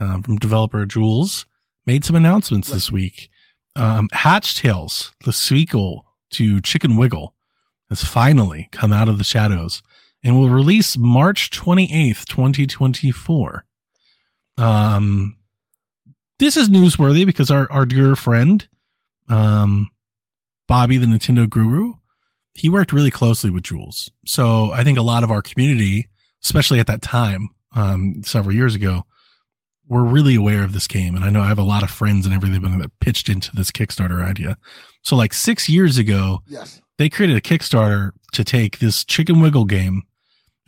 um, 0.00 0.22
from 0.22 0.38
developer 0.38 0.84
Jools, 0.86 1.46
made 1.86 2.04
some 2.04 2.16
announcements 2.16 2.68
right. 2.68 2.74
this 2.74 2.90
week. 2.90 3.30
Um, 3.76 4.08
Hatch 4.12 4.58
Tales, 4.58 5.12
the 5.24 5.32
sequel 5.32 6.06
to 6.30 6.60
Chicken 6.60 6.96
Wiggle, 6.96 7.34
has 7.88 8.04
finally 8.04 8.68
come 8.72 8.92
out 8.92 9.08
of 9.08 9.18
the 9.18 9.24
shadows 9.24 9.82
and 10.22 10.38
will 10.38 10.48
release 10.48 10.96
March 10.96 11.50
28th, 11.50 12.24
2024. 12.26 13.64
Um, 14.56 15.36
this 16.38 16.56
is 16.56 16.68
newsworthy 16.68 17.24
because 17.24 17.50
our, 17.50 17.70
our 17.70 17.86
dear 17.86 18.16
friend, 18.16 18.66
um, 19.28 19.90
Bobby, 20.66 20.98
the 20.98 21.06
Nintendo 21.06 21.48
guru, 21.48 21.94
he 22.54 22.68
worked 22.68 22.92
really 22.92 23.10
closely 23.10 23.50
with 23.50 23.64
Jools. 23.64 24.10
So 24.26 24.70
I 24.72 24.84
think 24.84 24.98
a 24.98 25.02
lot 25.02 25.24
of 25.24 25.30
our 25.30 25.42
community, 25.42 26.08
especially 26.42 26.80
at 26.80 26.86
that 26.86 27.02
time, 27.02 27.50
um, 27.72 28.22
several 28.24 28.54
years 28.54 28.74
ago, 28.74 29.04
were 29.90 30.04
really 30.04 30.36
aware 30.36 30.62
of 30.62 30.72
this 30.72 30.86
game. 30.86 31.16
And 31.16 31.24
I 31.24 31.30
know 31.30 31.42
I 31.42 31.48
have 31.48 31.58
a 31.58 31.64
lot 31.64 31.82
of 31.82 31.90
friends 31.90 32.24
and 32.24 32.34
everything 32.34 32.78
that 32.78 33.00
pitched 33.00 33.28
into 33.28 33.50
this 33.54 33.72
Kickstarter 33.72 34.24
idea. 34.24 34.56
So 35.02 35.16
like 35.16 35.34
six 35.34 35.68
years 35.68 35.98
ago, 35.98 36.42
yes. 36.46 36.80
they 36.96 37.08
created 37.10 37.36
a 37.36 37.40
Kickstarter 37.40 38.12
to 38.32 38.44
take 38.44 38.78
this 38.78 39.04
chicken 39.04 39.40
wiggle 39.40 39.64
game 39.64 40.04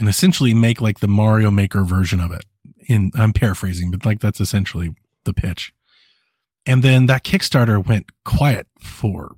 and 0.01 0.09
essentially 0.09 0.53
make 0.53 0.81
like 0.81 0.99
the 0.99 1.09
Mario 1.09 1.53
Maker 1.53 1.85
version 1.85 2.21
of 2.21 2.33
it. 2.33 2.45
In 2.89 3.13
I'm 3.15 3.33
paraphrasing, 3.33 3.93
but 3.93 4.05
like 4.05 4.21
that's 4.21 4.41
essentially 4.41 4.93
the 5.25 5.33
pitch. 5.33 5.73
And 6.67 6.83
then 6.83 7.07
that 7.07 7.23
Kickstarter 7.23 7.85
went 7.85 8.11
quiet 8.25 8.67
for 8.81 9.37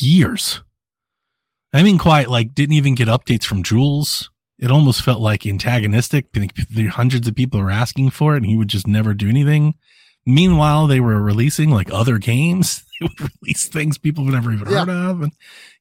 years. 0.00 0.60
I 1.72 1.84
mean, 1.84 1.98
quiet, 1.98 2.28
like 2.28 2.52
didn't 2.52 2.74
even 2.74 2.96
get 2.96 3.06
updates 3.06 3.44
from 3.44 3.62
Jools. 3.62 4.28
It 4.58 4.70
almost 4.70 5.02
felt 5.02 5.20
like 5.20 5.46
antagonistic. 5.46 6.32
The 6.32 6.86
hundreds 6.86 7.28
of 7.28 7.34
people 7.34 7.60
were 7.60 7.70
asking 7.70 8.10
for 8.10 8.34
it, 8.34 8.38
and 8.38 8.46
he 8.46 8.56
would 8.56 8.68
just 8.68 8.86
never 8.86 9.12
do 9.12 9.28
anything. 9.28 9.74
Meanwhile, 10.24 10.86
they 10.86 10.98
were 10.98 11.20
releasing 11.22 11.70
like 11.70 11.92
other 11.92 12.18
games. 12.18 12.82
They 12.98 13.08
would 13.08 13.30
release 13.42 13.68
things 13.68 13.98
people 13.98 14.24
have 14.24 14.32
never 14.32 14.50
even 14.50 14.70
yeah. 14.70 14.78
heard 14.78 14.88
of, 14.88 15.20
and 15.20 15.32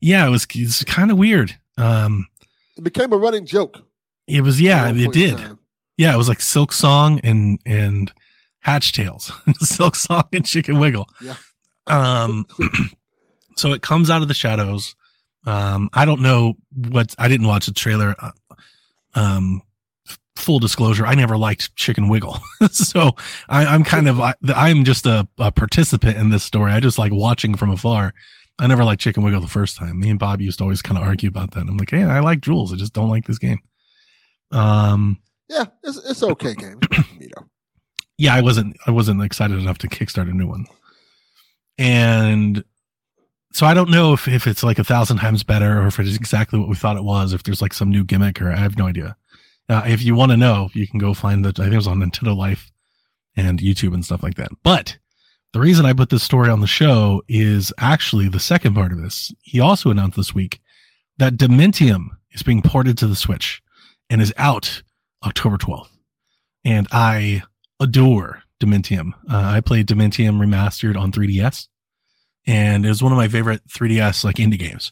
yeah, 0.01 0.27
it 0.27 0.29
was 0.31 0.45
it's 0.53 0.83
kind 0.83 1.11
of 1.11 1.17
weird. 1.17 1.57
Um, 1.77 2.27
it 2.75 2.83
became 2.83 3.13
a 3.13 3.17
running 3.17 3.45
joke. 3.45 3.87
It 4.27 4.41
was 4.41 4.59
yeah, 4.59 4.91
it 4.93 5.13
did. 5.13 5.39
Yeah, 5.97 6.13
it 6.13 6.17
was 6.17 6.27
like 6.27 6.39
Silksong 6.39 7.21
and 7.23 7.57
and 7.65 8.11
Hatch 8.59 8.91
Tales, 8.91 9.29
Silksong 9.63 10.27
and 10.33 10.45
Chicken 10.45 10.77
Wiggle. 10.77 11.07
Yeah. 11.21 11.37
Um, 11.87 12.45
so 13.55 13.71
it 13.71 13.81
comes 13.81 14.09
out 14.09 14.21
of 14.21 14.27
the 14.27 14.33
shadows. 14.33 14.93
Um, 15.45 15.89
I 15.93 16.03
don't 16.03 16.21
know 16.21 16.55
what 16.73 17.15
I 17.17 17.29
didn't 17.29 17.47
watch 17.47 17.67
the 17.67 17.73
trailer. 17.73 18.15
Um, 19.15 19.61
full 20.35 20.59
disclosure, 20.59 21.05
I 21.05 21.15
never 21.15 21.37
liked 21.37 21.75
Chicken 21.75 22.09
Wiggle, 22.09 22.37
so 22.71 23.11
I, 23.49 23.65
I'm 23.65 23.83
kind 23.83 24.07
of 24.09 24.19
I, 24.19 24.33
I'm 24.53 24.83
just 24.83 25.05
a, 25.05 25.27
a 25.37 25.51
participant 25.51 26.17
in 26.17 26.29
this 26.29 26.43
story. 26.43 26.71
I 26.71 26.79
just 26.79 26.99
like 26.99 27.11
watching 27.13 27.55
from 27.55 27.71
afar. 27.71 28.13
I 28.59 28.67
never 28.67 28.83
liked 28.85 29.01
Chicken 29.01 29.23
Wiggle 29.23 29.41
the 29.41 29.47
first 29.47 29.75
time. 29.77 29.99
Me 29.99 30.09
and 30.09 30.19
Bob 30.19 30.39
used 30.41 30.59
to 30.59 30.63
always 30.63 30.81
kind 30.81 30.97
of 30.97 31.03
argue 31.05 31.27
about 31.29 31.51
that. 31.51 31.61
I'm 31.67 31.77
like, 31.77 31.91
hey, 31.91 32.03
I 32.03 32.19
like 32.19 32.39
Jools. 32.41 32.71
I 32.71 32.77
just 32.77 32.93
don't 32.93 33.09
like 33.09 33.25
this 33.25 33.37
game. 33.37 33.59
Um, 34.51 35.19
Yeah, 35.49 35.65
it's 35.83 35.97
it's 35.97 36.23
okay 36.23 36.53
game. 36.53 36.79
It's 36.81 36.97
not 36.97 37.05
for 37.05 37.15
me, 37.15 37.29
though. 37.35 37.45
yeah, 38.17 38.33
I 38.35 38.41
wasn't 38.41 38.77
I 38.87 38.91
wasn't 38.91 39.23
excited 39.23 39.57
enough 39.59 39.77
to 39.79 39.87
kickstart 39.89 40.29
a 40.29 40.33
new 40.33 40.47
one. 40.47 40.65
And 41.77 42.63
so 43.55 43.65
I 43.65 43.73
don't 43.73 43.89
know 43.89 44.11
if, 44.11 44.27
if 44.27 44.47
it's 44.47 44.63
like 44.63 44.79
a 44.79 44.83
thousand 44.83 45.19
times 45.19 45.41
better 45.41 45.81
or 45.81 45.87
if 45.87 45.97
it 45.97 46.05
is 46.05 46.17
exactly 46.17 46.59
what 46.59 46.67
we 46.67 46.75
thought 46.75 46.97
it 46.97 47.05
was, 47.05 47.31
if 47.31 47.43
there's 47.43 47.61
like 47.61 47.73
some 47.73 47.89
new 47.89 48.03
gimmick 48.03 48.41
or 48.41 48.51
I 48.51 48.57
have 48.57 48.77
no 48.77 48.85
idea. 48.85 49.15
Uh, 49.69 49.81
if 49.85 50.03
you 50.03 50.13
want 50.13 50.31
to 50.31 50.37
know, 50.37 50.67
you 50.73 50.85
can 50.85 50.99
go 50.99 51.13
find 51.13 51.45
the, 51.45 51.51
I 51.51 51.63
think 51.63 51.71
it 51.71 51.77
was 51.77 51.87
on 51.87 51.99
Nintendo 51.99 52.35
Life 52.35 52.69
and 53.37 53.61
YouTube 53.61 53.93
and 53.93 54.03
stuff 54.03 54.21
like 54.21 54.35
that. 54.35 54.49
But 54.61 54.97
the 55.53 55.61
reason 55.61 55.85
I 55.85 55.93
put 55.93 56.09
this 56.09 56.21
story 56.21 56.49
on 56.49 56.59
the 56.59 56.67
show 56.67 57.23
is 57.29 57.71
actually 57.77 58.27
the 58.27 58.41
second 58.41 58.75
part 58.75 58.91
of 58.91 59.01
this. 59.01 59.33
He 59.41 59.61
also 59.61 59.89
announced 59.89 60.17
this 60.17 60.35
week 60.35 60.59
that 61.17 61.37
Dementium 61.37 62.07
is 62.31 62.43
being 62.43 62.61
ported 62.61 62.97
to 62.97 63.07
the 63.07 63.15
Switch 63.15 63.61
and 64.09 64.21
is 64.21 64.33
out 64.35 64.83
October 65.25 65.57
12th. 65.57 65.87
And 66.65 66.89
I 66.91 67.43
adore 67.79 68.43
Dementium. 68.61 69.13
Uh, 69.31 69.43
I 69.45 69.61
played 69.61 69.87
Dementium 69.87 70.39
remastered 70.39 70.99
on 70.99 71.13
3DS, 71.13 71.69
and 72.47 72.85
it 72.85 72.89
was 72.89 73.03
one 73.03 73.11
of 73.11 73.17
my 73.17 73.27
favorite 73.27 73.65
3DS 73.67 74.23
like 74.23 74.37
indie 74.37 74.59
games. 74.59 74.91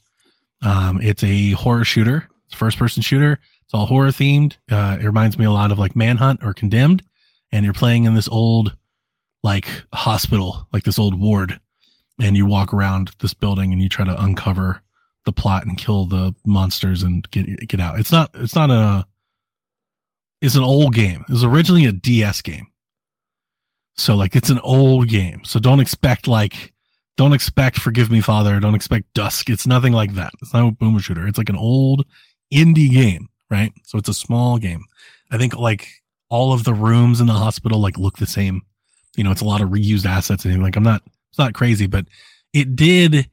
Um, 0.61 1.01
it's 1.01 1.23
a 1.23 1.51
horror 1.51 1.83
shooter, 1.83 2.29
it's 2.45 2.55
first 2.55 2.77
person 2.77 3.01
shooter. 3.01 3.39
It's 3.65 3.73
all 3.73 3.85
horror 3.85 4.09
themed. 4.09 4.57
Uh, 4.69 4.97
it 4.99 5.05
reminds 5.05 5.37
me 5.37 5.45
a 5.45 5.51
lot 5.51 5.71
of 5.71 5.79
like 5.79 5.95
Manhunt 5.95 6.43
or 6.43 6.53
Condemned, 6.53 7.03
and 7.51 7.63
you're 7.63 7.73
playing 7.73 8.03
in 8.05 8.13
this 8.13 8.27
old 8.27 8.75
like 9.41 9.67
hospital, 9.93 10.67
like 10.71 10.83
this 10.83 10.99
old 10.99 11.19
ward, 11.19 11.59
and 12.19 12.37
you 12.37 12.45
walk 12.45 12.73
around 12.73 13.11
this 13.19 13.33
building 13.33 13.71
and 13.71 13.81
you 13.81 13.89
try 13.89 14.05
to 14.05 14.23
uncover 14.23 14.81
the 15.25 15.31
plot 15.31 15.65
and 15.65 15.77
kill 15.77 16.05
the 16.05 16.35
monsters 16.45 17.03
and 17.03 17.29
get 17.31 17.67
get 17.67 17.79
out. 17.79 17.99
It's 17.99 18.11
not 18.11 18.31
it's 18.33 18.55
not 18.55 18.69
a 18.69 19.05
it's 20.41 20.55
an 20.55 20.63
old 20.63 20.93
game. 20.93 21.23
It 21.27 21.31
was 21.31 21.43
originally 21.43 21.85
a 21.85 21.91
DS 21.91 22.41
game. 22.41 22.67
So 23.95 24.15
like 24.15 24.35
it's 24.35 24.49
an 24.49 24.59
old 24.59 25.07
game. 25.07 25.43
So 25.45 25.59
don't 25.59 25.79
expect 25.79 26.27
like 26.27 26.72
don't 27.17 27.33
expect 27.33 27.79
Forgive 27.79 28.09
Me 28.09 28.21
Father, 28.21 28.59
don't 28.59 28.75
expect 28.75 29.13
Dusk. 29.13 29.49
It's 29.49 29.67
nothing 29.67 29.93
like 29.93 30.13
that. 30.15 30.33
It's 30.41 30.53
not 30.53 30.67
a 30.67 30.71
boomer 30.71 30.99
shooter. 30.99 31.27
It's 31.27 31.37
like 31.37 31.49
an 31.49 31.55
old 31.55 32.05
indie 32.51 32.89
game, 32.89 33.29
right? 33.49 33.71
So 33.83 33.97
it's 33.97 34.09
a 34.09 34.13
small 34.13 34.57
game. 34.57 34.83
I 35.31 35.37
think 35.37 35.55
like 35.55 35.87
all 36.29 36.53
of 36.53 36.63
the 36.63 36.73
rooms 36.73 37.21
in 37.21 37.27
the 37.27 37.33
hospital 37.33 37.79
like 37.79 37.97
look 37.97 38.17
the 38.17 38.25
same. 38.25 38.61
You 39.15 39.23
know, 39.23 39.31
it's 39.31 39.41
a 39.41 39.45
lot 39.45 39.61
of 39.61 39.69
reused 39.69 40.05
assets 40.05 40.45
and 40.45 40.63
like 40.63 40.75
I'm 40.75 40.83
not 40.83 41.03
it's 41.29 41.39
not 41.39 41.53
crazy, 41.53 41.87
but 41.87 42.05
it 42.53 42.75
did 42.75 43.29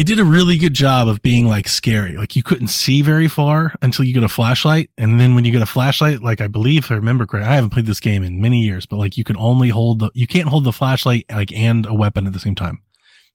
it 0.00 0.06
did 0.06 0.18
a 0.18 0.24
really 0.24 0.56
good 0.56 0.72
job 0.72 1.08
of 1.08 1.20
being 1.20 1.46
like 1.46 1.68
scary. 1.68 2.16
Like 2.16 2.34
you 2.34 2.42
couldn't 2.42 2.68
see 2.68 3.02
very 3.02 3.28
far 3.28 3.74
until 3.82 4.04
you 4.06 4.14
get 4.14 4.22
a 4.22 4.28
flashlight. 4.28 4.88
And 4.96 5.20
then 5.20 5.34
when 5.34 5.44
you 5.44 5.52
get 5.52 5.60
a 5.60 5.66
flashlight, 5.66 6.22
like 6.22 6.40
I 6.40 6.46
believe 6.46 6.84
if 6.86 6.90
I 6.90 6.94
remember 6.94 7.26
correctly, 7.26 7.50
I 7.50 7.54
haven't 7.54 7.70
played 7.70 7.84
this 7.84 8.00
game 8.00 8.22
in 8.22 8.40
many 8.40 8.60
years, 8.62 8.86
but 8.86 8.96
like 8.96 9.18
you 9.18 9.24
can 9.24 9.36
only 9.36 9.68
hold 9.68 9.98
the, 9.98 10.10
you 10.14 10.26
can't 10.26 10.48
hold 10.48 10.64
the 10.64 10.72
flashlight 10.72 11.26
like 11.30 11.52
and 11.52 11.84
a 11.84 11.92
weapon 11.92 12.26
at 12.26 12.32
the 12.32 12.38
same 12.40 12.54
time. 12.54 12.80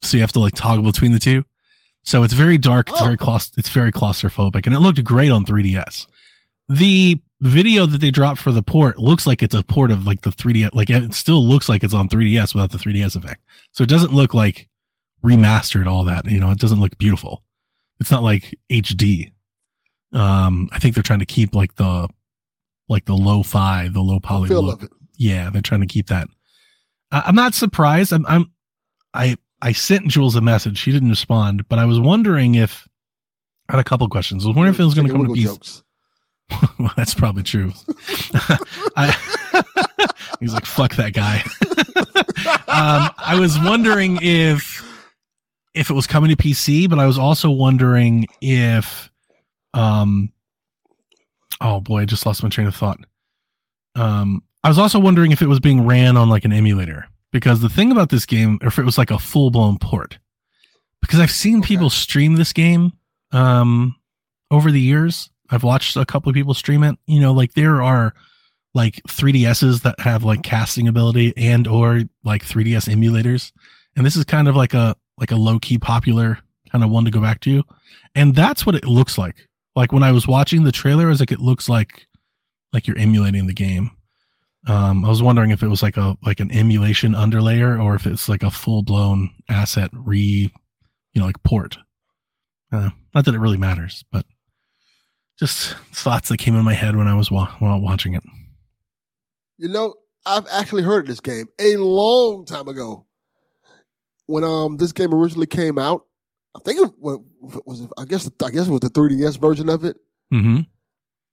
So 0.01 0.18
you 0.18 0.22
have 0.22 0.32
to 0.34 0.39
like 0.39 0.55
toggle 0.55 0.84
between 0.91 1.11
the 1.11 1.20
two. 1.20 1.45
So 2.03 2.24
it's 2.24 2.34
very 2.34 2.57
dark. 2.57 2.89
It's 2.89 2.99
Oh. 3.01 3.05
very 3.05 3.18
claust- 3.18 3.57
it's 3.59 3.70
very 3.70 3.91
claustrophobic 3.91 4.66
and 4.66 4.74
it 4.74 4.80
looked 4.80 5.03
great 5.03 5.30
on 5.32 5.45
3DS. 5.45 6.07
The 6.68 7.20
video 7.41 7.86
that 7.86 8.01
they 8.01 8.09
dropped 8.11 8.39
for 8.41 8.51
the 8.51 8.63
port 8.63 8.97
looks 8.97 9.28
like 9.28 9.43
it's 9.43 9.53
a 9.53 9.61
port 9.63 9.91
of 9.91 10.07
like 10.07 10.22
the 10.22 10.32
3DS, 10.32 10.72
like 10.74 10.89
it 10.89 11.13
still 11.13 11.45
looks 11.45 11.70
like 11.70 11.84
it's 11.84 11.93
on 11.93 12.09
3DS 12.09 12.55
without 12.55 12.72
the 12.72 12.80
3DS 12.80 13.16
effect. 13.16 13.41
So 13.72 13.84
it 13.84 13.89
doesn't 13.89 14.13
look 14.13 14.34
like 14.34 14.68
remastered 15.26 15.88
all 15.88 16.03
that. 16.05 16.30
You 16.30 16.39
know, 16.39 16.51
it 16.51 16.59
doesn't 16.59 16.80
look 16.80 16.97
beautiful. 16.97 17.43
It's 17.99 18.11
not 18.11 18.23
like 18.23 18.57
HD. 18.69 19.32
Um, 20.13 20.69
I 20.71 20.80
think 20.80 20.95
they're 20.95 21.03
trying 21.03 21.19
to 21.19 21.26
keep 21.26 21.55
like 21.55 21.76
the 21.76 22.07
like 22.88 23.05
the 23.05 23.15
low 23.15 23.43
fi, 23.43 23.88
the 23.88 24.01
low 24.01 24.19
poly 24.19 24.49
look. 24.49 24.89
Yeah, 25.17 25.49
they're 25.49 25.61
trying 25.61 25.82
to 25.82 25.88
keep 25.88 26.07
that. 26.07 26.28
I, 27.11 27.23
I'm 27.26 27.36
not 27.36 27.53
surprised. 27.53 28.13
I'm, 28.13 28.26
I'm 28.28 28.51
I 29.13 29.38
I 29.61 29.71
sent 29.71 30.07
Jools 30.07 30.36
a 30.36 30.41
message. 30.41 30.78
She 30.78 30.91
didn't 30.91 31.09
respond, 31.09 31.67
but 31.67 31.80
I 31.80 31.86
was 31.86 31.99
wondering 31.99 32.55
if 32.55 32.88
I 33.67 33.73
had 33.73 33.80
a 33.80 33.84
couple 33.84 34.07
questions. 34.09 34.45
I 34.45 34.49
was 34.49 34.55
wondering 34.55 34.76
if 34.76 34.80
it 34.80 34.86
was 34.86 34.93
going 34.93 35.07
to 35.07 35.13
come 35.13 35.26
to 35.26 35.34
PC. 35.34 35.82
well, 36.80 36.93
that's 36.95 37.15
probably 37.15 37.41
true. 37.43 37.73
I, 38.95 39.15
he's 40.39 40.53
like, 40.53 40.65
fuck 40.65 40.95
that 40.95 41.13
guy. 41.13 41.41
um, 42.67 43.09
I 43.17 43.38
was 43.39 43.57
wondering 43.57 44.19
if 44.21 44.84
if 45.76 45.89
it 45.89 45.93
was 45.93 46.07
coming 46.07 46.30
to 46.30 46.36
PC, 46.36 46.89
but 46.89 46.99
I 46.99 47.05
was 47.05 47.17
also 47.19 47.49
wondering 47.51 48.28
if 48.41 49.11
um 49.73 50.32
oh 51.61 51.80
boy, 51.82 52.01
I 52.01 52.05
just 52.05 52.26
lost 52.26 52.43
my 52.43 52.49
train 52.49 52.67
of 52.67 52.76
thought. 52.76 52.99
Um 53.95 54.41
I 54.63 54.69
was 54.69 54.80
also 54.80 54.99
wondering 54.99 55.32
if 55.32 55.41
it 55.41 55.47
was 55.47 55.59
being 55.59 55.86
ran 55.86 56.17
on 56.17 56.30
like 56.30 56.45
an 56.45 56.53
emulator. 56.53 57.05
Because 57.32 57.59
the 57.61 57.69
thing 57.69 57.91
about 57.91 58.09
this 58.09 58.26
game, 58.26 58.57
or 58.61 58.69
if 58.69 58.80
it 58.80 58.86
was 58.86 58.97
like 58.97 59.11
a 59.11 59.19
full 59.19 59.51
blown 59.51 59.78
port. 59.78 60.17
Because 61.01 61.19
I've 61.19 61.32
seen 61.32 61.59
Okay. 61.59 61.67
people 61.67 61.89
stream 61.89 62.36
this 62.36 62.53
game 62.53 62.93
um 63.32 63.95
over 64.51 64.71
the 64.71 64.82
years. 64.82 65.30
I've 65.49 65.63
watched 65.63 65.95
a 65.97 66.05
couple 66.05 66.30
of 66.30 66.34
people 66.36 66.53
stream 66.53 66.84
it. 66.84 66.97
You 67.05 67.19
know, 67.19 67.34
like 67.34 67.53
there 67.53 67.82
are 67.82 68.13
like 68.73 69.01
3DSs 69.07 69.84
that 69.84 69.99
have 70.01 70.23
like 70.23 70.43
casting 70.43 70.88
ability 70.88 71.34
and 71.38 71.67
or 71.67 72.01
like 72.23 72.43
3DS 72.43 72.89
emulators. 72.93 73.51
And 73.95 74.05
this 74.05 74.15
is 74.17 74.26
kind 74.26 74.47
of 74.47 74.55
like 74.55 74.73
a 74.73 74.95
like 75.18 75.32
a 75.32 75.36
low 75.36 75.59
key 75.59 75.78
popular 75.78 76.39
kind 76.72 76.84
of 76.84 76.89
one 76.89 77.05
to 77.05 77.11
go 77.11 77.22
back 77.22 77.39
to. 77.41 77.63
And 78.13 78.36
that's 78.36 78.66
what 78.66 78.76
it 78.76 78.86
looks 78.86 79.18
like. 79.18 79.47
Like 79.76 79.91
when 79.91 80.03
I 80.03 80.11
was 80.11 80.28
watching 80.28 80.63
the 80.63 80.72
trailer, 80.72 81.05
I 81.05 81.09
was 81.09 81.20
like, 81.20 81.32
it 81.32 81.39
looks 81.39 81.70
like 81.70 82.07
like 82.74 82.88
you're 82.88 82.97
emulating 82.97 83.47
the 83.47 83.53
game. 83.53 83.91
Um, 84.68 85.05
I 85.05 85.09
was 85.09 85.22
wondering 85.22 85.51
if 85.51 85.61
it 85.63 85.68
was 85.68 85.84
like 85.84 85.97
a 85.97 86.18
like 86.24 86.39
an 86.39 86.51
emulation 86.51 87.13
underlayer 87.13 87.82
or 87.82 87.95
if 87.95 88.05
it's 88.07 88.28
like 88.28 88.43
a 88.43 88.51
full 88.51 88.84
blown 88.84 89.30
asset 89.49 89.91
re, 89.93 90.51
you 91.13 91.20
know, 91.22 91.26
like 91.26 91.41
port. 91.43 91.78
Uh, 92.72 92.89
not 93.13 93.26
that 93.26 93.36
it 93.36 93.39
really 93.39 93.57
matters, 93.57 94.03
but 94.11 94.26
just 95.39 95.74
thoughts 95.93 96.30
that 96.30 96.38
came 96.38 96.55
in 96.55 96.66
my 96.66 96.74
head 96.74 96.95
when 96.95 97.07
I 97.07 97.16
was 97.16 97.30
wa- 97.30 97.53
while 97.59 97.80
watching 97.80 98.16
it. 98.16 98.24
You 99.57 99.70
know, 99.70 99.93
I've 100.26 100.47
actually 100.51 100.84
heard 100.84 101.01
of 101.01 101.07
this 101.07 101.20
game 101.20 101.45
a 101.59 101.78
long 101.78 102.45
time 102.45 102.68
ago. 102.68 103.05
When 104.28 104.43
um 104.43 104.78
this 104.78 104.91
game 104.91 105.13
originally 105.13 105.47
came 105.47 105.78
out, 105.78 106.05
I 106.55 106.59
think 106.65 106.80
it 106.82 106.91
wa- 106.97 107.17
was 107.65 107.88
I 107.97 108.05
guess 108.05 108.30
I 108.43 108.49
guess 108.49 108.67
it 108.67 108.71
was 108.71 108.80
the 108.82 108.89
3DS 108.89 109.39
version 109.39 109.69
of 109.69 109.84
it. 109.86 109.97
hmm 110.32 110.61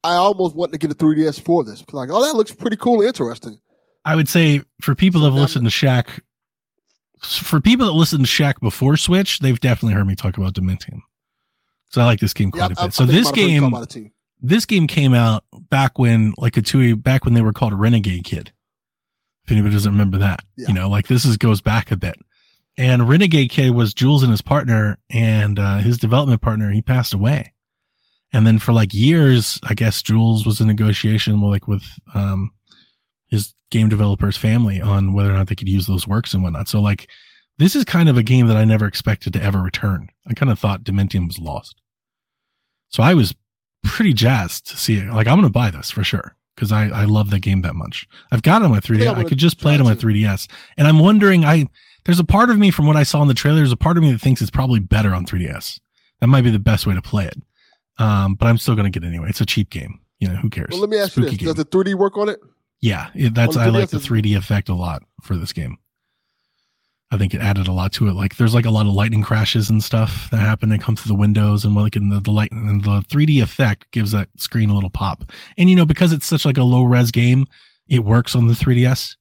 I 0.05 0.15
almost 0.15 0.57
wanted 0.57 0.73
to 0.73 0.79
get 0.79 0.91
a 0.91 0.97
3DS 0.97 1.41
for 1.41 1.63
this. 1.63 1.85
Like, 1.93 2.11
oh, 2.13 2.25
that 2.25 2.35
looks 2.37 2.53
pretty 2.53 2.77
cool, 2.77 3.01
and 3.01 3.05
interesting. 3.09 3.61
I 4.05 4.17
would 4.17 4.29
say 4.29 4.63
for 4.81 4.97
people 4.97 5.21
that 5.21 5.29
have 5.31 5.39
listened 5.41 5.65
to 5.65 5.71
Shack, 5.71 6.25
for 7.23 7.61
people 7.61 7.87
that 7.87 7.93
listened 7.93 8.23
to 8.25 8.27
Shack 8.27 8.61
before 8.61 8.97
Switch, 8.97 9.39
they've 9.39 9.61
definitely 9.61 9.95
heard 9.95 10.07
me 10.09 10.17
talk 10.17 10.37
about 10.37 10.55
Dementium. 10.55 11.03
So 11.91 12.01
I 12.01 12.05
like 12.05 12.19
this 12.21 12.35
game 12.35 12.51
Yeah, 12.55 12.67
quite 12.69 12.79
I- 12.79 12.83
a 12.83 12.85
I 12.85 12.87
bit. 12.89 12.95
So 12.95 13.07
this 13.07 13.27
I 13.27 13.31
heard 13.31 13.37
you 13.39 13.47
game, 13.49 13.65
about 13.65 13.83
it 13.85 13.91
too. 13.91 14.11
this 14.41 14.67
game 14.67 14.87
came 14.89 15.15
out 15.15 15.45
back 15.71 15.99
when 16.01 16.35
like 16.37 16.55
Atooi, 16.55 17.01
back 17.01 17.25
when 17.25 17.35
they 17.35 17.43
were 17.43 17.53
called 17.53 17.75
Renegade 17.75 18.25
Kid. 18.25 18.53
If 19.45 19.53
anybody 19.53 19.73
doesn't 19.75 19.93
remember 19.93 20.19
that, 20.19 20.41
Yeah. 20.57 20.69
you 20.69 20.75
know, 20.75 20.89
like 20.89 21.07
this 21.07 21.25
is 21.25 21.37
goes 21.37 21.61
back 21.61 21.91
a 21.93 21.97
bit. 21.97 22.17
And 22.79 23.09
Renegade 23.09 23.51
Kid 23.51 23.71
was 23.71 23.93
Jools 23.93 24.23
and 24.23 24.31
his 24.31 24.43
partner 24.43 24.99
and 25.11 25.59
uh, 25.59 25.79
his 25.79 25.99
development 25.99 26.41
partner. 26.41 26.71
He 26.71 26.81
passed 26.81 27.13
away, 27.13 27.53
and 28.33 28.47
then 28.47 28.59
for 28.59 28.73
like 28.73 28.95
years, 28.95 29.61
I 29.65 29.75
guess 29.75 30.03
Jools 30.03 30.47
was 30.47 30.61
in 30.61 30.69
negotiation 30.69 31.41
with 31.41 31.51
like 31.51 31.69
with 31.69 31.85
um 32.15 32.51
his 33.29 33.55
game 33.71 33.89
developer's 33.89 34.37
family 34.37 34.81
on 34.81 35.13
whether 35.13 35.31
or 35.31 35.35
not 35.35 35.49
they 35.49 35.55
could 35.55 35.69
use 35.69 35.87
those 35.87 36.07
works 36.07 36.33
and 36.35 36.43
whatnot. 36.43 36.69
So 36.69 36.81
like 36.81 37.09
this 37.59 37.77
is 37.77 37.85
kind 37.85 38.09
of 38.09 38.17
a 38.17 38.23
game 38.23 38.47
that 38.47 38.57
I 38.57 38.65
never 38.65 38.87
expected 38.87 39.33
to 39.35 39.43
ever 39.43 39.61
return. 39.61 40.09
I 40.27 40.35
kind 40.35 40.51
of 40.51 40.59
thought 40.59 40.85
Dementium 40.85 41.27
was 41.27 41.39
lost. 41.39 41.81
So 42.89 43.03
I 43.03 43.15
was 43.15 43.35
pretty 43.85 44.13
jazzed 44.13 44.69
to 44.69 44.77
see 44.77 44.97
it. 44.97 45.07
Like 45.13 45.27
I'm 45.27 45.37
going 45.37 45.49
to 45.49 45.53
buy 45.53 45.71
this 45.71 45.91
for 45.91 46.05
sure 46.05 46.37
because 46.55 46.73
I, 46.73 46.89
I 46.89 47.05
love 47.05 47.31
that 47.31 47.41
game 47.41 47.63
that 47.63 47.75
much. 47.75 48.07
I've 48.31 48.43
got 48.43 48.63
it 48.63 48.67
on 48.67 48.71
my 48.71 48.81
3DS. 48.81 49.05
Yeah, 49.05 49.13
I 49.13 49.25
could 49.25 49.39
just 49.39 49.59
play 49.59 49.75
it 49.75 49.81
on 49.81 49.87
my 49.87 49.95
3DS. 49.95 50.49
And 50.77 50.87
I'm 50.87 50.99
wondering, 50.99 51.45
I, 51.45 51.67
there's 52.05 52.19
a 52.19 52.25
part 52.25 52.51
of 52.51 52.59
me 52.59 52.71
from 52.71 52.87
what 52.87 52.97
I 52.97 53.03
saw 53.03 53.23
in 53.23 53.29
the 53.29 53.35
trailer, 53.35 53.59
there's 53.59 53.73
a 53.73 53.77
part 53.77 53.97
of 53.97 54.03
me 54.03 54.13
that 54.13 54.21
thinks 54.21 54.41
it's 54.41 54.51
probably 54.51 54.81
better 54.81 55.15
on 55.15 55.25
3DS. 55.25 55.81
That 56.21 56.27
might 56.27 56.43
be 56.43 56.51
the 56.51 56.59
best 56.59 56.87
way 56.87 56.95
to 56.95 57.03
play 57.03 57.27
it. 57.27 57.43
Um, 57.99 58.35
but 58.35 58.47
I'm 58.47 58.59
still 58.59 58.75
going 58.75 58.91
to 58.91 58.99
get 58.99 59.05
it 59.07 59.09
anyway. 59.09 59.29
It's 59.29 59.41
a 59.41 59.47
cheap 59.47 59.71
game. 59.71 60.01
you 60.19 60.29
know, 60.29 60.37
who 60.37 60.51
cares? 60.51 60.69
Well, 60.71 60.81
let 60.81 60.91
me 60.91 60.99
ask 60.99 61.17
you 61.17 61.25
Spooky 61.25 61.45
this: 61.45 61.55
Does 61.55 61.65
the 61.65 61.65
3D 61.65 61.95
work 61.95 62.17
on 62.17 62.29
it? 62.29 62.41
Yeah, 62.81 63.11
it, 63.15 63.35
that's 63.35 63.57
I 63.57 63.67
like 63.67 63.91
the 63.91 63.99
3D 63.99 64.37
effect 64.37 64.69
a 64.69 64.75
lot 64.75 65.03
for 65.23 65.37
this 65.37 65.53
game. 65.53 65.79
I 67.13 67.19
think 67.19 67.35
it 67.35 67.43
added 67.43 67.69
a 67.69 67.73
lot 67.73 67.93
to 67.95 68.09
it. 68.09 68.15
Like 68.15 68.37
there's 68.37 68.55
like 68.55 68.65
a 68.65 68.71
lot 68.71 68.87
of 68.87 68.95
lightning 68.95 69.23
crashes 69.23 69.69
and 69.69 69.85
stuff 69.85 70.31
that 70.31 70.39
happen 70.39 70.71
that 70.71 70.81
come 70.81 70.97
through 70.97 71.11
the 71.11 71.19
windows 71.19 71.65
and 71.65 71.75
like 71.75 71.95
in 71.95 72.09
the, 72.09 72.21
the 72.21 72.31
light 72.31 72.51
and 72.51 72.83
the 72.83 73.03
3D 73.03 73.43
effect 73.43 73.91
gives 73.91 74.13
that 74.13 74.29
screen 74.39 74.71
a 74.71 74.75
little 74.75 74.91
pop. 74.91 75.31
And 75.59 75.69
you 75.69 75.77
know, 75.77 75.85
because 75.85 76.13
it's 76.13 76.27
such 76.27 76.47
like 76.47 76.57
a 76.57 76.63
low 76.63 76.85
res 76.85 77.11
game, 77.11 77.47
it 77.87 78.01
works 78.01 78.35
on 78.35 78.47
the 78.47 78.55
3DS 78.55 79.17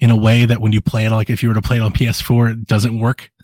in 0.00 0.10
a 0.10 0.16
way 0.16 0.44
that 0.44 0.60
when 0.60 0.72
you 0.72 0.80
play 0.80 1.06
it, 1.06 1.10
like 1.10 1.30
if 1.30 1.42
you 1.42 1.48
were 1.48 1.54
to 1.54 1.62
play 1.62 1.76
it 1.78 1.80
on 1.82 1.92
PS4, 1.92 2.52
it 2.52 2.66
doesn't 2.66 2.98
work. 2.98 3.30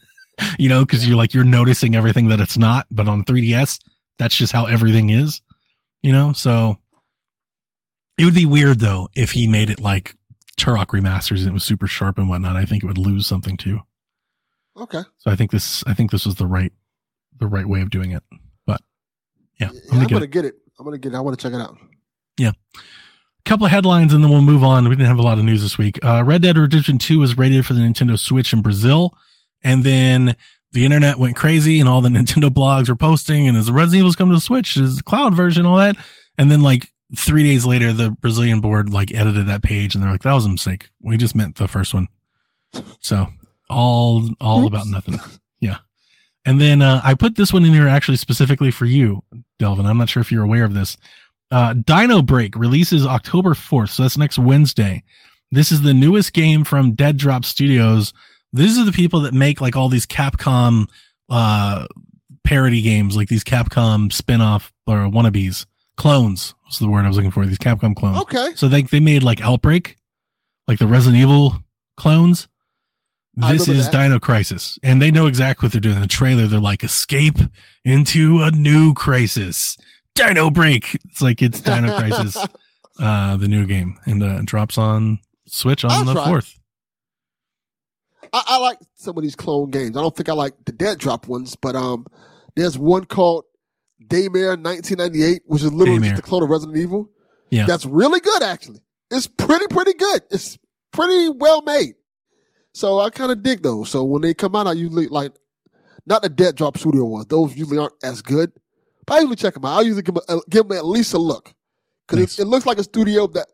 You 0.59 0.69
know, 0.69 0.85
because 0.85 1.07
you're 1.07 1.17
like 1.17 1.33
you're 1.33 1.45
noticing 1.45 1.95
everything 1.95 2.27
that 2.27 2.41
it's 2.41 2.59
not, 2.59 2.89
but 2.91 3.07
on 3.07 3.23
3DS, 3.25 3.79
that's 4.19 4.35
just 4.35 4.53
how 4.53 4.67
everything 4.67 5.11
is. 5.11 5.41
You 6.03 6.11
know, 6.11 6.33
so 6.33 6.77
it 8.19 8.25
would 8.25 8.35
be 8.35 8.45
weird 8.45 8.81
though 8.81 9.09
if 9.15 9.31
he 9.31 9.47
made 9.47 9.71
it 9.71 9.79
like 9.79 10.17
Turok 10.59 10.87
remasters 10.87 11.39
and 11.39 11.49
it 11.51 11.53
was 11.53 11.63
super 11.63 11.87
sharp 11.87 12.19
and 12.19 12.29
whatnot. 12.29 12.57
I 12.57 12.65
think 12.65 12.83
it 12.83 12.87
would 12.89 12.99
lose 12.99 13.29
something 13.29 13.57
too. 13.57 13.79
Okay. 14.77 15.03
So 15.19 15.31
I 15.31 15.37
think 15.37 15.53
this 15.53 15.85
I 15.87 15.95
think 15.95 16.11
this 16.11 16.27
was 16.27 16.35
the 16.35 16.47
right 16.49 16.73
the 17.39 17.47
right 17.47 17.67
way 17.67 17.81
of 17.81 17.91
doing 17.91 18.11
it. 18.11 18.25
But 18.67 18.81
yeah, 19.61 19.71
Yeah, 19.73 19.81
I'm 19.85 19.89
gonna 19.91 20.01
I'm 20.03 20.07
get 20.09 20.15
gonna 20.15 20.25
it. 20.25 20.31
get 20.33 20.45
it. 20.47 20.55
I'm 20.81 20.85
gonna 20.85 20.99
get 20.99 21.13
it. 21.13 21.17
I 21.17 21.21
want 21.21 21.39
to 21.39 21.43
check 21.43 21.53
it 21.57 21.63
out. 21.63 21.79
Couple 23.45 23.67
of 23.67 23.73
headlines 23.73 24.13
and 24.13 24.25
then 24.25 24.31
we'll 24.31 24.41
move 24.41 24.65
on. 24.65 24.85
We 24.85 24.97
didn't 24.97 25.09
have 25.09 25.19
a 25.19 25.23
lot 25.23 25.39
of 25.39 25.45
news 25.45 25.63
this 25.63 25.77
week. 25.77 26.03
Uh, 26.05 26.23
Red 26.25 26.43
Dead 26.43 26.57
Redemption 26.57 26.99
2 26.99 27.19
was 27.19 27.37
rated 27.37 27.67
for 27.67 27.75
the 27.75 27.81
Nintendo 27.81 28.19
Switch 28.19 28.53
in 28.53 28.63
Brazil. 28.63 29.17
And 29.63 29.85
then 29.85 30.37
the 30.73 30.85
internet 30.85 31.19
went 31.19 31.37
crazy 31.37 31.79
and 31.81 31.89
all 31.89 32.01
the 32.01 32.09
Nintendo 32.11 32.49
blogs 32.49 32.89
were 32.89 32.97
posting 32.97 33.47
and 33.47 33.57
as 33.57 33.71
Resident 33.71 34.01
Evil's 34.01 34.17
come 34.17 34.31
to 34.31 34.35
the 34.35 34.41
Switch, 34.41 34.77
is 34.77 34.97
the 34.97 35.03
cloud 35.03 35.35
version, 35.35 35.67
all 35.67 35.77
that. 35.77 35.97
And 36.39 36.51
then 36.51 36.63
like 36.63 36.91
three 37.17 37.43
days 37.43 37.67
later, 37.67 37.93
the 37.93 38.11
Brazilian 38.11 38.61
board 38.61 38.93
like 38.93 39.13
edited 39.15 39.47
that 39.47 39.63
page 39.63 39.95
and 39.95 40.03
they're 40.03 40.11
like, 40.11 40.23
that 40.23 40.33
was 40.33 40.47
a 40.47 40.51
mistake. 40.51 40.89
We 41.03 41.17
just 41.17 41.35
meant 41.35 41.57
the 41.57 41.69
first 41.69 41.93
one. 41.93 42.09
So 43.01 43.29
all, 43.69 44.29
all 44.41 44.67
about 44.67 44.87
nothing. 44.87 45.21
Yeah. 45.61 45.79
And 46.47 46.61
then, 46.61 46.83
uh, 46.83 47.01
I 47.03 47.15
put 47.15 47.37
this 47.37 47.53
one 47.53 47.65
in 47.65 47.73
here 47.73 47.89
actually 47.89 48.19
specifically 48.19 48.71
for 48.71 48.85
you, 48.85 49.23
Delvin. 49.59 49.87
I'm 49.87 49.97
not 49.97 50.11
sure 50.11 50.21
if 50.21 50.31
you're 50.31 50.45
aware 50.45 50.65
of 50.65 50.75
this. 50.75 50.99
Uh, 51.51 51.75
Dino 51.75 52.23
Break 52.23 52.57
releases 52.57 53.07
October 53.07 53.51
4th. 53.55 53.91
So 53.91 54.03
that's 54.03 54.19
next 54.19 54.39
Wednesday. 54.39 55.03
This 55.51 55.71
is 55.71 55.83
the 55.83 55.95
newest 55.95 56.33
game 56.33 56.65
from 56.65 56.93
Dead 56.93 57.17
Drop 57.17 57.45
Studios. 57.45 58.13
These 58.53 58.79
are 58.79 58.85
the 58.85 58.93
people 58.93 59.21
that 59.21 59.35
make 59.35 59.61
like 59.61 59.77
all 59.77 59.89
these 59.89 60.07
Capcom, 60.07 60.89
uh, 61.29 61.87
parody 62.43 62.83
games, 62.83 63.17
like 63.17 63.29
these 63.29 63.45
Capcom 63.45 64.13
spin-off 64.13 64.73
or 64.87 64.97
wannabes, 65.09 65.67
clones 65.97 66.55
was 66.67 66.79
the 66.79 66.89
word 66.89 67.05
I 67.05 67.09
was 67.09 67.17
looking 67.17 67.31
for. 67.31 67.47
These 67.47 67.59
Capcom 67.59 67.95
clones. 67.95 68.19
Okay. 68.23 68.51
So 68.57 68.69
they, 68.69 68.83
they 68.83 69.01
made 69.01 69.23
like 69.23 69.41
Outbreak, 69.41 69.97
like 70.67 70.79
the 70.79 70.87
Resident 70.87 71.21
Evil 71.23 71.63
clones. 71.97 72.49
This 73.37 73.67
is 73.67 73.91
that. 73.91 74.09
Dino 74.09 74.21
Crisis. 74.21 74.79
And 74.83 75.03
they 75.03 75.11
know 75.11 75.27
exactly 75.27 75.67
what 75.67 75.73
they're 75.73 75.81
doing. 75.81 75.97
In 75.97 76.03
the 76.03 76.07
trailer, 76.07 76.47
they're 76.47 76.61
like, 76.61 76.85
escape 76.85 77.39
into 77.85 78.41
a 78.43 78.51
new 78.53 78.95
crisis. 78.95 79.77
Dino 80.15 80.51
Break. 80.51 80.95
It's 81.07 81.21
like 81.21 81.43
it's 81.43 81.61
Dino 81.61 81.97
Crisis, 81.99 82.37
uh, 83.01 83.37
the 83.37 83.49
new 83.49 83.67
game. 83.67 83.99
And 84.07 84.23
uh, 84.23 84.43
drops 84.45 84.79
on 84.79 85.19
Switch 85.47 85.85
on 85.85 85.91
I'll 85.91 86.05
the 86.05 86.15
try. 86.15 86.25
4th. 86.27 86.59
I, 88.33 88.43
I 88.47 88.59
like 88.59 88.79
some 88.95 89.17
of 89.17 89.23
these 89.23 89.37
clone 89.37 89.71
games. 89.71 89.97
I 89.97 90.01
don't 90.01 90.15
think 90.15 90.29
I 90.29 90.33
like 90.33 90.55
the 90.65 90.73
Dead 90.73 90.99
Drop 90.99 91.29
ones, 91.29 91.57
but 91.57 91.77
um, 91.77 92.07
there's 92.57 92.79
one 92.79 93.05
called 93.05 93.45
Daymare 94.07 94.61
1998, 94.63 95.43
which 95.47 95.63
is 95.63 95.73
literally 95.73 96.01
Daymare. 96.01 96.11
just 96.11 96.19
a 96.21 96.23
clone 96.23 96.43
of 96.43 96.51
Resident 96.51 96.79
Evil. 96.79 97.11
Yeah. 97.51 97.67
That's 97.67 97.87
really 97.87 98.21
good, 98.21 98.43
actually. 98.43 98.81
It's 99.11 99.27
pretty, 99.27 99.67
pretty 99.69 99.95
good. 99.95 100.23
It's 100.31 100.59
pretty 100.93 101.29
well 101.29 101.63
made. 101.63 101.95
So 102.73 102.99
I 102.99 103.11
kind 103.11 103.31
of 103.31 103.43
dig 103.43 103.63
those. 103.63 103.91
So 103.91 104.03
when 104.03 104.23
they 104.23 104.35
come 104.35 104.57
out, 104.57 104.67
I 104.67 104.73
usually 104.73 105.07
like, 105.07 105.33
not 106.07 106.23
the 106.23 106.29
Dead 106.29 106.57
Drop 106.57 106.77
Studio 106.77 107.05
ones. 107.05 107.27
Those 107.27 107.57
usually 107.57 107.79
aren't 107.79 107.95
as 108.03 108.21
good. 108.21 108.53
But 109.07 109.15
I 109.15 109.19
usually 109.21 109.37
check 109.37 109.55
them 109.55 109.65
out. 109.65 109.79
I 109.79 109.81
usually 109.83 110.03
give 110.03 110.15
them, 110.15 110.41
give 110.51 110.69
them 110.69 110.77
at 110.77 110.87
least 110.87 111.15
a 111.15 111.19
look. 111.19 111.53
Because 112.07 112.21
Nice. 112.21 112.39
it, 112.39 112.43
it 112.43 112.47
looks 112.47 112.67
like 112.67 112.79
a 112.79 112.83
studio 112.85 113.27
that 113.29 113.49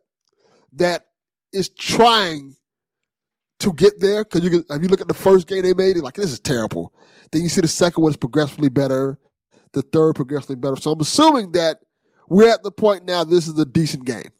that 0.74 1.06
is 1.52 1.68
trying 1.68 2.56
to 3.60 3.72
get 3.72 4.00
there. 4.00 4.24
Because 4.24 4.42
you 4.44 4.50
can, 4.50 4.64
if 4.70 4.82
you 4.82 4.88
look 4.88 5.00
at 5.00 5.08
the 5.08 5.14
first 5.14 5.46
game 5.46 5.62
they 5.62 5.74
made, 5.74 5.96
you're 5.96 6.04
like, 6.04 6.14
this 6.14 6.32
is 6.32 6.40
terrible. 6.40 6.92
Then 7.32 7.42
you 7.42 7.48
see 7.48 7.60
the 7.60 7.68
second 7.68 8.02
one 8.02 8.10
is 8.10 8.16
progressively 8.16 8.68
better, 8.68 9.18
the 9.72 9.82
third 9.82 10.14
progressively 10.14 10.56
better. 10.56 10.76
So 10.76 10.92
I'm 10.92 11.00
assuming 11.00 11.52
that 11.52 11.78
we're 12.28 12.48
at 12.52 12.62
the 12.62 12.72
point 12.72 13.04
now 13.06 13.24
this 13.24 13.46
is 13.48 13.58
a 13.58 13.64
decent 13.66 14.04
game. 14.04 14.30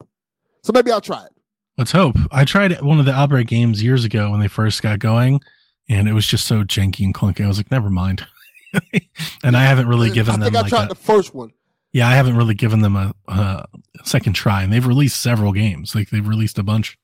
So 0.63 0.73
maybe 0.73 0.91
I'll 0.93 1.01
try 1.01 1.25
it. 1.25 1.33
Let's 1.79 1.93
hope. 1.93 2.17
I 2.31 2.45
tried 2.45 2.79
one 2.83 2.99
of 2.99 3.07
the 3.07 3.13
Outbreak 3.13 3.47
games 3.49 3.83
years 3.83 4.05
ago 4.05 4.31
when 4.31 4.41
they 4.41 4.49
first 4.49 4.83
got 4.83 4.99
going, 4.99 5.41
and 5.89 6.09
it 6.09 6.13
was 6.13 6.27
just 6.27 6.47
so 6.47 6.63
janky 6.63 7.05
and 7.05 7.15
clunky. 7.15 7.43
I 7.45 7.49
was 7.49 7.57
like, 7.57 7.71
never 7.71 7.89
mind. 7.91 8.27
and 9.45 9.57
I 9.57 9.65
haven't 9.65 9.89
really 9.89 10.11
given 10.11 10.35
I 10.35 10.39
them 10.39 10.45
think 10.53 10.57
I 10.57 10.61
like 10.63 10.69
tried 10.71 10.85
a, 10.87 10.89
the 10.89 10.95
first 10.95 11.35
one. 11.35 11.53
yeah, 11.93 12.09
I 12.09 12.13
haven't 12.13 12.37
really 12.37 12.55
given 12.55 12.81
them 12.81 12.97
a, 12.97 13.15
a 13.29 13.67
second 14.05 14.35
try. 14.35 14.63
And 14.63 14.73
they've 14.73 14.87
released 14.87 15.21
several 15.21 15.53
games. 15.53 15.95
Like 15.95 16.11
they've 16.11 16.27
released 16.27 16.59
a 16.59 16.63
bunch. 16.63 16.99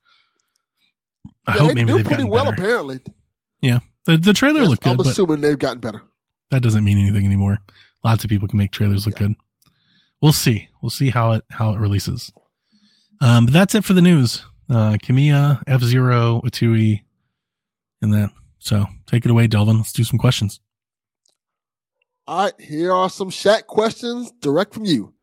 I 1.45 1.53
Yeah, 1.55 1.59
hope 1.59 1.67
they 1.69 1.73
maybe 1.75 1.93
they've 1.93 2.05
pretty 2.05 2.23
gotten 2.23 2.29
well 2.31 2.45
better. 2.51 2.61
apparently. 2.63 2.99
The 4.05 4.15
the 4.15 4.31
trailer 4.33 4.61
Yes, 4.61 4.69
looked 4.69 4.87
I'm 4.87 4.95
but 4.95 5.07
assuming 5.07 5.41
they've 5.41 5.59
gotten 5.59 5.79
better. 5.81 6.01
that 6.51 6.61
doesn't 6.61 6.85
mean 6.85 6.97
anything 6.97 7.25
anymore. 7.25 7.57
Lots 8.05 8.23
of 8.23 8.29
people 8.29 8.47
can 8.47 8.57
make 8.57 8.71
trailers 8.71 9.05
look 9.05 9.15
good. 9.17 9.33
We'll 10.21 10.31
see. 10.31 10.69
We'll 10.81 10.89
see 10.91 11.09
how 11.09 11.33
it 11.33 11.43
how 11.51 11.73
it 11.73 11.79
releases. 11.79 12.31
Um, 13.19 13.47
but 13.47 13.53
that's 13.53 13.75
it 13.75 13.83
for 13.83 13.91
the 13.91 14.01
news. 14.01 14.45
Uh, 14.69 14.93
Kamiya, 14.93 15.61
F 15.67 15.81
Zero, 15.81 16.41
Atooi, 16.45 17.01
and 18.01 18.13
that. 18.13 18.31
So 18.59 18.85
take 19.07 19.25
it 19.25 19.31
away, 19.31 19.47
Delvin. 19.47 19.75
Let's 19.75 19.91
do 19.91 20.05
some 20.05 20.19
questions. 20.19 20.61
All 22.27 22.43
right, 22.45 22.53
here 22.59 22.91
are 22.91 23.09
some 23.09 23.29
Shack 23.29 23.67
questions 23.67 24.31
direct 24.41 24.73
from 24.73 24.85
you. 24.85 25.13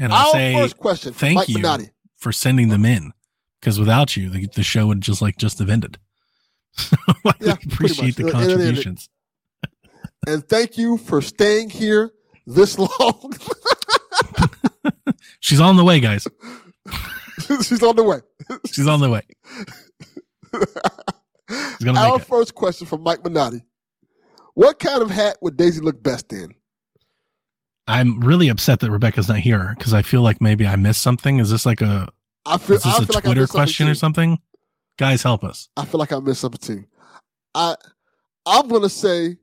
And 0.00 0.12
I'll 0.12 0.28
Our 0.28 0.32
say 0.32 0.54
first 0.54 0.76
question, 0.78 1.12
thank 1.12 1.36
Mike 1.36 1.48
you. 1.48 1.56
Minotti. 1.56 1.90
for 2.16 2.32
sending 2.32 2.68
them 2.68 2.84
in 2.84 3.12
because 3.60 3.78
without 3.78 4.16
you, 4.16 4.30
the, 4.30 4.46
the 4.54 4.62
show 4.62 4.86
would 4.86 5.00
just 5.00 5.20
like 5.22 5.36
just 5.36 5.58
have 5.58 5.68
ended. 5.70 5.98
So 6.72 6.96
I 7.26 7.32
Yeah, 7.40 7.54
appreciate 7.66 8.16
the 8.16 8.24
much. 8.24 8.34
It- 8.34 8.36
it 8.36 8.40
ended. 8.42 8.56
contributions. 8.58 9.08
And 10.26 10.46
thank 10.48 10.76
you 10.78 10.96
for 10.98 11.20
staying 11.22 11.70
here 11.70 12.10
this 12.46 12.78
long. 13.00 13.34
She's 15.40 15.60
on 15.60 15.76
the 15.76 15.84
way, 15.84 16.00
guys. 16.00 16.26
She's 17.62 17.82
on 17.82 17.96
the 17.96 18.02
way. 18.02 18.20
She's 18.66 18.88
on 18.88 19.00
the 19.00 19.10
way. 19.10 19.22
Our 21.96 22.18
first 22.18 22.54
question 22.54 22.86
from 22.86 23.02
Mike 23.02 23.22
Minotti. 23.22 23.62
What 24.56 24.78
kind 24.78 25.02
of 25.02 25.10
hat 25.10 25.36
would 25.42 25.58
Daisy 25.58 25.82
look 25.82 26.02
best 26.02 26.32
in? 26.32 26.54
I'm 27.86 28.20
really 28.20 28.48
upset 28.48 28.80
that 28.80 28.90
Rebecca's 28.90 29.28
not 29.28 29.40
here 29.40 29.74
because 29.76 29.92
I 29.92 30.00
feel 30.00 30.22
like 30.22 30.40
maybe 30.40 30.66
I 30.66 30.76
missed 30.76 31.02
something. 31.02 31.40
Is 31.40 31.50
this 31.50 31.66
like 31.66 31.82
a 31.82 32.08
I 32.46 32.56
feel, 32.56 32.76
is 32.76 32.82
this 32.82 32.94
I 32.94 33.02
a 33.02 33.06
feel 33.06 33.14
like 33.16 33.24
Twitter 33.24 33.46
question 33.46 33.86
or 33.86 33.94
something? 33.94 34.38
Guys, 34.98 35.22
help 35.22 35.44
us. 35.44 35.68
I 35.76 35.84
feel 35.84 36.00
like 36.00 36.10
I 36.10 36.18
missed 36.20 36.40
something 36.40 36.58
too. 36.58 36.84
I 37.54 37.76
I'm 38.46 38.66
gonna 38.68 38.88
say 38.88 39.36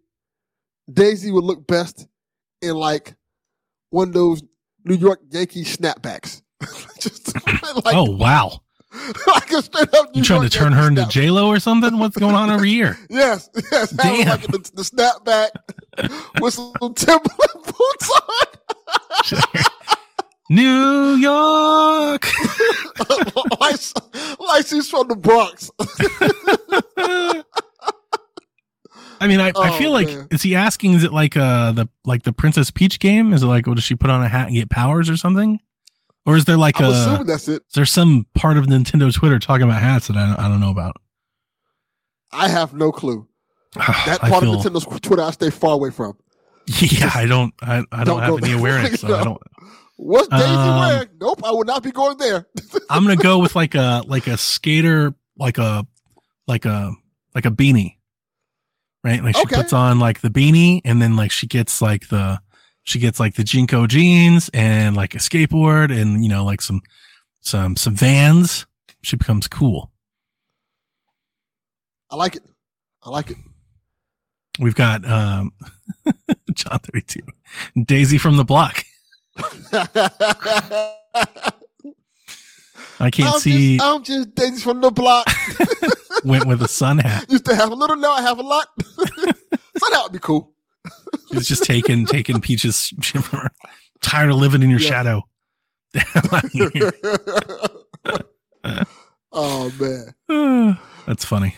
Daisy 0.91 1.31
would 1.31 1.43
look 1.43 1.67
best 1.67 2.07
in 2.63 2.73
like 2.73 3.15
one 3.91 4.07
of 4.07 4.13
those 4.15 4.41
New 4.83 4.95
York 4.95 5.19
Yankees 5.29 5.77
snapbacks. 5.77 6.41
Just 6.99 7.35
like, 7.85 7.95
oh 7.95 8.09
wow, 8.09 8.63
like 9.27 9.51
a 9.51 9.61
straight 9.61 9.93
up 9.93 10.13
New 10.13 10.19
you 10.19 10.23
trying 10.23 10.41
to 10.43 10.49
turn 10.49 10.71
her 10.73 10.87
into 10.87 11.05
J 11.07 11.29
Lo 11.31 11.47
or 11.47 11.59
something? 11.59 11.97
What's 11.99 12.17
going 12.17 12.35
on 12.35 12.49
over 12.49 12.63
here? 12.65 12.97
Yes, 13.09 13.49
yes. 13.71 13.89
Damn. 13.91 14.27
like 14.27 14.41
the, 14.43 14.57
the 14.73 14.83
snapback 14.83 16.41
with 16.41 16.53
some 16.53 16.73
Timberland 16.95 17.65
boots 17.65 18.11
on. 19.51 19.63
New 20.49 21.15
York. 21.15 22.27
like, 23.59 23.79
like 24.39 24.67
she's 24.67 24.89
from 24.89 25.07
the 25.07 25.15
Bronx. 25.15 25.71
I 29.19 29.27
mean, 29.27 29.39
I, 29.39 29.47
I 29.47 29.51
Oh, 29.55 29.77
feel 29.77 29.91
like 29.91 30.07
man. 30.07 30.27
is 30.31 30.41
he 30.41 30.53
asking? 30.55 30.93
Is 30.93 31.03
it 31.03 31.13
like 31.13 31.37
uh 31.37 31.71
the 31.71 31.87
like 32.05 32.23
the 32.23 32.33
Princess 32.33 32.69
Peach 32.71 32.99
game? 32.99 33.31
Is 33.33 33.41
it 33.43 33.47
like, 33.47 33.67
oh, 33.67 33.73
does 33.73 33.83
she 33.83 33.95
put 33.95 34.09
on 34.09 34.21
a 34.21 34.27
hat 34.27 34.47
and 34.47 34.55
get 34.55 34.69
powers 34.69 35.09
or 35.09 35.15
something? 35.17 35.59
Or 36.25 36.37
is 36.37 36.45
there 36.45 36.57
like 36.57 36.79
I'm 36.79 36.85
a 36.85 36.89
assuming 36.89 37.25
that's 37.27 37.47
it. 37.49 37.63
is 37.67 37.73
there 37.75 37.85
some 37.85 38.25
part 38.33 38.57
of 38.57 38.65
Nintendo 38.67 39.13
Twitter 39.13 39.39
talking 39.39 39.63
about 39.65 39.81
hats 39.81 40.07
that 40.07 40.15
I 40.17 40.27
don't, 40.27 40.39
I 40.39 40.47
don't 40.47 40.59
know 40.61 40.71
about? 40.71 40.95
I 42.31 42.47
have 42.47 42.73
no 42.73 42.91
clue. 42.91 43.27
That 43.75 44.19
part 44.21 44.43
feel- 44.43 44.53
of 44.59 44.65
Nintendo's 44.65 44.85
Twitter 45.01 45.21
I 45.23 45.31
stay 45.31 45.49
far 45.49 45.73
away 45.73 45.89
from. 45.91 46.13
Yeah, 46.79 47.11
I 47.13 47.25
don't. 47.25 47.53
I, 47.61 47.83
I 47.91 48.03
don't, 48.03 48.19
Don't 48.19 48.21
have 48.21 48.43
any 48.43 48.53
awareness. 48.57 49.01
So 49.01 49.13
I 49.15 49.23
don't. 49.25 49.41
What's 49.97 50.29
Daisy 50.29 50.43
Um, 50.45 50.79
wearing? 50.79 51.09
Nope, 51.19 51.41
I 51.43 51.51
will 51.51 51.65
not 51.65 51.83
be 51.83 51.91
going 51.91 52.17
there. 52.17 52.47
I'm 52.89 53.03
gonna 53.03 53.17
go 53.17 53.39
with 53.39 53.53
like 53.55 53.75
a 53.75 54.03
like 54.07 54.27
a 54.27 54.37
skater, 54.37 55.13
like 55.37 55.57
a 55.57 55.85
like 56.47 56.63
a 56.65 56.93
like 57.35 57.45
a 57.45 57.51
beanie, 57.51 57.97
right? 59.03 59.21
Like 59.23 59.35
she 59.35 59.41
Okay. 59.41 59.55
puts 59.57 59.73
on 59.73 59.99
like 59.99 60.21
the 60.21 60.29
beanie, 60.29 60.79
and 60.85 61.01
then 61.01 61.15
like 61.17 61.31
she 61.31 61.47
gets 61.47 61.81
like 61.81 62.07
the 62.07 62.39
she 62.83 62.99
gets 62.99 63.19
like 63.19 63.35
the 63.35 63.43
JNCO 63.43 63.87
jeans 63.87 64.49
and 64.53 64.95
like 64.95 65.15
a 65.15 65.19
skateboard 65.19 65.95
and 65.95 66.23
you 66.23 66.29
know 66.29 66.45
like 66.45 66.61
some 66.61 66.81
some 67.41 67.75
some 67.75 67.95
vans. 67.95 68.65
She 69.01 69.15
becomes 69.15 69.47
cool. 69.47 69.91
I 72.09 72.15
like 72.15 72.35
it. 72.35 72.43
I 73.03 73.09
like 73.09 73.31
it. 73.31 73.37
We've 74.59 74.75
got 74.75 75.05
um 75.09 75.51
John 76.53 76.79
32. 76.79 77.21
Daisy 77.85 78.17
from 78.17 78.37
the 78.37 78.45
block. 78.45 78.83
I 82.99 83.09
can't 83.09 83.33
I'm 83.33 83.39
see 83.39 83.77
Just, 83.77 83.89
I'm 83.89 84.03
just 84.03 84.35
Daisy 84.35 84.61
from 84.61 84.81
the 84.81 84.91
block. 84.91 85.27
went 86.23 86.45
with 86.45 86.61
a 86.61 86.67
sun 86.67 86.99
hat. 86.99 87.25
Used 87.29 87.45
to 87.45 87.55
have 87.55 87.71
a 87.71 87.75
little, 87.75 87.95
now 87.95 88.11
I 88.11 88.21
have 88.21 88.39
a 88.39 88.43
lot. 88.43 88.67
so 88.77 88.95
that 88.95 89.99
would 90.03 90.13
be 90.13 90.19
cool. 90.19 90.52
She's 91.33 91.47
just 91.47 91.63
taking 91.63 92.05
taking 92.05 92.39
Peach's 92.41 92.93
tired 94.01 94.29
of 94.29 94.35
living 94.37 94.61
in 94.63 94.69
your 94.69 94.79
Yeah. 94.79 94.89
shadow. 94.89 95.23
oh 99.31 99.71
man. 99.79 100.77
That's 101.05 101.25
funny. 101.25 101.55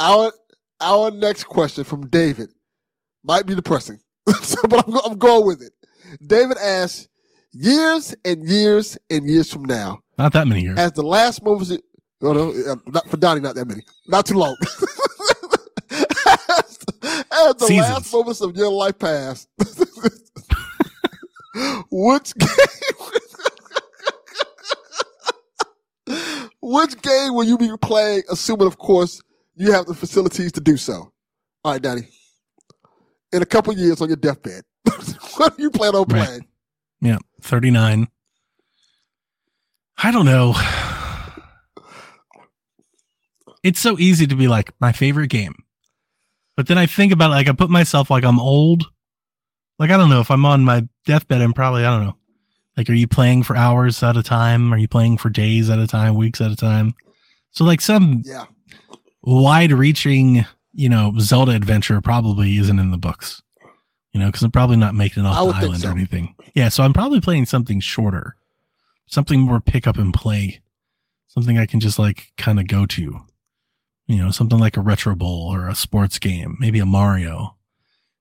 Our 0.00 0.32
our 0.80 1.10
next 1.10 1.44
question 1.44 1.84
from 1.84 2.08
David 2.08 2.50
might 3.24 3.46
be 3.46 3.54
depressing, 3.54 3.98
but 4.26 4.84
I'm, 4.86 4.96
I'm 5.04 5.18
going 5.18 5.46
with 5.46 5.62
it. 5.62 5.72
David 6.26 6.56
asks, 6.58 7.08
years 7.52 8.14
and 8.24 8.48
years 8.48 8.96
and 9.10 9.28
years 9.28 9.52
from 9.52 9.64
now, 9.64 9.98
Not 10.16 10.32
that 10.34 10.46
many 10.46 10.62
years. 10.62 10.78
as 10.78 10.92
the 10.92 11.02
last 11.02 11.42
moments, 11.42 11.70
no, 12.20 12.32
no, 12.32 12.50
uh, 12.70 12.76
not 12.86 13.08
for 13.08 13.16
Donnie, 13.16 13.40
not 13.40 13.56
that 13.56 13.66
many, 13.66 13.82
not 14.06 14.24
too 14.24 14.38
long. 14.38 14.56
As, 17.46 17.54
the 17.56 17.66
Seasons. 17.66 17.88
last 17.90 18.12
moments 18.12 18.40
of 18.40 18.56
your 18.56 18.70
life 18.70 18.98
pass, 18.98 19.46
which 21.90 22.34
game? 22.34 22.48
Which 26.60 27.00
game 27.02 27.34
will 27.34 27.44
you 27.44 27.56
be 27.58 27.70
playing, 27.80 28.22
assuming, 28.30 28.66
of 28.66 28.78
course, 28.78 29.22
you 29.54 29.72
have 29.72 29.86
the 29.86 29.94
facilities 29.94 30.52
to 30.52 30.60
do 30.60 30.76
so? 30.76 31.12
All 31.64 31.72
right, 31.72 31.80
Danny. 31.82 32.02
In 33.32 33.42
a 33.42 33.46
couple 33.46 33.72
years 33.74 34.00
on 34.00 34.08
your 34.08 34.16
deathbed, 34.16 34.64
what 35.36 35.56
do 35.56 35.62
you 35.62 35.70
plan 35.70 35.94
on 35.94 36.04
Right. 36.08 36.26
playing? 36.26 36.46
Yeah, 37.00 37.18
39. 37.42 38.08
I 39.98 40.10
don't 40.10 40.26
know. 40.26 40.54
It's 43.64 43.80
so 43.80 43.98
easy 43.98 44.26
to 44.28 44.36
be 44.36 44.46
like 44.46 44.72
my 44.80 44.92
favorite 44.92 45.28
game. 45.28 45.54
But 46.58 46.66
then 46.66 46.76
I 46.76 46.86
think 46.86 47.12
about 47.12 47.30
it, 47.30 47.34
like 47.34 47.48
I 47.48 47.52
put 47.52 47.70
myself 47.70 48.10
like 48.10 48.24
I'm 48.24 48.40
old. 48.40 48.82
Like 49.78 49.92
I 49.92 49.96
don't 49.96 50.10
know 50.10 50.18
if 50.18 50.28
I'm 50.28 50.44
on 50.44 50.64
my 50.64 50.88
deathbed 51.06 51.40
I'm 51.40 51.52
probably 51.52 51.84
I 51.84 51.96
don't 51.96 52.04
know. 52.04 52.16
Like 52.76 52.90
are 52.90 52.94
you 52.94 53.06
playing 53.06 53.44
for 53.44 53.56
hours 53.56 54.02
at 54.02 54.16
a 54.16 54.24
time? 54.24 54.74
Are 54.74 54.76
you 54.76 54.88
playing 54.88 55.18
for 55.18 55.30
days 55.30 55.70
at 55.70 55.78
a 55.78 55.86
time, 55.86 56.16
weeks 56.16 56.40
at 56.40 56.50
a 56.50 56.56
time? 56.56 56.94
So 57.52 57.64
like 57.64 57.80
some 57.80 58.22
Yeah. 58.24 58.46
wide 59.22 59.70
reaching, 59.70 60.46
you 60.72 60.88
know, 60.88 61.12
Zelda 61.20 61.52
adventure 61.52 62.00
probably 62.00 62.56
isn't 62.56 62.80
in 62.80 62.90
the 62.90 62.98
books. 62.98 63.40
You 64.12 64.18
know, 64.18 64.26
because 64.26 64.42
I'm 64.42 64.50
probably 64.50 64.78
not 64.78 64.96
making 64.96 65.22
it 65.22 65.26
off 65.28 65.36
the 65.52 65.58
island 65.58 65.82
so. 65.82 65.90
or 65.90 65.92
anything. 65.92 66.34
Yeah, 66.56 66.70
so 66.70 66.82
I'm 66.82 66.92
probably 66.92 67.20
playing 67.20 67.46
something 67.46 67.78
shorter, 67.78 68.34
something 69.06 69.38
more 69.38 69.60
pick 69.60 69.86
up 69.86 69.96
and 69.96 70.12
play, 70.12 70.60
something 71.28 71.56
I 71.56 71.66
can 71.66 71.78
just 71.78 72.00
like 72.00 72.32
kind 72.36 72.58
of 72.58 72.66
go 72.66 72.84
to. 72.86 73.20
You 74.08 74.16
know, 74.24 74.30
something 74.30 74.58
like 74.58 74.76
a 74.76 74.80
retro 74.80 75.14
bowl 75.14 75.54
or 75.54 75.68
a 75.68 75.74
sports 75.74 76.18
game, 76.18 76.56
maybe 76.58 76.80
a 76.80 76.86
Mario. 76.86 77.56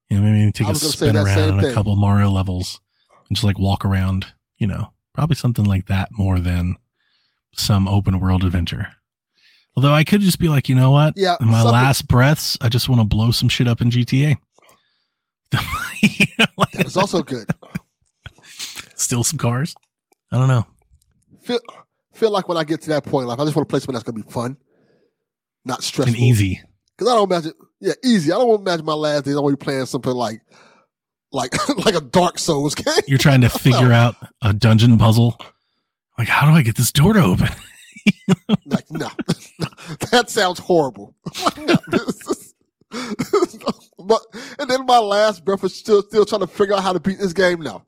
You 0.09 0.17
know, 0.17 0.23
maybe 0.23 0.51
take 0.51 0.67
a 0.67 0.69
was 0.69 0.81
gonna 0.81 0.91
spin 0.91 1.17
around 1.17 1.51
on 1.57 1.65
a 1.65 1.73
couple 1.73 1.95
Mario 1.95 2.29
levels 2.29 2.79
and 3.27 3.35
just 3.35 3.43
like 3.43 3.57
walk 3.57 3.83
around. 3.83 4.27
You 4.57 4.67
know, 4.67 4.91
probably 5.13 5.35
something 5.35 5.65
like 5.65 5.87
that 5.87 6.09
more 6.11 6.39
than 6.39 6.75
some 7.53 7.87
open 7.87 8.19
world 8.19 8.43
adventure. 8.43 8.87
Although 9.75 9.93
I 9.93 10.03
could 10.03 10.21
just 10.21 10.39
be 10.39 10.49
like, 10.49 10.69
you 10.69 10.75
know 10.75 10.91
what? 10.91 11.13
Yeah. 11.15 11.37
In 11.39 11.47
my 11.47 11.59
something- 11.59 11.71
last 11.71 12.07
breaths, 12.07 12.57
I 12.61 12.69
just 12.69 12.89
want 12.89 12.99
to 13.01 13.05
blow 13.05 13.31
some 13.31 13.47
shit 13.49 13.67
up 13.67 13.81
in 13.81 13.89
GTA. 13.89 14.37
You 16.03 16.25
know, 16.37 16.45
like, 16.57 16.75
It's 16.75 16.95
also 16.95 17.23
good. 17.23 17.49
steal 18.95 19.23
some 19.23 19.39
cars. 19.39 19.73
I 20.31 20.37
don't 20.37 20.47
know. 20.47 20.67
Feel, 21.41 21.59
feel 22.13 22.29
like 22.29 22.47
when 22.47 22.57
I 22.57 22.63
get 22.63 22.81
to 22.81 22.89
that 22.89 23.03
point 23.03 23.23
in 23.23 23.27
life, 23.29 23.39
I 23.39 23.45
just 23.45 23.55
want 23.55 23.67
to 23.67 23.71
play 23.71 23.79
something 23.79 23.93
that's 23.93 24.03
going 24.03 24.21
to 24.21 24.23
be 24.23 24.31
fun, 24.31 24.57
not 25.67 25.83
stressful. 25.83 26.13
And 26.15 26.23
easy. 26.23 26.61
Because 26.97 27.11
I 27.11 27.15
don't 27.15 27.31
imagine, 27.31 27.53
yeah, 27.79 27.93
easy. 28.03 28.31
I 28.31 28.37
don't 28.37 28.47
want 28.47 28.65
to 28.65 28.69
imagine 28.71 28.85
my 28.85 28.93
last 28.93 29.25
days. 29.25 29.35
I 29.35 29.39
want 29.39 29.53
to 29.53 29.57
be 29.57 29.63
playing 29.63 29.85
something 29.85 30.11
like, 30.13 30.41
like, 31.31 31.53
like 31.85 31.95
a 31.95 32.01
Dark 32.01 32.39
Souls 32.39 32.73
game. 32.73 32.85
You're 33.07 33.19
trying 33.19 33.41
to 33.41 33.49
figure 33.59 33.91
out 33.93 34.15
a 34.41 34.53
dungeon 34.53 34.97
puzzle. 34.97 35.37
Like, 36.17 36.27
how 36.27 36.49
do 36.49 36.53
I 36.57 36.63
get 36.63 36.75
this 36.75 36.91
door 36.91 37.13
to 37.13 37.21
open? 37.23 37.49
Like, 38.65 38.89
no, 38.89 39.09
that 40.11 40.29
sounds 40.29 40.59
horrible. 40.59 41.13
No, 41.57 41.75
this 41.87 42.27
is- 42.27 42.53
but 43.99 44.21
and 44.59 44.69
then 44.69 44.85
my 44.85 44.99
last 44.99 45.43
breath 45.43 45.63
is 45.63 45.75
still 45.75 46.01
still 46.03 46.25
trying 46.25 46.41
to 46.41 46.47
figure 46.47 46.73
out 46.75 46.83
how 46.83 46.93
to 46.93 46.99
beat 46.99 47.19
this 47.19 47.33
game. 47.33 47.61
Now, 47.61 47.85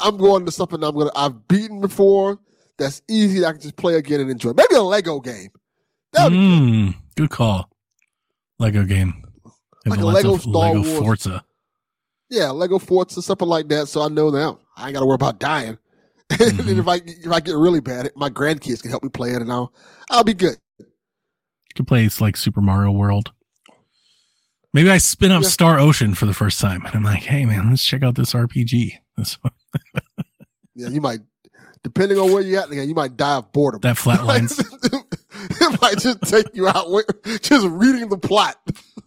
I'm 0.00 0.16
going 0.16 0.46
to 0.46 0.52
something 0.52 0.82
I'm 0.82 0.96
gonna 0.96 1.10
I've 1.14 1.46
beaten 1.48 1.80
before. 1.80 2.38
That's 2.78 3.02
easy. 3.08 3.40
That 3.40 3.48
I 3.48 3.52
can 3.52 3.60
just 3.60 3.76
play 3.76 3.94
again 3.96 4.20
and 4.20 4.30
enjoy. 4.30 4.52
Maybe 4.54 4.74
a 4.74 4.82
Lego 4.82 5.20
game. 5.20 5.50
That 6.12 6.30
be 6.30 6.36
good. 6.36 6.62
Mm, 6.62 6.94
good 7.16 7.30
call. 7.30 7.70
Lego 8.58 8.84
game. 8.84 9.24
Like 9.86 10.00
a 10.00 10.04
Lego 10.06 10.36
Star 10.36 10.52
Lego 10.74 10.82
Wars. 10.82 10.98
Forza. 10.98 11.44
Yeah, 12.30 12.50
Lego 12.50 12.78
or 13.16 13.22
something 13.22 13.48
like 13.48 13.68
that. 13.68 13.88
So 13.88 14.02
I 14.02 14.08
know 14.08 14.28
now 14.30 14.58
I 14.76 14.86
ain't 14.86 14.94
got 14.94 15.00
to 15.00 15.06
worry 15.06 15.14
about 15.14 15.38
dying. 15.40 15.78
and 16.30 16.38
Mhm. 16.40 16.78
if 16.78 16.88
I 16.88 16.96
if 16.96 17.30
I 17.32 17.40
get 17.40 17.56
really 17.56 17.80
bad, 17.80 18.10
my 18.16 18.28
grandkids 18.28 18.82
can 18.82 18.90
help 18.90 19.02
me 19.02 19.08
play 19.08 19.30
it, 19.30 19.40
and 19.40 19.50
I'll 19.50 19.72
I'll 20.10 20.24
be 20.24 20.34
good. 20.34 20.56
You 20.78 21.74
could 21.74 21.86
play 21.86 22.04
it's 22.04 22.20
like 22.20 22.36
Super 22.36 22.60
Mario 22.60 22.90
World. 22.90 23.32
Maybe 24.74 24.90
I 24.90 24.98
spin 24.98 25.30
up 25.32 25.42
Yeah. 25.44 25.48
Star 25.48 25.78
Ocean 25.78 26.14
for 26.14 26.26
the 26.26 26.34
first 26.34 26.60
time 26.60 26.84
and 26.84 26.94
I'm 26.94 27.02
like, 27.02 27.22
hey 27.22 27.46
man, 27.46 27.70
let's 27.70 27.84
check 27.84 28.02
out 28.02 28.14
this 28.16 28.34
RPG. 28.34 28.92
This 29.16 29.38
Yeah, 30.74 30.88
you 30.88 31.00
might, 31.00 31.20
depending 31.82 32.18
on 32.18 32.30
where 32.30 32.42
you're 32.42 32.60
at, 32.60 32.70
you 32.70 32.94
might 32.94 33.16
die 33.16 33.36
of 33.36 33.50
boredom. 33.52 33.80
that 33.80 33.96
flatlines. 33.96 34.62
it 35.50 35.80
might 35.82 35.98
just 35.98 36.20
take 36.22 36.46
you 36.54 36.68
out 36.68 36.90
with 36.90 37.06
just 37.42 37.66
reading 37.68 38.08
the 38.08 38.18
plot. 38.18 38.56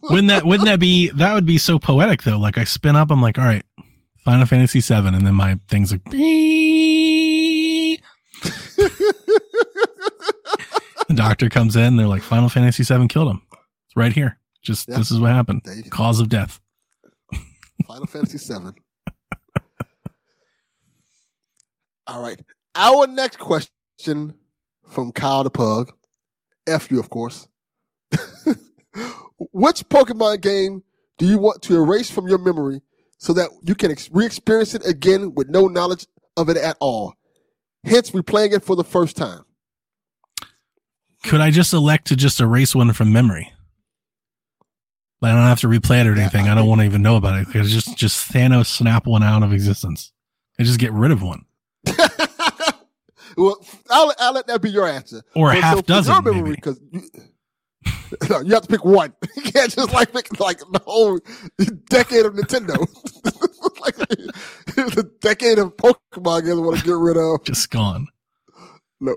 wouldn't 0.04 0.30
that 0.30 0.46
wouldn't 0.46 0.68
that 0.68 0.80
be 0.80 1.10
that 1.12 1.34
would 1.34 1.46
be 1.46 1.58
so 1.58 1.78
poetic 1.80 2.24
though? 2.24 2.38
Like 2.40 2.58
I 2.58 2.64
spin 2.64 2.96
up, 2.96 3.12
I'm 3.12 3.22
like, 3.22 3.38
all 3.38 3.46
right, 3.46 3.64
Final 4.24 4.46
Fantasy 4.46 4.82
seven, 4.82 5.14
and 5.16 5.26
then 5.26 5.36
my 5.36 5.60
thing's 5.68 5.92
like 5.92 6.04
the 6.12 7.98
doctor 11.14 11.50
comes 11.50 11.76
in, 11.76 11.98
they're 11.98 12.08
like, 12.08 12.22
Final 12.24 12.50
Fantasy 12.50 12.84
seven 12.84 13.08
killed 13.08 13.30
him. 13.30 13.42
It's 13.88 13.96
right 13.96 14.14
here. 14.14 14.38
Just 14.62 14.88
Yeah. 14.88 14.98
this 14.98 15.12
is 15.12 15.20
what 15.20 15.32
happened. 15.32 15.62
Cause 15.90 16.20
of 16.20 16.30
death. 16.30 16.60
Final 17.88 18.06
Fantasy 18.08 18.38
Seven. 18.38 18.76
All 22.08 22.22
right. 22.22 22.40
Our 22.76 23.08
next 23.08 23.38
question 23.40 24.36
from 24.88 25.12
Kyle 25.12 25.44
the 25.44 25.50
Pug. 25.50 25.92
F 26.68 26.92
you, 26.92 27.00
of 27.00 27.10
course. 27.10 27.48
Which 29.38 29.88
Pokemon 29.90 30.42
game 30.42 30.84
do 31.18 31.26
you 31.26 31.38
want 31.38 31.62
to 31.64 31.76
erase 31.76 32.10
from 32.10 32.28
your 32.28 32.38
memory 32.38 32.82
so 33.18 33.34
that 33.34 33.50
you 33.64 33.76
can 33.76 33.92
ex- 33.92 34.10
re-experience 34.12 34.74
it 34.76 34.86
again 34.86 35.34
with 35.36 35.50
no 35.50 35.68
knowledge 35.68 36.06
of 36.38 36.50
it 36.50 36.58
at 36.58 36.78
all? 36.80 37.14
Hence, 37.84 38.12
replaying 38.12 38.54
it 38.54 38.64
for 38.64 38.76
the 38.76 38.84
first 38.84 39.18
time. 39.18 39.44
Could 41.24 41.42
I 41.42 41.52
just 41.52 41.74
elect 41.74 42.08
to 42.08 42.16
just 42.16 42.40
erase 42.40 42.76
one 42.76 42.94
from 42.94 43.14
memory? 43.14 43.52
I 45.24 45.30
don't 45.34 45.42
have 45.42 45.60
to 45.60 45.68
replay 45.68 46.02
it 46.02 46.08
or 46.08 46.20
anything. 46.20 46.48
I 46.48 46.56
don't 46.56 46.68
want 46.68 46.82
to 46.82 46.86
even 46.86 47.04
know 47.04 47.16
about 47.16 47.40
it. 47.40 47.48
I 47.56 47.62
just 47.62 47.96
just 47.96 48.32
Thanos 48.32 48.66
snap 48.66 49.06
one 49.06 49.22
out 49.22 49.44
of 49.44 49.54
existence. 49.54 50.12
I 50.60 50.64
just 50.64 50.80
get 50.80 50.92
rid 50.94 51.12
of 51.12 51.22
one 51.22 51.46
well, 53.38 53.64
I'll, 53.90 54.14
I'll 54.20 54.34
let 54.34 54.48
that 54.48 54.62
be 54.62 54.70
your 54.70 54.88
answer. 54.88 55.22
or 55.36 55.52
a 55.52 55.56
half 55.56 55.76
so 55.76 55.82
dozen. 55.82 56.24
memory, 56.24 56.56
because 56.56 56.80
you, 56.92 57.02
no, 58.30 58.40
you 58.46 58.54
have 58.54 58.64
to 58.64 58.68
pick 58.68 58.84
one. 58.86 59.14
You 59.36 59.44
can't 59.44 59.72
just 59.72 59.94
like 59.94 60.12
pick 60.14 60.40
like 60.40 60.60
the 60.60 60.82
whole 60.86 61.20
decade 61.90 62.26
of 62.26 62.34
Nintendo. 62.34 62.78
like 63.82 63.96
the 63.98 65.10
decade 65.22 65.60
of 65.60 65.76
Pokemon 65.78 66.42
games 66.46 66.58
I 66.58 66.62
want 66.62 66.80
to 66.80 66.86
get 66.86 66.96
rid 66.96 67.18
of. 67.18 67.44
Just 67.44 67.70
gone. 67.72 68.08
No, 69.00 69.16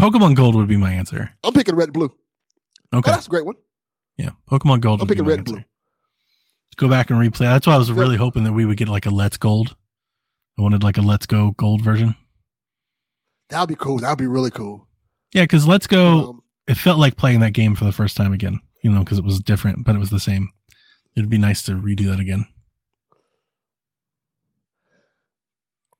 Pokemon 0.00 0.34
Gold 0.34 0.54
would 0.56 0.68
be 0.68 0.76
my 0.76 0.92
answer. 0.92 1.30
I'm 1.44 1.52
picking 1.52 1.76
red 1.76 1.88
and 1.88 1.92
blue. 1.94 2.12
Oh, 2.92 2.98
Okay. 2.98 3.10
that's 3.10 3.26
a 3.26 3.30
great 3.30 3.46
one. 3.46 3.54
Yeah. 4.16 4.30
Pokemon 4.50 4.80
Gold 4.80 5.00
I'm 5.00 5.06
picking 5.08 5.24
red 5.24 5.38
and 5.40 5.48
answer. 5.48 5.54
blue. 5.54 5.64
Let's 5.64 6.76
go 6.76 6.88
back 6.88 7.10
and 7.10 7.18
replay. 7.20 7.40
That's 7.40 7.66
why 7.66 7.74
I 7.74 7.78
was 7.78 7.92
really 7.92 8.16
hoping 8.16 8.44
that 8.44 8.52
we 8.52 8.64
would 8.66 8.76
get 8.76 8.88
like 8.88 9.06
a 9.06 9.10
Let's 9.10 9.36
Gold. 9.36 9.76
I 10.58 10.62
wanted 10.62 10.82
like 10.82 10.98
a 10.98 11.02
Let's 11.02 11.26
Go 11.26 11.52
Gold 11.52 11.82
version. 11.82 12.14
That'd 13.52 13.68
be 13.68 13.74
cool. 13.76 13.98
That'd 13.98 14.18
be 14.18 14.26
really 14.26 14.50
cool. 14.50 14.88
Yeah, 15.34 15.42
because 15.42 15.66
Let's 15.66 15.86
Go, 15.86 16.30
Um, 16.30 16.42
it 16.66 16.74
felt 16.76 16.98
like 16.98 17.16
playing 17.16 17.40
that 17.40 17.52
game 17.52 17.74
for 17.74 17.84
the 17.84 17.92
first 17.92 18.16
time 18.16 18.32
again, 18.32 18.60
you 18.82 18.90
know, 18.90 19.00
because 19.00 19.18
it 19.18 19.24
was 19.24 19.40
different, 19.40 19.84
but 19.84 19.94
it 19.94 19.98
was 19.98 20.10
the 20.10 20.20
same. 20.20 20.50
It'd 21.14 21.28
be 21.28 21.38
nice 21.38 21.62
to 21.64 21.72
redo 21.72 22.06
that 22.06 22.18
again. 22.18 22.46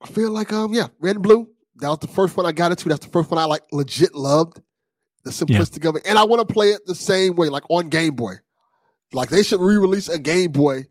I 0.02 0.06
feel 0.08 0.30
like 0.30 0.52
um 0.52 0.72
yeah, 0.72 0.88
red 0.98 1.16
and 1.16 1.22
blue. 1.22 1.48
That 1.76 1.88
was 1.88 1.98
the 1.98 2.08
first 2.08 2.36
one 2.36 2.46
I 2.46 2.52
got 2.52 2.72
into. 2.72 2.88
That's 2.88 3.04
the 3.04 3.12
first 3.12 3.30
one 3.30 3.38
I 3.38 3.44
like 3.44 3.62
legit 3.70 4.14
loved. 4.14 4.60
The 5.24 5.30
simplicity 5.32 5.86
of 5.86 5.96
it. 5.96 6.02
And 6.06 6.18
I 6.18 6.24
want 6.24 6.46
to 6.46 6.52
play 6.52 6.70
it 6.70 6.84
the 6.86 6.94
same 6.94 7.36
way, 7.36 7.48
like 7.48 7.62
on 7.70 7.88
Game 7.88 8.16
Boy. 8.16 8.34
Like 9.12 9.28
they 9.28 9.42
should 9.42 9.60
re-release 9.60 10.08
a 10.08 10.18
Game 10.18 10.50
Boy 10.52 10.86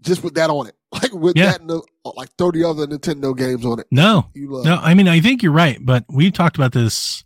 just 0.00 0.22
with 0.22 0.34
that 0.34 0.50
on 0.50 0.66
it. 0.68 0.74
Like 0.92 1.12
with 1.12 1.36
Yeah. 1.36 1.50
that 1.52 1.60
and 1.60 1.68
the, 1.68 1.82
like 2.16 2.30
30 2.38 2.64
other 2.64 2.86
Nintendo 2.86 3.36
games 3.36 3.66
on 3.66 3.80
it. 3.80 3.86
No, 3.90 4.30
no. 4.34 4.76
I 4.80 4.94
mean, 4.94 5.08
I 5.08 5.20
think 5.20 5.42
you're 5.42 5.52
right, 5.52 5.78
but 5.84 6.04
we 6.08 6.30
talked 6.30 6.56
about 6.56 6.72
this 6.72 7.22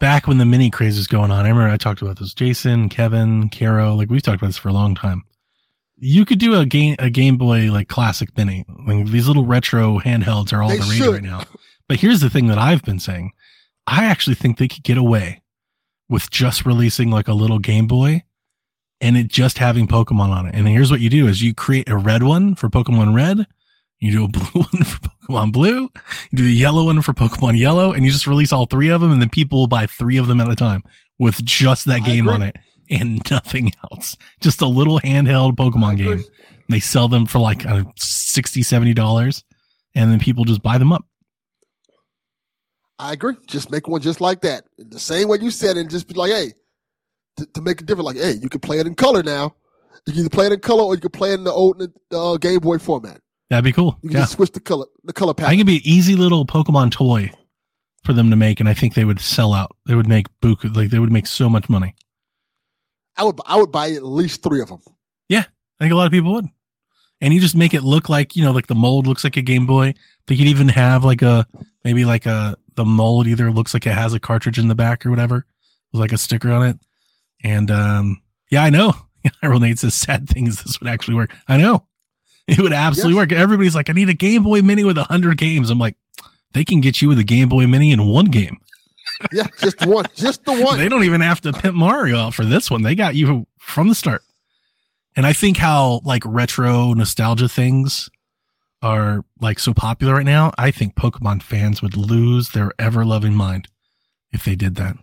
back 0.00 0.26
when 0.26 0.38
the 0.38 0.44
mini 0.46 0.70
craze 0.70 0.96
was 0.96 1.06
going 1.06 1.30
on. 1.30 1.44
I 1.46 1.50
remember 1.50 1.68
I 1.68 1.76
talked 1.76 2.02
about 2.02 2.18
this. 2.18 2.34
Jason, 2.34 2.88
Kevin, 2.88 3.48
Caro, 3.50 3.94
like 3.94 4.10
we've 4.10 4.22
talked 4.22 4.38
about 4.40 4.48
this 4.48 4.56
for 4.56 4.70
a 4.70 4.72
long 4.72 4.94
time. 4.96 5.22
You 5.98 6.24
could 6.24 6.38
do 6.40 6.58
a 6.58 6.66
game, 6.66 6.96
a 6.98 7.10
Game 7.10 7.36
Boy 7.36 7.70
like 7.70 7.88
classic 7.88 8.36
mini. 8.36 8.64
Like 8.88 9.06
these 9.06 9.28
little 9.28 9.44
retro 9.46 9.98
handhelds 10.00 10.52
are 10.52 10.62
all 10.62 10.70
They 10.70 10.78
the 10.78 10.82
rage 10.84 10.98
should. 10.98 11.12
right 11.14 11.22
now. 11.22 11.44
But 11.86 12.00
here's 12.00 12.20
the 12.22 12.30
thing 12.30 12.46
that 12.48 12.58
I've 12.58 12.82
been 12.82 12.98
saying. 12.98 13.32
I 13.86 14.06
actually 14.06 14.34
think 14.36 14.56
they 14.58 14.68
could 14.68 14.82
get 14.82 14.96
away 14.98 15.42
with 16.08 16.30
just 16.30 16.64
releasing 16.66 17.10
like 17.10 17.28
a 17.28 17.34
little 17.34 17.58
Game 17.60 17.86
Boy 17.86 18.24
and 19.00 19.16
it 19.16 19.28
just 19.28 19.58
having 19.58 19.86
Pokemon 19.86 20.30
on 20.30 20.46
it. 20.46 20.54
And 20.54 20.68
here's 20.68 20.90
what 20.90 21.00
you 21.00 21.10
do 21.10 21.26
is 21.26 21.42
you 21.42 21.54
create 21.54 21.88
a 21.88 21.96
red 21.96 22.22
one 22.22 22.54
for 22.54 22.68
Pokemon 22.68 23.14
Red. 23.14 23.46
You 23.98 24.12
do 24.12 24.24
a 24.24 24.28
blue 24.28 24.62
one 24.62 24.84
for 24.84 24.98
Pokemon 25.00 25.52
Blue. 25.52 25.90
You 26.30 26.36
do 26.36 26.44
the 26.44 26.52
yellow 26.52 26.84
one 26.84 27.02
for 27.02 27.12
Pokemon 27.12 27.58
Yellow 27.58 27.92
and 27.92 28.04
you 28.04 28.10
just 28.10 28.26
release 28.26 28.52
all 28.52 28.66
three 28.66 28.88
of 28.88 29.00
them 29.00 29.12
and 29.12 29.20
then 29.20 29.30
people 29.30 29.60
will 29.60 29.66
buy 29.66 29.86
three 29.86 30.16
of 30.16 30.26
them 30.26 30.40
at 30.40 30.50
a 30.50 30.56
time 30.56 30.82
with 31.18 31.44
just 31.44 31.86
that 31.86 32.04
game 32.04 32.28
on 32.28 32.42
it 32.42 32.56
and 32.90 33.22
nothing 33.30 33.72
else. 33.90 34.16
Just 34.40 34.60
a 34.60 34.66
little 34.66 35.00
handheld 35.00 35.56
Pokemon 35.56 35.98
game. 35.98 36.24
They 36.68 36.80
sell 36.80 37.08
them 37.08 37.26
for 37.26 37.38
like 37.38 37.66
uh, 37.66 37.84
60 37.96 38.62
$70 38.62 39.42
and 39.94 40.10
then 40.10 40.20
people 40.20 40.44
just 40.44 40.62
buy 40.62 40.78
them 40.78 40.92
up. 40.92 41.04
I 42.98 43.14
agree. 43.14 43.34
Just 43.46 43.70
make 43.70 43.88
one 43.88 44.02
just 44.02 44.20
like 44.20 44.42
that. 44.42 44.64
The 44.76 45.00
same 45.00 45.28
way 45.28 45.38
you 45.40 45.50
said 45.50 45.78
it, 45.78 45.80
and 45.80 45.90
just 45.90 46.06
be 46.06 46.12
like, 46.14 46.32
hey, 46.32 46.52
to, 47.40 47.46
to 47.46 47.60
make 47.62 47.80
it 47.80 47.86
different, 47.86 48.06
like, 48.06 48.16
hey, 48.16 48.32
you 48.40 48.48
can 48.48 48.60
play 48.60 48.78
it 48.78 48.86
in 48.86 48.94
color 48.94 49.22
now. 49.22 49.54
You 50.06 50.12
can 50.12 50.20
either 50.20 50.30
play 50.30 50.46
it 50.46 50.52
in 50.52 50.60
color 50.60 50.84
or 50.84 50.94
you 50.94 51.00
can 51.00 51.10
play 51.10 51.32
it 51.32 51.34
in 51.34 51.44
the 51.44 51.52
old 51.52 51.82
uh, 52.12 52.36
Game 52.38 52.60
Boy 52.60 52.78
format. 52.78 53.20
That'd 53.50 53.64
be 53.64 53.72
cool. 53.72 53.98
You 54.02 54.08
can 54.10 54.16
Yeah. 54.18 54.22
just 54.22 54.32
switch 54.32 54.52
the 54.52 54.60
color, 54.60 54.86
the 55.04 55.12
color 55.12 55.34
I 55.38 55.42
think 55.48 55.54
it'd 55.54 55.66
be 55.66 55.76
an 55.76 55.82
easy 55.84 56.14
little 56.16 56.46
Pokemon 56.46 56.92
toy 56.92 57.30
for 58.04 58.12
them 58.12 58.30
to 58.30 58.36
make, 58.36 58.60
and 58.60 58.68
I 58.68 58.74
think 58.74 58.94
they 58.94 59.04
would 59.04 59.20
sell 59.20 59.52
out. 59.52 59.76
They 59.86 59.94
would 59.94 60.08
make 60.08 60.26
buku, 60.40 60.74
like 60.74 60.90
they 60.90 60.98
would 60.98 61.12
make 61.12 61.26
so 61.26 61.50
much 61.50 61.68
money. 61.68 61.94
I 63.16 63.24
would, 63.24 63.38
I 63.44 63.56
would 63.56 63.72
buy 63.72 63.90
at 63.90 64.04
least 64.04 64.42
three 64.42 64.60
of 64.62 64.68
them. 64.68 64.80
Yeah, 65.28 65.44
I 65.80 65.84
think 65.84 65.92
a 65.92 65.96
lot 65.96 66.06
of 66.06 66.12
people 66.12 66.32
would. 66.32 66.46
And 67.20 67.34
you 67.34 67.40
just 67.40 67.56
make 67.56 67.74
it 67.74 67.82
look 67.82 68.08
like, 68.08 68.34
you 68.34 68.42
know, 68.42 68.52
like 68.52 68.68
the 68.68 68.74
mold 68.74 69.06
looks 69.06 69.24
like 69.24 69.36
a 69.36 69.42
Game 69.42 69.66
Boy. 69.66 69.92
They 70.26 70.36
could 70.36 70.46
even 70.46 70.68
have 70.68 71.04
like 71.04 71.20
a, 71.20 71.46
maybe 71.84 72.06
like 72.06 72.24
a, 72.24 72.56
the 72.76 72.84
mold 72.86 73.26
either 73.26 73.50
looks 73.50 73.74
like 73.74 73.86
it 73.86 73.92
has 73.92 74.14
a 74.14 74.20
cartridge 74.20 74.58
in 74.58 74.68
the 74.68 74.74
back 74.74 75.04
or 75.04 75.10
whatever, 75.10 75.44
with 75.92 76.00
like 76.00 76.12
a 76.12 76.18
sticker 76.18 76.50
on 76.50 76.66
it. 76.66 76.78
And, 77.42 77.70
um, 77.70 78.22
yeah, 78.50 78.62
I 78.64 78.70
know. 78.70 78.92
Iron 79.42 79.60
Nate 79.62 79.78
says 79.78 79.94
sad 79.94 80.28
things. 80.28 80.62
This 80.62 80.80
would 80.80 80.88
actually 80.88 81.14
work. 81.14 81.34
I 81.48 81.56
know. 81.56 81.86
It 82.46 82.58
would 82.58 82.72
absolutely 82.72 83.14
Yes. 83.14 83.20
work. 83.20 83.32
Everybody's 83.32 83.74
like, 83.74 83.88
I 83.90 83.92
need 83.92 84.08
a 84.08 84.14
Game 84.14 84.42
Boy 84.42 84.62
Mini 84.62 84.82
with 84.84 84.98
a 84.98 85.04
hundred 85.04 85.36
games. 85.38 85.70
I'm 85.70 85.78
like, 85.78 85.96
they 86.52 86.64
can 86.64 86.80
get 86.80 87.00
you 87.00 87.08
with 87.08 87.18
a 87.18 87.24
Game 87.24 87.48
Boy 87.48 87.66
Mini 87.66 87.92
in 87.92 88.06
one 88.06 88.26
game. 88.26 88.58
Yeah, 89.32 89.46
just 89.60 89.84
one, 89.84 90.06
just 90.14 90.44
the 90.46 90.62
one. 90.62 90.78
They 90.78 90.88
don't 90.88 91.04
even 91.04 91.20
have 91.20 91.42
to 91.42 91.52
pimp 91.52 91.76
Mario 91.76 92.16
out 92.16 92.32
for 92.32 92.44
this 92.44 92.70
one. 92.70 92.80
They 92.82 92.94
got 92.94 93.14
you 93.14 93.46
from 93.58 93.88
the 93.88 93.94
start. 93.94 94.22
And 95.14 95.26
I 95.26 95.34
think 95.34 95.58
how 95.58 96.00
like 96.04 96.22
retro 96.24 96.94
nostalgia 96.94 97.46
things 97.48 98.08
are 98.80 99.22
like 99.38 99.58
so 99.58 99.74
popular 99.74 100.14
right 100.14 100.24
now. 100.24 100.52
I 100.56 100.70
think 100.70 100.94
Pokemon 100.94 101.42
fans 101.42 101.82
would 101.82 101.98
lose 101.98 102.50
their 102.50 102.72
ever 102.78 103.04
loving 103.04 103.34
mind 103.34 103.68
if 104.32 104.44
they 104.46 104.54
did 104.54 104.76
that. 104.76 104.96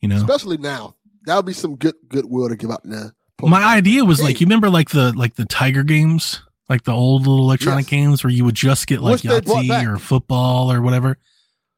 You 0.00 0.08
know, 0.08 0.16
Especially 0.16 0.56
now. 0.56 0.94
That 1.28 1.36
would 1.36 1.46
be 1.46 1.52
some 1.52 1.76
good 1.76 1.94
goodwill 2.08 2.48
to 2.48 2.56
give 2.56 2.70
out 2.70 2.84
now. 2.84 3.10
my 3.42 3.62
idea 3.64 4.04
was 4.04 4.20
like, 4.22 4.40
you 4.40 4.46
remember 4.46 4.68
like 4.70 4.90
the, 4.90 5.12
like 5.16 5.34
the 5.36 5.44
Tiger 5.44 5.82
games, 5.84 6.42
like 6.68 6.84
the 6.84 6.92
old 6.92 7.26
little 7.26 7.44
electronic 7.44 7.84
Yes. 7.84 7.90
games 7.90 8.24
where 8.24 8.32
you 8.32 8.44
would 8.44 8.54
just 8.54 8.86
get 8.86 9.00
like 9.00 9.22
brought 9.22 9.44
Yahtzee 9.44 9.94
or 9.94 9.98
football 9.98 10.72
or 10.72 10.82
whatever. 10.82 11.18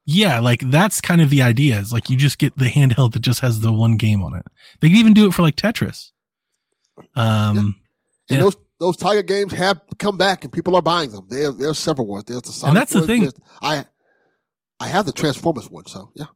Yeah, 0.06 0.40
like 0.40 0.60
that's 0.70 1.00
kind 1.00 1.20
of 1.20 1.30
the 1.30 1.42
idea. 1.42 1.78
Is 1.78 1.92
like 1.92 2.08
you 2.10 2.16
just 2.16 2.38
get 2.38 2.56
the 2.56 2.64
handheld 2.70 3.12
that 3.12 3.20
just 3.20 3.40
has 3.40 3.60
the 3.60 3.72
one 3.72 3.96
game 3.96 4.22
on 4.22 4.34
it. 4.34 4.46
They 4.80 4.88
can 4.88 4.96
even 4.96 5.12
do 5.14 5.26
it 5.26 5.34
for 5.34 5.42
like 5.42 5.56
Tetris. 5.56 6.10
Um, 7.14 7.56
And 7.58 7.74
Yeah. 8.28 8.38
those 8.40 8.56
those 8.78 8.96
Tiger 8.96 9.22
games 9.22 9.52
have 9.52 9.78
come 9.98 10.16
back, 10.16 10.42
and 10.42 10.52
people 10.52 10.74
are 10.74 10.80
buying 10.82 11.10
them. 11.10 11.26
There, 11.28 11.52
there's 11.52 11.78
several 11.78 12.06
ones. 12.06 12.24
There's 12.26 12.40
the 12.42 12.52
Sonic 12.52 12.68
And 12.70 12.76
that's 12.78 12.92
the 12.92 13.00
one, 13.00 13.06
thing. 13.06 13.20
there's- 13.22 13.34
I 13.60 13.84
I 14.82 14.88
have 14.88 15.04
the 15.04 15.12
Transformers 15.12 15.68
one, 15.70 15.84
so 15.86 16.10
yeah. 16.14 16.26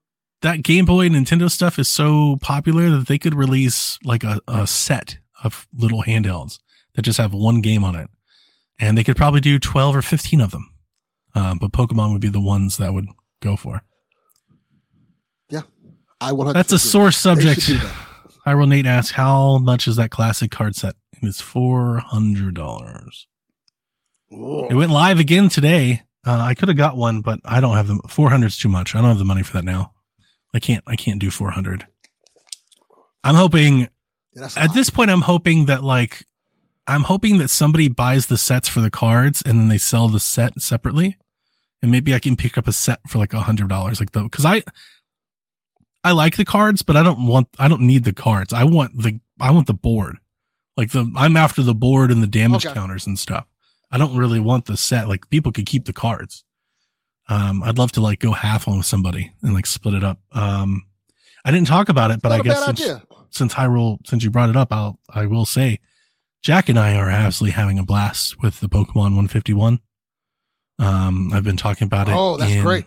That 0.45 0.62
Game 0.62 0.84
Boy 0.84 1.09
Nintendo 1.09 1.51
stuff 1.51 1.78
is 1.78 1.88
so 1.88 2.36
popular 2.40 2.90
that 2.90 3.07
they 3.07 3.18
could 3.18 3.34
release 3.34 3.99
like 4.05 4.22
a, 4.22 4.40
a 4.47 4.66
set 4.66 5.16
of 5.42 5.66
little 5.74 6.03
handhelds 6.03 6.59
that 6.95 7.03
just 7.03 7.18
have 7.18 7.32
one 7.32 7.62
game 7.62 7.82
on 7.82 7.97
it. 7.97 8.11
And 8.78 8.97
they 8.97 9.05
could 9.05 9.16
probably 9.16 9.40
do 9.40 9.59
12 9.59 9.97
or 9.97 10.03
15 10.03 10.42
of 10.42 10.51
them. 10.51 10.70
Um, 11.34 11.59
but 11.59 11.72
Pokemon 11.72 12.12
would 12.12 12.20
be 12.20 12.28
the 12.28 12.42
ones 12.42 12.76
that 12.76 12.92
would 12.92 13.07
go 13.40 13.57
for. 13.57 13.82
Yeah. 15.49 15.62
I 16.20 16.32
100. 16.32 16.53
That's 16.53 16.72
a 16.72 16.78
sore 16.78 17.11
subject. 17.11 17.57
They 17.57 17.74
should 17.74 17.80
do 17.80 17.86
that. 17.86 17.97
Hyrule 18.47 18.68
Nate 18.68 18.84
asks, 18.86 19.12
how 19.12 19.57
much 19.57 19.88
is 19.88 19.97
that 19.97 20.11
classic 20.11 20.51
card 20.51 20.76
set? 20.76 20.95
And 21.18 21.28
it's 21.28 21.40
$400. 21.40 23.09
It 24.30 24.74
went 24.74 24.90
live 24.90 25.18
again 25.18 25.49
today. 25.49 26.03
Uh, 26.26 26.40
I 26.40 26.55
could 26.55 26.68
have 26.68 26.76
got 26.76 26.99
one, 26.99 27.22
but 27.22 27.40
I 27.47 27.61
don't 27.61 27.76
have 27.76 27.88
the 27.88 27.99
400 28.09 28.47
is 28.47 28.59
too 28.59 28.68
much. 28.68 28.95
I 28.95 28.99
don't 29.01 29.09
have 29.09 29.18
the 29.18 29.24
money 29.24 29.42
for 29.42 29.55
that 29.55 29.64
now. 29.64 29.95
I 30.55 30.61
can't, 30.61 30.82
I 30.86 30.96
can't 30.96 31.18
do 31.20 31.30
400. 31.30 31.86
I'm 33.24 33.34
hoping 33.34 33.88
Yeah, 34.34 34.48
at 34.57 34.72
this 34.74 34.88
point, 34.90 35.11
I'm 35.11 35.22
hoping 35.22 35.66
that 35.66 35.82
like, 35.82 36.24
I'm 36.86 37.02
hoping 37.02 37.38
that 37.38 37.48
somebody 37.48 37.88
buys 37.88 38.26
the 38.26 38.38
sets 38.38 38.68
for 38.68 38.80
the 38.80 38.90
cards 38.90 39.42
and 39.44 39.59
then 39.59 39.68
they 39.68 39.78
sell 39.78 40.09
the 40.09 40.20
set 40.20 40.61
separately. 40.62 41.16
And 41.82 41.90
maybe 41.90 42.14
I 42.14 42.18
can 42.18 42.36
pick 42.36 42.57
up 42.57 42.66
a 42.68 42.72
set 42.72 43.00
for 43.09 43.18
like 43.18 43.34
a 43.34 43.40
hundred 43.40 43.68
dollars, 43.68 44.00
like 44.00 44.12
the, 44.12 44.26
cause 44.28 44.44
I, 44.44 44.62
I 46.02 46.12
like 46.12 46.36
the 46.36 46.44
cards, 46.44 46.82
but 46.82 46.96
I 46.96 47.02
don't 47.02 47.26
want, 47.26 47.48
I 47.59 47.68
don't 47.68 47.82
need 47.82 48.05
the 48.05 48.12
cards. 48.12 48.52
I 48.52 48.64
want 48.64 49.02
the, 49.02 49.20
I 49.40 49.50
want 49.50 49.66
the 49.66 49.74
board. 49.74 50.18
Like 50.76 50.90
the, 50.92 51.11
I'm 51.16 51.36
after 51.36 51.62
the 51.62 51.74
board 51.74 52.11
and 52.11 52.22
the 52.22 52.26
damage 52.26 52.64
Okay. 52.66 52.74
counters 52.74 53.07
and 53.07 53.18
stuff. 53.18 53.46
I 53.90 53.98
don't 53.98 54.16
really 54.16 54.40
want 54.40 54.66
the 54.66 54.76
set. 54.76 55.09
Like 55.09 55.28
people 55.30 55.52
could 55.52 55.66
keep 55.66 55.84
the 55.86 55.92
cards. 55.92 56.44
Um, 57.29 57.62
I'd 57.62 57.79
love 57.79 57.93
to 57.93 58.01
like 58.01 58.20
go 58.20 58.33
half 58.33 58.68
on 58.68 58.79
with 58.79 58.87
somebody 58.87 59.33
and 59.43 59.55
like 59.55 59.66
split 59.66 59.95
it 59.95 60.05
up. 60.05 60.18
Um, 60.33 60.83
I 61.45 61.51
didn't 61.51 61.66
talk 61.68 61.89
about 61.89 62.11
it, 62.11 62.20
but 62.22 62.31
Not 62.31 62.41
I 62.41 62.43
guess 62.43 62.64
since, 62.64 62.81
idea. 62.83 63.03
since 63.31 63.55
Hyrule, 63.55 63.99
since 64.07 64.22
you 64.25 64.31
brought 64.31 64.51
it 64.51 64.57
up, 64.57 64.72
I'll, 64.72 64.99
I 65.09 65.27
will 65.27 65.47
say 65.47 65.81
Jack 66.43 66.68
and 66.68 66.79
I 66.79 66.97
are 66.97 67.09
absolutely 67.09 67.53
having 67.55 67.79
a 67.79 67.85
blast 67.85 68.43
with 68.43 68.61
the 68.61 68.68
Pokemon 68.68 69.14
151. 69.16 69.79
Um, 70.79 71.33
I've 71.33 71.45
been 71.45 71.57
talking 71.57 71.87
about 71.87 72.09
it. 72.09 72.14
Oh, 72.14 72.37
that's 72.37 72.53
in- 72.53 72.62
great. 72.62 72.85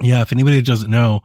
Yeah. 0.00 0.22
If 0.22 0.32
anybody 0.32 0.60
doesn't 0.62 0.90
know, 0.90 1.20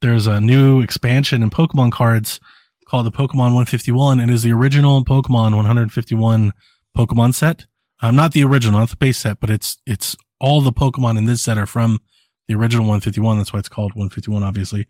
there's 0.00 0.26
a 0.26 0.40
new 0.40 0.80
expansion 0.80 1.42
in 1.42 1.50
Pokemon 1.50 1.92
cards 1.92 2.40
called 2.86 3.06
the 3.06 3.12
Pokemon 3.12 3.52
151. 3.54 4.20
It 4.20 4.30
is 4.30 4.42
the 4.42 4.52
original 4.52 5.04
Pokemon 5.04 5.54
151 5.56 6.52
Pokemon 6.96 7.34
set. 7.34 7.66
Um, 8.00 8.14
not 8.14 8.32
the 8.32 8.44
original, 8.44 8.78
not 8.80 8.90
the 8.90 8.96
base 8.96 9.18
set, 9.18 9.40
but 9.40 9.50
it's, 9.50 9.78
it's 9.86 10.16
all 10.40 10.60
the 10.60 10.72
Pokemon 10.72 11.18
in 11.18 11.24
this 11.24 11.42
set 11.42 11.58
are 11.58 11.66
from 11.66 12.00
the 12.48 12.54
original 12.54 12.84
151. 12.84 13.38
That's 13.38 13.52
why 13.52 13.58
it's 13.58 13.68
called 13.68 13.92
151, 13.92 14.42
obviously. 14.42 14.86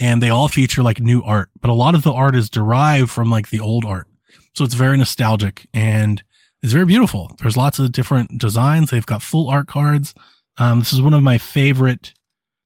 And 0.00 0.22
they 0.22 0.30
all 0.30 0.48
feature 0.48 0.82
like 0.82 1.00
new 1.00 1.22
art, 1.22 1.50
but 1.60 1.70
a 1.70 1.74
lot 1.74 1.94
of 1.94 2.02
the 2.02 2.12
art 2.12 2.36
is 2.36 2.50
derived 2.50 3.10
from 3.10 3.30
like 3.30 3.50
the 3.50 3.60
old 3.60 3.84
art. 3.84 4.06
So 4.54 4.64
it's 4.64 4.74
very 4.74 4.96
nostalgic 4.96 5.66
and 5.74 6.22
it's 6.62 6.72
very 6.72 6.86
beautiful. 6.86 7.34
There's 7.40 7.56
lots 7.56 7.78
of 7.78 7.92
different 7.92 8.38
designs. 8.38 8.90
They've 8.90 9.04
got 9.06 9.22
full 9.22 9.48
art 9.48 9.68
cards. 9.68 10.14
Um, 10.56 10.80
this 10.80 10.92
is 10.92 11.00
one 11.00 11.14
of 11.14 11.22
my 11.22 11.38
favorite. 11.38 12.12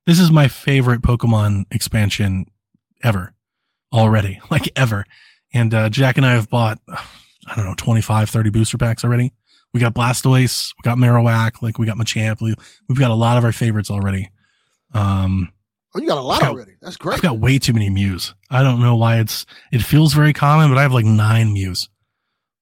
This 0.06 0.18
is 0.18 0.30
my 0.30 0.48
favorite 0.48 1.02
Pokemon 1.02 1.64
expansion 1.70 2.46
ever 3.02 3.34
already, 3.92 4.40
like 4.50 4.70
ever. 4.76 5.04
And, 5.54 5.72
uh, 5.74 5.90
Jack 5.90 6.16
and 6.16 6.24
I 6.24 6.32
have 6.32 6.48
bought, 6.48 6.78
I 6.88 7.54
don't 7.56 7.66
know, 7.66 7.74
25, 7.76 8.30
30 8.30 8.50
booster 8.50 8.78
packs 8.78 9.04
already. 9.04 9.32
We 9.74 9.80
got 9.80 9.94
Blastoise, 9.94 10.72
we 10.76 10.82
got 10.88 10.98
Marowak, 10.98 11.62
like 11.62 11.78
we 11.78 11.86
got 11.86 11.96
Machamp. 11.96 12.40
We, 12.42 12.54
we've 12.88 12.98
got 12.98 13.10
a 13.10 13.14
lot 13.14 13.38
of 13.38 13.44
our 13.44 13.52
favorites 13.52 13.90
already. 13.90 14.30
Um, 14.94 15.52
Oh, 15.94 16.00
you 16.00 16.08
got 16.08 16.16
a 16.16 16.22
lot 16.22 16.40
got- 16.40 16.52
already. 16.52 16.72
That's 16.80 16.96
great. 16.96 17.16
I've 17.16 17.22
got 17.22 17.38
way 17.38 17.58
too 17.58 17.74
many 17.74 17.90
Mews. 17.90 18.34
I 18.50 18.62
don't 18.62 18.80
know 18.80 18.96
why 18.96 19.18
it's, 19.20 19.44
it 19.70 19.82
feels 19.82 20.14
very 20.14 20.32
common, 20.32 20.70
but 20.70 20.78
I 20.78 20.82
have 20.82 20.94
like 20.94 21.04
nine 21.04 21.52
Mews. 21.52 21.90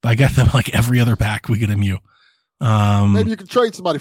I 0.02 0.16
get 0.16 0.34
them 0.34 0.48
like 0.54 0.74
every 0.74 0.98
other 0.98 1.14
pack. 1.14 1.48
We 1.48 1.58
get 1.58 1.70
a 1.70 1.76
Mew. 1.76 1.98
Um, 2.60 3.12
Maybe 3.12 3.30
you 3.30 3.36
can 3.36 3.46
trade 3.46 3.74
somebody. 3.76 4.00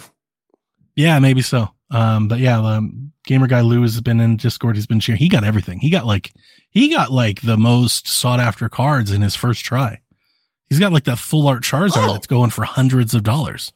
yeah, 0.95 1.19
maybe 1.19 1.41
so. 1.43 1.69
Um, 1.91 2.27
but 2.27 2.39
yeah, 2.39 2.59
um, 2.59 3.11
gamer 3.25 3.45
guy 3.47 3.61
Lou 3.61 3.83
has 3.83 4.01
been 4.01 4.19
in 4.19 4.35
Discord. 4.37 4.75
He's 4.75 4.87
been 4.87 4.99
sharing. 4.99 5.19
He 5.19 5.29
got 5.29 5.43
everything. 5.43 5.77
He 5.79 5.91
got 5.91 6.07
like, 6.07 6.33
he 6.71 6.89
got 6.89 7.11
like 7.11 7.41
the 7.41 7.57
most 7.57 8.07
sought 8.07 8.39
after 8.39 8.67
cards 8.67 9.11
in 9.11 9.21
his 9.21 9.35
first 9.35 9.63
try. 9.63 10.01
He's 10.69 10.79
got 10.79 10.91
like 10.93 11.05
that 11.05 11.17
full 11.17 11.47
art 11.47 11.63
Charizard 11.63 12.07
Oh. 12.09 12.13
that's 12.13 12.27
going 12.27 12.49
for 12.51 12.63
hundreds 12.63 13.13
of 13.13 13.23
dollars. 13.23 13.73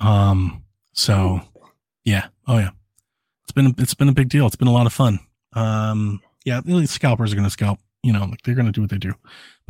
Um, 0.00 0.64
so 0.92 1.40
Yeah. 2.04 2.26
Oh 2.46 2.58
yeah. 2.58 2.70
It's 3.44 3.52
been 3.52 3.74
it's 3.78 3.94
been 3.94 4.08
a 4.08 4.12
big 4.12 4.28
deal. 4.28 4.46
It's 4.46 4.56
been 4.56 4.68
a 4.68 4.72
lot 4.72 4.86
of 4.86 4.92
fun. 4.92 5.20
Um. 5.52 6.20
Yeah. 6.44 6.60
The 6.64 6.86
scalpers 6.86 7.32
are 7.32 7.36
gonna 7.36 7.50
scalp. 7.50 7.80
You 8.02 8.12
know, 8.12 8.24
like 8.24 8.42
they're 8.42 8.54
gonna 8.54 8.72
do 8.72 8.80
what 8.80 8.90
they 8.90 8.98
do. 8.98 9.14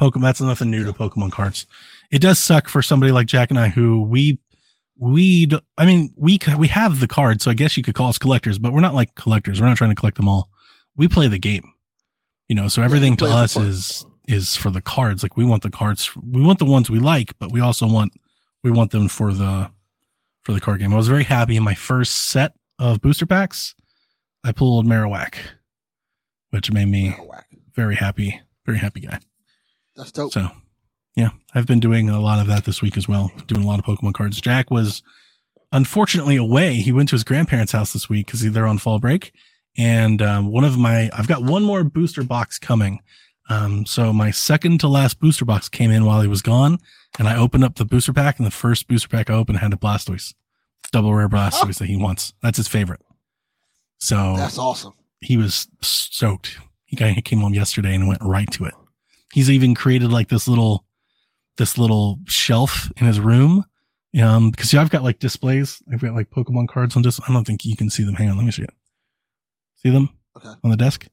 Pokemon. 0.01 0.22
That's 0.22 0.40
nothing 0.40 0.70
new 0.70 0.84
to 0.84 0.92
Pokemon 0.92 1.32
cards. 1.32 1.66
It 2.11 2.20
does 2.20 2.38
suck 2.38 2.68
for 2.68 2.82
somebody 2.82 3.12
like 3.12 3.26
Jack 3.26 3.51
and 3.51 3.59
I 3.59 3.68
who 3.68 4.03
we 4.03 4.38
we 4.98 5.48
I 5.78 5.86
mean 5.86 6.12
we 6.16 6.38
we 6.59 6.68
have 6.68 7.01
the 7.01 7.09
cards, 7.09 7.44
so 7.44 7.51
I 7.51 7.55
guess 7.55 7.76
you 7.76 7.82
could 7.82 7.94
call 7.94 8.09
us 8.09 8.18
collectors, 8.18 8.59
but 8.59 8.72
we're 8.72 8.80
not 8.80 8.94
like 8.94 9.14
collectors. 9.14 9.61
We're 9.61 9.68
not 9.68 9.76
trying 9.78 9.90
to 9.90 9.96
collect 9.96 10.16
them 10.16 10.28
all. 10.28 10.51
We 10.96 11.09
play 11.09 11.26
the 11.28 11.38
game. 11.38 11.72
You 12.48 12.57
know, 12.57 12.68
so 12.68 12.82
everything 12.82 13.16
to 13.18 13.26
us 13.26 13.57
is 13.57 14.05
is 14.26 14.56
for 14.56 14.70
the 14.70 14.80
cards. 14.80 15.22
Like 15.22 15.36
we 15.36 15.44
want 15.44 15.62
the 15.62 15.70
cards. 15.70 16.14
We 16.16 16.42
want 16.42 16.58
the 16.58 16.64
ones 16.64 16.90
we 16.90 16.98
like, 16.98 17.38
but 17.38 17.52
we 17.52 17.60
also 17.60 17.86
want 17.86 18.12
we 18.62 18.70
want 18.70 18.90
them 18.90 19.08
for 19.08 19.32
the 19.32 19.70
for 20.42 20.52
the 20.52 20.60
card 20.60 20.80
game. 20.80 20.92
I 20.92 20.96
was 20.96 21.08
very 21.08 21.24
happy 21.24 21.56
in 21.56 21.62
my 21.62 21.74
first 21.74 22.28
set 22.28 22.54
of 22.78 23.00
booster 23.00 23.26
packs. 23.26 23.74
I 24.44 24.52
pulled 24.52 24.86
Marowak, 24.86 25.34
which 26.50 26.72
made 26.72 26.88
me 26.88 27.14
whack. 27.28 27.46
very 27.74 27.96
happy, 27.96 28.40
very 28.64 28.78
happy 28.78 29.00
guy. 29.00 29.20
That's 29.96 30.12
dope. 30.12 30.32
So, 30.32 30.48
yeah, 31.14 31.30
I've 31.54 31.66
been 31.66 31.80
doing 31.80 32.08
a 32.08 32.20
lot 32.20 32.40
of 32.40 32.46
that 32.46 32.64
this 32.64 32.80
week 32.80 32.96
as 32.96 33.06
well, 33.06 33.30
doing 33.46 33.62
a 33.62 33.66
lot 33.66 33.78
of 33.78 33.84
Pokemon 33.84 34.14
cards. 34.14 34.40
Jack 34.40 34.70
was 34.70 35.02
unfortunately 35.72 36.36
away. 36.36 36.76
He 36.76 36.92
went 36.92 37.10
to 37.10 37.16
his 37.16 37.24
grandparents' 37.24 37.72
house 37.72 37.92
this 37.92 38.08
week 38.08 38.26
because 38.26 38.40
they're 38.50 38.66
on 38.66 38.78
fall 38.78 38.98
break. 38.98 39.32
And 39.76 40.20
um, 40.22 40.50
one 40.50 40.64
of 40.64 40.78
my, 40.78 41.10
I've 41.12 41.28
got 41.28 41.44
one 41.44 41.62
more 41.62 41.84
booster 41.84 42.22
box 42.22 42.58
coming. 42.58 43.00
Um, 43.51 43.84
so 43.84 44.12
my 44.12 44.30
second 44.30 44.80
to 44.80 44.88
last 44.88 45.18
booster 45.20 45.44
box 45.44 45.68
came 45.68 45.90
in 45.90 46.05
while 46.05 46.20
he 46.22 46.28
was 46.28 46.40
gone, 46.40 46.78
and 47.18 47.28
I 47.28 47.36
opened 47.36 47.64
up 47.64 47.74
the 47.74 47.84
booster 47.84 48.12
pack, 48.12 48.38
and 48.38 48.46
the 48.46 48.51
first 48.51 48.86
booster 48.88 49.09
pack 49.09 49.28
I 49.28 49.34
opened 49.34 49.59
had 49.59 49.72
a 49.72 49.76
Blastoise, 49.76 50.32
double 50.92 51.12
rare 51.12 51.28
Blastoise 51.28 51.78
that 51.78 51.86
he 51.88 51.96
wants. 51.96 52.32
That's 52.42 52.57
his 52.57 52.68
favorite. 52.68 53.01
So 53.98 54.34
That's 54.36 54.57
awesome. 54.57 54.94
he 55.20 55.36
was 55.36 55.66
stoked. 55.82 56.59
He 56.86 56.96
came 56.96 57.40
home 57.40 57.53
yesterday 57.55 57.94
and 57.94 58.09
went 58.09 58.22
right 58.22 58.51
to 58.53 58.64
it. 58.64 58.74
He's 59.32 59.51
even 59.51 59.74
created 59.74 60.11
like 60.11 60.28
this 60.28 60.48
little, 60.48 60.84
this 61.57 61.76
little 61.78 62.18
shelf 62.26 62.90
in 62.96 63.07
his 63.07 63.20
room. 63.20 63.64
Um, 64.20 64.51
because 64.51 64.72
yeah, 64.72 64.80
I've 64.80 64.90
got 64.90 65.05
like 65.05 65.20
displays. 65.20 65.80
I've 65.92 66.01
got 66.01 66.14
like 66.14 66.30
Pokemon 66.30 66.68
cards 66.68 66.96
on 66.96 67.03
this. 67.03 67.20
I 67.28 67.32
don't 67.32 67.46
think 67.46 67.64
you 67.64 67.76
can 67.76 67.90
see 67.90 68.03
them. 68.03 68.14
Hang 68.14 68.28
on, 68.30 68.36
let 68.36 68.44
me 68.46 68.51
see 68.53 68.62
it. 68.62 68.74
See 69.76 69.90
them 69.90 70.09
Okay. 70.36 70.48
on 70.64 70.70
the 70.70 70.76
desk? 70.76 71.07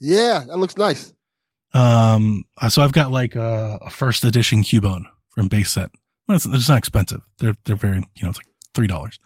Yeah, 0.00 0.44
that 0.46 0.58
looks 0.58 0.76
nice. 0.76 1.14
Um, 1.74 2.44
uh, 2.60 2.68
so 2.68 2.82
I've 2.82 2.92
got 2.92 3.10
like 3.10 3.34
a, 3.34 3.78
a 3.82 3.90
first 3.90 4.24
edition 4.24 4.62
Cubone 4.62 5.04
from 5.30 5.48
base 5.48 5.70
set. 5.72 5.90
Well, 6.26 6.36
it's, 6.36 6.46
it's 6.46 6.68
not 6.68 6.78
expensive. 6.78 7.20
They're, 7.38 7.54
they're 7.64 7.76
very, 7.76 7.98
you 8.14 8.22
know, 8.22 8.30
it's 8.30 8.38
like 8.38 8.46
$3. 8.74 9.18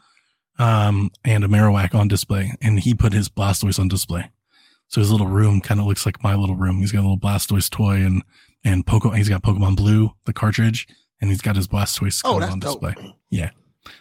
Um, 0.59 1.11
and 1.25 1.45
a 1.45 1.49
Marowak 1.49 1.95
on 1.95 2.09
display 2.09 2.53
and 2.61 2.81
he 2.81 2.93
put 2.95 3.13
his 3.13 3.29
Blastoise 3.29 3.79
on 3.79 3.89
display. 3.89 4.31
So 4.89 5.01
his 5.01 5.11
little 5.11 5.29
room 5.29 5.61
kind 5.61 5.81
of 5.81 5.87
looks 5.87 6.05
like 6.05 6.23
my 6.23 6.35
little 6.35 6.57
room. 6.57 6.79
He's 6.81 6.93
got 6.93 6.99
a 7.01 7.07
little 7.09 7.19
Blastoise 7.19 7.71
toy 7.71 7.97
and, 8.05 8.23
and 8.65 8.87
Poke, 8.87 9.15
he's 9.15 9.29
got 9.29 9.43
Pokemon 9.43 9.77
Blue, 9.77 10.11
the 10.27 10.33
cartridge, 10.33 10.87
and 11.21 11.31
he's 11.31 11.41
got 11.41 11.57
his 11.57 11.69
Blastoise 11.69 12.21
Oh, 12.25 12.41
that's 12.41 12.53
on 12.53 12.59
dope. 12.59 12.81
display. 12.83 13.15
Yeah. 13.31 13.51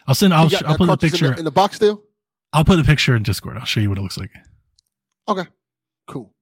I'll 0.08 0.16
send, 0.16 0.34
I'll, 0.34 0.50
sh- 0.50 0.64
I'll 0.66 0.76
put 0.78 0.86
a 0.86 0.88
cartridge 0.88 1.14
in 1.14 1.20
picture, 1.20 1.34
the, 1.34 1.40
in 1.40 1.46
the 1.46 1.52
box 1.52 1.76
still. 1.78 2.04
I'll 2.52 2.66
put 2.66 2.80
a 2.80 2.84
picture 2.84 3.16
in 3.16 3.24
Discord. 3.24 3.58
I'll 3.58 3.66
show 3.66 3.80
you 3.80 3.88
what 3.90 3.98
it 4.00 4.02
looks 4.02 4.18
like. 4.18 4.32
Okay, 5.28 5.46
cool. 6.08 6.34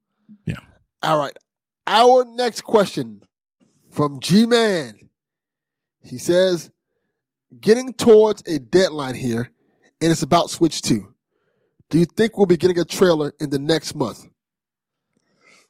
Yeah. 0.45 0.55
All 1.03 1.19
right. 1.19 1.37
Our 1.87 2.25
next 2.25 2.61
question 2.61 3.23
from 3.89 4.19
G 4.19 4.45
Man. 4.45 5.09
He 6.03 6.17
says, 6.17 6.69
getting 7.61 7.93
towards 7.93 8.43
a 8.45 8.59
deadline 8.59 9.15
here, 9.15 9.51
and 10.01 10.11
it's 10.11 10.21
about 10.21 10.49
Switch 10.49 10.81
2. 10.81 11.13
Do 11.89 11.99
you 11.99 12.05
think 12.05 12.37
we'll 12.37 12.45
be 12.45 12.57
getting 12.57 12.77
a 12.79 12.85
trailer 12.85 13.33
in 13.39 13.49
the 13.49 13.59
next 13.59 13.95
month? 13.95 14.27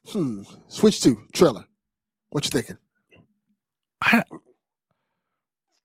Hmm. 0.08 0.42
Switch 0.66 1.00
2 1.00 1.16
trailer. 1.32 1.64
What 2.30 2.44
you 2.44 2.50
thinking? 2.50 2.78
I 4.02 4.24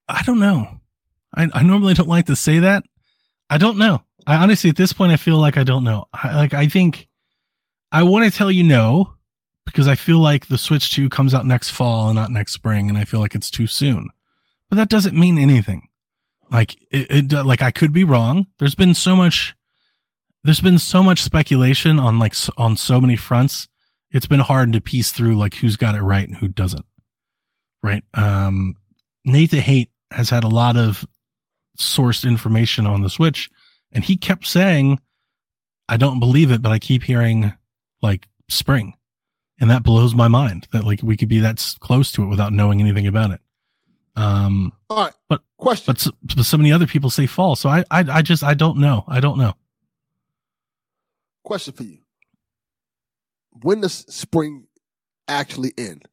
I 0.08 0.24
don't 0.24 0.40
know. 0.40 0.82
I, 1.36 1.50
I 1.54 1.64
normally 1.64 1.94
don't 1.94 2.10
like 2.10 2.26
to 2.26 2.36
say 2.36 2.60
that. 2.60 2.84
I 3.50 3.58
don't 3.58 3.78
know. 3.78 4.04
I 4.26 4.36
honestly 4.36 4.72
at 4.72 4.76
this 4.78 4.94
point 4.94 5.12
I 5.12 5.18
feel 5.18 5.38
like 5.38 5.58
I 5.58 5.64
don't 5.64 5.84
know. 5.84 6.06
I 6.12 6.36
like 6.36 6.54
I 6.54 6.68
think 6.68 7.08
I 7.92 8.04
want 8.04 8.26
to 8.26 8.36
tell 8.36 8.52
you 8.52 8.64
no 8.64 9.14
because 9.66 9.88
I 9.88 9.96
feel 9.96 10.20
like 10.20 10.48
the 10.48 10.58
Switch 10.58 10.94
2 10.94 11.10
comes 11.10 11.34
out 11.34 11.46
next 11.46 11.70
fall 11.70 12.10
and 12.10 12.16
not 12.16 12.32
next 12.32 12.54
spring 12.54 12.90
and 12.90 12.98
I 12.98 13.06
feel 13.06 13.20
like 13.20 13.36
it's 13.36 13.52
too 13.52 13.68
soon. 13.68 14.10
But 14.70 14.78
that 14.78 14.90
doesn't 14.90 15.18
mean 15.18 15.38
anything. 15.38 15.88
Like 16.52 16.76
it, 16.92 17.32
it 17.32 17.46
like 17.46 17.62
I 17.62 17.72
could 17.72 17.94
be 17.94 18.04
wrong. 18.04 18.48
There's 18.60 18.76
been 18.76 18.94
so 18.94 19.16
much 19.16 19.56
there's 20.44 20.62
been 20.62 20.80
so 20.80 21.02
much 21.02 21.22
speculation 21.22 22.00
on 22.00 22.20
like 22.20 22.36
on 22.58 22.78
so 22.78 23.00
many 23.00 23.16
fronts. 23.16 23.68
It's 24.12 24.28
been 24.28 24.42
hard 24.42 24.74
to 24.74 24.82
piece 24.82 25.12
through 25.12 25.38
like 25.38 25.56
who's 25.56 25.78
got 25.78 25.96
it 25.96 26.02
right 26.02 26.28
and 26.28 26.38
who 26.38 26.48
doesn't 26.48 26.86
right? 27.84 28.04
Um, 28.16 28.78
the 29.26 29.60
Hate 29.60 29.92
has 30.10 30.30
had 30.30 30.44
a 30.44 30.50
lot 30.50 30.78
of 30.78 31.06
sourced 31.78 32.26
information 32.26 32.88
on 32.88 33.02
the 33.02 33.10
Switch, 33.10 33.50
and 33.92 34.04
he 34.04 34.18
kept 34.18 34.48
saying, 34.48 35.00
"I 35.88 35.98
don't 35.98 36.20
believe 36.20 36.50
it, 36.50 36.62
but 36.62 36.72
I 36.72 36.80
keep 36.80 37.04
hearing 37.04 37.54
like 38.02 38.28
spring," 38.50 38.96
and 39.60 39.70
that 39.70 39.84
blows 39.84 40.14
my 40.16 40.28
mind 40.28 40.68
that 40.72 40.84
like 40.84 41.02
we 41.04 41.16
could 41.18 41.30
be 41.30 41.40
that 41.40 41.76
close 41.80 42.12
to 42.14 42.24
it 42.24 42.28
without 42.28 42.54
knowing 42.54 42.80
anything 42.82 43.08
about 43.08 43.32
it. 43.32 43.42
Um, 44.16 44.72
All 44.90 44.98
right. 45.06 45.14
But- 45.30 45.42
question. 45.58 45.86
but, 45.88 45.98
s- 46.06 46.12
but 46.36 46.46
so 46.46 46.58
many 46.58 46.72
other 46.72 46.86
people 46.88 47.10
say 47.10 47.26
fall, 47.26 47.56
so 47.56 47.70
I, 47.70 47.80
I, 47.90 48.00
I 48.10 48.22
just 48.22 48.44
I 48.44 48.54
don't 48.54 48.78
know. 48.78 49.04
I 49.08 49.20
don't 49.20 49.38
know. 49.38 49.54
question 51.44 51.74
for 51.74 51.84
you. 51.84 52.00
When 53.62 53.82
does 53.82 53.94
spring 54.14 54.68
actually 55.28 55.72
end? 55.78 56.04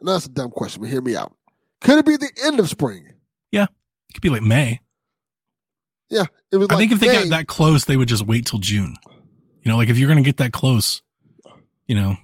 And 0.00 0.08
that's 0.08 0.26
a 0.26 0.30
dumb 0.30 0.50
question, 0.50 0.82
but 0.82 0.90
hear 0.90 1.00
me 1.00 1.16
out. 1.16 1.34
Could 1.80 1.98
it 1.98 2.06
be 2.06 2.16
the 2.16 2.30
end 2.44 2.60
of 2.60 2.68
spring? 2.68 3.12
Yeah, 3.50 3.64
it 4.08 4.12
could 4.14 4.22
be 4.22 4.28
like 4.30 4.42
May. 4.42 4.80
Yeah, 6.10 6.24
it 6.50 6.56
was. 6.58 6.68
I 6.70 6.74
like 6.74 6.80
think 6.80 6.92
if 6.92 7.00
they 7.00 7.08
May. 7.08 7.14
got 7.24 7.30
that 7.30 7.46
close, 7.46 7.84
they 7.84 7.96
would 7.96 8.08
just 8.08 8.26
wait 8.26 8.46
till 8.46 8.58
June. 8.58 8.96
You 9.62 9.70
know, 9.70 9.76
like 9.76 9.88
if 9.88 9.98
you're 9.98 10.08
gonna 10.08 10.22
get 10.22 10.36
that 10.38 10.52
close, 10.52 11.02
you 11.92 12.00
know, 12.00 12.16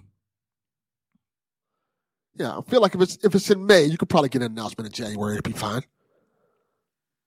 Yeah, 2.37 2.57
I 2.57 2.63
feel 2.71 2.81
like 2.81 2.95
if 2.95 3.03
it's 3.03 3.19
if 3.23 3.35
it's 3.35 3.51
in 3.51 3.67
May, 3.67 3.85
you 3.85 3.99
could 3.99 4.09
probably 4.09 4.31
get 4.31 4.41
an 4.41 4.51
announcement 4.51 4.87
in 4.87 4.93
January. 4.95 5.35
It'd 5.35 5.45
be 5.45 5.53
fine. 5.53 5.83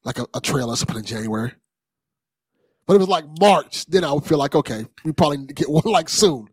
Like 0.04 0.18
a, 0.18 0.26
a 0.34 0.42
trailer 0.42 0.76
something 0.76 0.98
in 0.98 1.06
January. 1.06 1.52
But 2.88 2.94
if 2.94 2.96
it 2.96 3.00
was 3.02 3.10
like 3.10 3.26
March, 3.40 3.86
then 3.86 4.04
I 4.04 4.12
would 4.12 4.26
feel 4.26 4.40
like 4.40 4.56
okay, 4.56 4.88
we 5.06 5.12
probably 5.12 5.38
need 5.38 5.50
to 5.50 5.54
get 5.54 5.70
one 5.78 5.84
like 5.86 6.10
soon. 6.10 6.48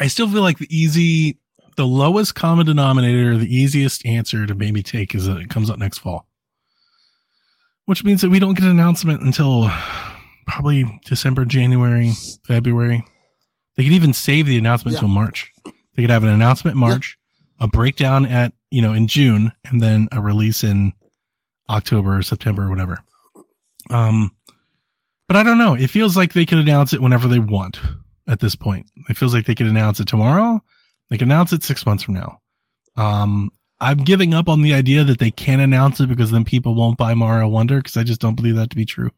I 0.00 0.06
still 0.06 0.26
feel 0.26 0.40
like 0.40 0.56
the 0.56 0.74
easy, 0.74 1.38
the 1.76 1.86
lowest 1.86 2.34
common 2.34 2.64
denominator, 2.64 3.36
the 3.36 3.54
easiest 3.54 4.06
answer 4.06 4.46
to 4.46 4.54
maybe 4.54 4.82
take 4.82 5.14
is 5.14 5.26
that 5.26 5.36
it 5.36 5.50
comes 5.50 5.70
out 5.70 5.78
next 5.78 5.98
fall, 5.98 6.26
which 7.84 8.04
means 8.04 8.22
that 8.22 8.30
we 8.30 8.38
don't 8.38 8.54
get 8.54 8.64
an 8.64 8.70
announcement 8.70 9.20
until 9.20 9.70
probably 10.46 10.98
December, 11.04 11.44
January, 11.44 12.12
February. 12.46 13.04
They 13.76 13.84
could 13.84 13.92
even 13.92 14.12
save 14.12 14.46
the 14.46 14.56
announcement 14.58 14.94
Yeah. 14.94 14.98
until 15.00 15.14
March. 15.14 15.52
They 15.64 16.02
could 16.02 16.10
have 16.10 16.24
an 16.24 16.30
announcement 16.30 16.74
in 16.74 16.80
March, 16.80 17.18
a 17.60 17.68
breakdown 17.68 18.26
at, 18.26 18.52
you 18.70 18.82
know, 18.82 18.92
in 18.92 19.06
June, 19.06 19.52
and 19.64 19.80
then 19.80 20.08
a 20.12 20.20
release 20.20 20.62
in 20.64 20.92
October 21.68 22.18
or 22.18 22.22
September 22.22 22.64
or 22.64 22.70
whatever. 22.70 23.00
Um, 23.90 24.30
but 25.28 25.36
I 25.36 25.42
don't 25.42 25.58
know. 25.58 25.74
It 25.74 25.88
feels 25.90 26.16
like 26.16 26.32
they 26.32 26.46
could 26.46 26.58
announce 26.58 26.92
it 26.92 27.02
whenever 27.02 27.28
they 27.28 27.38
want 27.38 27.80
at 28.28 28.40
this 28.40 28.54
point. 28.56 28.90
It 29.08 29.16
feels 29.16 29.34
like 29.34 29.46
they 29.46 29.54
could 29.54 29.66
announce 29.66 30.00
it 30.00 30.06
tomorrow. 30.08 30.62
They 31.10 31.18
could 31.18 31.28
announce 31.28 31.52
it 31.52 31.62
six 31.62 31.84
months 31.86 32.02
from 32.02 32.14
now. 32.14 32.40
Um, 32.96 33.50
I'm 33.80 33.98
giving 33.98 34.32
up 34.34 34.48
on 34.48 34.62
the 34.62 34.72
idea 34.74 35.04
that 35.04 35.18
they 35.18 35.30
can't 35.30 35.60
announce 35.60 36.00
it 36.00 36.08
because 36.08 36.30
then 36.30 36.44
people 36.44 36.74
won't 36.74 36.96
buy 36.98 37.14
Mario 37.14 37.48
Wonder 37.48 37.76
because 37.78 37.96
I 37.96 38.04
just 38.04 38.20
don't 38.20 38.34
believe 38.34 38.56
that 38.56 38.70
to 38.70 38.76
be 38.76 38.86
true. 38.86 39.10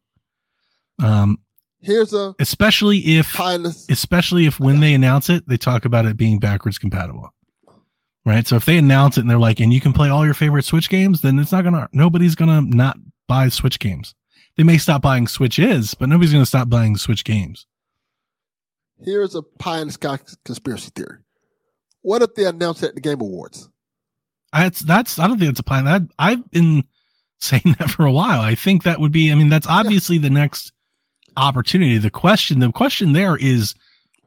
Um, 1.01 1.39
Here's 1.81 2.13
a 2.13 2.35
especially 2.41 2.99
if, 3.17 3.33
pie 3.33 3.57
the 3.57 3.69
especially 3.89 4.47
if 4.47 4.59
when 4.59 4.81
they 4.81 4.95
announce 4.95 5.31
it, 5.31 5.49
they 5.49 5.57
talk 5.57 5.85
about 5.85 6.07
it 6.07 6.17
being 6.17 6.39
backwards 6.39 6.79
compatible. 6.79 7.33
Right. 8.25 8.47
So 8.47 8.57
if 8.57 8.67
they 8.67 8.77
announce 8.77 9.17
it 9.17 9.23
and 9.23 9.31
they're 9.31 9.39
like, 9.39 9.59
and 9.61 9.73
you 9.73 9.81
can 9.81 9.93
play 9.93 10.11
all 10.11 10.25
your 10.25 10.35
favorite 10.35 10.65
Switch 10.65 10.91
games, 10.91 11.23
then 11.23 11.39
it's 11.39 11.53
not 11.53 11.65
gonna, 11.65 11.89
nobody's 11.93 12.35
gonna 12.35 12.61
not 12.61 12.99
buy 13.27 13.49
Switch 13.49 13.79
games. 13.79 14.15
They 14.57 14.65
may 14.65 14.77
stop 14.77 15.01
buying 15.01 15.29
Switches, 15.29 15.95
but 15.95 16.09
nobody's 16.09 16.33
gonna 16.33 16.45
stop 16.45 16.69
buying 16.69 16.97
Switch 16.97 17.25
games. 17.25 17.67
here's 19.03 19.35
a 19.35 19.43
pie 19.43 19.81
in 19.81 19.87
the 19.87 19.93
sky 19.93 20.19
conspiracy 20.45 20.91
theory. 20.95 21.19
What 22.03 22.23
if 22.23 22.35
they 22.35 22.45
announce 22.45 22.83
it 22.83 22.91
at 22.91 22.95
the 22.97 23.01
Game 23.01 23.21
Awards? 23.21 23.69
That's 24.53 24.81
that's 24.81 25.19
I 25.19 25.27
don't 25.27 25.39
think 25.39 25.51
it's 25.51 25.61
a 25.61 25.65
plan. 25.65 25.85
That 25.85 26.03
I've 26.19 26.51
been 26.51 26.85
saying 27.41 27.77
that 27.79 27.91
for 27.91 28.05
a 28.05 28.13
while. 28.13 28.41
I 28.41 28.57
think 28.57 28.83
that 28.83 29.01
would 29.01 29.13
be. 29.13 29.31
I 29.31 29.37
mean, 29.37 29.49
that's 29.49 29.67
obviously 29.67 30.19
the 30.19 30.31
next 30.31 30.73
opportunity. 31.39 31.99
The 31.99 32.11
question, 32.11 32.59
the 32.59 32.73
question 32.73 33.13
there 33.13 33.37
is, 33.37 33.75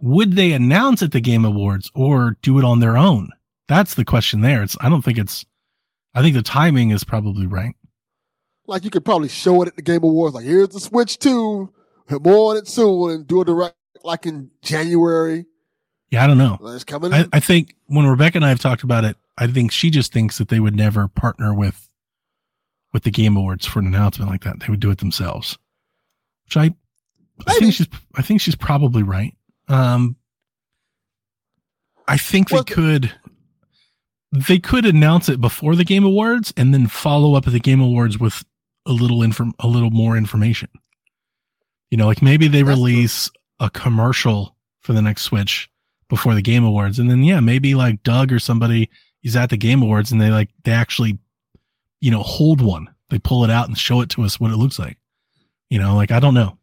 would 0.01 0.33
they 0.33 0.53
announce 0.53 1.03
at 1.03 1.11
the 1.11 1.21
Game 1.21 1.45
Awards 1.45 1.91
or 1.93 2.37
do 2.41 2.57
it 2.57 2.65
on 2.65 2.79
their 2.79 2.97
own? 2.97 3.29
That's 3.67 3.93
the 3.93 4.05
question 4.05 4.41
there. 4.41 4.63
It's. 4.63 4.75
I 4.81 4.89
don't 4.89 5.01
think 5.03 5.17
it's. 5.17 5.45
I 6.13 6.21
think 6.21 6.35
the 6.35 6.41
timing 6.41 6.89
is 6.89 7.03
probably 7.03 7.47
right. 7.47 7.75
Like 8.67 8.83
you 8.83 8.89
could 8.89 9.05
probably 9.05 9.29
show 9.29 9.61
it 9.61 9.67
at 9.67 9.75
the 9.75 9.81
Game 9.81 10.03
Awards. 10.03 10.35
Like 10.35 10.45
here's 10.45 10.69
the 10.69 10.79
Switch 10.79 11.19
Two. 11.19 11.71
More 12.09 12.51
on 12.51 12.57
it 12.57 12.67
soon, 12.67 13.11
and 13.11 13.27
do 13.27 13.41
a 13.41 13.45
direct 13.45 13.75
like 14.03 14.25
in 14.25 14.51
January. 14.61 15.45
Yeah, 16.09 16.23
I 16.23 16.27
don't 16.27 16.37
know. 16.37 16.59
It's 16.63 16.83
coming. 16.83 17.13
I. 17.13 17.25
I 17.31 17.39
think 17.39 17.75
when 17.87 18.05
Rebecca 18.05 18.37
and 18.37 18.45
I 18.45 18.49
have 18.49 18.59
talked 18.59 18.83
about 18.83 19.05
it, 19.05 19.15
I 19.37 19.47
think 19.47 19.71
she 19.71 19.89
just 19.89 20.11
thinks 20.11 20.37
that 20.37 20.49
they 20.49 20.59
would 20.59 20.75
never 20.75 21.07
partner 21.07 21.53
with 21.53 21.89
with 22.93 23.03
the 23.03 23.11
Game 23.11 23.37
Awards 23.37 23.65
for 23.65 23.79
an 23.79 23.87
announcement 23.87 24.29
like 24.29 24.43
that. 24.43 24.59
They 24.59 24.67
would 24.67 24.79
do 24.79 24.91
it 24.91 24.97
themselves. 24.97 25.57
Which 26.45 26.57
I, 26.57 26.75
I 27.47 27.53
think 27.55 27.73
she's 27.73 27.87
I 28.15 28.21
think 28.21 28.41
she's 28.41 28.55
probably 28.55 29.03
right. 29.03 29.35
Um 29.67 30.15
I 32.07 32.17
think 32.17 32.51
Well, 32.51 32.63
they 32.63 32.73
could 32.73 33.13
they 34.31 34.59
could 34.59 34.85
announce 34.85 35.29
it 35.29 35.41
before 35.41 35.75
the 35.75 35.83
Game 35.83 36.03
Awards 36.03 36.53
and 36.55 36.73
then 36.73 36.87
follow 36.87 37.35
up 37.35 37.47
at 37.47 37.53
the 37.53 37.59
Game 37.59 37.81
Awards 37.81 38.17
with 38.17 38.43
a 38.85 38.91
little 38.91 39.21
inform 39.21 39.53
a 39.59 39.67
little 39.67 39.91
more 39.91 40.17
information. 40.17 40.69
You 41.89 41.97
know, 41.97 42.07
like 42.07 42.21
maybe 42.21 42.47
they 42.47 42.63
release 42.63 43.29
a 43.59 43.69
commercial 43.69 44.55
for 44.79 44.93
the 44.93 45.01
next 45.01 45.23
Switch 45.23 45.69
before 46.09 46.33
the 46.33 46.41
Game 46.41 46.63
Awards, 46.63 46.99
and 46.99 47.09
then 47.09 47.23
yeah, 47.23 47.39
maybe 47.39 47.75
like 47.75 48.03
Doug 48.03 48.31
or 48.31 48.39
somebody 48.39 48.89
is 49.23 49.35
at 49.35 49.49
the 49.49 49.57
Game 49.57 49.81
Awards 49.81 50.11
and 50.11 50.19
they 50.19 50.31
like 50.31 50.49
they 50.63 50.71
actually, 50.71 51.19
you 51.99 52.11
know, 52.11 52.23
hold 52.23 52.61
one. 52.61 52.89
They 53.09 53.19
pull 53.19 53.43
it 53.43 53.49
out 53.49 53.67
and 53.67 53.77
show 53.77 54.01
it 54.01 54.09
to 54.11 54.23
us 54.23 54.39
what 54.39 54.51
it 54.51 54.57
looks 54.57 54.79
like. 54.79 54.97
You 55.69 55.79
know, 55.79 55.95
like 55.95 56.11
I 56.11 56.19
don't 56.19 56.33
know. 56.33 56.57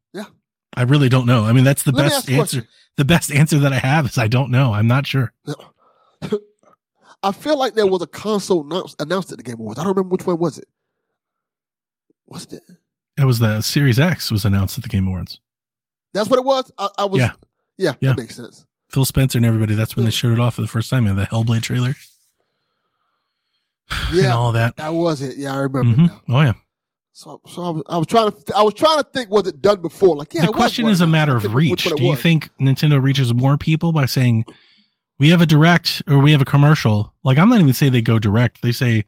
Yeah. 0.76 0.80
I 0.82 0.84
really 0.84 1.08
don't 1.08 1.26
know. 1.26 1.44
I 1.44 1.52
mean, 1.52 1.64
that's 1.64 1.82
the 1.82 1.92
Let 1.92 2.04
best 2.04 2.16
ask 2.16 2.28
you 2.28 2.36
a 2.36 2.40
answer. 2.40 2.68
The 2.96 3.04
best 3.04 3.32
answer 3.32 3.58
that 3.60 3.72
I 3.72 3.78
have 3.78 4.06
is 4.06 4.18
I 4.18 4.28
don't 4.28 4.50
know. 4.50 4.72
I'm 4.74 4.86
not 4.86 5.06
sure. 5.06 5.32
I 7.22 7.32
feel 7.32 7.58
like 7.58 7.74
there 7.74 7.86
was 7.86 8.02
a 8.02 8.06
console 8.06 8.62
announced, 8.64 9.00
announced 9.00 9.32
at 9.32 9.38
the 9.38 9.44
Game 9.44 9.58
Awards. 9.58 9.78
I 9.78 9.84
don't 9.84 9.96
remember 9.96 10.12
which 10.14 10.26
one 10.26 10.38
was 10.38 10.58
it. 10.58 10.68
What's 12.26 12.52
it? 12.52 12.62
It 13.16 13.24
was 13.24 13.38
the 13.38 13.60
Series 13.60 13.98
X 13.98 14.30
was 14.30 14.44
announced 14.44 14.78
at 14.78 14.84
the 14.84 14.88
Game 14.88 15.06
Awards. 15.08 15.40
That's 16.14 16.28
what 16.28 16.38
it 16.38 16.44
was. 16.44 16.70
I, 16.78 16.88
I 16.98 17.04
was. 17.06 17.20
Yeah. 17.20 17.32
Yeah. 17.76 17.94
Yeah. 18.00 18.10
That 18.10 18.18
makes 18.18 18.36
sense. 18.36 18.66
Phil 18.90 19.04
Spencer 19.04 19.38
and 19.38 19.46
everybody. 19.46 19.74
That's 19.74 19.96
when 19.96 20.04
they 20.04 20.10
showed 20.10 20.32
it 20.32 20.40
off 20.40 20.54
for 20.54 20.62
the 20.62 20.68
first 20.68 20.90
time. 20.90 21.04
Know, 21.04 21.14
the 21.14 21.26
Hellblade 21.26 21.62
trailer. 21.62 21.94
Yeah. 24.12 24.24
and 24.24 24.32
all 24.32 24.52
that. 24.52 24.76
That 24.76 24.92
was 24.92 25.22
it. 25.22 25.38
Yeah, 25.38 25.54
I 25.54 25.60
remember 25.60 25.96
hmm 25.96 26.06
now. 26.06 26.22
Oh 26.28 26.40
yeah. 26.42 26.52
So, 27.18 27.40
so 27.48 27.62
I 27.64 27.70
was, 27.70 27.82
I 27.88 27.98
was 27.98 28.06
trying 28.06 28.30
to, 28.30 28.56
I 28.56 28.62
was 28.62 28.74
trying 28.74 28.98
to 28.98 29.02
think, 29.02 29.28
was 29.28 29.48
it 29.48 29.60
done 29.60 29.82
before? 29.82 30.14
Like, 30.14 30.32
yeah. 30.32 30.42
the 30.42 30.46
it 30.46 30.50
was 30.50 30.56
question 30.56 30.86
is 30.86 31.00
a 31.00 31.06
matter 31.08 31.34
of 31.34 31.42
can't 31.42 31.52
remember 31.52 31.72
which 31.72 31.84
reach. 31.86 31.96
Do 31.96 32.04
you 32.04 32.14
think 32.14 32.48
Nintendo 32.60 33.02
reaches 33.02 33.34
more 33.34 33.58
people 33.58 33.90
by 33.90 34.06
saying 34.06 34.44
we 35.18 35.30
have 35.30 35.40
a 35.40 35.46
direct 35.46 36.00
or 36.06 36.20
we 36.20 36.30
have 36.30 36.40
a 36.40 36.44
commercial? 36.44 37.12
Like 37.24 37.36
I'm 37.36 37.48
not 37.48 37.58
even 37.58 37.72
saying 37.72 37.90
they 37.90 38.02
go 38.02 38.20
direct. 38.20 38.62
They 38.62 38.70
say 38.70 39.04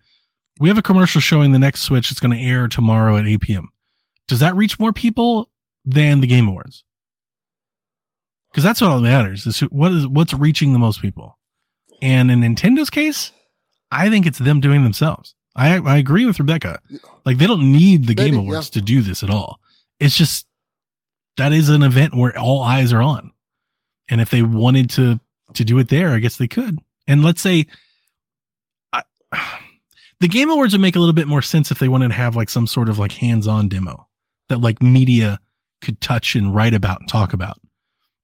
we 0.58 0.68
have 0.68 0.76
a 0.76 0.82
commercial 0.82 1.20
showing 1.20 1.52
the 1.52 1.60
next 1.60 1.82
Switch. 1.82 2.10
It's 2.10 2.18
going 2.18 2.36
to 2.36 2.44
air 2.44 2.66
tomorrow 2.66 3.16
at 3.16 3.28
8 3.28 3.42
p.m. 3.42 3.68
Does 4.26 4.40
that 4.40 4.56
reach 4.56 4.80
more 4.80 4.92
people 4.92 5.48
than 5.84 6.20
the 6.20 6.26
Game 6.26 6.48
Awards? 6.48 6.82
Because 8.50 8.64
that's 8.64 8.80
what 8.80 8.90
all 8.90 9.00
matters. 9.00 9.46
Is 9.46 9.60
what 9.60 9.92
is 9.92 10.08
what's 10.08 10.34
reaching 10.34 10.72
the 10.72 10.80
most 10.80 11.00
people. 11.00 11.38
And 12.02 12.28
in 12.28 12.40
Nintendo's 12.40 12.90
case, 12.90 13.30
I 13.92 14.10
think 14.10 14.26
it's 14.26 14.38
them 14.38 14.58
doing 14.58 14.82
themselves. 14.82 15.36
I 15.56 15.76
I 15.78 15.98
agree 15.98 16.26
with 16.26 16.38
Rebecca. 16.38 16.80
Like 17.24 17.38
they 17.38 17.46
don't 17.46 17.72
need 17.72 18.06
the 18.06 18.14
Game 18.14 18.34
Maybe, 18.34 18.46
Awards 18.46 18.68
yeah. 18.68 18.80
to 18.80 18.84
do 18.84 19.02
this 19.02 19.22
at 19.22 19.30
all. 19.30 19.60
It's 19.98 20.16
just 20.16 20.46
that 21.36 21.52
is 21.52 21.68
an 21.68 21.82
event 21.82 22.14
where 22.14 22.36
all 22.38 22.62
eyes 22.62 22.92
are 22.92 23.02
on. 23.02 23.32
And 24.08 24.20
if 24.20 24.30
they 24.30 24.42
wanted 24.42 24.90
to 24.90 25.20
to 25.54 25.64
do 25.64 25.78
it 25.78 25.88
there, 25.88 26.10
I 26.10 26.18
guess 26.18 26.36
they 26.36 26.48
could. 26.48 26.78
And 27.06 27.24
let's 27.24 27.40
say 27.40 27.66
I, 28.92 29.02
the 30.20 30.28
Game 30.28 30.50
Awards 30.50 30.72
would 30.72 30.80
make 30.80 30.96
a 30.96 31.00
little 31.00 31.14
bit 31.14 31.28
more 31.28 31.42
sense 31.42 31.70
if 31.70 31.78
they 31.78 31.88
wanted 31.88 32.08
to 32.08 32.14
have 32.14 32.36
like 32.36 32.50
some 32.50 32.66
sort 32.66 32.88
of 32.88 32.98
like 32.98 33.12
hands-on 33.12 33.68
demo 33.68 34.06
that 34.48 34.60
like 34.60 34.82
media 34.82 35.40
could 35.80 36.00
touch 36.00 36.34
and 36.34 36.54
write 36.54 36.74
about 36.74 37.00
and 37.00 37.08
talk 37.08 37.32
about. 37.32 37.58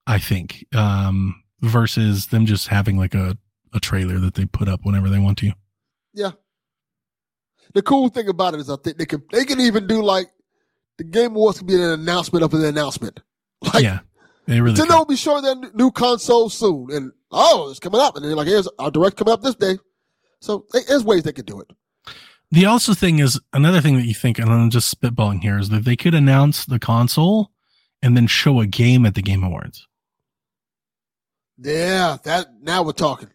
I 0.06 0.18
think 0.18 0.64
um 0.74 1.42
versus 1.62 2.26
them 2.28 2.46
just 2.46 2.68
having 2.68 2.96
like 2.96 3.14
a 3.14 3.36
a 3.72 3.80
trailer 3.80 4.18
that 4.18 4.34
they 4.34 4.46
put 4.46 4.68
up 4.68 4.80
whenever 4.84 5.08
they 5.08 5.18
want 5.18 5.38
to. 5.38 5.52
The 7.74 7.82
cool 7.82 8.08
thing 8.08 8.28
about 8.28 8.54
it 8.54 8.60
is 8.60 8.70
I 8.70 8.76
think 8.76 8.98
they 8.98 9.06
can, 9.06 9.22
they 9.32 9.44
can 9.44 9.60
even 9.60 9.86
do 9.86 10.02
like 10.02 10.28
the 10.98 11.04
Game 11.04 11.32
Awards 11.32 11.58
can 11.58 11.66
be 11.66 11.74
an 11.74 11.82
announcement 11.82 12.44
of 12.44 12.54
an 12.54 12.64
announcement. 12.64 13.20
Like, 13.72 13.82
yeah. 13.82 14.00
They 14.46 14.60
really 14.60 14.76
Nintendo 14.76 14.88
could. 14.88 14.98
will 14.98 15.04
be 15.06 15.16
showing 15.16 15.42
their 15.42 15.56
new 15.74 15.90
console 15.90 16.48
soon, 16.50 16.88
and 16.92 17.10
oh, 17.32 17.68
it's 17.70 17.80
coming 17.80 18.00
up, 18.00 18.14
and 18.14 18.24
they're 18.24 18.36
like, 18.36 18.46
here's 18.46 18.68
our 18.78 18.90
direct 18.90 19.16
coming 19.16 19.32
up 19.32 19.42
this 19.42 19.56
day. 19.56 19.78
So 20.40 20.66
there's 20.72 21.02
ways 21.02 21.24
they 21.24 21.32
could 21.32 21.46
do 21.46 21.60
it. 21.60 21.70
The 22.52 22.66
also 22.66 22.94
thing 22.94 23.18
is 23.18 23.40
another 23.52 23.80
thing 23.80 23.96
that 23.96 24.04
you 24.04 24.14
think, 24.14 24.38
and 24.38 24.50
I'm 24.50 24.70
just 24.70 24.94
spitballing 24.94 25.40
here, 25.42 25.58
is 25.58 25.70
that 25.70 25.84
they 25.84 25.96
could 25.96 26.14
announce 26.14 26.64
the 26.64 26.78
console 26.78 27.50
and 28.02 28.16
then 28.16 28.28
show 28.28 28.60
a 28.60 28.66
game 28.66 29.04
at 29.04 29.14
the 29.14 29.22
Game 29.22 29.42
Awards. 29.42 29.88
Yeah, 31.58 32.18
that 32.24 32.48
now 32.60 32.82
we're 32.82 32.92
talking. 32.92 33.30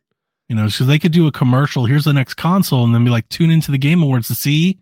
You 0.51 0.57
know, 0.57 0.67
so 0.67 0.83
they 0.83 0.99
could 0.99 1.13
do 1.13 1.27
a 1.27 1.31
commercial. 1.31 1.85
Here's 1.85 2.03
the 2.03 2.11
next 2.11 2.33
console, 2.33 2.83
and 2.83 2.93
then 2.93 3.05
be 3.05 3.09
like, 3.09 3.29
tune 3.29 3.51
into 3.51 3.71
the 3.71 3.77
Game 3.77 4.03
Awards 4.03 4.27
to 4.27 4.35
see 4.35 4.79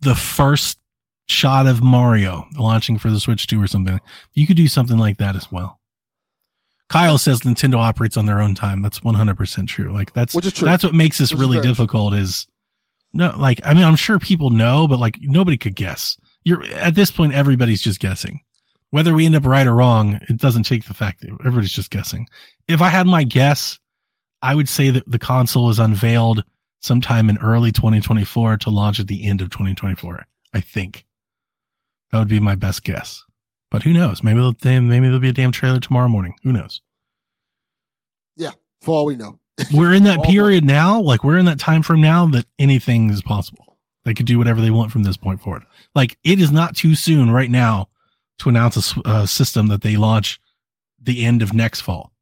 the 0.00 0.14
first 0.14 0.78
shot 1.24 1.66
of 1.66 1.82
Mario 1.82 2.46
launching 2.58 2.98
for 2.98 3.10
the 3.10 3.18
Switch 3.18 3.46
2 3.46 3.62
or 3.62 3.66
something. 3.66 3.98
You 4.34 4.46
could 4.46 4.58
do 4.58 4.68
something 4.68 4.98
like 4.98 5.16
that 5.16 5.34
as 5.34 5.50
well. 5.50 5.80
Kyle 6.90 7.16
says 7.16 7.40
Nintendo 7.40 7.76
operates 7.76 8.18
on 8.18 8.26
their 8.26 8.42
own 8.42 8.54
time. 8.54 8.82
That's 8.82 9.00
100% 9.00 9.66
true. 9.66 9.90
Like 9.90 10.12
that's 10.12 10.34
true. 10.34 10.68
that's 10.68 10.84
what 10.84 10.92
makes 10.92 11.16
this 11.16 11.32
Which 11.32 11.40
really 11.40 11.60
true. 11.60 11.66
difficult 11.66 12.12
is 12.12 12.46
no 13.14 13.32
like 13.38 13.62
I 13.64 13.72
mean 13.72 13.84
I'm 13.84 13.96
sure 13.96 14.18
people 14.18 14.50
know 14.50 14.86
but 14.86 14.98
like 14.98 15.16
nobody 15.22 15.56
could 15.56 15.76
guess. 15.76 16.18
You're 16.44 16.62
at 16.74 16.94
this 16.94 17.10
point 17.10 17.32
everybody's 17.32 17.80
just 17.80 18.00
guessing. 18.00 18.42
Whether 18.90 19.14
we 19.14 19.24
end 19.24 19.34
up 19.34 19.46
right 19.46 19.66
or 19.66 19.74
wrong, 19.74 20.20
it 20.28 20.36
doesn't 20.36 20.64
take 20.64 20.84
the 20.84 20.94
fact 20.94 21.22
that 21.22 21.30
everybody's 21.40 21.72
just 21.72 21.90
guessing. 21.90 22.28
If 22.68 22.82
I 22.82 22.90
had 22.90 23.06
my 23.06 23.24
guess, 23.24 23.78
I 24.42 24.54
would 24.54 24.68
say 24.68 24.90
that 24.90 25.10
the 25.10 25.18
console 25.18 25.70
is 25.70 25.78
unveiled 25.78 26.44
sometime 26.80 27.28
in 27.28 27.38
early 27.38 27.72
2024 27.72 28.58
to 28.58 28.70
launch 28.70 29.00
at 29.00 29.06
the 29.06 29.26
end 29.26 29.40
of 29.40 29.50
2024. 29.50 30.24
I 30.54 30.60
think 30.60 31.06
that 32.10 32.18
would 32.18 32.28
be 32.28 32.40
my 32.40 32.54
best 32.54 32.84
guess. 32.84 33.24
But 33.70 33.82
who 33.82 33.92
knows? 33.92 34.22
Maybe 34.22 34.38
they'll, 34.38 34.80
maybe 34.82 35.06
there'll 35.06 35.18
be 35.18 35.28
a 35.28 35.32
damn 35.32 35.52
trailer 35.52 35.80
tomorrow 35.80 36.08
morning. 36.08 36.34
Who 36.42 36.52
knows? 36.52 36.80
Yeah, 38.36 38.52
for 38.82 38.94
all 38.94 39.06
we 39.06 39.16
know, 39.16 39.40
We're 39.72 39.94
in 39.94 40.04
that 40.04 40.18
All 40.18 40.24
period 40.24 40.64
now. 40.64 41.00
Like 41.00 41.24
we're 41.24 41.38
in 41.38 41.46
that 41.46 41.58
time 41.58 41.82
from 41.82 42.00
now 42.00 42.26
that 42.26 42.46
anything 42.58 43.10
is 43.10 43.22
possible. 43.22 43.78
They 44.04 44.14
could 44.14 44.26
do 44.26 44.38
whatever 44.38 44.60
they 44.60 44.70
want 44.70 44.92
from 44.92 45.02
this 45.02 45.16
point 45.16 45.40
forward. 45.40 45.64
Like 45.94 46.18
it 46.24 46.40
is 46.40 46.52
not 46.52 46.76
too 46.76 46.94
soon 46.94 47.30
right 47.30 47.50
now 47.50 47.88
to 48.38 48.48
announce 48.48 48.94
a 49.04 49.26
system 49.26 49.68
that 49.68 49.80
they 49.80 49.96
launch 49.96 50.38
the 51.00 51.24
end 51.24 51.42
of 51.42 51.54
next 51.54 51.80
fall. 51.80 52.12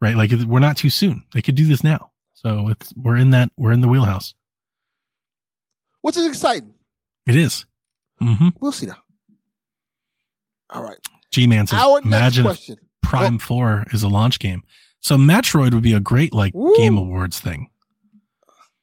Right? 0.00 0.16
Like 0.16 0.30
we're 0.46 0.60
not 0.60 0.76
too 0.76 0.90
soon. 0.90 1.24
They 1.34 1.42
could 1.42 1.54
do 1.54 1.66
this 1.66 1.84
now. 1.84 2.10
So 2.34 2.68
it's 2.68 2.92
we're 2.96 3.16
in 3.16 3.30
that 3.30 3.50
we're 3.56 3.72
in 3.72 3.80
the 3.80 3.88
wheelhouse. 3.88 4.34
which 6.00 6.16
is 6.16 6.26
exciting. 6.26 6.72
It 7.26 7.36
is. 7.36 7.66
Mm-hmm. 8.22 8.48
We'll 8.60 8.72
see 8.72 8.86
now. 8.86 8.96
All 10.70 10.82
right. 10.82 10.98
G 11.30 11.46
Man 11.46 11.66
says, 11.66 11.80
Our 11.80 12.00
imagine. 12.00 12.46
Prime 13.02 13.38
Four 13.38 13.84
is 13.92 14.02
a 14.02 14.08
launch 14.08 14.38
game. 14.38 14.62
So 15.00 15.16
Metroid 15.16 15.74
would 15.74 15.82
be 15.82 15.94
a 15.94 16.00
great 16.00 16.32
like 16.32 16.54
Woo. 16.54 16.74
Game 16.76 16.96
Awards 16.96 17.40
thing. 17.40 17.68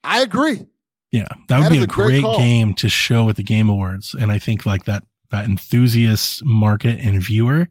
I 0.04 0.22
agree. 0.22 0.66
Yeah, 1.12 1.28
that 1.48 1.60
would 1.60 1.72
be 1.72 1.80
a, 1.80 1.84
a 1.84 1.88
great 1.88 2.24
great, 2.24 2.38
game 2.38 2.74
to 2.76 2.90
show 2.90 3.30
at 3.30 3.38
the 3.38 3.44
Game 3.44 3.70
Awards, 3.70 4.14
and 4.14 4.32
I 4.32 4.40
think 4.40 4.66
like 4.66 4.86
that 4.86 5.04
that 5.32 5.46
enthusiast 5.46 6.44
market 6.44 7.00
and 7.00 7.22
viewer 7.22 7.70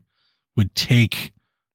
would 0.57 0.75
take 0.75 1.33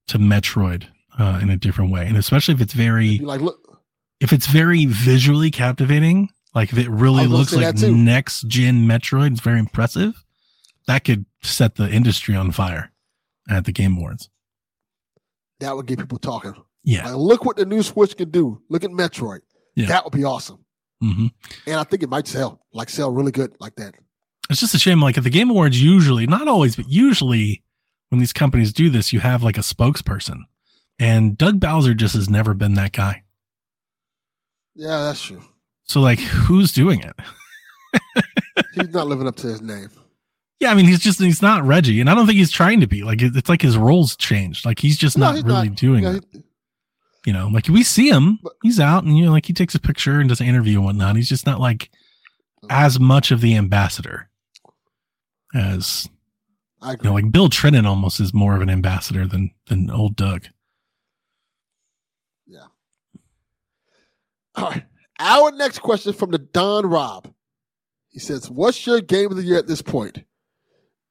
to 0.08 0.18
Metroid 0.18 0.86
uh, 1.18 1.38
in 1.42 1.50
a 1.50 1.56
different 1.56 1.90
way, 1.92 2.06
and 2.06 2.16
especially 2.16 2.54
if 2.54 2.60
it's 2.60 2.72
very 2.74 3.18
like, 3.18 3.40
look, 3.40 3.80
if 4.20 4.32
it's 4.32 4.46
very 4.46 4.86
visually 4.86 5.50
captivating, 5.50 6.28
like 6.54 6.72
if 6.72 6.78
it 6.78 6.88
really 6.88 7.26
looks 7.26 7.52
like 7.54 7.76
next 7.76 8.46
gen 8.48 8.86
Metroid, 8.86 9.32
it's 9.32 9.40
very 9.40 9.58
impressive. 9.58 10.24
That 10.86 11.04
could 11.04 11.26
set 11.42 11.76
the 11.76 11.90
industry 11.90 12.34
on 12.34 12.50
fire 12.52 12.92
at 13.48 13.64
the 13.64 13.72
Game 13.72 13.96
Awards. 13.96 14.28
that 15.60 15.76
would 15.76 15.86
get 15.86 15.98
people 15.98 16.18
talking. 16.18 16.54
Yeah, 16.84 17.06
Like, 17.06 17.16
look 17.16 17.44
what 17.44 17.56
the 17.56 17.64
new 17.64 17.82
Switch 17.82 18.16
can 18.16 18.30
do. 18.30 18.60
Look 18.68 18.82
at 18.82 18.90
Metroid. 18.90 19.40
Yeah. 19.76 19.86
That 19.86 20.04
would 20.04 20.12
be 20.12 20.24
awesome. 20.24 20.64
hmm 21.00 21.28
And 21.66 21.76
I 21.76 21.84
think 21.84 22.02
it 22.02 22.08
might 22.08 22.26
sell, 22.26 22.60
like 22.72 22.90
sell 22.90 23.10
really 23.12 23.30
good 23.32 23.54
like 23.60 23.76
that. 23.76 23.94
it's 24.50 24.60
just 24.60 24.74
a 24.74 24.78
shame. 24.78 25.00
Like 25.00 25.16
at 25.16 25.24
the 25.24 25.30
Game 25.30 25.50
Awards, 25.50 25.80
usually, 25.80 26.26
not 26.26 26.48
always, 26.48 26.74
but 26.76 26.88
usually 26.88 27.62
when 28.08 28.18
these 28.18 28.32
companies 28.32 28.72
do 28.72 28.90
this, 28.90 29.12
you 29.12 29.20
have 29.20 29.42
like 29.44 29.56
a 29.56 29.60
spokesperson. 29.62 30.40
And 30.98 31.36
Doug 31.36 31.58
Bowser 31.60 31.94
just 31.94 32.14
has 32.14 32.28
never 32.30 32.54
been 32.54 32.74
that 32.74 32.92
guy. 32.92 33.22
Yeah, 34.74 35.02
that's 35.02 35.22
true. 35.22 35.42
So 35.84 36.00
like 36.00 36.18
who's 36.20 36.72
doing 36.72 37.00
it? 37.02 37.14
He's 38.74 38.88
not 38.90 39.06
living 39.06 39.26
up 39.26 39.36
to 39.36 39.46
his 39.48 39.60
name. 39.60 39.90
Yeah, 40.60 40.70
I 40.70 40.74
mean 40.74 40.86
he's 40.86 41.00
just 41.00 41.18
he's 41.20 41.42
not 41.42 41.64
Reggie, 41.64 42.00
and 42.00 42.08
I 42.08 42.14
don't 42.14 42.26
think 42.26 42.38
he's 42.38 42.50
trying 42.52 42.80
to 42.80 42.86
be. 42.86 43.02
Like 43.02 43.20
it's 43.20 43.48
like 43.48 43.60
his 43.60 43.76
role's 43.76 44.16
changed. 44.16 44.64
Like 44.64 44.78
he's 44.78 44.96
just 44.96 45.18
No, 45.18 45.26
not 45.26 45.34
he's 45.34 45.44
really 45.44 45.68
not. 45.68 45.76
doing 45.76 46.04
Yeah, 46.04 46.16
it. 46.16 46.24
he- 46.32 46.42
You 47.26 47.32
know, 47.32 47.48
like 47.48 47.68
we 47.68 47.82
see 47.82 48.08
him, 48.08 48.38
But- 48.42 48.54
he's 48.62 48.80
out 48.80 49.04
and 49.04 49.18
you 49.18 49.26
know, 49.26 49.32
like 49.32 49.44
he 49.46 49.52
takes 49.52 49.74
a 49.74 49.80
picture 49.80 50.20
and 50.20 50.28
does 50.28 50.40
an 50.40 50.46
interview 50.46 50.76
and 50.78 50.84
whatnot. 50.86 51.16
He's 51.16 51.28
just 51.28 51.44
not 51.46 51.60
like 51.60 51.90
as 52.70 52.98
much 53.00 53.30
of 53.32 53.40
the 53.40 53.56
ambassador. 53.56 54.30
as 55.54 56.08
I 56.80 56.92
you 56.92 56.98
know, 57.02 57.12
like 57.14 57.30
Bill 57.30 57.48
Trinen 57.50 57.84
almost 57.86 58.20
is 58.20 58.32
more 58.32 58.54
of 58.56 58.62
an 58.62 58.70
ambassador 58.70 59.26
than 59.26 59.50
than 59.66 59.90
old 59.90 60.16
Doug. 60.16 60.46
All 64.54 64.70
right. 64.70 64.84
Our 65.18 65.52
next 65.52 65.78
question 65.80 66.12
from 66.12 66.30
the 66.30 66.38
Don 66.38 66.86
Rob. 66.86 67.32
He 68.10 68.18
says, 68.18 68.50
What's 68.50 68.86
your 68.86 69.00
game 69.00 69.30
of 69.30 69.36
the 69.36 69.42
year 69.42 69.58
at 69.58 69.66
this 69.66 69.82
point? 69.82 70.24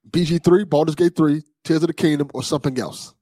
BG3, 0.10 0.70
Baldur's 0.70 0.96
Gate 0.96 1.16
3, 1.16 1.42
Tears 1.64 1.84
of 1.84 1.88
the 1.88 1.94
Kingdom, 1.94 2.30
or 2.34 2.44
something 2.44 2.78
else? 2.80 3.14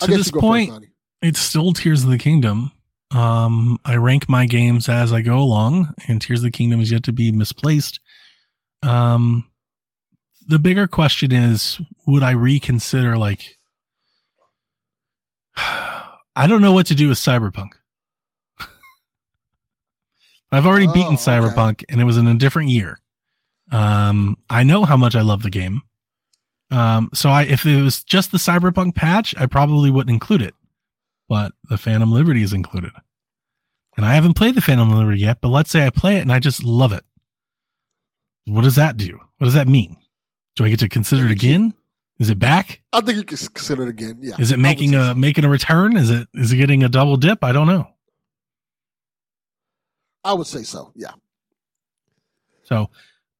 I 0.00 0.06
To 0.06 0.16
this 0.16 0.30
point, 0.30 0.86
it's 1.22 1.40
still 1.40 1.72
Tears 1.72 2.04
of 2.04 2.10
the 2.10 2.18
Kingdom. 2.18 2.72
Um, 3.12 3.78
I 3.84 3.96
rank 3.96 4.28
my 4.28 4.46
games 4.46 4.88
as 4.88 5.12
I 5.12 5.20
go 5.20 5.38
along, 5.38 5.94
and 6.08 6.20
Tears 6.20 6.40
of 6.40 6.44
the 6.44 6.50
Kingdom 6.50 6.80
is 6.80 6.90
yet 6.90 7.02
to 7.04 7.12
be 7.12 7.32
misplaced. 7.32 8.00
Um, 8.82 9.50
the 10.46 10.58
bigger 10.58 10.86
question 10.86 11.32
is, 11.32 11.80
would 12.06 12.22
I 12.22 12.32
reconsider? 12.32 13.16
Like, 13.16 13.58
I 15.56 16.46
don't 16.46 16.62
know 16.62 16.72
what 16.72 16.86
to 16.86 16.94
do 16.94 17.08
with 17.08 17.18
Cyberpunk. 17.18 17.70
I've 20.52 20.66
already 20.66 20.86
Oh, 20.88 20.92
beaten 20.92 21.14
okay. 21.14 21.22
Cyberpunk, 21.22 21.84
and 21.88 22.00
it 22.00 22.04
was 22.04 22.16
in 22.16 22.26
a 22.26 22.34
different 22.34 22.70
year. 22.70 22.98
Um, 23.70 24.36
I 24.48 24.62
know 24.64 24.84
how 24.84 24.96
much 24.96 25.14
I 25.14 25.20
love 25.22 25.42
the 25.42 25.50
game. 25.50 25.82
Um, 26.70 27.10
so 27.14 27.30
I, 27.30 27.42
if 27.42 27.64
it 27.66 27.80
was 27.82 28.02
just 28.04 28.32
the 28.32 28.38
Cyberpunk 28.38 28.94
patch, 28.94 29.34
I 29.38 29.46
probably 29.46 29.90
wouldn't 29.90 30.12
include 30.12 30.42
it 30.42 30.54
but 31.30 31.52
the 31.68 31.78
Phantom 31.78 32.10
Liberty 32.10 32.42
is 32.42 32.52
included. 32.52 32.90
And 33.96 34.04
I 34.04 34.14
haven't 34.14 34.34
played 34.34 34.56
the 34.56 34.60
Phantom 34.60 34.90
Liberty 34.90 35.20
yet, 35.20 35.38
but 35.40 35.48
let's 35.50 35.70
say 35.70 35.86
I 35.86 35.90
play 35.90 36.16
it 36.16 36.22
and 36.22 36.32
I 36.32 36.40
just 36.40 36.64
love 36.64 36.92
it. 36.92 37.04
What 38.46 38.62
does 38.64 38.74
that 38.74 38.96
do? 38.96 39.16
What 39.38 39.44
does 39.44 39.54
that 39.54 39.68
mean? 39.68 39.96
Do 40.56 40.64
I 40.64 40.70
get 40.70 40.80
to 40.80 40.88
consider 40.88 41.26
it 41.26 41.30
again? 41.30 41.72
Is 42.18 42.30
it 42.30 42.40
back? 42.40 42.82
I 42.92 43.00
think 43.00 43.16
you 43.16 43.22
can 43.24 43.38
consider 43.38 43.84
it 43.84 43.90
again. 43.90 44.18
Yeah. 44.20 44.34
Is 44.40 44.50
it 44.50 44.58
making 44.58 44.94
a 44.96 45.14
making 45.14 45.44
a 45.44 45.48
return? 45.48 45.96
Is 45.96 46.10
it 46.10 46.26
is 46.34 46.52
it 46.52 46.56
getting 46.56 46.82
a 46.82 46.88
double 46.88 47.16
dip? 47.16 47.44
I 47.44 47.52
don't 47.52 47.68
know. 47.68 47.86
I 50.24 50.32
would 50.32 50.46
say 50.46 50.62
so. 50.62 50.92
Yeah. 50.94 51.12
So 52.64 52.90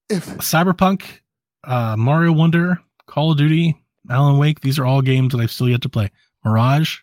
If 0.09 0.27
Cyberpunk, 0.39 1.03
uh, 1.65 1.97
Mario 1.97 2.33
Wonder, 2.33 2.81
Call 3.07 3.33
of 3.33 3.39
Duty, 3.39 3.77
Alan 4.09 4.39
Wake, 4.39 4.61
these 4.61 4.79
are 4.79 4.87
all 4.87 5.03
games 5.03 5.33
that 5.33 5.41
I've 5.41 5.51
still 5.53 5.69
yet 5.69 5.83
to 5.83 5.89
play. 5.89 6.11
Mirage. 6.45 6.99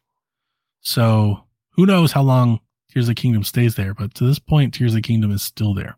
So 0.82 1.44
who 1.72 1.86
knows 1.86 2.12
how 2.12 2.24
long 2.24 2.60
Tears 2.92 3.06
of 3.06 3.16
the 3.16 3.22
Kingdom 3.22 3.44
stays 3.44 3.76
there, 3.76 3.94
but 3.94 4.14
to 4.16 4.26
this 4.26 4.40
point, 4.40 4.74
Tears 4.74 4.92
of 4.94 4.96
the 4.96 5.02
Kingdom 5.02 5.32
is 5.32 5.44
still 5.44 5.74
there. 5.74 5.98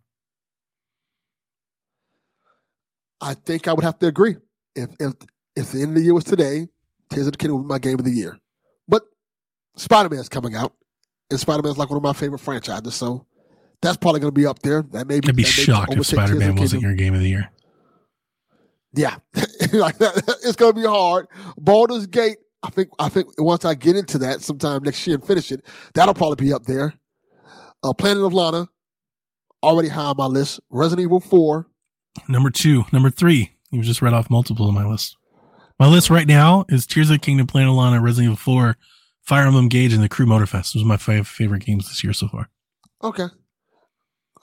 I 3.22 3.34
think 3.34 3.68
I 3.68 3.74
would 3.74 3.84
have 3.84 4.00
to 4.00 4.08
agree. 4.08 4.38
If 4.76 4.90
if 5.00 5.14
if 5.56 5.72
the 5.72 5.82
end 5.82 5.92
of 5.92 5.96
the 5.96 6.02
year 6.02 6.14
was 6.14 6.24
today, 6.24 6.68
Tears 7.10 7.28
of 7.28 7.34
the 7.34 7.38
Kingdom 7.38 7.58
would 7.58 7.64
be 7.64 7.74
my 7.74 7.80
game 7.80 8.00
of 8.00 8.06
the 8.06 8.12
year. 8.12 8.38
But 8.88 9.04
Spider 9.76 10.10
Man's 10.10 10.30
coming 10.30 10.56
out, 10.56 10.74
and 11.30 11.40
Spider 11.40 11.64
Man's 11.64 11.78
like 11.78 11.90
one 11.90 11.98
of 11.98 12.04
my 12.04 12.14
favorite 12.14 12.40
franchises, 12.40 12.96
so 12.96 13.26
that's 13.82 13.98
probably 13.98 14.20
going 14.20 14.34
to 14.34 14.40
be 14.40 14.46
up 14.46 14.60
there. 14.60 14.84
That 14.92 15.08
may 15.08 15.20
be. 15.20 15.30
I'd 15.30 15.36
be 15.36 15.44
shocked 15.44 15.94
if 15.94 16.06
Spider 16.06 16.36
Man 16.36 16.56
wasn't 16.56 16.82
your 16.82 16.96
game 16.96 17.14
of 17.14 17.22
the 17.22 17.30
year. 17.30 17.50
Yeah, 18.94 19.18
like 19.74 19.96
it's 20.00 20.56
going 20.56 20.74
to 20.74 20.82
be 20.82 20.88
hard. 20.88 21.28
Baldur's 21.58 22.08
Gate. 22.08 22.38
I 22.62 22.70
think. 22.70 22.90
I 23.00 23.10
think 23.10 23.28
once 23.38 23.66
I 23.66 23.74
get 23.76 23.96
into 23.96 24.18
that 24.20 24.42
sometime 24.42 24.84
next 24.84 25.06
year 25.08 25.16
and 25.16 25.26
finish 25.26 25.52
it, 25.52 25.66
that'll 25.94 26.14
probably 26.14 26.44
be 26.44 26.54
up 26.54 26.66
there. 26.66 26.94
Uh, 27.84 27.94
Planet 27.94 28.24
of 28.24 28.34
Lana, 28.34 28.68
already 29.64 29.88
high 29.88 30.04
on 30.04 30.18
my 30.18 30.26
list. 30.26 30.60
Resident 30.70 31.06
Evil 31.06 31.22
Four. 31.22 31.68
Number 32.28 32.50
two, 32.50 32.84
number 32.92 33.10
three. 33.10 33.56
You 33.72 33.82
just 33.84 34.02
read 34.02 34.14
off 34.14 34.30
multiple 34.30 34.68
on 34.68 34.74
my 34.74 34.86
list. 34.86 35.16
My 35.80 35.88
list 35.88 36.10
right 36.10 36.28
now 36.28 36.66
is 36.68 36.86
Tears 36.86 37.10
of 37.10 37.16
the 37.16 37.20
Kingdom, 37.20 37.48
Planet 37.48 37.70
of 37.70 37.76
Lana, 37.76 38.02
Resident 38.02 38.26
Evil 38.26 38.36
4, 38.36 38.78
Fire 39.22 39.46
Emblem 39.46 39.70
Gage, 39.70 39.94
and 39.94 40.04
the 40.04 40.10
Crew 40.10 40.26
Motorfest. 40.26 40.74
Those 40.74 40.84
are 40.84 40.88
my 40.88 40.98
five 40.98 41.26
favorite 41.26 41.64
games 41.64 41.88
this 41.88 42.04
year 42.04 42.12
so 42.12 42.28
far. 42.28 42.50
Okay. 43.02 43.28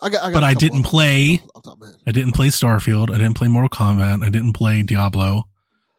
I 0.02 0.08
got. 0.10 0.22
I 0.24 0.26
got 0.30 0.34
But 0.34 0.44
I 0.44 0.54
didn't 0.54 0.80
of 0.80 0.86
play- 0.86 1.40
off 1.54 1.62
the 1.62 1.70
top 1.70 1.74
of 1.74 1.80
my 1.80 1.86
head. 1.86 1.96
I 2.06 2.12
didn't 2.12 2.32
play 2.32 2.48
Starfield. 2.48 3.10
I 3.10 3.18
didn't 3.18 3.34
play 3.34 3.48
Mortal 3.48 3.70
Kombat. 3.70 4.22
I 4.24 4.28
didn't 4.28 4.52
play 4.52 4.82
Diablo. 4.82 5.48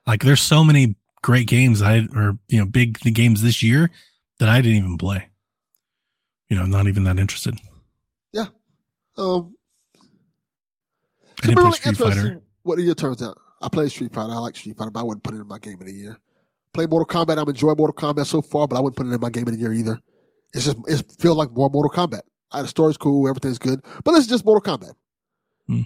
Like 0.06 0.24
there's 0.24 0.42
so 0.42 0.64
many 0.64 0.96
great 1.22 1.48
games 1.48 1.82
I 1.82 2.08
or 2.16 2.38
you 2.48 2.60
know 2.60 2.66
big 2.66 3.00
games 3.14 3.42
this 3.42 3.62
year 3.64 3.90
that 4.40 4.50
I 4.50 4.62
didn't 4.62 4.78
even 4.78 4.98
play. 4.98 5.30
You 6.50 6.58
know, 6.58 6.64
I'm 6.64 6.70
not 6.70 6.88
even 6.88 7.04
that 7.06 7.20
interested. 7.20 7.60
Yeah. 8.32 8.46
Um, 9.18 9.56
I 11.44 11.48
didn't 11.48 11.56
play 11.56 11.64
really 11.64 11.78
Street 11.78 11.98
Fighter. 11.98 12.42
What 12.64 12.78
the 12.78 12.84
year 12.84 12.94
turns 12.96 13.22
out. 13.22 13.38
I 13.62 13.70
played 13.70 13.92
Street 13.92 14.14
Fighter. 14.14 14.32
I 14.34 14.38
like 14.38 14.56
Street 14.56 14.78
Fighter, 14.78 14.92
but 14.92 15.00
I 15.00 15.04
wouldn't 15.04 15.24
put 15.24 15.34
it 15.34 15.40
in 15.40 15.48
my 15.48 15.60
game 15.60 15.80
of 15.82 15.88
the 15.88 15.94
year. 15.94 16.18
Play 16.74 16.86
Mortal 16.86 17.08
Kombat. 17.08 17.42
I'm 17.42 17.50
enjoying 17.50 17.76
Mortal 17.78 17.96
Kombat 17.96 18.28
so 18.28 18.42
far, 18.42 18.68
but 18.68 18.78
I 18.78 18.80
wouldn't 18.80 18.96
put 18.96 19.08
it 19.08 19.14
in 19.14 19.20
my 19.20 19.30
game 19.30 19.48
of 19.48 19.54
the 19.54 19.60
year 19.60 19.74
either. 19.74 20.00
It's 20.54 20.66
just 20.66 20.78
it 20.88 21.04
feels 21.20 21.36
like 21.36 21.52
more 21.52 21.70
Mortal 21.70 21.90
Kombat. 21.92 22.22
Uh, 22.52 22.62
the 22.62 22.68
story's 22.68 22.98
cool, 22.98 23.28
everything's 23.28 23.60
good, 23.60 23.82
but 24.04 24.14
it's 24.16 24.28
just 24.28 24.46
Mortal 24.46 24.78
Kombat. 24.78 24.94
Hmm. 25.68 25.82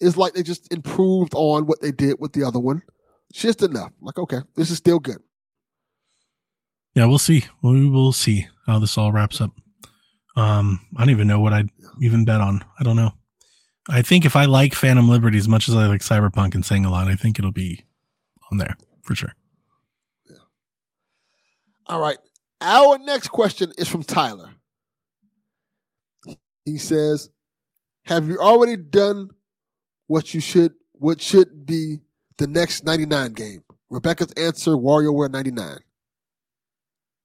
It's 0.00 0.16
like 0.16 0.34
they 0.34 0.42
just 0.42 0.72
improved 0.72 1.32
on 1.34 1.66
what 1.66 1.80
they 1.80 1.92
did 1.92 2.16
with 2.18 2.32
the 2.32 2.44
other 2.44 2.58
one, 2.58 2.82
It's 3.30 3.40
just 3.40 3.62
enough. 3.62 3.92
Like 4.00 4.18
okay, 4.18 4.38
this 4.56 4.70
is 4.70 4.78
still 4.78 4.98
good. 4.98 5.18
Yeah, 6.94 7.06
we'll 7.06 7.18
see. 7.18 7.44
We 7.62 7.88
will 7.88 8.12
see 8.12 8.48
how 8.66 8.78
this 8.78 8.96
all 8.96 9.12
wraps 9.12 9.40
up. 9.40 9.50
Um, 10.36 10.80
I 10.96 11.00
don't 11.00 11.10
even 11.10 11.28
know 11.28 11.40
what 11.40 11.52
I'd 11.52 11.68
even 12.00 12.24
bet 12.24 12.40
on. 12.40 12.64
I 12.78 12.84
don't 12.84 12.96
know. 12.96 13.12
I 13.88 14.02
think 14.02 14.24
if 14.24 14.36
I 14.36 14.44
like 14.44 14.74
Phantom 14.74 15.08
Liberty 15.08 15.38
as 15.38 15.48
much 15.48 15.68
as 15.68 15.74
I 15.74 15.86
like 15.86 16.00
Cyberpunk 16.00 16.54
and 16.54 16.64
saying 16.64 16.84
a 16.84 16.90
lot, 16.90 17.08
I 17.08 17.16
think 17.16 17.38
it'll 17.38 17.52
be 17.52 17.84
on 18.50 18.58
there 18.58 18.76
for 19.02 19.14
sure. 19.14 19.34
Yeah. 20.28 20.36
All 21.86 22.00
right. 22.00 22.18
Our 22.60 22.98
next 22.98 23.28
question 23.28 23.72
is 23.78 23.88
from 23.88 24.02
Tyler. 24.02 24.50
He 26.68 26.78
says, 26.78 27.30
"Have 28.04 28.28
you 28.28 28.38
already 28.38 28.76
done 28.76 29.30
what 30.06 30.34
you 30.34 30.40
should 30.40 30.74
what 30.92 31.20
should 31.20 31.66
be 31.66 32.00
the 32.36 32.46
next 32.46 32.84
99 32.84 33.32
game?" 33.32 33.64
Rebecca's 33.90 34.32
answer: 34.32 34.72
WarioWare 34.72 35.30
99. 35.30 35.78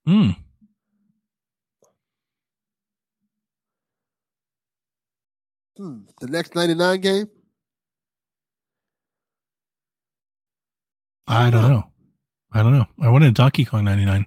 Hmm. 0.06 0.30
Hmm. 5.78 6.00
The 6.22 6.28
next 6.28 6.56
99 6.56 7.02
game? 7.02 7.28
I 11.28 11.50
don't 11.50 11.70
know. 11.70 11.84
I 12.52 12.62
don't 12.62 12.74
know. 12.74 12.86
I 13.02 13.10
wanted 13.10 13.34
Donkey 13.34 13.66
Kong 13.66 13.84
99. 13.84 14.26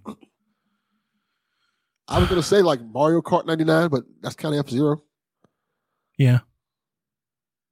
I 2.08 2.18
was 2.18 2.28
gonna 2.28 2.42
say 2.42 2.62
like 2.62 2.80
Mario 2.82 3.20
Kart 3.20 3.46
99, 3.46 3.88
but 3.88 4.04
that's 4.20 4.34
kind 4.34 4.54
of 4.54 4.60
F 4.60 4.70
Zero. 4.70 5.02
Yeah. 6.16 6.40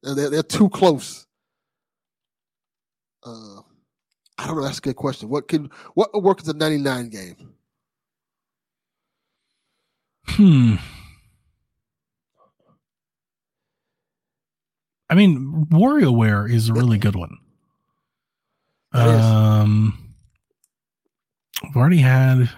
They're, 0.02 0.30
they're 0.30 0.42
too 0.42 0.68
close. 0.68 1.26
Uh, 3.24 3.60
I 4.36 4.46
don't 4.46 4.56
know. 4.56 4.64
That's 4.64 4.78
a 4.78 4.82
good 4.82 4.96
question. 4.96 5.28
What 5.28 5.48
can 5.48 5.70
what 5.94 6.22
work 6.22 6.40
as 6.42 6.48
a 6.48 6.54
99 6.54 7.08
game? 7.08 7.54
Hmm. 10.26 10.74
I 15.08 15.14
mean, 15.14 15.66
WarioWare 15.70 16.50
is 16.50 16.68
a 16.68 16.72
really 16.72 16.98
good 16.98 17.14
one. 17.14 17.38
Um, 18.92 20.14
I've 21.62 21.76
already 21.76 21.98
had 21.98 22.50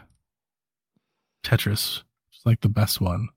Tetris, 1.45 2.03
it's 2.31 2.45
like 2.45 2.61
the 2.61 2.69
best 2.69 3.01
one. 3.01 3.29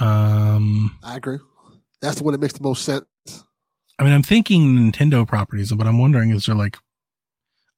Um, 0.00 0.96
I 1.02 1.16
agree. 1.16 1.38
That's 2.02 2.18
the 2.18 2.24
one 2.24 2.32
that 2.32 2.40
makes 2.40 2.54
the 2.54 2.62
most 2.62 2.84
sense. 2.84 3.04
I 3.98 4.04
mean, 4.04 4.12
I'm 4.12 4.22
thinking 4.22 4.76
Nintendo 4.76 5.26
properties, 5.26 5.72
but 5.72 5.86
I'm 5.86 5.98
wondering 5.98 6.30
is 6.30 6.46
there 6.46 6.54
like, 6.54 6.76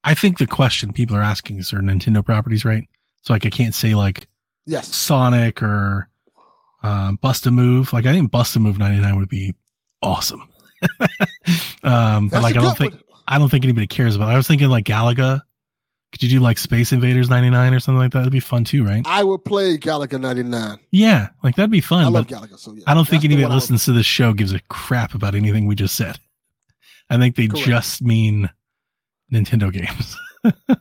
I 0.03 0.13
think 0.13 0.37
the 0.37 0.47
question 0.47 0.91
people 0.91 1.15
are 1.15 1.21
asking 1.21 1.59
is 1.59 1.71
there 1.71 1.81
Nintendo 1.81 2.23
properties, 2.25 2.65
right? 2.65 2.87
So 3.21 3.33
like, 3.33 3.45
I 3.45 3.49
can't 3.49 3.73
say 3.75 3.95
like 3.95 4.27
Yes. 4.65 4.93
Sonic 4.95 5.63
or 5.63 6.09
um, 6.83 7.15
Bust 7.15 7.47
a 7.47 7.51
Move. 7.51 7.91
Like 7.91 8.05
I 8.05 8.13
think 8.13 8.29
Bust 8.29 8.55
a 8.55 8.59
Move 8.59 8.77
99 8.77 9.17
would 9.17 9.29
be 9.29 9.55
awesome. 10.01 10.47
um, 11.83 12.29
but 12.29 12.41
That's 12.41 12.43
like 12.43 12.55
I 12.55 12.61
don't 12.61 12.77
think 12.77 12.93
one. 12.93 13.03
I 13.27 13.39
don't 13.39 13.49
think 13.49 13.63
anybody 13.63 13.87
cares 13.87 14.15
about. 14.15 14.29
It. 14.29 14.33
I 14.33 14.37
was 14.37 14.47
thinking 14.47 14.69
like 14.69 14.85
Galaga. 14.85 15.41
Could 16.11 16.23
you 16.23 16.29
do 16.29 16.39
like 16.39 16.57
Space 16.57 16.91
Invaders 16.91 17.29
99 17.29 17.73
or 17.73 17.79
something 17.79 17.99
like 17.99 18.11
that? 18.13 18.19
That'd 18.19 18.33
be 18.33 18.39
fun 18.39 18.63
too, 18.63 18.83
right? 18.83 19.03
I 19.05 19.23
would 19.23 19.45
play 19.45 19.77
Galaga 19.77 20.19
99. 20.19 20.79
Yeah, 20.91 21.29
like 21.43 21.55
that'd 21.55 21.69
be 21.69 21.81
fun. 21.81 22.03
I 22.03 22.07
love 22.07 22.27
Galaga. 22.27 22.57
So 22.57 22.73
yeah. 22.73 22.83
I 22.87 22.95
don't 22.95 23.07
think 23.07 23.23
anybody 23.23 23.47
that 23.47 23.53
listens 23.53 23.85
to 23.85 23.91
this 23.91 24.07
show 24.07 24.33
gives 24.33 24.51
a 24.51 24.59
crap 24.69 25.13
about 25.13 25.35
anything 25.35 25.67
we 25.67 25.75
just 25.75 25.95
said. 25.95 26.17
I 27.09 27.17
think 27.17 27.35
they 27.35 27.47
Correct. 27.47 27.65
just 27.65 28.01
mean 28.01 28.49
Nintendo 29.31 29.71
games. 29.71 30.17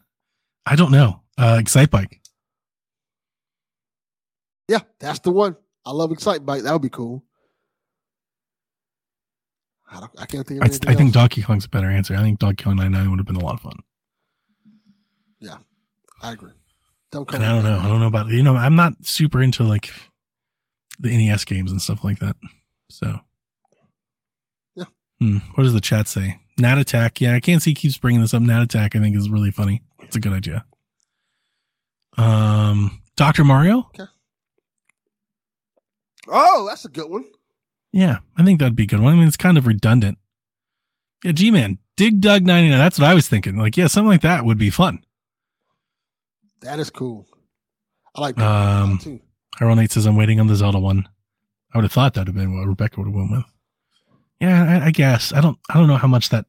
I 0.67 0.77
don't 0.77 0.93
know. 0.93 1.23
Uh, 1.37 1.59
Excitebike. 1.59 2.19
Yeah, 4.69 4.81
that's 4.99 5.21
the 5.21 5.31
one. 5.31 5.57
I 5.85 5.93
love 5.93 6.11
Excitebike. 6.11 6.63
That 6.63 6.73
would 6.73 6.83
be 6.83 6.91
cool. 6.91 7.25
I, 9.91 10.01
don't, 10.01 10.13
I 10.19 10.27
can't 10.27 10.47
think 10.47 10.63
of 10.63 10.71
I, 10.87 10.91
I 10.91 10.95
think. 10.95 11.15
Donkey 11.15 11.43
Kong's 11.43 11.65
a 11.65 11.69
better 11.69 11.89
answer. 11.89 12.15
I 12.15 12.21
think 12.21 12.39
Donkey 12.39 12.65
Kong 12.65 12.77
99 12.77 13.11
would 13.11 13.19
have 13.19 13.27
been 13.27 13.37
a 13.37 13.45
lot 13.45 13.55
of 13.55 13.61
fun. 13.61 13.79
I 16.21 16.33
agree. 16.33 16.53
Don't 17.11 17.33
And 17.33 17.45
I 17.45 17.53
don't 17.53 17.65
know. 17.65 17.79
I 17.79 17.89
don't 17.89 18.01
know 18.01 18.07
about 18.07 18.29
you 18.29 18.43
know. 18.43 18.57
I'm 18.57 18.77
not 18.77 18.93
super 19.05 19.43
into 19.43 19.63
like 19.65 19.91
the 20.99 21.17
NES 21.17 21.45
games 21.45 21.71
and 21.71 21.81
stuff 21.81 22.05
like 22.05 22.19
that. 22.19 22.37
So, 22.91 23.21
Yeah. 24.75 24.85
Hmm. 25.21 25.39
What 25.55 25.65
does 25.65 25.73
the 25.73 25.81
chat 25.81 26.09
say? 26.09 26.41
Nat 26.59 26.79
Attack. 26.79 27.21
Yeah, 27.21 27.35
I 27.35 27.41
can't 27.41 27.63
see 27.63 27.73
keeps 27.75 27.97
bringing 27.99 28.21
this 28.21 28.35
up. 28.35 28.43
Nat 28.43 28.63
Attack. 28.63 28.97
I 28.97 28.99
think 29.01 29.17
is 29.17 29.31
really 29.31 29.51
funny. 29.51 29.83
It's 30.01 30.17
a 30.17 30.21
good 30.21 30.33
idea. 30.33 30.65
Um, 32.17 33.03
Doctor 33.17 33.45
Mario. 33.45 33.91
Oh, 36.27 36.67
that's 36.69 36.85
a 36.85 36.89
good 36.89 37.09
one. 37.09 37.25
Yeah, 37.93 38.19
I 38.37 38.45
think 38.45 38.59
that'd 38.59 38.77
be 38.77 38.83
a 38.83 38.87
good 38.87 39.01
one. 39.01 39.15
I 39.15 39.17
mean, 39.17 39.29
it's 39.29 39.37
kind 39.37 39.57
of 39.57 39.67
redundant. 39.67 40.19
Yeah, 41.25 41.33
G 41.33 41.51
Man, 41.51 41.79
Dig 41.97 42.21
Dug 42.21 42.45
99. 42.45 42.77
That's 42.79 42.99
what 42.99 43.09
I 43.09 43.15
was 43.15 43.29
thinking. 43.29 43.57
Like, 43.57 43.77
yeah, 43.77 43.87
something 43.87 44.09
like 44.09 44.21
that 44.23 44.45
would 44.45 44.59
be 44.59 44.71
fun. 44.71 45.03
That 46.63 46.79
is 46.81 46.91
cool. 46.91 47.27
I 48.15 48.21
like 48.21 48.37
that 48.37 48.45
Um, 48.45 48.99
too. 48.99 49.21
Hyrule 49.59 49.77
Nate 49.77 49.93
says, 49.93 50.07
I'm 50.07 50.17
waiting 50.17 50.41
on 50.41 50.47
the 50.47 50.57
Zelda 50.57 50.79
one. 50.79 51.09
I 51.73 51.79
would 51.79 51.85
have 51.85 51.93
thought 51.93 52.15
that 52.15 52.23
would 52.23 52.29
have 52.29 52.37
been 52.37 52.57
what 52.57 52.67
Rebecca 52.67 53.01
would 53.01 53.07
have 53.07 53.15
went 53.15 53.31
with. 53.31 53.45
Yeah, 54.41 54.81
I, 54.83 54.87
I 54.87 54.91
guess. 54.91 55.33
I 55.33 55.41
don't, 55.41 55.59
I 55.69 55.75
don't 55.75 55.89
know 55.89 55.97
how 55.97 56.09
much 56.09 56.29
that, 56.31 56.47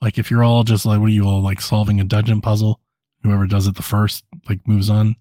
like, 0.00 0.18
if 0.18 0.30
you're 0.30 0.44
all 0.44 0.64
just 0.64 0.86
like, 0.86 1.00
what 1.00 1.06
are 1.06 1.10
you 1.10 1.26
all 1.26 1.42
like 1.42 1.60
solving 1.60 2.00
a 2.00 2.04
dungeon 2.04 2.40
puzzle? 2.40 2.80
Whoever 3.22 3.46
does 3.46 3.66
it 3.66 3.76
the 3.76 3.82
first, 3.82 4.24
like, 4.48 4.60
moves 4.66 4.90
on. 4.90 5.16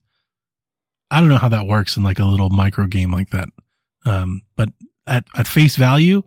I 1.09 1.19
don't 1.19 1.29
know 1.29 1.37
how 1.37 1.49
that 1.49 1.67
works 1.67 1.95
in 1.95 2.03
like 2.03 2.19
a 2.19 2.25
little 2.25 2.49
micro 2.49 2.87
game 2.87 3.11
like 3.11 3.29
that. 3.29 3.49
Um, 4.05 4.41
but 4.55 4.69
at, 5.05 5.25
at 5.35 5.47
face 5.47 5.75
value, 5.75 6.23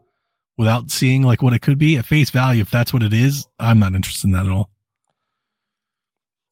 without 0.56 0.90
seeing 0.90 1.22
like 1.22 1.43
what 1.43 1.52
it 1.52 1.60
could 1.60 1.78
be, 1.78 1.97
at 1.97 2.06
face 2.06 2.30
value, 2.30 2.62
if 2.62 2.70
that's 2.70 2.93
what 2.93 3.02
it 3.02 3.12
is, 3.12 3.47
I'm 3.59 3.78
not 3.78 3.94
interested 3.94 4.26
in 4.28 4.32
that 4.32 4.47
at 4.47 4.52
all. 4.52 4.70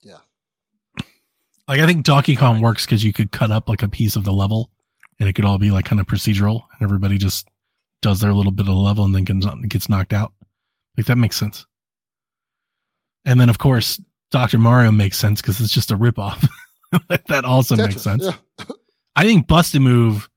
Yeah. 0.02 0.18
Like 1.68 1.80
I 1.80 1.86
think 1.86 2.04
Donkey 2.04 2.36
Kong 2.36 2.60
works 2.60 2.84
because 2.84 3.04
you 3.04 3.12
could 3.12 3.32
cut 3.32 3.50
up 3.50 3.68
like 3.68 3.82
a 3.82 3.88
piece 3.88 4.16
of 4.16 4.24
the 4.24 4.32
level, 4.32 4.70
and 5.18 5.28
it 5.28 5.32
could 5.34 5.44
all 5.44 5.58
be 5.58 5.70
like 5.70 5.84
kind 5.84 6.00
of 6.00 6.06
procedural, 6.06 6.62
and 6.72 6.82
everybody 6.82 7.18
just 7.18 7.48
does 8.02 8.20
their 8.20 8.32
little 8.32 8.52
bit 8.52 8.68
of 8.68 8.74
the 8.74 8.80
level 8.80 9.04
and 9.04 9.14
then 9.14 9.24
gets 9.24 9.46
gets 9.68 9.88
knocked 9.88 10.12
out. 10.12 10.32
Like 10.96 11.06
that 11.06 11.16
makes 11.16 11.36
sense. 11.36 11.66
And 13.24 13.40
then 13.40 13.48
of 13.48 13.58
course 13.58 14.00
Doctor 14.30 14.58
Mario 14.58 14.92
makes 14.92 15.18
sense 15.18 15.40
because 15.40 15.60
it's 15.60 15.72
just 15.72 15.90
a 15.90 15.96
ripoff. 15.96 16.46
that 17.28 17.44
also 17.44 17.76
makes 17.76 18.02
sense. 18.02 18.24
Yeah. 18.24 18.64
I 19.16 19.24
think 19.24 19.46
Bust 19.46 19.74
a 19.74 19.80
Move 19.80 20.28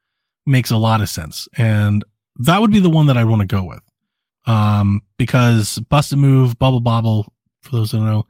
makes 0.45 0.71
a 0.71 0.77
lot 0.77 1.01
of 1.01 1.09
sense. 1.09 1.47
And 1.57 2.03
that 2.37 2.61
would 2.61 2.71
be 2.71 2.79
the 2.79 2.89
one 2.89 3.07
that 3.07 3.17
I 3.17 3.23
want 3.23 3.41
to 3.41 3.47
go 3.47 3.63
with. 3.63 3.81
Um, 4.45 5.01
because 5.17 5.79
Bust 5.89 6.13
a 6.13 6.17
Move, 6.17 6.57
Bubble 6.57 6.79
Bobble, 6.79 7.33
for 7.63 7.71
those 7.71 7.91
who 7.91 7.97
don't 7.97 8.07
know, 8.07 8.25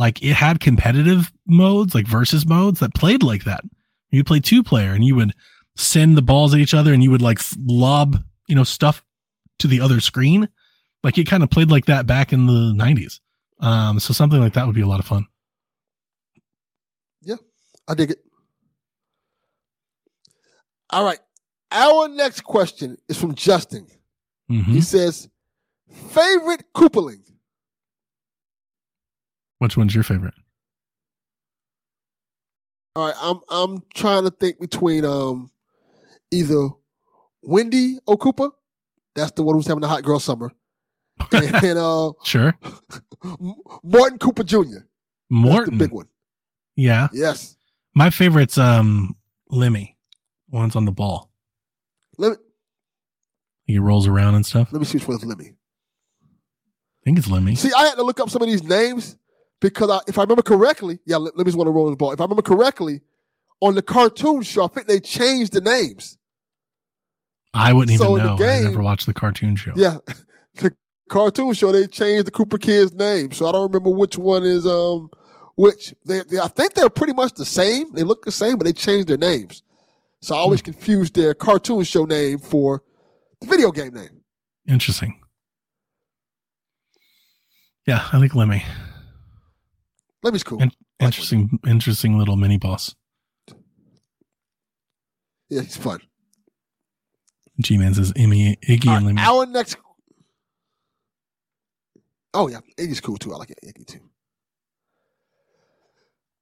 like 0.00 0.22
it 0.22 0.32
had 0.32 0.60
competitive 0.60 1.30
modes, 1.46 1.94
like 1.94 2.06
versus 2.08 2.46
modes 2.46 2.80
that 2.80 2.94
played 2.94 3.22
like 3.22 3.44
that. 3.44 3.60
You'd 4.10 4.26
play 4.26 4.40
two 4.40 4.62
player 4.64 4.92
and 4.92 5.04
you 5.04 5.14
would 5.14 5.32
send 5.76 6.16
the 6.16 6.22
balls 6.22 6.54
at 6.54 6.60
each 6.60 6.72
other 6.72 6.94
and 6.94 7.04
you 7.04 7.10
would 7.10 7.20
like 7.20 7.38
lob, 7.66 8.16
you 8.48 8.54
know, 8.54 8.64
stuff 8.64 9.04
to 9.58 9.68
the 9.68 9.80
other 9.80 10.00
screen. 10.00 10.48
Like 11.04 11.18
it 11.18 11.26
kind 11.26 11.42
of 11.42 11.50
played 11.50 11.70
like 11.70 11.84
that 11.84 12.06
back 12.06 12.32
in 12.32 12.46
the 12.46 12.72
90s. 12.74 13.20
Um, 13.60 14.00
so 14.00 14.14
something 14.14 14.40
like 14.40 14.54
that 14.54 14.66
would 14.66 14.74
be 14.74 14.80
a 14.80 14.86
lot 14.86 15.00
of 15.00 15.06
fun. 15.06 15.26
Yeah, 17.20 17.36
I 17.86 17.94
dig 17.94 18.10
it. 18.12 18.18
All 20.88 21.04
right. 21.04 21.20
Our 21.70 22.08
next 22.08 22.40
question 22.40 22.96
is 23.08 23.18
from 23.18 23.34
Justin. 23.34 23.86
hmm 24.48 24.62
He 24.62 24.80
says, 24.80 25.28
favorite 26.08 26.64
Koopaling? 26.74 27.29
Which 29.60 29.76
one's 29.76 29.94
your 29.94 30.04
favorite? 30.04 30.34
All 32.96 33.06
right, 33.06 33.14
I'm 33.20 33.40
I'm 33.48 33.82
trying 33.94 34.24
to 34.24 34.30
think 34.30 34.58
between 34.60 35.04
um 35.04 35.50
either 36.32 36.68
Wendy 37.42 37.98
O. 38.06 38.16
Koopa, 38.16 38.50
that's 39.14 39.30
the 39.32 39.42
one 39.42 39.54
who's 39.54 39.66
having 39.68 39.80
the 39.82 39.88
hot 39.88 40.02
girl 40.02 40.18
summer, 40.18 40.50
and 41.32 41.78
uh 41.78 42.12
Sure. 42.24 42.54
Martin 43.84 44.18
Koopa 44.18 44.44
Jr. 44.44 44.58
That's 44.72 44.84
Morton. 45.30 45.78
the 45.78 45.84
big 45.84 45.92
one. 45.94 46.08
Yeah. 46.74 47.08
Yes. 47.12 47.56
My 47.94 48.10
favorite's 48.10 48.58
um 48.58 49.14
Lemmy. 49.50 49.96
One's 50.50 50.74
on 50.74 50.84
the 50.84 50.92
ball. 50.92 51.30
Let 52.18 52.32
me 52.32 52.36
He 53.66 53.78
rolls 53.78 54.08
around 54.08 54.34
and 54.34 54.44
stuff. 54.44 54.72
let 54.72 54.80
me 54.80 54.84
see 54.84 54.98
which 54.98 55.06
one's 55.06 55.24
Lemmy. 55.24 55.52
I 56.24 57.04
think 57.04 57.18
it's 57.18 57.28
Lemmy. 57.28 57.54
See, 57.54 57.70
I 57.76 57.84
had 57.86 57.94
to 57.94 58.02
look 58.02 58.18
up 58.20 58.30
some 58.30 58.42
of 58.42 58.48
these 58.48 58.62
names 58.64 59.16
because 59.60 59.90
I, 59.90 60.00
if 60.08 60.18
I 60.18 60.22
remember 60.22 60.42
correctly, 60.42 60.98
yeah, 61.04 61.16
let, 61.16 61.36
me 61.36 61.44
just 61.44 61.56
want 61.56 61.68
to 61.68 61.72
roll 61.72 61.90
the 61.90 61.96
ball. 61.96 62.12
If 62.12 62.20
I 62.20 62.24
remember 62.24 62.42
correctly, 62.42 63.02
on 63.60 63.74
the 63.74 63.82
cartoon 63.82 64.42
show, 64.42 64.64
I 64.64 64.68
think 64.68 64.86
they 64.86 65.00
changed 65.00 65.52
the 65.52 65.60
names. 65.60 66.18
I 67.52 67.72
wouldn't 67.72 67.92
even 67.92 68.06
So 68.06 68.16
the 68.16 68.36
know. 68.36 68.44
I 68.44 68.60
never 68.62 68.82
watched 68.82 69.06
the 69.06 69.14
cartoon 69.14 69.56
show. 69.56 69.72
Yeah, 69.76 69.98
the 70.54 70.74
cartoon 71.08 71.52
show 71.54 71.72
they 71.72 71.86
changed 71.86 72.26
the 72.26 72.30
Koopa 72.30 72.60
kids' 72.60 72.94
name, 72.94 73.32
so 73.32 73.46
I 73.46 73.52
don't 73.52 73.72
remember 73.72 73.90
which 73.90 74.16
one 74.16 74.44
is 74.44 74.66
um 74.66 75.10
which. 75.56 75.94
They, 76.06 76.22
they 76.22 76.38
I 76.38 76.48
think 76.48 76.74
they're 76.74 76.88
pretty 76.88 77.12
much 77.12 77.34
the 77.34 77.44
same. 77.44 77.92
They 77.92 78.02
look 78.02 78.24
the 78.24 78.32
same, 78.32 78.56
but 78.56 78.64
they 78.64 78.72
changed 78.72 79.08
their 79.08 79.18
names. 79.18 79.62
So 80.22 80.34
I 80.34 80.38
always 80.38 80.62
confuse 80.62 81.10
their 81.10 81.34
cartoon 81.34 81.82
show 81.84 82.04
name 82.04 82.38
for 82.38 82.82
the 83.40 83.46
video 83.46 83.72
game 83.72 83.94
name. 83.94 84.20
Interesting. 84.68 85.20
Yeah, 87.86 88.06
I 88.12 88.18
like 88.18 88.34
Lemmy. 88.34 88.62
Lemmy's 90.22 90.42
cool. 90.44 90.60
And- 90.60 90.74
I 91.00 91.04
like 91.04 91.14
Interesting, 91.14 91.58
interesting 91.66 92.18
little 92.18 92.36
mini 92.36 92.58
boss. 92.58 92.94
Yeah, 95.48 95.62
he's 95.62 95.76
fun. 95.78 96.00
G 97.60 97.78
Man 97.78 97.94
says 97.94 98.12
Emmy, 98.16 98.56
Iggy, 98.68 98.86
uh, 98.88 98.96
and 98.96 99.06
right, 99.06 99.14
Lemmy. 99.16 99.22
our 99.22 99.46
next. 99.46 99.76
Oh 102.34 102.48
yeah, 102.48 102.60
Iggy's 102.78 103.00
cool 103.00 103.16
too. 103.16 103.32
I 103.32 103.36
like 103.36 103.52
Iggy 103.64 103.86
too. 103.86 104.00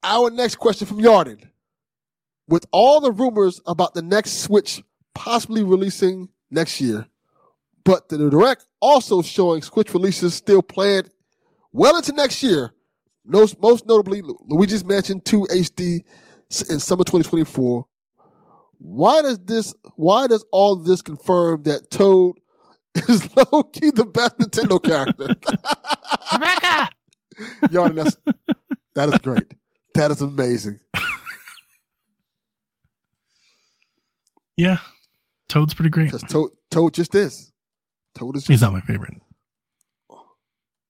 Our 0.03 0.31
next 0.31 0.57
question 0.57 0.87
from 0.87 0.99
Yarden. 0.99 1.49
With 2.49 2.67
all 2.73 3.01
the 3.01 3.13
rumors 3.13 3.61
about 3.67 3.95
the 3.95 4.03
next 4.03 4.41
Switch 4.43 4.83
possibly 5.15 5.63
releasing 5.63 6.29
next 6.51 6.81
year, 6.81 7.07
but 7.85 8.09
the 8.09 8.19
direct 8.31 8.67
also 8.81 9.23
showing 9.23 9.63
Switch 9.63 9.93
releases 9.93 10.35
still 10.35 10.63
planned 10.63 11.11
well 11.73 11.97
into 11.97 12.13
next 12.13 12.43
year. 12.43 12.73
Most, 13.29 13.61
most 13.61 13.87
notably, 13.87 14.23
Lu- 14.23 14.39
Luigi's 14.49 14.85
Mansion 14.85 15.21
2 15.21 15.49
HD 15.51 16.01
in 16.71 16.81
summer 16.81 17.05
2024. 17.05 17.87
Why 18.79 19.23
does 19.23 19.39
this? 19.41 19.75
Why 19.97 20.27
does 20.27 20.45
all 20.51 20.77
this 20.77 21.03
confirm 21.03 21.65
that 21.65 21.91
Toad 21.91 22.37
is 22.95 23.29
low 23.37 23.65
key 23.65 23.91
the 23.91 24.07
best 24.07 24.39
Nintendo 24.39 24.83
character? 24.83 25.27
Rebecca! 26.33 26.89
Yarden, 27.69 27.95
that's 27.97 28.17
that 28.95 29.13
is 29.13 29.19
great. 29.19 29.53
That 29.95 30.11
is 30.11 30.23
amazing. 30.23 30.81
Yeah. 34.57 34.79
Toad's 35.49 35.75
pretty 35.75 35.91
great. 35.91 36.07
Because 36.13 36.23
Toad, 36.23 36.51
Toad 36.71 36.95
just 36.95 37.15
is. 37.15 37.53
Toad 38.15 38.37
is. 38.37 38.43
Just, 38.43 38.49
He's 38.49 38.63
not 38.63 38.73
my 38.73 38.81
favorite. 38.81 39.15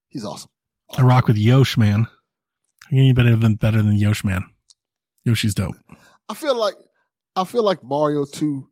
He's 0.09 0.25
awesome. 0.25 0.51
I 0.97 1.03
rock 1.03 1.27
with 1.27 1.37
Yosh, 1.37 1.77
man. 1.77 2.07
Any 2.93 3.13
better 3.13 3.37
than 3.37 3.55
better 3.57 3.83
than 3.83 3.97
Yosh, 3.97 4.25
man. 4.25 4.45
Yoshi's 5.25 5.55
dope. 5.55 5.75
I 6.29 6.35
feel 6.35 6.57
like 6.57 6.75
I 7.37 7.45
feel 7.45 7.63
like 7.63 7.83
Mario 7.85 8.25
Two 8.25 8.69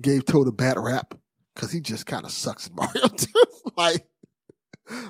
gave 0.00 0.24
Toad 0.26 0.48
a 0.48 0.52
bad 0.52 0.76
rap 0.78 1.14
because 1.54 1.70
he 1.72 1.80
just 1.80 2.06
kind 2.06 2.24
of 2.24 2.30
sucks 2.30 2.68
in 2.68 2.74
Mario 2.76 3.08
Two. 3.08 3.32
like, 3.76 4.06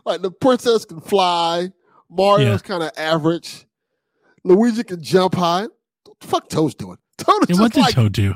like 0.04 0.22
the 0.22 0.30
princess 0.30 0.84
can 0.84 1.00
fly. 1.00 1.70
Mario's 2.08 2.62
kind 2.62 2.82
of 2.84 2.92
average. 2.96 3.66
Luigi 4.44 4.84
can 4.84 5.02
jump 5.02 5.34
high. 5.34 5.62
What 5.62 6.20
the 6.20 6.26
fuck 6.28 6.48
Toad's 6.48 6.76
doing? 6.76 6.98
Toad 7.18 7.50
is 7.50 7.56
Yeah, 7.58 7.62
what 7.62 7.72
did 7.72 7.80
like 7.80 7.94
Toad 7.94 8.12
do? 8.12 8.34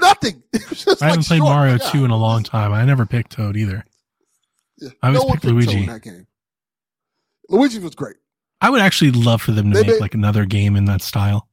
nothing. 0.00 0.42
I 0.54 0.58
haven't 0.58 1.00
like 1.00 1.20
played. 1.26 1.40
Mario 1.40 1.72
Yeah. 1.72 1.90
2 1.90 2.04
in 2.06 2.10
a 2.10 2.16
long 2.16 2.42
time. 2.44 2.72
I 2.72 2.84
never 2.86 3.04
picked 3.04 3.32
Toad 3.32 3.56
either. 3.56 3.84
Yeah. 4.78 4.90
I 5.02 5.08
always 5.08 5.22
no 5.22 5.28
picked 5.32 5.42
picked 5.42 5.44
Toad 5.44 5.54
Luigi. 5.54 5.80
in 5.80 5.86
that 5.86 6.02
game. 6.02 6.26
Luigi 7.48 7.78
was 7.78 7.94
great. 7.94 8.16
I 8.60 8.70
would 8.70 8.80
actually 8.80 9.12
love 9.12 9.40
for 9.42 9.52
them 9.52 9.70
to 9.70 9.74
They 9.74 9.82
make 9.82 9.92
made- 9.94 10.00
like 10.00 10.14
another 10.14 10.44
game 10.44 10.76
in 10.76 10.84
that 10.86 11.02
style. 11.02 11.48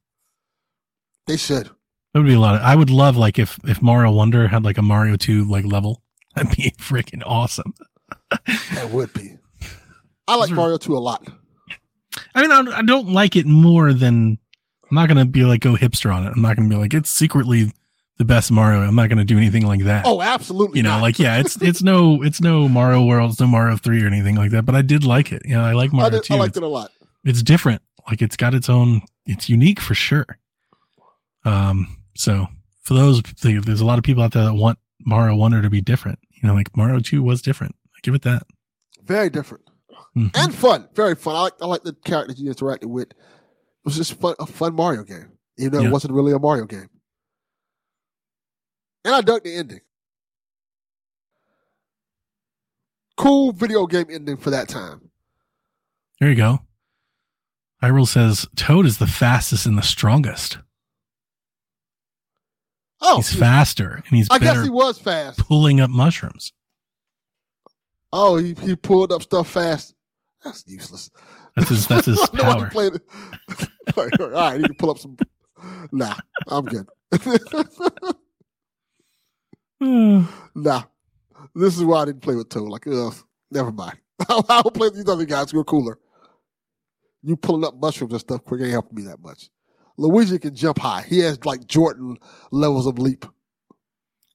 They 1.26 1.36
should. 1.36 1.66
That 2.14 2.20
would 2.20 2.26
be 2.26 2.34
a 2.34 2.40
lot 2.40 2.54
of, 2.56 2.62
I 2.62 2.74
would 2.74 2.90
love 2.90 3.16
like 3.16 3.38
if, 3.38 3.58
if 3.64 3.82
Mario 3.82 4.12
Wonder 4.12 4.48
had 4.48 4.64
like 4.64 4.78
a 4.78 4.82
Mario 4.82 5.16
2 5.16 5.44
like 5.44 5.64
level. 5.64 6.02
That'd 6.34 6.56
be 6.56 6.70
freaking 6.78 7.22
awesome. 7.24 7.74
That 8.74 8.90
would 8.90 9.12
be. 9.12 9.36
I 10.28 10.36
like 10.36 10.50
are- 10.50 10.54
Mario 10.54 10.78
2 10.78 10.96
a 10.96 10.98
lot. 10.98 11.26
I 12.34 12.42
mean, 12.42 12.50
I 12.50 12.56
don't, 12.62 12.68
I 12.74 12.82
don't 12.82 13.08
like 13.10 13.36
it 13.36 13.46
more 13.46 13.92
than 13.92 14.38
I'm 14.90 14.94
not 14.94 15.06
going 15.08 15.18
to 15.18 15.24
be 15.24 15.44
like 15.44 15.60
go 15.60 15.74
hipster 15.74 16.14
on 16.14 16.24
it. 16.26 16.32
I'm 16.34 16.40
not 16.42 16.56
going 16.56 16.68
to 16.68 16.74
be 16.74 16.80
like, 16.80 16.94
it's 16.94 17.10
secretly 17.10 17.72
the 18.18 18.24
best 18.24 18.50
Mario. 18.50 18.80
I'm 18.80 18.94
not 18.94 19.08
going 19.08 19.18
to 19.18 19.24
do 19.24 19.36
anything 19.36 19.66
like 19.66 19.84
that. 19.84 20.04
Oh, 20.06 20.22
absolutely. 20.22 20.78
you 20.78 20.82
know, 20.82 20.90
not. 20.90 21.02
like 21.02 21.18
yeah, 21.18 21.38
it's 21.38 21.60
it's 21.60 21.82
no 21.82 22.22
it's 22.22 22.40
no 22.40 22.68
Mario 22.68 23.04
World, 23.04 23.30
it's 23.32 23.40
no 23.40 23.46
Mario 23.46 23.76
Three 23.76 24.02
or 24.02 24.06
anything 24.06 24.36
like 24.36 24.50
that. 24.52 24.64
But 24.64 24.74
I 24.74 24.82
did 24.82 25.04
like 25.04 25.32
it. 25.32 25.42
You 25.44 25.54
know, 25.56 25.62
I 25.64 25.72
like 25.72 25.92
I, 25.92 25.96
Mario 25.96 26.10
did, 26.10 26.24
Two. 26.24 26.34
I 26.34 26.38
liked 26.38 26.50
it's, 26.50 26.56
it 26.58 26.62
a 26.62 26.68
lot. 26.68 26.90
it's 27.24 27.42
different. 27.42 27.82
Like 28.08 28.22
it's 28.22 28.36
got 28.36 28.54
its 28.54 28.68
own. 28.68 29.02
It's 29.26 29.48
unique 29.48 29.80
for 29.80 29.94
sure. 29.94 30.38
Um. 31.44 31.96
So 32.16 32.46
for 32.82 32.94
those, 32.94 33.22
there's 33.42 33.80
a 33.80 33.86
lot 33.86 33.98
of 33.98 34.04
people 34.04 34.22
out 34.22 34.32
there 34.32 34.44
that 34.44 34.54
want 34.54 34.78
Mario 35.04 35.36
Wonder 35.36 35.60
to 35.62 35.70
be 35.70 35.80
different. 35.80 36.18
You 36.30 36.48
know, 36.48 36.54
like 36.54 36.74
Mario 36.76 37.00
Two 37.00 37.22
was 37.22 37.42
different. 37.42 37.74
I 37.96 37.98
give 38.02 38.14
it 38.14 38.22
that. 38.22 38.42
Very 39.04 39.30
different 39.30 39.62
Mhm. 40.16 40.30
and 40.34 40.54
fun. 40.54 40.88
Very 40.94 41.14
fun. 41.14 41.36
I 41.36 41.42
like 41.42 41.52
I 41.60 41.66
like 41.66 41.82
the 41.82 41.92
characters 42.04 42.40
you 42.40 42.50
interacted 42.50 42.86
with. 42.86 43.10
It 43.10 43.16
was 43.84 43.96
just 43.96 44.14
fun, 44.14 44.34
a 44.40 44.46
fun 44.46 44.74
Mario 44.74 45.04
game, 45.04 45.30
even 45.58 45.72
though 45.72 45.80
Yeah. 45.82 45.88
it 45.88 45.92
wasn't 45.92 46.14
really 46.14 46.32
a 46.32 46.38
Mario 46.38 46.64
game. 46.64 46.88
And 49.06 49.14
I 49.14 49.20
dug 49.20 49.44
the 49.44 49.54
ending. 49.54 49.80
Cool 53.16 53.52
video 53.52 53.86
game 53.86 54.06
ending 54.10 54.36
for 54.36 54.50
that 54.50 54.68
time. 54.68 55.12
There 56.18 56.28
you 56.28 56.34
go. 56.34 56.58
Hyrule 57.80 58.08
says 58.08 58.48
Toad 58.56 58.84
is 58.84 58.98
the 58.98 59.06
fastest 59.06 59.64
and 59.64 59.78
the 59.78 59.82
strongest. 59.82 60.58
Oh, 63.00 63.18
he's 63.18 63.32
faster 63.32 64.02
and 64.08 64.16
he's 64.16 64.26
I 64.28 64.40
guess 64.40 64.64
he 64.64 64.70
was 64.70 64.98
fast. 64.98 65.38
pulling 65.38 65.80
up 65.80 65.88
mushrooms. 65.90 66.52
Oh, 68.12 68.38
he, 68.38 68.54
he 68.54 68.74
pulled 68.74 69.12
up 69.12 69.22
stuff 69.22 69.48
fast. 69.48 69.94
That's 70.42 70.64
useless. 70.66 71.10
That's 71.54 71.68
his 71.68 71.86
that's 71.86 72.06
his 72.06 72.18
I 72.32 72.36
know 72.36 72.64
to 72.64 72.70
power. 72.70 72.72
all, 73.96 74.04
right, 74.04 74.20
all 74.20 74.30
right, 74.30 74.60
he 74.60 74.66
can 74.66 74.74
pull 74.74 74.90
up 74.90 74.98
some. 74.98 75.16
Nah, 75.92 76.16
I'm 76.48 76.64
good. 76.64 76.88
nah, 79.80 80.82
this 81.54 81.76
is 81.76 81.84
why 81.84 82.02
I 82.02 82.04
didn't 82.06 82.22
play 82.22 82.34
with 82.34 82.48
Toad. 82.48 82.68
Like, 82.68 82.86
ugh, 82.86 83.14
never 83.50 83.72
mind. 83.72 83.98
I'll, 84.28 84.70
play 84.70 84.88
with 84.88 84.96
these 84.96 85.08
other 85.08 85.24
guys 85.24 85.50
who 85.50 85.60
are 85.60 85.64
cooler. 85.64 85.98
You 87.22 87.36
pulling 87.36 87.64
up 87.64 87.74
mushrooms 87.80 88.12
and 88.12 88.20
stuff 88.20 88.44
quick 88.44 88.62
ain't 88.62 88.70
helping 88.70 88.96
me 88.96 89.02
that 89.02 89.20
much. 89.20 89.50
Luigi 89.98 90.38
can 90.38 90.54
jump 90.54 90.78
high. 90.78 91.02
He 91.02 91.18
has 91.20 91.44
like 91.44 91.66
Jordan 91.66 92.18
levels 92.50 92.86
of 92.86 92.98
leap. 92.98 93.26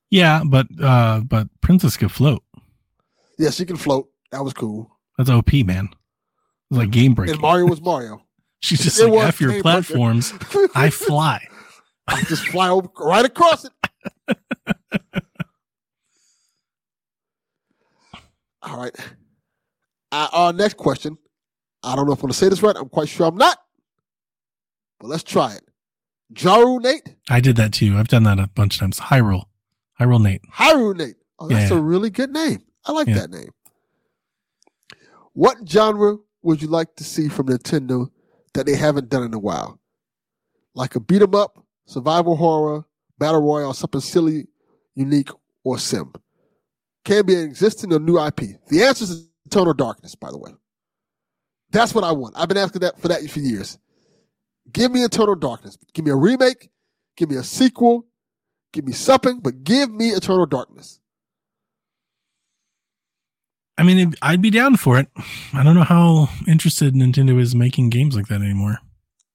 yeah, 0.09 0.43
but 0.45 0.67
uh 0.81 1.21
but 1.21 1.47
Princess 1.61 1.97
can 1.97 2.09
float. 2.09 2.43
Yeah, 3.37 3.49
she 3.49 3.65
can 3.65 3.77
float. 3.77 4.09
That 4.31 4.43
was 4.43 4.53
cool. 4.53 4.91
That's 5.17 5.29
OP, 5.29 5.53
man. 5.65 5.89
It's 6.69 6.77
like 6.77 6.91
game 6.91 7.13
breaking. 7.13 7.33
And 7.33 7.41
Mario 7.41 7.67
was 7.67 7.81
Mario. 7.81 8.23
She's 8.61 8.81
just 8.81 8.99
It 8.99 9.07
like 9.07 9.27
F 9.27 9.41
your 9.41 9.61
platforms. 9.61 10.33
I 10.75 10.89
fly. 10.89 11.45
I 12.07 12.21
just 12.23 12.47
fly 12.47 12.69
over, 12.69 12.89
right 12.99 13.25
across 13.25 13.65
it. 13.65 14.37
All 18.63 18.77
right. 18.77 18.95
Uh, 20.11 20.27
our 20.31 20.53
next 20.53 20.77
question. 20.77 21.17
I 21.83 21.95
don't 21.95 22.05
know 22.05 22.13
if 22.13 22.19
I'm 22.19 22.23
going 22.23 22.31
to 22.33 22.37
say 22.37 22.49
this 22.49 22.61
right. 22.61 22.75
I'm 22.75 22.89
quite 22.89 23.09
sure 23.09 23.27
I'm 23.27 23.37
not. 23.37 23.57
But 24.99 25.07
let's 25.07 25.23
try 25.23 25.53
it. 25.55 25.63
Jaru 26.33 26.79
Nate, 26.81 27.15
I 27.29 27.39
did 27.41 27.55
that 27.57 27.73
too. 27.73 27.97
I've 27.97 28.07
done 28.07 28.23
that 28.23 28.39
a 28.39 28.47
bunch 28.47 28.75
of 28.75 28.79
times. 28.81 28.99
Hyrule. 28.99 29.45
Hyrule 29.99 30.21
Nate. 30.21 30.41
Haru 30.49 30.93
Nate. 30.93 31.15
Oh, 31.39 31.47
that's 31.47 31.71
Yeah. 31.71 31.77
a 31.77 31.81
really 31.81 32.09
good 32.09 32.31
name. 32.31 32.61
I 32.85 32.91
like 32.91 33.07
Yeah. 33.07 33.15
that 33.15 33.31
name. 33.31 33.49
What 35.33 35.57
genre 35.67 36.17
would 36.43 36.61
you 36.61 36.67
like 36.67 36.95
to 36.97 37.03
see 37.03 37.27
from 37.29 37.47
Nintendo 37.47 38.09
that 38.53 38.65
they 38.65 38.75
haven't 38.75 39.09
done 39.09 39.23
in 39.23 39.33
a 39.33 39.39
while? 39.39 39.79
Like 40.73 40.95
a 40.95 40.99
beat 40.99 41.21
'em 41.21 41.35
up, 41.35 41.65
survival 41.85 42.35
horror, 42.35 42.85
battle 43.17 43.41
royale, 43.41 43.73
something 43.73 44.01
silly, 44.01 44.47
unique, 44.95 45.29
or 45.63 45.77
sim? 45.79 46.13
Can 47.03 47.25
be 47.25 47.35
an 47.35 47.43
existing 47.43 47.93
or 47.93 47.99
new 47.99 48.19
IP. 48.19 48.59
The 48.67 48.83
answer 48.83 49.05
is 49.05 49.27
Eternal 49.45 49.73
Darkness, 49.73 50.15
by 50.15 50.29
the 50.29 50.37
way. 50.37 50.51
That's 51.71 51.95
what 51.95 52.03
I 52.03 52.11
want. 52.11 52.35
I've 52.37 52.47
been 52.47 52.57
asking 52.57 52.81
that 52.81 52.99
for 52.99 53.07
that 53.07 53.27
for 53.29 53.39
years. 53.39 53.79
Give 54.71 54.91
me 54.91 55.03
Eternal 55.03 55.35
Darkness. 55.35 55.77
Give 55.93 56.05
me 56.05 56.11
a 56.11 56.15
remake. 56.15 56.69
Give 57.17 57.29
me 57.29 57.37
a 57.37 57.43
sequel. 57.43 58.05
Give 58.73 58.85
me 58.85 58.93
something, 58.93 59.39
but 59.39 59.63
give 59.63 59.91
me 59.91 60.09
Eternal 60.09 60.45
Darkness. 60.45 60.99
I 63.77 63.83
mean, 63.83 64.13
I'd 64.21 64.41
be 64.41 64.51
down 64.51 64.77
for 64.77 64.99
it. 64.99 65.07
I 65.53 65.63
don't 65.63 65.75
know 65.75 65.83
how 65.83 66.29
interested 66.47 66.93
Nintendo 66.93 67.39
is 67.39 67.55
making 67.55 67.89
games 67.89 68.15
like 68.15 68.27
that 68.27 68.41
anymore. 68.41 68.77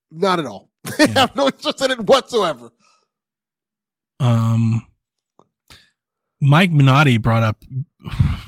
Not 0.09 0.39
at 0.39 0.45
all. 0.45 0.69
I 0.99 1.07
have 1.07 1.35
no 1.35 1.47
interest 1.47 1.81
in 1.81 1.91
it 1.91 1.99
whatsoever. 1.99 2.69
Um, 4.19 4.86
Mike 6.41 6.71
Minotti 6.71 7.17
brought 7.17 7.43
up 7.43 7.63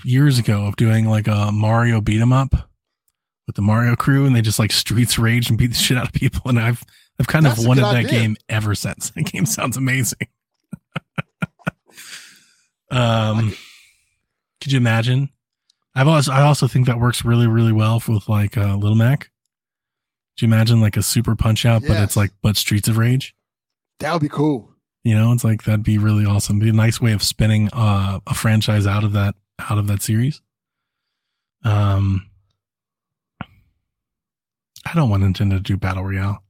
years 0.04 0.38
ago 0.40 0.66
of 0.66 0.76
doing 0.76 1.06
like 1.06 1.28
a 1.28 1.52
Mario 1.52 2.02
beat 2.02 2.22
'em 2.22 2.32
up 2.34 2.54
with 3.48 3.56
the 3.56 3.62
Mario 3.62 3.96
crew, 3.96 4.26
and 4.26 4.36
they 4.36 4.42
just 4.42 4.60
like 4.60 4.72
streets 4.72 5.18
rage 5.18 5.50
and 5.50 5.58
beat 5.58 5.68
the 5.68 5.76
shit 5.76 5.98
out 5.98 6.06
of 6.08 6.14
people. 6.14 6.42
And 6.46 6.60
I've 6.60 6.84
I've 7.20 7.28
kind 7.28 7.46
That's 7.46 7.60
of 7.60 7.68
wanted 7.68 7.84
that 7.86 7.96
idea. 7.96 8.12
game 8.12 8.38
ever 8.48 8.76
since. 8.76 9.10
That 9.16 9.26
game 9.26 9.46
sounds 9.46 9.76
amazing. 9.78 10.28
um, 12.92 13.56
could 14.62 14.72
you 14.72 14.78
imagine? 14.78 15.30
I've 15.96 16.08
also 16.08 16.32
I 16.32 16.44
also 16.44 16.68
think 16.68 16.86
that 16.88 17.00
works 17.00 17.26
really 17.26 17.48
really 17.48 17.72
well 17.74 18.02
with 18.08 18.30
like 18.30 18.58
uh, 18.58 18.76
Little 18.76 18.96
Mac. 18.96 19.32
Could 20.38 20.44
you 20.44 20.48
imagine 20.48 20.80
like 20.80 20.96
a 20.96 21.02
super 21.04 21.36
punch 21.36 21.66
out, 21.66 21.82
but 21.82 21.98
it's 22.02 22.16
like 22.16 22.32
but 22.42 22.56
Streets 22.56 22.88
of 22.88 22.98
Rage? 22.98 23.36
That 24.00 24.14
would 24.14 24.22
be 24.22 24.30
cool. 24.30 24.69
You 25.04 25.16
know, 25.16 25.32
it's 25.32 25.44
like 25.44 25.64
that'd 25.64 25.84
be 25.84 25.98
really 25.98 26.26
awesome. 26.26 26.60
Be 26.60 26.70
a 26.70 26.74
nice 26.74 27.00
way 27.00 27.14
of 27.14 27.24
spinning 27.24 27.70
uh, 27.74 28.20
a 28.28 28.34
franchise 28.34 28.86
out 28.86 29.04
of 29.04 29.14
that 29.14 29.36
out 29.70 29.78
of 29.78 29.88
that 29.88 30.02
series. 30.02 30.42
Um, 31.64 32.30
I 34.86 34.94
don't 34.96 35.10
want 35.10 35.24
Nintendo 35.24 35.52
to 35.52 35.60
do 35.60 35.78
battle 35.78 36.04
royale. 36.04 36.44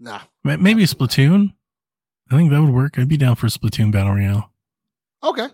Nah. 0.00 0.20
Maybe 0.42 0.82
a 0.82 0.86
Splatoon. 0.86 1.54
I 2.30 2.36
think 2.36 2.50
that 2.50 2.60
would 2.60 2.72
work. 2.72 2.98
I'd 2.98 3.08
be 3.08 3.16
down 3.16 3.36
for 3.36 3.46
Splatoon 3.46 3.92
battle 3.92 4.14
royale. 4.14 4.50
Okay. 5.22 5.48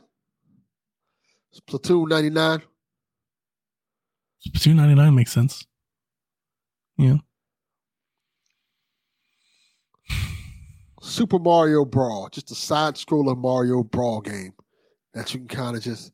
Splatoon 1.55 2.09
99. 2.09 2.63
Splatoon 4.47 4.75
ninety 4.77 4.95
nine 4.95 5.15
makes 5.15 5.33
sense. 5.33 5.67
Yeah, 6.97 7.17
Super 11.11 11.39
Mario 11.39 11.85
Brawl. 11.85 12.29
Just 12.31 12.51
a 12.51 12.55
side 12.55 12.95
scroller 12.95 13.37
Mario 13.37 13.83
Brawl 13.83 14.21
game 14.21 14.53
that 15.13 15.35
you 15.35 15.41
can 15.41 15.49
kind 15.49 15.77
of 15.77 15.83
just 15.83 16.13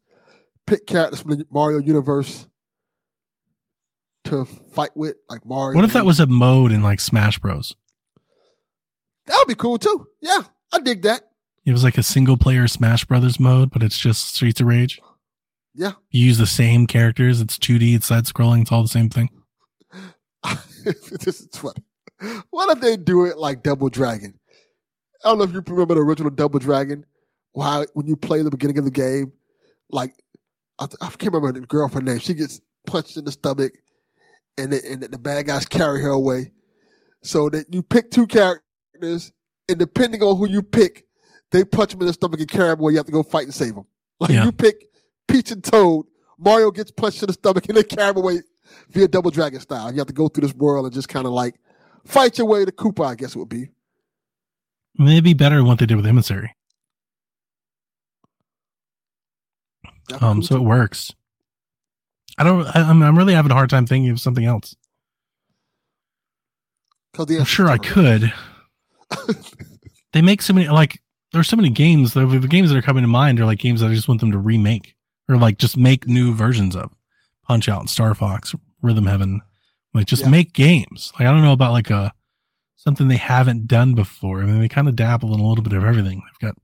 pick 0.66 0.86
characters 0.86 1.20
from 1.20 1.32
the 1.32 1.47
Mario 1.51 1.78
universe 1.78 2.47
to 4.24 4.44
fight 4.44 4.97
with, 4.97 5.16
like 5.28 5.44
Mario. 5.44 5.77
what 5.77 5.85
if 5.85 5.93
that 5.93 6.06
was 6.06 6.18
a 6.18 6.27
mode 6.27 6.73
in 6.73 6.82
like 6.82 7.01
Smash 7.01 7.39
Bros? 7.39 7.77
That 9.27 9.36
would 9.39 9.48
be 9.48 9.55
cool 9.55 9.78
too. 9.78 10.09
Yeah, 10.20 10.43
I 10.73 10.81
dig 10.81 11.02
that. 11.02 11.23
It 11.64 11.73
was 11.73 11.85
like 11.85 11.98
a 11.98 12.02
single 12.02 12.36
player 12.36 12.66
Smash 12.66 13.05
Brothers 13.05 13.39
mode, 13.39 13.70
but 13.70 13.82
it's 13.82 13.98
just 13.98 14.35
Streets 14.35 14.60
of 14.60 14.66
Rage. 14.66 15.01
Yeah. 15.74 15.93
You 16.10 16.24
use 16.24 16.39
the 16.39 16.47
same 16.47 16.86
characters. 16.86 17.40
It's 17.40 17.59
2D. 17.59 17.94
It's 17.97 18.06
side 18.06 18.24
scrolling. 18.24 18.62
It's 18.62 18.73
all 18.73 18.82
the 18.82 18.89
same 18.89 19.10
thing. 19.10 19.28
this 20.85 21.40
is 21.40 21.48
funny. 21.52 21.85
What 22.51 22.74
if 22.74 22.81
they 22.81 22.97
do 22.97 23.27
it 23.27 23.36
like 23.36 23.62
Double 23.62 23.90
Dragon? 23.90 24.39
I 25.26 25.30
don't 25.30 25.38
know 25.38 25.44
if 25.44 25.52
you 25.52 25.62
remember 25.66 25.94
the 25.96 26.02
original 26.02 26.30
Double 26.30 26.60
Dragon. 26.60 27.04
Why 27.52 27.84
when 27.94 28.06
you 28.06 28.16
play 28.16 28.42
the 28.42 28.50
beginning 28.50 28.78
of 28.78 28.84
the 28.84 28.92
game, 28.92 29.32
like 29.90 30.14
I, 30.78 30.84
I 31.00 31.08
can't 31.08 31.32
remember 31.34 31.58
the 31.58 31.66
girl 31.66 31.88
her 31.88 32.00
name. 32.00 32.20
She 32.20 32.34
gets 32.34 32.60
punched 32.86 33.16
in 33.16 33.24
the 33.24 33.32
stomach, 33.32 33.72
and 34.56 34.72
the, 34.72 34.80
and 34.88 35.02
the 35.02 35.18
bad 35.18 35.46
guys 35.46 35.66
carry 35.66 36.00
her 36.02 36.10
away. 36.10 36.52
So 37.24 37.48
that 37.50 37.66
you 37.74 37.82
pick 37.82 38.12
two 38.12 38.28
characters, 38.28 39.32
and 39.68 39.78
depending 39.78 40.22
on 40.22 40.36
who 40.36 40.48
you 40.48 40.62
pick, 40.62 41.06
they 41.50 41.64
punch 41.64 41.90
them 41.90 42.02
in 42.02 42.06
the 42.06 42.12
stomach 42.12 42.38
and 42.38 42.48
carry 42.48 42.68
them 42.68 42.80
away. 42.80 42.92
You 42.92 42.98
have 42.98 43.06
to 43.06 43.12
go 43.12 43.24
fight 43.24 43.44
and 43.44 43.54
save 43.54 43.74
them. 43.74 43.86
Like 44.20 44.30
Yeah. 44.30 44.44
you 44.44 44.52
pick 44.52 44.76
Peach 45.26 45.50
and 45.50 45.64
Toad, 45.64 46.06
Mario 46.38 46.70
gets 46.70 46.92
punched 46.92 47.22
in 47.22 47.26
the 47.26 47.32
stomach 47.32 47.68
and 47.68 47.76
they 47.76 47.82
carry 47.82 48.10
him 48.10 48.18
away 48.18 48.42
via 48.90 49.08
Double 49.08 49.30
Dragon 49.30 49.60
style. 49.60 49.90
You 49.90 49.98
have 49.98 50.06
to 50.06 50.12
go 50.12 50.28
through 50.28 50.46
this 50.46 50.54
world 50.54 50.86
and 50.86 50.94
just 50.94 51.08
kind 51.08 51.26
of 51.26 51.32
like 51.32 51.56
fight 52.04 52.38
your 52.38 52.46
way 52.46 52.64
to 52.64 52.70
Koopa, 52.70 53.06
I 53.06 53.14
guess 53.16 53.34
it 53.34 53.38
would 53.38 53.48
be. 53.48 53.70
Maybe 54.98 55.35
better 55.35 55.56
than 55.56 55.66
what 55.66 55.78
they 55.78 55.86
did 55.86 55.97
with 55.97 56.06
Emissary. 56.06 56.55
Um, 60.20 60.43
so 60.43 60.56
it 60.56 60.62
works. 60.62 61.12
I 62.39 62.44
don't. 62.44 62.64
I, 62.66 62.82
I'm. 62.89 63.02
I'm 63.02 63.16
really 63.18 63.35
having 63.35 63.51
a 63.51 63.55
hard 63.55 63.70
time 63.70 63.86
thinking 63.86 64.10
of 64.10 64.20
something 64.20 64.44
else. 64.44 64.74
I'm 67.18 67.44
sure 67.44 67.68
I 67.68 67.78
could. 67.78 68.32
they 70.12 70.20
make 70.23 70.43
so 70.43 70.52
many. 70.52 70.68
Like 70.68 71.01
there's 71.32 71.48
so 71.48 71.56
many 71.56 71.70
games. 71.70 72.12
The, 72.14 72.27
the 72.27 72.47
games 72.47 72.70
that 72.70 72.77
are 72.77 72.82
coming 72.82 73.02
to 73.02 73.09
mind 73.09 73.40
are 73.40 73.47
like 73.47 73.59
games 73.59 73.81
that 73.81 73.90
I 73.90 73.94
just 73.94 74.06
want 74.09 74.20
them 74.20 74.32
to 74.32 74.39
remake 74.39 74.94
or 75.28 75.36
like 75.39 75.59
just 75.59 75.77
make 75.77 76.06
new 76.06 76.35
versions 76.35 76.77
of. 76.77 76.93
Punch 77.47 77.68
Out, 77.68 77.89
Star 77.89 78.14
Fox, 78.14 78.55
Rhythm 78.82 79.06
Heaven. 79.06 79.40
Like 79.94 80.06
just 80.06 80.23
Yeah. 80.24 80.28
make 80.31 80.52
games. 80.52 81.12
Like 81.18 81.27
I 81.28 81.32
don't 81.32 81.43
know 81.43 81.52
about 81.52 81.73
like 81.73 81.90
a 81.90 82.12
something 82.76 83.08
they 83.08 83.16
haven't 83.16 83.66
done 83.66 83.94
before. 83.94 84.42
I 84.42 84.46
mean, 84.46 84.60
they 84.60 84.68
kind 84.68 84.88
of 84.88 84.96
dabble 84.96 85.34
in 85.34 85.40
a 85.40 85.46
little 85.48 85.64
bit 85.64 85.72
of 85.72 85.84
everything. 85.84 86.22
They've 86.24 86.48
got 86.50 86.56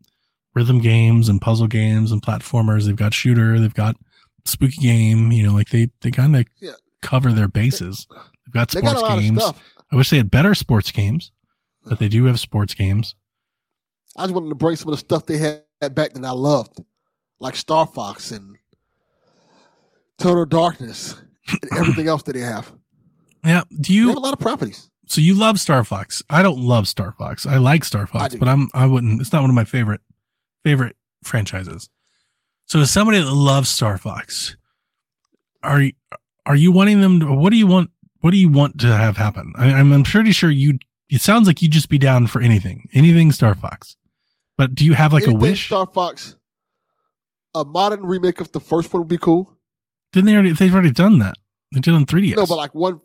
rhythm 0.55 0.81
games 0.81 1.29
and 1.29 1.41
puzzle 1.41 1.67
games 1.67 2.13
and 2.13 2.23
platformers. 2.23 2.85
They've 2.87 2.97
got 2.97 3.15
shooter. 3.15 3.59
They've 3.59 3.73
got 3.75 3.97
spooky 4.45 4.81
game. 4.83 5.33
You 5.33 5.47
know, 5.47 5.53
like 5.55 5.71
they 5.71 5.89
they 6.01 6.11
kind 6.11 6.37
of 6.37 6.47
Yeah. 6.61 6.73
cover 7.01 7.33
their 7.33 7.49
bases. 7.49 8.07
They've 8.47 8.53
got 8.55 8.69
They 8.71 8.81
got 8.83 8.99
sports 8.99 9.21
games. 9.23 9.43
I 9.91 9.97
wish 9.97 10.11
they 10.11 10.17
had 10.19 10.31
better 10.31 10.55
sports 10.55 10.91
games, 10.91 11.33
but 11.85 11.99
they 11.99 12.09
do 12.09 12.25
have 12.27 12.39
sports 12.41 12.75
games. 12.75 13.15
I 14.17 14.25
just 14.25 14.35
wanted 14.35 14.51
to 14.51 14.55
bring 14.55 14.77
some 14.77 14.89
of 14.89 14.93
the 14.95 14.99
stuff 14.99 15.27
they 15.27 15.39
had 15.39 15.63
back 15.95 16.13
that 16.13 16.25
I 16.25 16.31
loved, 16.33 16.81
like 17.41 17.57
Star 17.57 17.87
Fox 17.87 18.31
and 18.31 18.57
Total 20.19 20.45
Darkness 20.47 21.17
and 21.51 21.79
everything 21.79 22.09
else 22.09 22.23
that 22.25 22.35
they 22.35 22.41
have. 22.41 22.73
Yeah. 23.45 23.63
Do 23.71 23.93
They 23.93 23.95
you? 23.95 24.09
have 24.09 24.17
a 24.17 24.21
lot 24.21 24.33
of 24.33 24.39
properties. 24.39 24.91
So 25.13 25.21
you 25.21 25.35
love 25.35 25.61
Star 25.61 25.85
Fox. 25.85 26.23
I 26.31 26.41
don't 26.41 26.59
love 26.59 26.89
Star 26.89 27.13
Fox. 27.13 27.45
I 27.45 27.59
like 27.59 27.85
Star 27.85 28.07
Fox, 28.07 28.35
but 28.35 28.49
I'm 28.49 28.71
I 28.73 28.87
wouldn't. 28.87 29.21
It's 29.21 29.31
not 29.31 29.43
one 29.43 29.51
of 29.51 29.55
my 29.55 29.65
favorite 29.65 30.01
favorite 30.65 30.97
franchises. 31.23 31.91
So 32.65 32.81
as 32.81 32.91
somebody 32.91 33.21
that 33.21 33.31
loves 33.31 33.69
Star 33.69 33.99
Fox, 33.99 34.57
are 35.63 35.83
you 35.83 35.93
are 36.47 36.57
you 36.57 36.73
wanting 36.73 37.03
them? 37.03 37.21
To, 37.21 37.27
what 37.31 37.51
do 37.51 37.59
you 37.59 37.67
want? 37.67 37.91
What 38.21 38.31
do 38.31 38.39
you 38.39 38.49
want 38.49 38.81
to 38.81 38.87
have 38.87 39.19
happen? 39.19 39.53
I, 39.59 39.75
I'm 39.75 39.93
I'm 39.93 40.03
pretty 40.03 40.33
sure 40.33 40.49
you. 40.49 40.79
It 41.11 41.21
sounds 41.21 41.47
like 41.47 41.61
you'd 41.61 41.73
just 41.73 41.91
be 41.91 41.99
down 41.99 42.27
for 42.27 42.41
anything, 42.41 42.89
anything 42.95 43.33
Star 43.33 43.55
Fox. 43.55 43.99
But 44.57 44.75
do 44.75 44.87
you 44.87 44.95
have 44.95 45.13
like 45.13 45.27
a 45.27 45.35
wish? 45.35 45.67
Star 45.67 45.87
Fox, 45.87 46.37
a 47.55 47.67
modern 47.67 48.07
remake 48.07 48.41
of 48.41 48.51
the 48.53 48.61
first 48.61 48.91
one 48.95 49.03
would 49.03 49.09
be 49.09 49.19
cool. 49.19 49.59
Didn't 50.15 50.25
they 50.25 50.33
already? 50.33 50.53
They've 50.53 50.73
already 50.73 50.91
done 50.91 51.19
that. 51.19 51.35
They 51.73 51.81
did 51.81 51.93
on 51.93 52.07
3ds. 52.07 52.37
No, 52.37 52.47
but 52.47 52.57
like 52.57 52.75
one, 52.75 53.01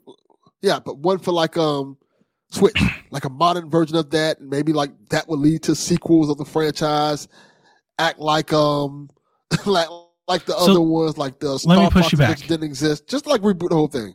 yeah, 0.61 0.79
but 0.79 0.97
one 0.97 1.19
for 1.19 1.31
like 1.31 1.57
um 1.57 1.97
Switch, 2.49 2.81
like 3.11 3.25
a 3.25 3.29
modern 3.29 3.69
version 3.69 3.97
of 3.97 4.09
that, 4.11 4.39
and 4.39 4.49
maybe 4.49 4.71
like 4.73 4.91
that 5.09 5.27
would 5.27 5.39
lead 5.39 5.63
to 5.63 5.75
sequels 5.75 6.29
of 6.29 6.37
the 6.37 6.45
franchise. 6.45 7.27
Act 7.99 8.19
like 8.19 8.53
um 8.53 9.09
like 9.65 9.89
like 10.27 10.45
the 10.45 10.53
So, 10.57 10.71
other 10.71 10.81
ones, 10.81 11.17
like 11.17 11.39
the 11.39 11.53
me 11.53 11.57
Star 11.59 11.91
push 11.91 12.03
Fox 12.03 12.11
you 12.11 12.17
back. 12.17 12.37
didn't 12.39 12.63
exist. 12.63 13.07
Just 13.07 13.27
like 13.27 13.41
reboot 13.41 13.69
the 13.69 13.75
whole 13.75 13.87
thing. 13.87 14.13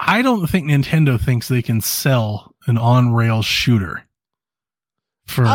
I 0.00 0.22
don't 0.22 0.46
think 0.48 0.66
Nintendo 0.66 1.20
thinks 1.20 1.48
they 1.48 1.62
can 1.62 1.80
sell 1.80 2.54
an 2.66 2.76
on 2.78 3.12
rail 3.14 3.42
shooter 3.42 4.04
for 5.26 5.46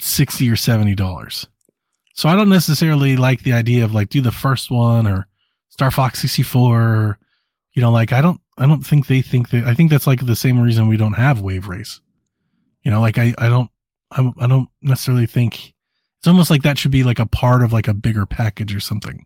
60 0.00 0.48
or 0.50 0.56
70 0.56 0.94
dollars. 0.94 1.46
So 2.14 2.28
I 2.28 2.36
don't 2.36 2.48
necessarily 2.48 3.16
like 3.16 3.42
the 3.42 3.52
idea 3.52 3.84
of 3.84 3.94
like 3.94 4.08
do 4.08 4.20
the 4.20 4.32
first 4.32 4.70
one 4.70 5.06
or 5.06 5.26
Star 5.68 5.90
Fox 5.90 6.20
64 6.20 6.82
or, 6.82 7.18
you 7.72 7.80
know 7.80 7.92
like 7.92 8.12
I 8.12 8.20
don't 8.20 8.40
I 8.58 8.66
don't 8.66 8.84
think 8.84 9.06
they 9.06 9.22
think 9.22 9.50
that 9.50 9.64
I 9.64 9.74
think 9.74 9.90
that's 9.90 10.06
like 10.06 10.26
the 10.26 10.34
same 10.36 10.60
reason 10.60 10.88
we 10.88 10.96
don't 10.96 11.12
have 11.14 11.40
Wave 11.40 11.68
Race. 11.68 12.00
You 12.82 12.90
know 12.90 13.00
like 13.00 13.16
I 13.16 13.32
I 13.38 13.48
don't 13.48 13.70
I, 14.10 14.28
I 14.40 14.46
don't 14.48 14.68
necessarily 14.82 15.26
think 15.26 15.72
it's 16.18 16.26
almost 16.26 16.50
like 16.50 16.62
that 16.62 16.78
should 16.78 16.90
be 16.90 17.04
like 17.04 17.18
a 17.20 17.26
part 17.26 17.62
of 17.62 17.72
like 17.72 17.88
a 17.88 17.94
bigger 17.94 18.26
package 18.26 18.74
or 18.74 18.80
something. 18.80 19.24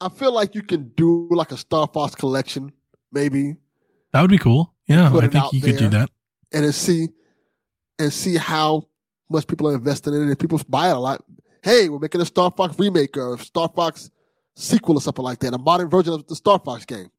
I 0.00 0.08
feel 0.08 0.32
like 0.32 0.54
you 0.54 0.62
can 0.62 0.88
do 0.96 1.28
like 1.30 1.52
a 1.52 1.56
Star 1.56 1.88
Fox 1.92 2.14
collection, 2.14 2.72
maybe, 3.12 3.56
That 4.12 4.22
would 4.22 4.30
be 4.30 4.38
cool. 4.38 4.74
Yeah, 4.86 5.14
I 5.14 5.28
think 5.28 5.52
you 5.52 5.60
could 5.60 5.76
do 5.76 5.88
that. 5.88 6.10
and 6.52 6.64
then 6.64 6.72
see 6.72 7.08
and 7.98 8.12
see 8.12 8.36
how 8.36 8.88
much 9.30 9.46
people 9.46 9.68
are 9.68 9.74
investing 9.74 10.14
in 10.14 10.28
it. 10.28 10.32
If 10.32 10.38
people 10.38 10.60
buy 10.68 10.88
it 10.90 10.96
a 10.96 10.98
lot, 10.98 11.22
hey, 11.66 11.88
we're 11.88 11.98
making 11.98 12.20
a 12.20 12.24
Star 12.24 12.50
Fox 12.56 12.78
remake 12.78 13.16
or 13.16 13.34
a 13.34 13.38
Star 13.38 13.68
Fox 13.74 14.10
sequel 14.54 14.96
or 14.96 15.00
something 15.00 15.24
like 15.24 15.40
that, 15.40 15.52
a 15.52 15.58
modern 15.58 15.90
version 15.90 16.14
of 16.14 16.26
the 16.28 16.36
Star 16.36 16.58
Fox 16.64 16.84
game. 16.86 17.10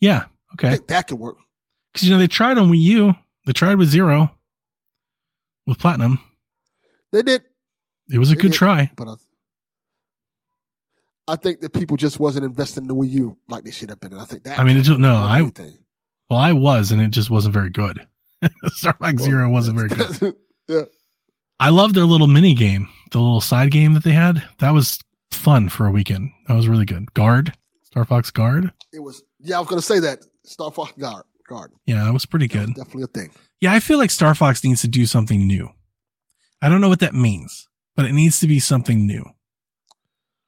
Yeah. 0.00 0.24
I 0.50 0.52
Okay. 0.54 0.70
think 0.72 0.86
that 0.88 1.08
could 1.08 1.18
work. 1.18 1.38
Because 1.92 2.06
you 2.06 2.14
know 2.14 2.18
they 2.20 2.28
tried 2.28 2.58
on 2.58 2.70
Wii 2.70 2.78
U. 2.80 3.14
They 3.46 3.52
tried 3.52 3.76
with 3.76 3.88
Zero, 3.88 4.30
with 5.66 5.78
Platinum. 5.78 6.18
They 7.12 7.22
did, 7.22 7.42
It 8.10 8.18
was 8.18 8.30
a 8.30 8.34
They 8.34 8.42
good 8.42 8.52
did. 8.52 8.58
try. 8.58 8.90
but 8.96 9.08
uh, 9.08 9.16
I 11.28 11.36
think 11.36 11.60
that 11.60 11.72
people 11.72 11.96
just 11.96 12.20
wasn't 12.20 12.44
investing 12.44 12.84
in 12.84 12.88
the 12.88 12.94
Wii 12.94 13.10
U 13.12 13.36
like 13.48 13.64
they 13.64 13.70
should 13.70 13.88
have 13.90 13.98
been. 14.00 14.12
And 14.12 14.20
I 14.20 14.24
think 14.26 14.44
that. 14.44 14.58
I 14.58 14.64
mean, 14.64 14.76
it 14.76 14.82
just, 14.82 14.98
no, 15.00 15.14
I 15.16 15.38
anything. 15.40 15.78
well, 16.30 16.38
I 16.38 16.52
was, 16.52 16.92
and 16.92 17.00
it 17.00 17.10
just 17.10 17.30
wasn't 17.30 17.54
very 17.54 17.70
good. 17.70 18.06
Star 18.66 18.94
Fox 19.00 19.22
Zero 19.22 19.48
wasn't 19.50 19.78
very 19.78 19.88
good. 19.88 20.36
I 21.58 21.70
loved 21.70 21.94
their 21.94 22.04
little 22.04 22.26
mini 22.26 22.54
game, 22.54 22.88
the 23.12 23.18
little 23.18 23.40
side 23.40 23.70
game 23.70 23.94
that 23.94 24.04
they 24.04 24.12
had. 24.12 24.42
That 24.58 24.70
was 24.72 24.98
fun 25.30 25.68
for 25.68 25.86
a 25.86 25.90
weekend. 25.90 26.30
That 26.48 26.54
was 26.54 26.68
really 26.68 26.84
good. 26.84 27.12
Guard, 27.14 27.54
Star 27.84 28.04
Fox 28.04 28.30
Guard. 28.30 28.72
it 28.92 29.00
was. 29.00 29.22
Yeah, 29.40 29.56
I 29.56 29.60
was 29.60 29.68
going 29.68 29.80
to 29.80 29.86
say 29.86 29.98
that 30.00 30.20
Star 30.44 30.70
Fox 30.70 30.92
Guard. 30.98 31.24
Guard. 31.48 31.72
Yeah, 31.86 32.04
that 32.04 32.12
was 32.12 32.26
pretty 32.26 32.46
That 32.48 32.58
was 32.58 32.66
good. 32.66 32.74
definitely 32.74 33.02
a 33.04 33.06
thing. 33.06 33.30
Yeah, 33.60 33.72
I 33.72 33.80
feel 33.80 33.98
like 33.98 34.10
Star 34.10 34.34
Fox 34.34 34.64
needs 34.64 34.80
to 34.82 34.88
do 34.88 35.06
something 35.06 35.46
new. 35.46 35.70
I 36.60 36.68
don't 36.68 36.80
know 36.80 36.88
what 36.88 37.00
that 37.00 37.14
means, 37.14 37.68
but 37.94 38.04
it 38.04 38.12
needs 38.12 38.40
to 38.40 38.46
be 38.48 38.58
something 38.58 39.06
new. 39.06 39.24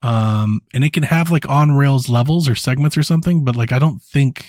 Um, 0.02 0.60
and 0.74 0.84
it 0.84 0.92
can 0.92 1.02
have 1.04 1.30
like 1.30 1.48
on 1.48 1.72
rails 1.76 2.08
levels 2.08 2.48
or 2.48 2.54
segments 2.54 2.96
or 2.96 3.02
something, 3.02 3.44
but 3.44 3.56
like 3.56 3.72
I 3.72 3.78
don't 3.78 4.02
think, 4.02 4.44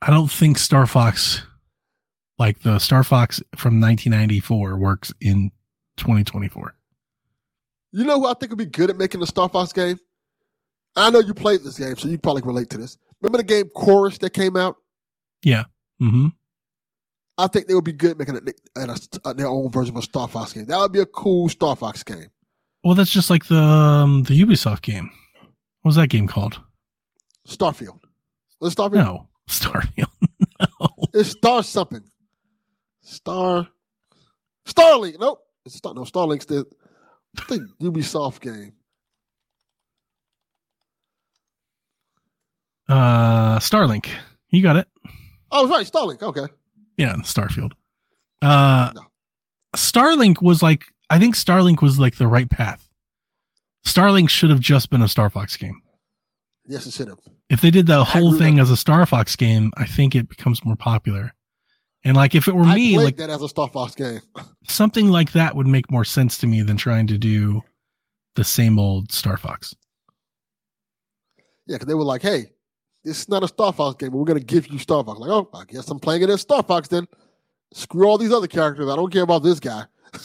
I 0.00 0.10
don't 0.10 0.30
think 0.30 0.58
Star 0.58 0.86
Fox, 0.86 1.42
like 2.42 2.60
the 2.62 2.80
Star 2.80 3.04
Fox 3.04 3.40
from 3.54 3.80
1994, 3.80 4.76
works 4.76 5.12
in 5.20 5.52
2024. 5.96 6.74
You 7.92 8.04
know 8.04 8.18
who 8.18 8.26
I 8.26 8.34
think 8.34 8.50
would 8.50 8.58
be 8.58 8.66
good 8.66 8.90
at 8.90 8.96
making 8.96 9.22
a 9.22 9.26
Star 9.26 9.48
Fox 9.48 9.72
game? 9.72 10.00
I 10.96 11.08
know 11.10 11.20
you 11.20 11.34
played 11.34 11.62
this 11.62 11.78
game, 11.78 11.96
so 11.96 12.08
you 12.08 12.18
probably 12.18 12.42
relate 12.42 12.68
to 12.70 12.78
this. 12.78 12.98
Remember 13.20 13.38
the 13.38 13.44
game 13.44 13.68
Chorus 13.76 14.18
that 14.18 14.30
came 14.30 14.56
out? 14.56 14.74
Yeah. 15.44 15.64
Mm-hmm. 16.02 16.28
I 17.38 17.46
think 17.46 17.68
they 17.68 17.74
would 17.74 17.84
be 17.84 17.92
good 17.92 18.18
making 18.18 18.34
it 18.34 18.60
at 18.76 18.88
a, 18.88 19.20
uh, 19.24 19.32
their 19.34 19.46
own 19.46 19.70
version 19.70 19.96
of 19.96 20.02
a 20.02 20.04
Star 20.04 20.26
Fox 20.26 20.52
game. 20.52 20.66
That 20.66 20.78
would 20.80 20.92
be 20.92 21.00
a 21.00 21.06
cool 21.06 21.48
Star 21.48 21.76
Fox 21.76 22.02
game. 22.02 22.26
Well, 22.82 22.96
that's 22.96 23.12
just 23.12 23.30
like 23.30 23.46
the 23.46 23.60
um, 23.60 24.24
the 24.24 24.40
Ubisoft 24.40 24.82
game. 24.82 25.12
What 25.82 25.90
was 25.90 25.96
that 25.96 26.08
game 26.08 26.26
called? 26.26 26.60
Starfield. 27.46 28.00
Was 28.60 28.72
it 28.72 28.76
Starfield? 28.76 28.94
No, 28.94 29.28
Starfield. 29.48 30.10
no. 30.60 30.88
It's 31.14 31.30
Star 31.30 31.62
something. 31.62 32.02
Star. 33.02 33.68
Starlink. 34.66 35.18
Nope. 35.18 35.40
It's 35.66 35.76
Star. 35.76 35.94
No, 35.94 36.02
Starlink's 36.02 36.46
the, 36.46 36.64
the 37.48 37.68
Ubisoft 37.82 38.40
game. 38.40 38.72
Uh, 42.88 43.58
Starlink. 43.58 44.08
You 44.50 44.62
got 44.62 44.76
it. 44.76 44.88
Oh, 45.50 45.68
right. 45.68 45.86
Starlink. 45.86 46.22
Okay. 46.22 46.52
Yeah, 46.96 47.14
Starfield. 47.16 47.72
Uh, 48.40 48.92
No. 48.94 49.02
Starlink 49.76 50.42
was 50.42 50.62
like, 50.62 50.84
I 51.08 51.18
think 51.18 51.34
Starlink 51.34 51.80
was 51.80 51.98
like 51.98 52.16
the 52.16 52.26
right 52.26 52.48
path. 52.50 52.88
Starlink 53.86 54.28
should 54.28 54.50
have 54.50 54.60
just 54.60 54.90
been 54.90 55.02
a 55.02 55.08
Star 55.08 55.30
Fox 55.30 55.56
game. 55.56 55.80
Yes, 56.66 56.86
it 56.86 56.92
should 56.92 57.08
have. 57.08 57.18
If 57.48 57.60
they 57.60 57.70
did 57.70 57.86
the 57.86 58.04
whole 58.04 58.34
thing 58.34 58.58
as 58.60 58.70
a 58.70 58.76
Star 58.76 59.04
Fox 59.06 59.34
game, 59.36 59.72
I 59.76 59.84
think 59.86 60.14
it 60.14 60.28
becomes 60.28 60.64
more 60.64 60.76
popular. 60.76 61.32
And 62.04 62.16
like, 62.16 62.34
if 62.34 62.48
it 62.48 62.54
were 62.54 62.64
I 62.64 62.74
me, 62.74 62.98
like 62.98 63.16
that 63.16 63.30
as 63.30 63.42
a 63.42 63.48
Star 63.48 63.68
Fox 63.68 63.94
game. 63.94 64.20
something 64.64 65.08
like 65.08 65.32
that 65.32 65.54
would 65.54 65.66
make 65.66 65.90
more 65.90 66.04
sense 66.04 66.38
to 66.38 66.46
me 66.46 66.62
than 66.62 66.76
trying 66.76 67.06
to 67.08 67.18
do 67.18 67.62
the 68.34 68.44
same 68.44 68.78
old 68.78 69.12
Star 69.12 69.36
Fox. 69.36 69.74
Yeah, 71.66 71.76
because 71.76 71.86
they 71.86 71.94
were 71.94 72.02
like, 72.02 72.22
hey, 72.22 72.46
this 73.04 73.20
is 73.20 73.28
not 73.28 73.44
a 73.44 73.48
Star 73.48 73.72
Fox 73.72 73.96
game, 73.96 74.10
but 74.10 74.18
we're 74.18 74.24
going 74.24 74.38
to 74.38 74.44
give 74.44 74.66
you 74.68 74.78
Star 74.78 75.04
Fox. 75.04 75.20
Like, 75.20 75.30
oh, 75.30 75.48
I 75.54 75.64
guess 75.64 75.88
I'm 75.88 76.00
playing 76.00 76.22
it 76.22 76.30
as 76.30 76.40
Star 76.40 76.62
Fox 76.62 76.88
then. 76.88 77.06
Screw 77.72 78.06
all 78.06 78.18
these 78.18 78.32
other 78.32 78.48
characters. 78.48 78.88
I 78.88 78.96
don't 78.96 79.12
care 79.12 79.22
about 79.22 79.42
this 79.42 79.60
guy. 79.60 79.84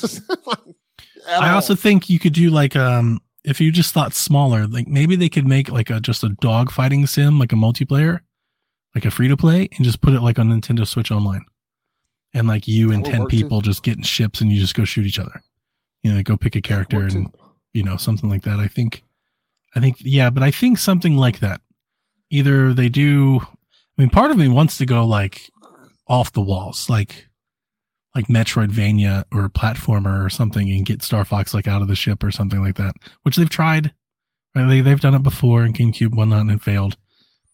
I 1.30 1.50
all. 1.50 1.56
also 1.56 1.76
think 1.76 2.10
you 2.10 2.20
could 2.20 2.34
do 2.34 2.50
like 2.50 2.76
um 2.76 3.22
if 3.46 3.62
you 3.62 3.72
just 3.72 3.94
thought 3.94 4.14
smaller, 4.14 4.68
like 4.68 4.88
maybe 4.88 5.16
they 5.16 5.30
could 5.30 5.48
make 5.48 5.72
like 5.72 5.90
a 5.90 6.02
just 6.02 6.24
a 6.24 6.30
dog 6.42 6.72
fighting 6.72 7.08
sim, 7.08 7.40
like 7.40 7.54
a 7.54 7.56
multiplayer, 7.56 8.20
like 8.94 9.06
a 9.06 9.12
free 9.12 9.30
to 9.30 9.38
play, 9.38 9.70
and 9.78 9.86
just 9.86 10.02
put 10.02 10.14
it 10.14 10.22
like 10.22 10.38
on 10.38 10.50
Nintendo 10.50 10.86
Switch 10.86 11.12
Online. 11.12 11.46
And 12.34 12.48
like 12.48 12.68
you 12.68 12.92
and 12.92 13.04
ten 13.04 13.22
work, 13.22 13.32
too. 13.32 13.38
people 13.38 13.62
just 13.62 13.84
get 13.84 13.98
in 13.98 14.04
ships 14.04 14.42
and 14.42 14.52
you 14.52 14.60
just 14.60 14.76
go 14.76 14.86
shoot 14.86 15.06
each 15.06 15.20
other. 15.20 15.42
You 16.04 16.14
know, 16.14 16.22
go 16.24 16.38
pick 16.38 16.56
a 16.56 16.62
character 16.62 17.02
and 17.02 17.34
you 17.74 17.84
know, 17.84 17.98
something 17.98 18.30
like 18.30 18.44
that. 18.44 18.60
I 18.60 18.68
think 18.68 19.04
I 19.76 19.80
think 19.80 19.98
yeah, 20.00 20.30
but 20.30 20.44
I 20.44 20.52
think 20.52 20.78
something 20.78 21.18
like 21.18 21.40
that. 21.40 21.62
Either 22.30 22.74
they 22.74 22.90
do 22.90 23.40
I 23.42 24.02
mean 24.02 24.10
part 24.10 24.32
of 24.32 24.38
me 24.38 24.48
wants 24.48 24.78
to 24.78 24.86
go 24.86 25.06
like 25.06 25.50
off 26.08 26.34
the 26.34 26.42
walls, 26.42 26.90
like 26.90 27.28
like 28.18 28.28
Metroidvania 28.28 29.26
or 29.32 29.48
platformer 29.48 30.26
or 30.26 30.30
something 30.30 30.70
and 30.72 30.86
get 30.86 31.04
Star 31.04 31.24
Fox 31.24 31.54
like 31.54 31.68
out 31.68 31.84
of 31.84 31.88
the 31.88 31.96
ship 31.96 32.24
or 32.24 32.32
something 32.32 32.62
like 32.62 32.76
that, 32.76 32.96
which 33.24 33.36
they've 33.36 33.50
tried. 33.50 33.94
Right? 34.56 34.68
They, 34.68 34.82
they've 34.82 35.00
done 35.00 35.14
it 35.14 35.22
before 35.22 35.64
in 35.64 35.74
GameCube, 35.74 36.16
whatnot, 36.16 36.42
and 36.42 36.52
it 36.52 36.62
failed. 36.62 36.98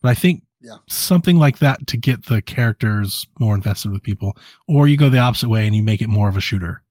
But 0.02 0.10
I 0.10 0.14
think 0.14 0.44
Yeah. 0.64 0.78
something 0.88 1.38
like 1.38 1.60
that 1.60 1.86
to 1.88 1.98
get 1.98 2.28
the 2.28 2.42
characters 2.42 3.28
more 3.38 3.54
invested 3.54 3.92
with 3.92 4.02
people, 4.02 4.38
or 4.66 4.88
you 4.88 4.96
go 4.96 5.10
the 5.10 5.20
opposite 5.20 5.50
way 5.50 5.68
and 5.68 5.76
you 5.76 5.84
make 5.84 6.02
it 6.02 6.08
more 6.08 6.30
of 6.30 6.38
a 6.38 6.42
shooter, 6.42 6.82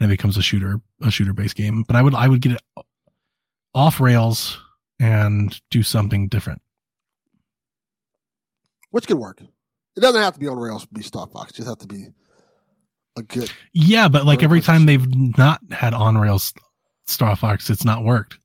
and 0.00 0.10
it 0.10 0.16
becomes 0.16 0.36
a 0.36 0.42
shooter, 0.42 0.80
a 1.00 1.10
shooter 1.10 1.32
based 1.32 1.54
game. 1.54 1.84
But 1.86 1.94
I 1.94 2.02
would, 2.02 2.14
I 2.16 2.26
would 2.26 2.40
get 2.40 2.52
it 2.52 2.62
off 3.74 4.00
rails 4.00 4.58
and 4.98 5.58
do 5.70 5.84
something 5.84 6.26
different. 6.26 6.62
Which 8.90 9.06
could 9.06 9.18
work. 9.18 9.40
It 9.96 10.00
doesn't 10.00 10.20
have 10.20 10.34
to 10.34 10.40
be 10.40 10.48
on 10.48 10.58
rails 10.58 10.82
to 10.82 10.88
be 10.92 11.02
Star 11.02 11.26
Fox. 11.28 11.52
It 11.52 11.56
just 11.56 11.68
have 11.68 11.78
to 11.78 11.86
be 11.86 12.08
a 13.16 13.22
good. 13.22 13.50
Yeah, 13.72 14.08
but 14.08 14.26
like 14.26 14.42
every 14.42 14.60
time 14.60 14.86
they've 14.86 15.06
not 15.38 15.60
had 15.70 15.94
on 15.94 16.18
rails 16.18 16.52
Star 17.06 17.36
Fox, 17.36 17.70
it's 17.70 17.84
not 17.84 18.04
worked. 18.04 18.38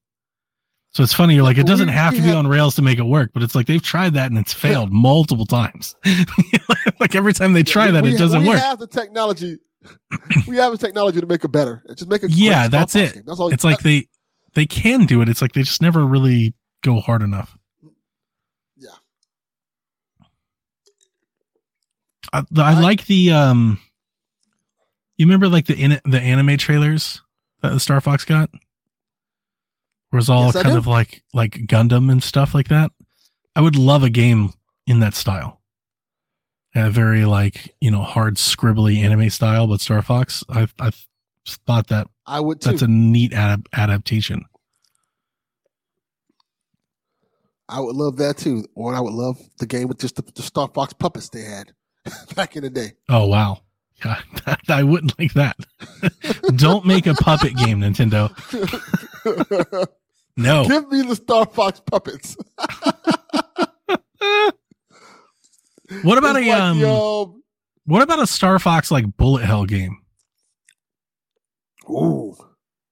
So 0.92 1.04
it's 1.04 1.14
funny. 1.14 1.36
You're 1.36 1.44
like, 1.44 1.58
it 1.60 1.68
doesn't 1.68 1.90
have 1.90 2.16
to 2.16 2.22
be 2.22 2.32
on 2.32 2.48
rails 2.48 2.76
to 2.76 2.82
make 2.82 2.98
it 2.98 3.04
work, 3.04 3.32
but 3.34 3.44
it's 3.44 3.54
like 3.54 3.68
they've 3.68 3.82
tried 3.82 4.16
that 4.16 4.32
and 4.32 4.38
it's 4.40 4.54
failed 4.54 4.92
multiple 4.92 5.46
times. 5.46 5.96
like 7.00 7.14
every 7.14 7.34
time 7.34 7.54
they 7.54 7.62
try 7.64 7.92
that, 7.92 8.04
we- 8.04 8.16
it 8.16 8.18
doesn't 8.18 8.42
we 8.42 8.48
work. 8.50 8.58
have 8.60 8.80
the 8.80 8.88
technology. 8.88 9.58
we 10.48 10.58
have 10.58 10.72
the 10.72 10.78
technology 10.78 11.22
to 11.22 11.28
make 11.28 11.44
it 11.44 11.52
better. 11.52 11.84
Just 11.90 12.10
make 12.10 12.24
it. 12.24 12.32
Yeah, 12.32 12.68
that's 12.68 12.96
it. 12.96 13.14
game. 13.14 13.24
That's 13.28 13.40
all. 13.40 13.50
It's 13.54 13.64
like 13.64 13.80
they 13.80 14.08
they 14.56 14.66
can 14.66 15.06
do 15.06 15.22
it. 15.22 15.30
It's 15.30 15.42
like 15.42 15.52
they 15.54 15.62
just 15.62 15.82
never 15.84 16.04
really 16.06 16.56
go 16.84 17.00
hard 17.00 17.22
enough. 17.22 17.56
Yeah. 18.76 18.90
I, 22.34 22.44
the- 22.52 22.64
I 22.64 22.72
I- 22.74 22.80
like 22.82 23.06
the 23.06 23.32
um. 23.32 23.80
You 25.18 25.26
remember 25.26 25.48
like 25.50 25.66
the 25.66 25.76
in, 25.76 26.00
the 26.06 26.20
anime 26.22 26.58
trailers 26.58 27.22
that 27.62 27.70
the 27.72 27.80
Star 27.80 28.00
Fox 28.02 28.24
got, 28.24 28.52
it's 30.14 30.30
all 30.30 30.46
Yes, 30.46 30.64
kind 30.64 30.78
of 30.78 30.88
like 30.88 31.24
like 31.34 31.52
Gundam 31.54 32.12
and 32.12 32.24
stuff 32.24 32.54
like 32.54 32.70
that. 32.70 32.92
I 33.56 33.62
would 33.62 33.76
love 33.76 34.04
a 34.04 34.10
game 34.10 34.54
in 34.86 35.00
that 35.02 35.14
style. 35.14 35.62
A 36.76 36.90
very 36.90 37.26
like 37.26 37.76
you 37.82 37.92
know 37.92 38.04
hard 38.04 38.36
scribbly 38.36 38.98
anime 39.04 39.30
style, 39.30 39.68
but 39.68 39.82
Star 39.82 40.02
Fox. 40.02 40.44
I 40.50 40.68
I 40.80 40.92
thought 41.66 41.88
that 41.88 42.08
I 42.26 42.40
would 42.40 42.62
too. 42.62 42.70
that's 42.72 42.82
a 42.84 42.88
neat 42.88 43.32
adap- 43.32 43.66
adaptation. 43.74 44.46
I 47.70 47.80
would 47.82 47.96
love 47.96 48.18
that 48.18 48.38
too. 48.38 48.66
Or 48.76 48.94
I 48.96 49.00
would 49.00 49.14
love 49.14 49.38
the 49.60 49.66
game 49.66 49.88
with 49.88 50.00
just 50.00 50.16
the, 50.16 50.22
the 50.36 50.42
Star 50.42 50.70
Fox 50.74 50.94
puppets 50.94 51.30
they 51.30 51.42
had 51.42 51.72
back 52.36 52.56
in 52.56 52.64
the 52.64 52.70
day. 52.70 52.94
Oh 53.10 53.28
wow. 53.28 53.62
Yeah, 54.06 54.22
I 54.70 54.84
wouldn't 54.84 55.18
like 55.18 55.34
that. 55.34 55.58
Don't 56.56 56.86
make 56.86 57.08
a 57.08 57.16
puppet 57.16 57.56
game, 57.58 57.82
Nintendo. 57.82 58.30
No. 60.38 60.66
Give 60.66 60.88
me 60.90 61.02
the 61.02 61.16
Star 61.16 61.46
Fox 61.46 61.80
puppets. 61.82 62.38
What 66.04 66.18
about 66.18 66.36
It's 66.36 66.48
a 66.48 66.50
like 66.52 66.62
um 66.62 66.80
the, 66.82 66.90
um, 66.90 67.44
what 67.86 68.02
about 68.02 68.20
a 68.20 68.28
Star 68.28 68.60
Fox 68.60 68.92
like 68.92 69.16
bullet 69.16 69.46
hell 69.46 69.66
game? 69.66 70.02
ooh, 71.90 72.36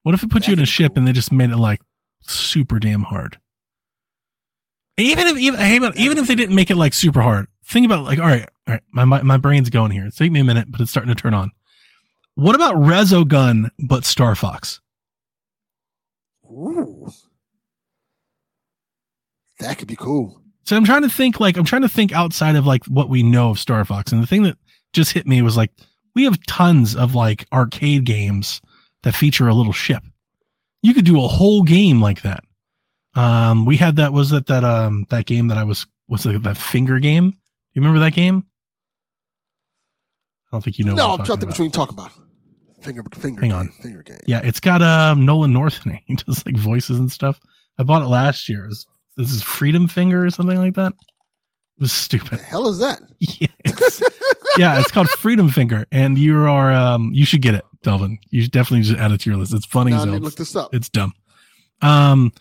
What 0.03 0.15
if 0.15 0.23
it 0.23 0.29
put 0.31 0.47
you 0.47 0.53
in 0.53 0.59
a 0.59 0.65
ship 0.65 0.93
cool. 0.93 0.99
and 0.99 1.07
they 1.07 1.11
just 1.11 1.29
made 1.31 1.49
it 1.49 1.57
like 1.57 1.81
super 2.21 2.79
damn 2.79 3.03
hard? 3.03 3.37
Even 4.97 5.27
if 5.27 5.37
even 5.37 5.59
hey, 5.59 5.75
even 5.97 6.17
if 6.17 6.27
they 6.27 6.35
didn't 6.35 6.55
make 6.55 6.71
it 6.71 6.77
like 6.77 6.93
super 6.93 7.21
hard, 7.21 7.47
think 7.65 7.85
about 7.85 8.05
like 8.05 8.17
all 8.17 8.25
right, 8.27 8.47
all 8.65 8.73
right, 8.75 8.83
my 8.93 9.03
my, 9.03 9.21
my 9.23 9.37
brain's 9.37 9.69
going 9.69 9.91
here. 9.91 10.05
It's 10.05 10.15
taking 10.15 10.31
me 10.31 10.39
a 10.39 10.45
minute, 10.45 10.71
but 10.71 10.79
it's 10.79 10.89
starting 10.91 11.13
to 11.13 11.21
turn 11.21 11.33
on. 11.33 11.51
What 12.35 12.55
about 12.55 12.75
Resogun 12.75 13.71
but 13.77 14.05
Star 14.05 14.35
Fox? 14.35 14.79
ooh, 16.45 17.09
that 19.65 19.77
could 19.77 19.87
be 19.87 19.95
cool. 19.95 20.41
So 20.63 20.75
I'm 20.75 20.85
trying 20.85 21.03
to 21.03 21.09
think 21.09 21.39
like 21.39 21.57
I'm 21.57 21.65
trying 21.65 21.83
to 21.83 21.89
think 21.89 22.11
outside 22.11 22.55
of 22.55 22.65
like 22.65 22.85
what 22.85 23.09
we 23.09 23.21
know 23.23 23.51
of 23.51 23.59
Star 23.59 23.83
Fox. 23.85 24.11
And 24.11 24.21
the 24.21 24.27
thing 24.27 24.43
that 24.43 24.57
just 24.93 25.11
hit 25.11 25.27
me 25.27 25.41
was 25.41 25.55
like 25.57 25.71
we 26.15 26.23
have 26.23 26.43
tons 26.47 26.95
of 26.95 27.13
like 27.13 27.45
arcade 27.53 28.05
games 28.05 28.61
that 29.03 29.13
feature 29.13 29.47
a 29.47 29.53
little 29.53 29.73
ship. 29.73 30.01
You 30.81 30.93
could 30.93 31.05
do 31.05 31.23
a 31.23 31.27
whole 31.27 31.63
game 31.63 32.01
like 32.01 32.21
that. 32.23 32.43
Um 33.15 33.65
we 33.65 33.77
had 33.77 33.97
that 33.97 34.13
was 34.13 34.31
that 34.31 34.47
that 34.47 34.63
um 34.63 35.05
that 35.09 35.25
game 35.25 35.47
that 35.49 35.57
I 35.57 35.63
was 35.63 35.85
was 36.07 36.25
it 36.25 36.41
that 36.43 36.57
finger 36.57 36.99
game? 36.99 37.33
You 37.73 37.81
remember 37.81 37.99
that 37.99 38.13
game? 38.13 38.45
I 40.51 40.55
don't 40.55 40.63
think 40.63 40.79
you 40.79 40.85
know. 40.85 40.93
no, 40.95 41.09
what 41.09 41.19
I'm 41.19 41.25
talking 41.25 41.25
trying 41.25 41.39
to 41.39 41.45
between 41.47 41.71
talk 41.71 41.91
about 41.91 42.11
finger 42.81 43.03
finger. 43.15 43.41
Hang 43.41 43.49
game, 43.51 43.59
on. 43.59 43.69
finger 43.81 44.03
game. 44.03 44.19
Yeah, 44.25 44.41
it's 44.43 44.59
got 44.59 44.81
um 44.81 45.25
Nolan 45.25 45.53
North 45.53 45.85
in 45.85 45.93
it. 45.93 46.01
He 46.07 46.15
does 46.15 46.45
like 46.45 46.55
voices 46.57 46.97
and 46.99 47.11
stuff. 47.11 47.39
I 47.77 47.83
bought 47.83 48.01
it 48.01 48.07
last 48.07 48.47
year. 48.49 48.65
It's- 48.65 48.85
This 49.17 49.31
is 49.31 49.41
Freedom 49.41 49.87
Finger 49.87 50.25
or 50.25 50.29
something 50.29 50.57
like 50.57 50.75
that. 50.75 50.91
It 50.91 51.81
was 51.81 51.91
stupid. 51.91 52.39
The 52.39 52.43
hell 52.43 52.67
is 52.67 52.79
that? 52.79 53.01
Yeah, 53.19 53.47
it's, 53.65 54.01
yeah, 54.57 54.79
it's 54.79 54.91
called 54.91 55.09
Freedom 55.09 55.49
Finger, 55.49 55.85
and 55.91 56.17
you 56.17 56.37
are 56.37 56.71
um 56.71 57.11
you 57.13 57.25
should 57.25 57.41
get 57.41 57.55
it, 57.55 57.65
Delvin. 57.83 58.17
You 58.29 58.41
should 58.43 58.51
definitely 58.51 58.83
just 58.87 58.99
add 58.99 59.11
it 59.11 59.19
to 59.21 59.29
your 59.29 59.37
list. 59.39 59.53
It's 59.53 59.65
funny 59.65 59.91
Now 59.91 59.97
I 59.97 59.99
as 60.01 60.05
need 60.07 60.17
to 60.19 60.23
look 60.23 60.35
this 60.35 60.55
up. 60.55 60.73
It's 60.73 60.87
dumb. 60.89 61.13
Um, 61.81 62.31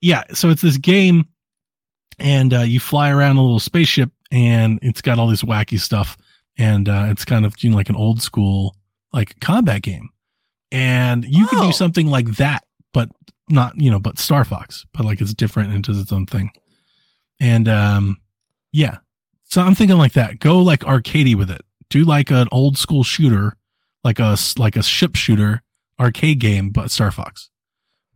yeah. 0.00 0.24
So 0.32 0.50
it's 0.50 0.62
this 0.62 0.78
game, 0.78 1.26
and 2.18 2.52
uh, 2.54 2.60
you 2.60 2.80
fly 2.80 3.10
around 3.10 3.36
a 3.36 3.42
little 3.42 3.60
spaceship, 3.60 4.10
and 4.32 4.78
it's 4.82 5.00
got 5.00 5.18
all 5.20 5.28
this 5.28 5.42
wacky 5.42 5.78
stuff, 5.78 6.16
and 6.58 6.88
uh, 6.88 7.06
it's 7.10 7.24
kind 7.24 7.46
of 7.46 7.54
you 7.62 7.70
know 7.70 7.76
like 7.76 7.88
an 7.90 7.96
old 7.96 8.20
school 8.22 8.74
like 9.12 9.38
combat 9.40 9.82
game, 9.82 10.08
and 10.72 11.24
you 11.24 11.46
could 11.46 11.58
Oh. 11.60 11.66
do 11.66 11.72
something 11.72 12.08
like 12.08 12.26
that, 12.36 12.64
but 12.92 13.08
not 13.48 13.80
you 13.80 13.90
know, 13.90 13.98
but 13.98 14.18
Star 14.18 14.44
Fox, 14.44 14.84
but 14.92 15.04
like 15.04 15.20
it's 15.20 15.34
different 15.34 15.72
and 15.72 15.82
does 15.84 16.00
its 16.00 16.12
own 16.12 16.26
thing, 16.26 16.50
and 17.40 17.68
um, 17.68 18.18
yeah. 18.72 18.98
So 19.44 19.62
I'm 19.62 19.74
thinking 19.74 19.96
like 19.98 20.12
that. 20.14 20.40
Go 20.40 20.58
like 20.60 20.80
arcadey 20.80 21.34
with 21.36 21.50
it. 21.50 21.62
Do 21.88 22.04
like 22.04 22.30
an 22.30 22.48
old 22.50 22.76
school 22.76 23.04
shooter, 23.04 23.56
like 24.02 24.18
a 24.18 24.36
like 24.58 24.76
a 24.76 24.82
ship 24.82 25.14
shooter 25.16 25.62
arcade 26.00 26.40
game, 26.40 26.70
but 26.70 26.90
Star 26.90 27.10
Fox. 27.12 27.48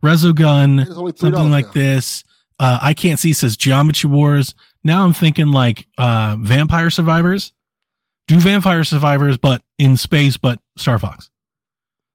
Resogun, 0.03 0.81
It's 0.81 0.91
only 0.91 1.13
$3 1.13 1.17
something 1.19 1.51
like 1.51 1.67
now. 1.67 1.71
this. 1.73 2.23
Uh, 2.59 2.79
I 2.81 2.93
can't 2.93 3.19
see 3.19 3.33
says 3.33 3.55
Geometry 3.57 4.09
Wars. 4.09 4.53
Now 4.83 5.03
I'm 5.03 5.13
thinking 5.13 5.47
like 5.47 5.87
uh, 5.97 6.35
Vampire 6.39 6.89
Survivors. 6.89 7.53
Do 8.27 8.39
Vampire 8.39 8.83
Survivors, 8.83 9.37
but 9.37 9.61
in 9.79 9.97
space, 9.97 10.37
but 10.37 10.59
Star 10.77 10.99
Fox, 10.99 11.29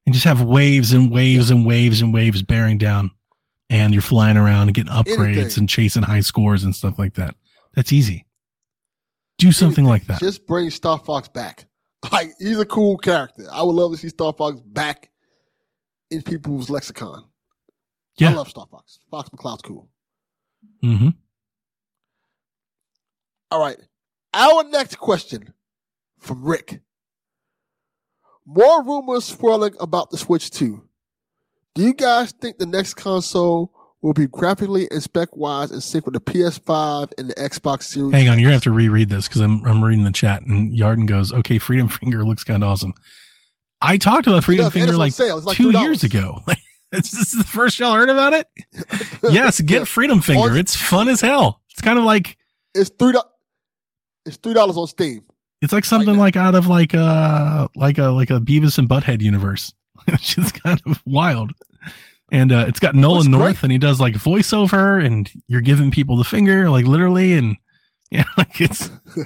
and 0.06 0.14
just 0.14 0.24
have 0.24 0.40
waves 0.42 0.92
and 0.92 1.10
waves 1.10 1.50
and 1.50 1.66
waves 1.66 2.00
and 2.00 2.14
waves 2.14 2.42
bearing 2.42 2.78
down, 2.78 3.10
and 3.68 3.92
you're 3.92 4.02
flying 4.02 4.36
around 4.36 4.68
and 4.68 4.74
getting 4.74 4.92
upgrades 4.92 5.36
Anything. 5.36 5.60
and 5.62 5.68
chasing 5.68 6.02
high 6.02 6.20
scores 6.20 6.64
and 6.64 6.74
stuff 6.74 6.98
like 6.98 7.14
that. 7.14 7.34
That's 7.74 7.92
easy. 7.92 8.24
Do 9.38 9.52
something 9.52 9.84
like 9.84 10.06
that. 10.06 10.20
Just 10.20 10.46
bring 10.46 10.70
Star 10.70 10.98
Fox 10.98 11.28
back. 11.28 11.66
Like 12.12 12.34
he's 12.38 12.60
a 12.60 12.64
cool 12.66 12.98
character. 12.98 13.46
I 13.50 13.62
would 13.64 13.74
love 13.74 13.90
to 13.90 13.96
see 13.98 14.10
Star 14.10 14.32
Fox 14.32 14.60
back 14.60 15.10
in 16.10 16.22
people's 16.22 16.70
lexicon. 16.70 17.24
Yeah. 18.18 18.30
I 18.30 18.34
love 18.34 18.48
Star 18.48 18.66
Fox. 18.70 19.00
Fox 19.10 19.28
McCloud's 19.30 19.62
cool. 19.62 19.88
hmm 20.82 21.08
All 23.50 23.58
right. 23.58 23.78
Our 24.34 24.64
next 24.64 24.96
question 24.96 25.52
from 26.20 26.44
Rick. 26.44 26.80
More 28.46 28.84
rumors 28.84 29.24
swirling 29.24 29.74
about 29.80 30.10
the 30.10 30.18
Switch 30.18 30.50
2. 30.50 30.82
Do 31.74 31.82
you 31.82 31.92
guys 31.92 32.32
think 32.32 32.58
the 32.58 32.66
next 32.66 32.94
console 32.94 33.72
will 34.02 34.12
be 34.12 34.26
graphically 34.28 34.88
and 34.90 35.02
spec 35.02 35.34
wise 35.36 35.72
in 35.72 35.80
sync 35.80 36.06
with 36.06 36.14
the 36.14 36.20
PS5 36.20 37.10
and 37.18 37.30
the 37.30 37.34
Xbox 37.34 37.82
Series? 37.84 38.12
Hang 38.12 38.28
on, 38.28 38.38
you're 38.38 38.46
gonna 38.46 38.54
have 38.54 38.62
to 38.62 38.70
reread 38.70 39.08
this 39.08 39.26
because 39.28 39.40
I'm 39.40 39.64
I'm 39.64 39.82
reading 39.84 40.04
the 40.04 40.12
chat 40.12 40.42
and 40.42 40.72
Yarden 40.72 41.06
goes, 41.06 41.32
okay, 41.32 41.58
Freedom 41.58 41.88
Finger 41.88 42.24
looks 42.24 42.44
kind 42.44 42.62
of 42.62 42.68
awesome. 42.70 42.94
I 43.82 43.98
talked 43.98 44.26
about 44.26 44.44
Freedom 44.44 44.66
and 44.66 44.72
Finger 44.72 44.96
like. 44.96 45.18
Like 45.18 45.56
two 45.56 45.72
3. 45.72 45.80
years 45.80 46.04
ago. 46.04 46.42
This 46.92 47.12
is 47.12 47.32
the 47.32 47.42
first 47.44 47.80
y'all 47.80 47.94
heard 47.94 48.08
about 48.08 48.32
it. 48.32 48.46
Yes, 49.30 49.60
get 49.60 49.78
Yeah. 49.80 49.84
Freedom 49.84 50.20
Finger. 50.20 50.56
It's 50.56 50.76
fun 50.76 51.08
as 51.08 51.20
hell. 51.20 51.60
It's 51.72 51.82
kind 51.82 51.98
of 51.98 52.04
like 52.04 52.38
It's 52.76 52.90
three 52.96 53.12
dollars. 53.12 53.28
It's 54.24 54.36
three 54.36 54.54
dollars 54.54 54.76
on 54.76 54.86
Steam. 54.86 55.24
It's 55.62 55.72
like 55.72 55.84
something 55.84 56.14
that. 56.14 56.20
like 56.20 56.36
out 56.36 56.54
of 56.54 56.66
like 56.66 56.94
a 56.94 57.68
like 57.74 57.98
a 57.98 58.08
like 58.08 58.30
a 58.30 58.40
Beavis 58.40 58.78
and 58.78 58.88
Butthead 58.88 59.22
universe, 59.22 59.72
which 60.04 60.38
is 60.38 60.52
kind 60.52 60.80
of 60.86 61.02
wild. 61.06 61.52
And 62.32 62.50
uh, 62.50 62.64
it's 62.68 62.80
got 62.80 62.96
Nolan 62.96 63.30
North, 63.30 63.42
great. 63.42 63.62
and 63.62 63.72
he 63.72 63.78
does 63.78 64.00
like 64.00 64.14
voiceover, 64.14 65.04
and 65.04 65.30
you're 65.46 65.60
giving 65.60 65.90
people 65.92 66.16
the 66.16 66.24
finger, 66.24 66.68
like 66.68 66.84
literally, 66.84 67.34
and 67.34 67.56
yeah, 68.10 68.24
like 68.36 68.60
it's 68.60 68.90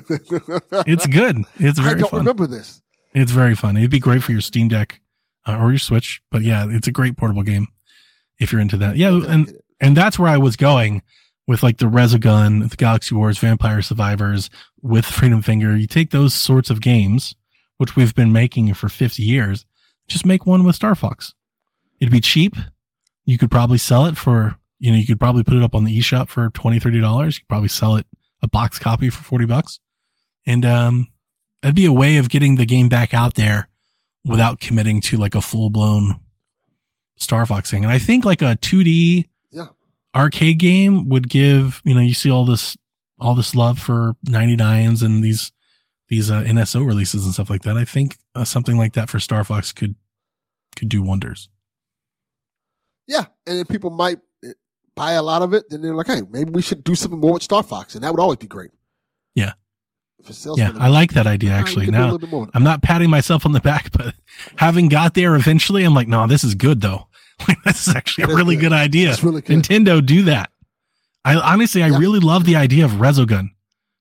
it's 0.86 1.06
good. 1.06 1.38
It's 1.56 1.78
I 1.78 1.82
very 1.82 2.00
don't 2.00 2.10
fun. 2.10 2.20
remember 2.20 2.46
this. 2.46 2.82
It's 3.14 3.32
very 3.32 3.54
fun. 3.54 3.76
It'd 3.76 3.90
be 3.90 3.98
great 3.98 4.22
for 4.22 4.32
your 4.32 4.40
Steam 4.40 4.68
Deck 4.68 5.00
uh, 5.46 5.56
or 5.58 5.70
your 5.70 5.78
Switch. 5.78 6.20
But 6.30 6.42
yeah, 6.42 6.66
it's 6.68 6.86
a 6.86 6.92
great 6.92 7.16
portable 7.16 7.42
game 7.42 7.68
if 8.38 8.52
you're 8.52 8.60
into 8.60 8.76
that. 8.76 8.96
Yeah, 8.96 9.20
and 9.26 9.52
and 9.80 9.96
that's 9.96 10.18
where 10.18 10.30
I 10.30 10.38
was 10.38 10.56
going 10.56 11.02
with 11.50 11.64
like 11.64 11.78
the 11.78 11.86
Resogun, 11.86 12.70
the 12.70 12.76
Galaxy 12.76 13.12
Wars, 13.12 13.36
Vampire 13.36 13.82
Survivors, 13.82 14.50
with 14.82 15.04
Freedom 15.04 15.42
Finger. 15.42 15.76
You 15.76 15.88
take 15.88 16.12
those 16.12 16.32
sorts 16.32 16.70
of 16.70 16.80
games, 16.80 17.34
which 17.76 17.96
we've 17.96 18.14
been 18.14 18.30
making 18.30 18.72
for 18.74 18.88
50 18.88 19.20
years, 19.24 19.66
just 20.06 20.24
make 20.24 20.46
one 20.46 20.62
with 20.62 20.76
Star 20.76 20.94
Fox. 20.94 21.34
It'd 21.98 22.12
be 22.12 22.20
cheap. 22.20 22.54
You 23.24 23.36
could 23.36 23.50
probably 23.50 23.78
sell 23.78 24.06
it 24.06 24.16
for, 24.16 24.58
you 24.78 24.92
know, 24.92 24.96
you 24.96 25.04
could 25.04 25.18
probably 25.18 25.42
put 25.42 25.54
it 25.56 25.64
up 25.64 25.74
on 25.74 25.82
the 25.82 25.98
eShop 25.98 26.28
for 26.28 26.50
20, 26.50 26.78
30 26.78 27.00
dollars. 27.00 27.34
You 27.34 27.40
could 27.40 27.48
probably 27.48 27.68
sell 27.68 27.96
it 27.96 28.06
a 28.42 28.46
box 28.46 28.78
copy 28.78 29.10
for 29.10 29.24
40 29.24 29.46
bucks. 29.46 29.80
And 30.46 30.64
um 30.64 31.08
that'd 31.62 31.74
be 31.74 31.84
a 31.84 31.92
way 31.92 32.18
of 32.18 32.28
getting 32.28 32.54
the 32.54 32.64
game 32.64 32.88
back 32.88 33.12
out 33.12 33.34
there 33.34 33.68
without 34.24 34.60
committing 34.60 35.00
to 35.00 35.16
like 35.16 35.34
a 35.34 35.42
full 35.42 35.68
blown 35.68 36.20
Star 37.16 37.44
Fox 37.44 37.72
thing. 37.72 37.82
And 37.82 37.92
I 37.92 37.98
think 37.98 38.24
like 38.24 38.40
a 38.40 38.54
2D 38.54 39.24
Yeah. 39.24 39.29
Arcade 40.14 40.58
game 40.58 41.08
would 41.08 41.28
give, 41.28 41.80
you 41.84 41.94
know, 41.94 42.00
you 42.00 42.14
see 42.14 42.30
all 42.30 42.44
this, 42.44 42.76
all 43.18 43.34
this 43.34 43.54
love 43.54 43.78
for 43.78 44.14
99s 44.26 45.02
and 45.02 45.22
these 45.22 45.52
these 46.08 46.28
uh, 46.30 46.42
NSO 46.42 46.84
releases 46.84 47.24
and 47.24 47.32
stuff 47.32 47.48
like 47.48 47.62
that. 47.62 47.76
I 47.76 47.84
think 47.84 48.18
uh, 48.34 48.44
something 48.44 48.76
like 48.76 48.94
that 48.94 49.08
for 49.08 49.20
Star 49.20 49.44
Fox 49.44 49.72
could 49.72 49.94
could 50.76 50.88
do 50.88 51.02
wonders. 51.02 51.48
Yeah, 53.06 53.26
and 53.46 53.58
then 53.58 53.64
people 53.64 53.90
might 53.90 54.18
eh, 54.44 54.52
buy 54.96 55.12
a 55.12 55.22
lot 55.22 55.42
of 55.42 55.54
it. 55.54 55.64
Then 55.70 55.82
they're 55.82 55.94
like, 55.94 56.08
hey, 56.08 56.22
maybe 56.30 56.50
we 56.50 56.62
should 56.62 56.82
do 56.82 56.94
something 56.96 57.18
more 57.20 57.34
with 57.34 57.42
Star 57.42 57.62
Fox, 57.62 57.94
and 57.94 58.02
that 58.04 58.10
would 58.10 58.20
always 58.20 58.38
be 58.38 58.46
great. 58.48 58.70
Yeah. 59.34 59.52
If 60.18 60.36
Yeah, 60.56 60.72
I 60.78 60.88
like 60.88 61.12
that 61.14 61.26
idea 61.26 61.50
all 61.50 61.56
right, 61.56 61.64
we 61.64 61.68
actually. 61.70 61.84
can 61.86 61.94
do 61.94 61.98
a 61.98 62.00
Now 62.00 62.04
little 62.06 62.18
bit 62.18 62.30
more. 62.30 62.48
I'm 62.54 62.64
not 62.64 62.82
patting 62.82 63.08
myself 63.08 63.46
on 63.46 63.52
the 63.52 63.60
back, 63.60 63.90
but 63.96 64.14
having 64.56 64.88
got 64.88 65.14
there 65.14 65.34
eventually, 65.36 65.84
I'm 65.84 65.94
like, 65.94 66.08
no, 66.08 66.26
this 66.26 66.44
is 66.44 66.54
good 66.54 66.80
though. 66.80 67.06
Like, 67.48 67.62
this 67.64 67.86
is 67.88 67.94
actually 67.94 68.24
a 68.32 68.36
really 68.36 68.56
good. 68.56 68.72
idea. 68.72 69.14
Really 69.22 69.40
good. 69.42 69.58
Nintendo, 69.62 70.04
do 70.04 70.22
that. 70.24 70.50
I 71.24 71.36
honestly, 71.36 71.82
I 71.82 71.88
Yeah. 71.88 71.98
really 71.98 72.20
love 72.20 72.44
the 72.44 72.56
idea 72.56 72.84
of 72.84 72.92
Resogun. 72.92 73.48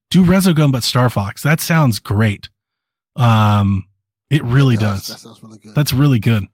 Do 0.09 0.23
Resogun, 0.23 0.71
but 0.71 0.83
Star 0.83 1.09
Fox. 1.09 1.43
That 1.43 1.59
sounds 1.61 1.99
great. 1.99 2.49
Um, 3.15 3.85
it 4.29 4.43
really 4.43 4.75
That 4.75 4.81
does. 4.81 5.07
That 5.07 5.19
sounds 5.19 5.41
really 5.43 5.57
good. 5.59 5.75
That's 5.75 5.93
really 5.93 6.19
good. 6.19 6.45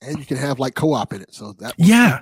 and 0.00 0.18
you 0.18 0.24
can 0.24 0.36
have 0.36 0.58
like 0.60 0.74
co-op 0.74 1.12
in 1.12 1.22
it. 1.22 1.34
So 1.34 1.52
that 1.54 1.74
Yeah. 1.76 2.20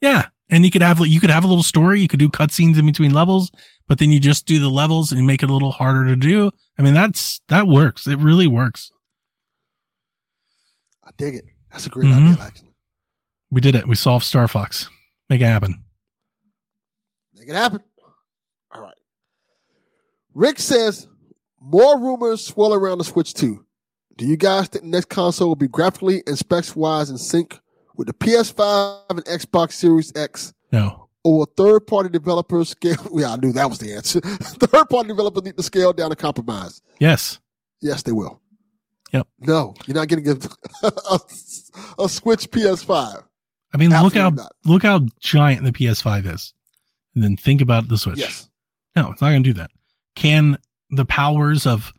Yeah. 0.00 0.26
And 0.50 0.64
you 0.64 0.70
could 0.70 0.82
have, 0.82 0.98
like 1.00 1.08
you 1.10 1.20
could 1.20 1.30
have 1.30 1.44
a 1.44 1.46
little 1.46 1.62
story. 1.62 2.00
You 2.00 2.08
could 2.08 2.18
do 2.18 2.28
cutscenes 2.28 2.78
in 2.78 2.84
between 2.84 3.12
levels, 3.14 3.50
but 3.88 3.98
then 3.98 4.10
you 4.10 4.18
just 4.20 4.44
do 4.44 4.58
the 4.58 4.68
levels 4.68 5.12
and 5.12 5.20
you 5.20 5.26
make 5.26 5.42
it 5.42 5.48
a 5.48 5.52
little 5.52 5.70
harder 5.72 6.04
to 6.06 6.16
do. 6.16 6.50
I 6.78 6.82
mean, 6.82 6.94
that's, 6.94 7.40
that 7.48 7.66
works. 7.68 8.06
It 8.06 8.18
really 8.18 8.46
works. 8.48 8.90
I 11.04 11.10
dig 11.16 11.36
it. 11.36 11.44
That's 11.72 11.86
a 11.86 11.90
great 11.90 12.06
Mhm. 12.08 12.32
idea, 12.32 12.44
actually. 12.44 12.68
We 13.50 13.60
did 13.60 13.74
it. 13.74 13.86
We 13.88 13.94
solved 13.94 14.24
Star 14.24 14.46
Fox. 14.48 14.88
Make 15.28 15.40
it 15.40 15.46
happen. 15.46 15.82
Make 17.34 17.48
it 17.48 17.54
happen. 17.54 17.80
All 18.74 18.80
right. 18.82 18.94
Rick 20.34 20.58
says 20.58 21.08
more 21.60 21.98
rumors 21.98 22.44
swirl 22.44 22.74
around 22.74 22.98
the 22.98 23.04
Switch 23.04 23.34
2. 23.34 23.64
Do 24.16 24.26
you 24.26 24.36
guys 24.36 24.68
think 24.68 24.84
the 24.84 24.90
next 24.90 25.08
console 25.08 25.48
will 25.48 25.56
be 25.56 25.68
graphically 25.68 26.22
and 26.26 26.36
specs 26.38 26.76
wise 26.76 27.08
in 27.10 27.16
sync 27.18 27.58
with 27.96 28.06
the 28.08 28.12
PS5 28.14 29.04
and 29.10 29.24
Xbox 29.24 29.72
Series 29.72 30.12
X? 30.14 30.52
No. 30.70 31.08
Or 31.24 31.38
will 31.38 31.46
third 31.56 31.86
party 31.86 32.08
developers 32.10 32.70
scale? 32.70 32.96
Yeah, 33.14 33.32
I 33.32 33.36
knew 33.36 33.52
that 33.52 33.68
was 33.70 33.78
the 33.78 33.94
answer. 33.94 34.20
third 34.20 34.88
party 34.90 35.08
developers 35.08 35.44
need 35.44 35.56
to 35.56 35.62
scale 35.62 35.92
down 35.92 36.10
and 36.10 36.18
compromise. 36.18 36.82
Yes. 36.98 37.38
Yes, 37.80 38.02
they 38.02 38.12
will. 38.12 38.40
Yep. 39.12 39.26
No, 39.40 39.74
you're 39.86 39.94
not 39.94 40.08
getting 40.08 40.28
a, 40.28 40.36
a, 40.86 41.18
a 42.04 42.08
Switch 42.08 42.50
PS5. 42.50 43.22
I 43.74 43.76
mean, 43.78 43.90
look 43.90 44.14
how, 44.14 44.30
not. 44.30 44.52
look 44.64 44.82
how 44.82 45.00
giant 45.20 45.64
the 45.64 45.72
PS5 45.72 46.32
is. 46.32 46.52
And 47.14 47.22
then 47.22 47.36
think 47.36 47.60
about 47.60 47.88
the 47.88 47.98
Switch. 47.98 48.18
Yes. 48.18 48.48
No, 48.96 49.10
it's 49.10 49.20
not 49.20 49.30
going 49.30 49.42
to 49.42 49.48
do 49.50 49.58
that. 49.58 49.70
Can 50.14 50.58
the 50.90 51.04
powers 51.04 51.66
of 51.66 51.92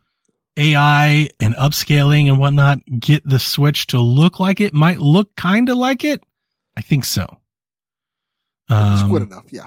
AI 0.56 1.28
and 1.40 1.54
upscaling 1.56 2.28
and 2.28 2.38
whatnot 2.38 2.78
get 2.98 3.28
the 3.28 3.38
Switch 3.38 3.86
to 3.88 4.00
look 4.00 4.38
like 4.40 4.60
it? 4.60 4.72
Might 4.74 4.98
look 4.98 5.34
kind 5.36 5.68
of 5.68 5.76
like 5.76 6.04
it. 6.04 6.22
I 6.76 6.80
think 6.80 7.04
so. 7.04 7.24
It's 8.70 9.02
good 9.04 9.22
Um, 9.22 9.28
enough. 9.32 9.44
Yeah. 9.52 9.66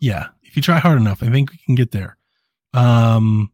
Yeah, 0.00 0.28
if 0.42 0.56
you 0.56 0.62
try 0.62 0.78
hard 0.78 0.98
enough, 0.98 1.22
I 1.22 1.28
think 1.30 1.50
we 1.52 1.58
can 1.66 1.74
get 1.74 1.90
there. 1.92 2.16
Um, 2.72 3.52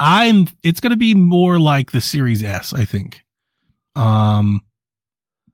I'm. 0.00 0.48
It's 0.62 0.80
going 0.80 0.90
to 0.90 0.96
be 0.96 1.14
more 1.14 1.60
like 1.60 1.92
the 1.92 2.00
Series 2.00 2.42
S, 2.42 2.72
I 2.72 2.84
think. 2.84 3.22
Um, 3.94 4.62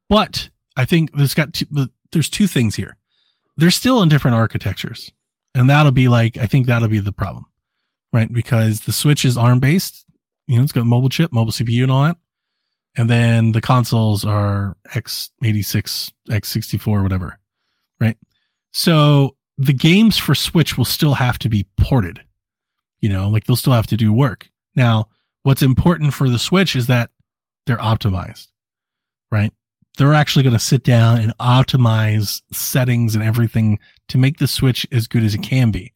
but 0.08 0.48
I 0.76 0.84
think 0.84 1.12
there's 1.14 1.34
got 1.34 1.52
two, 1.52 1.66
there's 2.12 2.30
two 2.30 2.46
things 2.46 2.76
here. 2.76 2.96
They're 3.56 3.70
still 3.70 4.02
in 4.02 4.08
different 4.08 4.36
architectures, 4.36 5.10
and 5.54 5.68
that'll 5.68 5.92
be 5.92 6.08
like 6.08 6.38
I 6.38 6.46
think 6.46 6.66
that'll 6.66 6.88
be 6.88 7.00
the 7.00 7.12
problem, 7.12 7.46
right? 8.12 8.32
Because 8.32 8.82
the 8.82 8.92
Switch 8.92 9.24
is 9.24 9.36
ARM 9.36 9.58
based. 9.58 10.06
You 10.46 10.56
know, 10.56 10.62
it's 10.62 10.72
got 10.72 10.86
mobile 10.86 11.08
chip, 11.08 11.32
mobile 11.32 11.52
CPU, 11.52 11.82
and 11.82 11.90
all 11.90 12.04
that. 12.04 12.16
And 12.96 13.10
then 13.10 13.52
the 13.52 13.60
consoles 13.60 14.24
are 14.24 14.76
x86, 14.94 16.12
x64, 16.30 17.02
whatever, 17.02 17.38
right? 18.00 18.16
So 18.72 19.36
the 19.58 19.74
games 19.74 20.16
for 20.16 20.34
Switch 20.34 20.78
will 20.78 20.84
still 20.84 21.14
have 21.14 21.38
to 21.40 21.48
be 21.48 21.66
ported. 21.78 22.20
You 23.00 23.08
know, 23.08 23.28
like 23.28 23.44
they'll 23.44 23.56
still 23.56 23.72
have 23.72 23.86
to 23.88 23.96
do 23.96 24.12
work. 24.12 24.48
Now, 24.74 25.08
what's 25.42 25.62
important 25.62 26.14
for 26.14 26.28
the 26.28 26.38
Switch 26.38 26.74
is 26.74 26.86
that 26.86 27.10
they're 27.66 27.76
optimized, 27.76 28.48
right? 29.30 29.52
They're 29.98 30.14
actually 30.14 30.42
going 30.42 30.52
to 30.52 30.58
sit 30.58 30.82
down 30.82 31.20
and 31.20 31.36
optimize 31.38 32.42
settings 32.52 33.14
and 33.14 33.24
everything 33.24 33.78
to 34.08 34.18
make 34.18 34.38
the 34.38 34.46
Switch 34.46 34.86
as 34.92 35.06
good 35.06 35.22
as 35.22 35.34
it 35.34 35.42
can 35.42 35.70
be. 35.70 35.92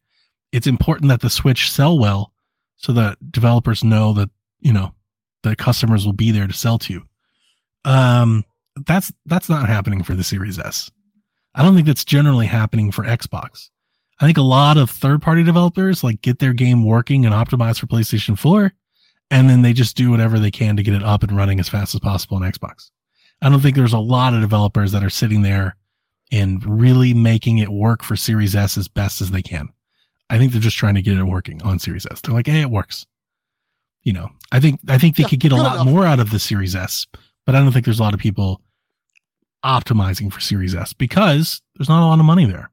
It's 0.51 0.67
important 0.67 1.09
that 1.09 1.21
the 1.21 1.29
Switch 1.29 1.71
sell 1.71 1.97
well 1.99 2.33
so 2.77 2.93
that 2.93 3.31
developers 3.31 3.83
know 3.83 4.13
that, 4.13 4.29
you 4.59 4.73
know, 4.73 4.93
the 5.43 5.55
customers 5.55 6.05
will 6.05 6.13
be 6.13 6.31
there 6.31 6.47
to 6.47 6.53
sell 6.53 6.79
to. 6.79 7.03
Um, 7.85 8.43
that's, 8.85 9.11
that's 9.25 9.49
not 9.49 9.69
happening 9.69 10.03
for 10.03 10.15
the 10.15 10.23
Series 10.23 10.59
S. 10.59 10.91
I 11.53 11.63
don't 11.63 11.75
think 11.75 11.87
that's 11.87 12.05
generally 12.05 12.47
happening 12.47 12.91
for 12.91 13.03
Xbox. 13.03 13.69
I 14.21 14.25
think 14.25 14.37
a 14.37 14.41
lot 14.43 14.77
of 14.77 14.89
third 14.91 15.21
party 15.21 15.43
developers 15.43 16.03
like 16.03 16.21
get 16.21 16.37
their 16.39 16.53
game 16.53 16.85
working 16.85 17.25
and 17.25 17.33
optimized 17.33 17.79
for 17.79 17.87
PlayStation 17.87 18.37
4, 18.37 18.71
and 19.31 19.49
then 19.49 19.63
they 19.63 19.73
just 19.73 19.97
do 19.97 20.11
whatever 20.11 20.37
they 20.37 20.51
can 20.51 20.77
to 20.77 20.83
get 20.83 20.93
it 20.93 21.03
up 21.03 21.23
and 21.23 21.35
running 21.35 21.59
as 21.59 21.67
fast 21.67 21.95
as 21.95 21.99
possible 22.01 22.37
on 22.37 22.43
Xbox. 22.43 22.91
I 23.41 23.49
don't 23.49 23.61
think 23.61 23.75
there's 23.75 23.93
a 23.93 23.99
lot 23.99 24.33
of 24.35 24.41
developers 24.41 24.91
that 24.91 25.03
are 25.03 25.09
sitting 25.09 25.41
there 25.41 25.75
and 26.31 26.63
really 26.65 27.13
making 27.15 27.57
it 27.57 27.69
work 27.69 28.03
for 28.03 28.15
Series 28.15 28.55
S 28.55 28.77
as 28.77 28.87
best 28.87 29.21
as 29.21 29.31
they 29.31 29.41
can. 29.41 29.69
I 30.29 30.37
think 30.37 30.51
they're 30.51 30.61
just 30.61 30.77
trying 30.77 30.95
to 30.95 31.01
get 31.01 31.17
it 31.17 31.23
working 31.23 31.61
on 31.63 31.79
Series 31.79 32.05
S. 32.09 32.21
They're 32.21 32.33
like, 32.35 32.47
hey, 32.47 32.61
it 32.61 32.69
works. 32.69 33.05
You 34.03 34.13
know, 34.13 34.29
I 34.51 34.59
think 34.59 34.79
I 34.87 34.97
think 34.99 35.15
they 35.15 35.23
Yeah, 35.23 35.29
could 35.29 35.39
get 35.39 35.51
a 35.51 35.55
lot 35.55 35.75
enough. 35.75 35.87
more 35.87 36.05
out 36.05 36.19
of 36.19 36.29
the 36.31 36.39
Series 36.39 36.75
S, 36.75 37.07
but 37.45 37.55
I 37.55 37.59
don't 37.59 37.71
think 37.71 37.85
there's 37.85 37.99
a 37.99 38.03
lot 38.03 38.13
of 38.13 38.19
people 38.19 38.61
optimizing 39.65 40.31
for 40.31 40.39
Series 40.39 40.73
S 40.75 40.93
because 40.93 41.61
there's 41.75 41.89
not 41.89 42.03
a 42.03 42.07
lot 42.07 42.19
of 42.19 42.25
money 42.25 42.45
there. 42.45 42.71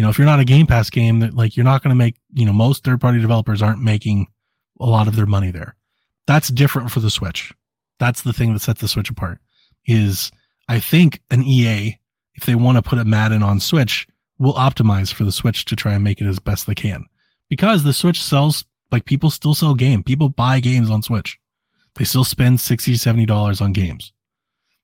You 0.00 0.04
know, 0.04 0.08
if 0.08 0.16
you're 0.16 0.26
not 0.26 0.40
a 0.40 0.46
Game 0.46 0.66
Pass 0.66 0.88
game, 0.88 1.20
that 1.20 1.34
like 1.34 1.58
you're 1.58 1.64
not 1.64 1.82
going 1.82 1.90
to 1.90 1.94
make. 1.94 2.16
You 2.32 2.46
know, 2.46 2.54
most 2.54 2.84
third 2.84 3.02
party 3.02 3.20
developers 3.20 3.60
aren't 3.60 3.82
making 3.82 4.28
a 4.80 4.86
lot 4.86 5.06
of 5.06 5.14
their 5.14 5.26
money 5.26 5.50
there. 5.50 5.76
That's 6.26 6.48
different 6.48 6.90
for 6.90 7.00
the 7.00 7.10
Switch. 7.10 7.52
That's 7.98 8.22
the 8.22 8.32
thing 8.32 8.54
that 8.54 8.60
sets 8.60 8.80
the 8.80 8.88
Switch 8.88 9.10
apart. 9.10 9.40
Is 9.84 10.32
I 10.70 10.80
think 10.80 11.20
an 11.30 11.42
EA, 11.42 11.98
if 12.34 12.46
they 12.46 12.54
want 12.54 12.76
to 12.76 12.82
put 12.82 12.98
a 12.98 13.04
Madden 13.04 13.42
on 13.42 13.60
Switch, 13.60 14.08
will 14.38 14.54
optimize 14.54 15.12
for 15.12 15.24
the 15.24 15.32
Switch 15.32 15.66
to 15.66 15.76
try 15.76 15.92
and 15.92 16.02
make 16.02 16.22
it 16.22 16.26
as 16.26 16.38
best 16.38 16.66
they 16.66 16.74
can, 16.74 17.04
because 17.50 17.84
the 17.84 17.92
Switch 17.92 18.22
sells 18.22 18.64
like 18.90 19.04
people 19.04 19.28
still 19.28 19.52
sell 19.52 19.74
game. 19.74 20.02
People 20.02 20.30
buy 20.30 20.60
games 20.60 20.88
on 20.88 21.02
Switch. 21.02 21.38
They 21.96 22.06
still 22.06 22.24
spend 22.24 22.58
60 22.58 22.94
70 22.94 23.26
dollars 23.26 23.60
on 23.60 23.74
games. 23.74 24.14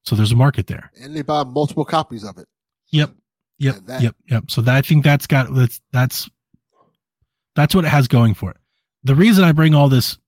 So 0.02 0.14
there's 0.14 0.32
a 0.32 0.36
market 0.36 0.66
there. 0.66 0.92
And 1.00 1.16
they 1.16 1.22
buy 1.22 1.42
multiple 1.42 1.86
copies 1.86 2.22
of 2.22 2.36
it. 2.36 2.48
Yep. 2.90 3.14
Yep. 3.58 3.76
That- 3.86 4.02
Yep. 4.02 4.16
Yep. 4.30 4.50
So 4.50 4.60
that, 4.62 4.74
I 4.76 4.82
think 4.82 5.04
that's 5.04 5.26
got 5.26 5.52
that's 5.54 5.80
that's 5.92 6.28
that's 7.54 7.74
what 7.74 7.84
it 7.84 7.88
has 7.88 8.08
going 8.08 8.34
for 8.34 8.50
it. 8.50 8.56
The 9.04 9.14
reason 9.14 9.44
I 9.44 9.52
bring 9.52 9.74
all 9.74 9.88
this 9.88 10.18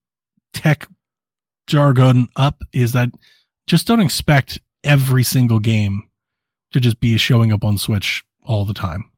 tech 0.55 0.89
jargon 1.67 2.29
up 2.37 2.63
is 2.73 2.93
that 2.93 3.11
just 3.67 3.87
don't 3.87 4.01
expect 4.01 4.59
every 4.85 5.23
single 5.23 5.59
game 5.59 6.09
to 6.73 6.81
just 6.81 7.01
be 7.01 7.17
showing 7.19 7.53
up 7.53 7.65
on 7.65 7.77
Switch 7.79 8.25
all 8.43 8.65
the 8.65 8.75
time. 8.75 9.11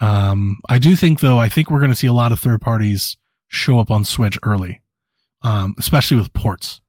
Um, 0.00 0.58
I 0.68 0.78
do 0.78 0.94
think 0.96 1.20
though, 1.20 1.38
I 1.38 1.48
think 1.48 1.70
we're 1.70 1.78
going 1.80 1.90
to 1.90 1.96
see 1.96 2.06
a 2.06 2.12
lot 2.12 2.32
of 2.32 2.38
third 2.40 2.60
parties 2.60 3.16
show 3.48 3.78
up 3.78 3.90
on 3.90 4.04
Switch 4.04 4.38
early, 4.42 4.82
um, 5.42 5.74
especially 5.78 6.18
with 6.18 6.32
ports. 6.34 6.80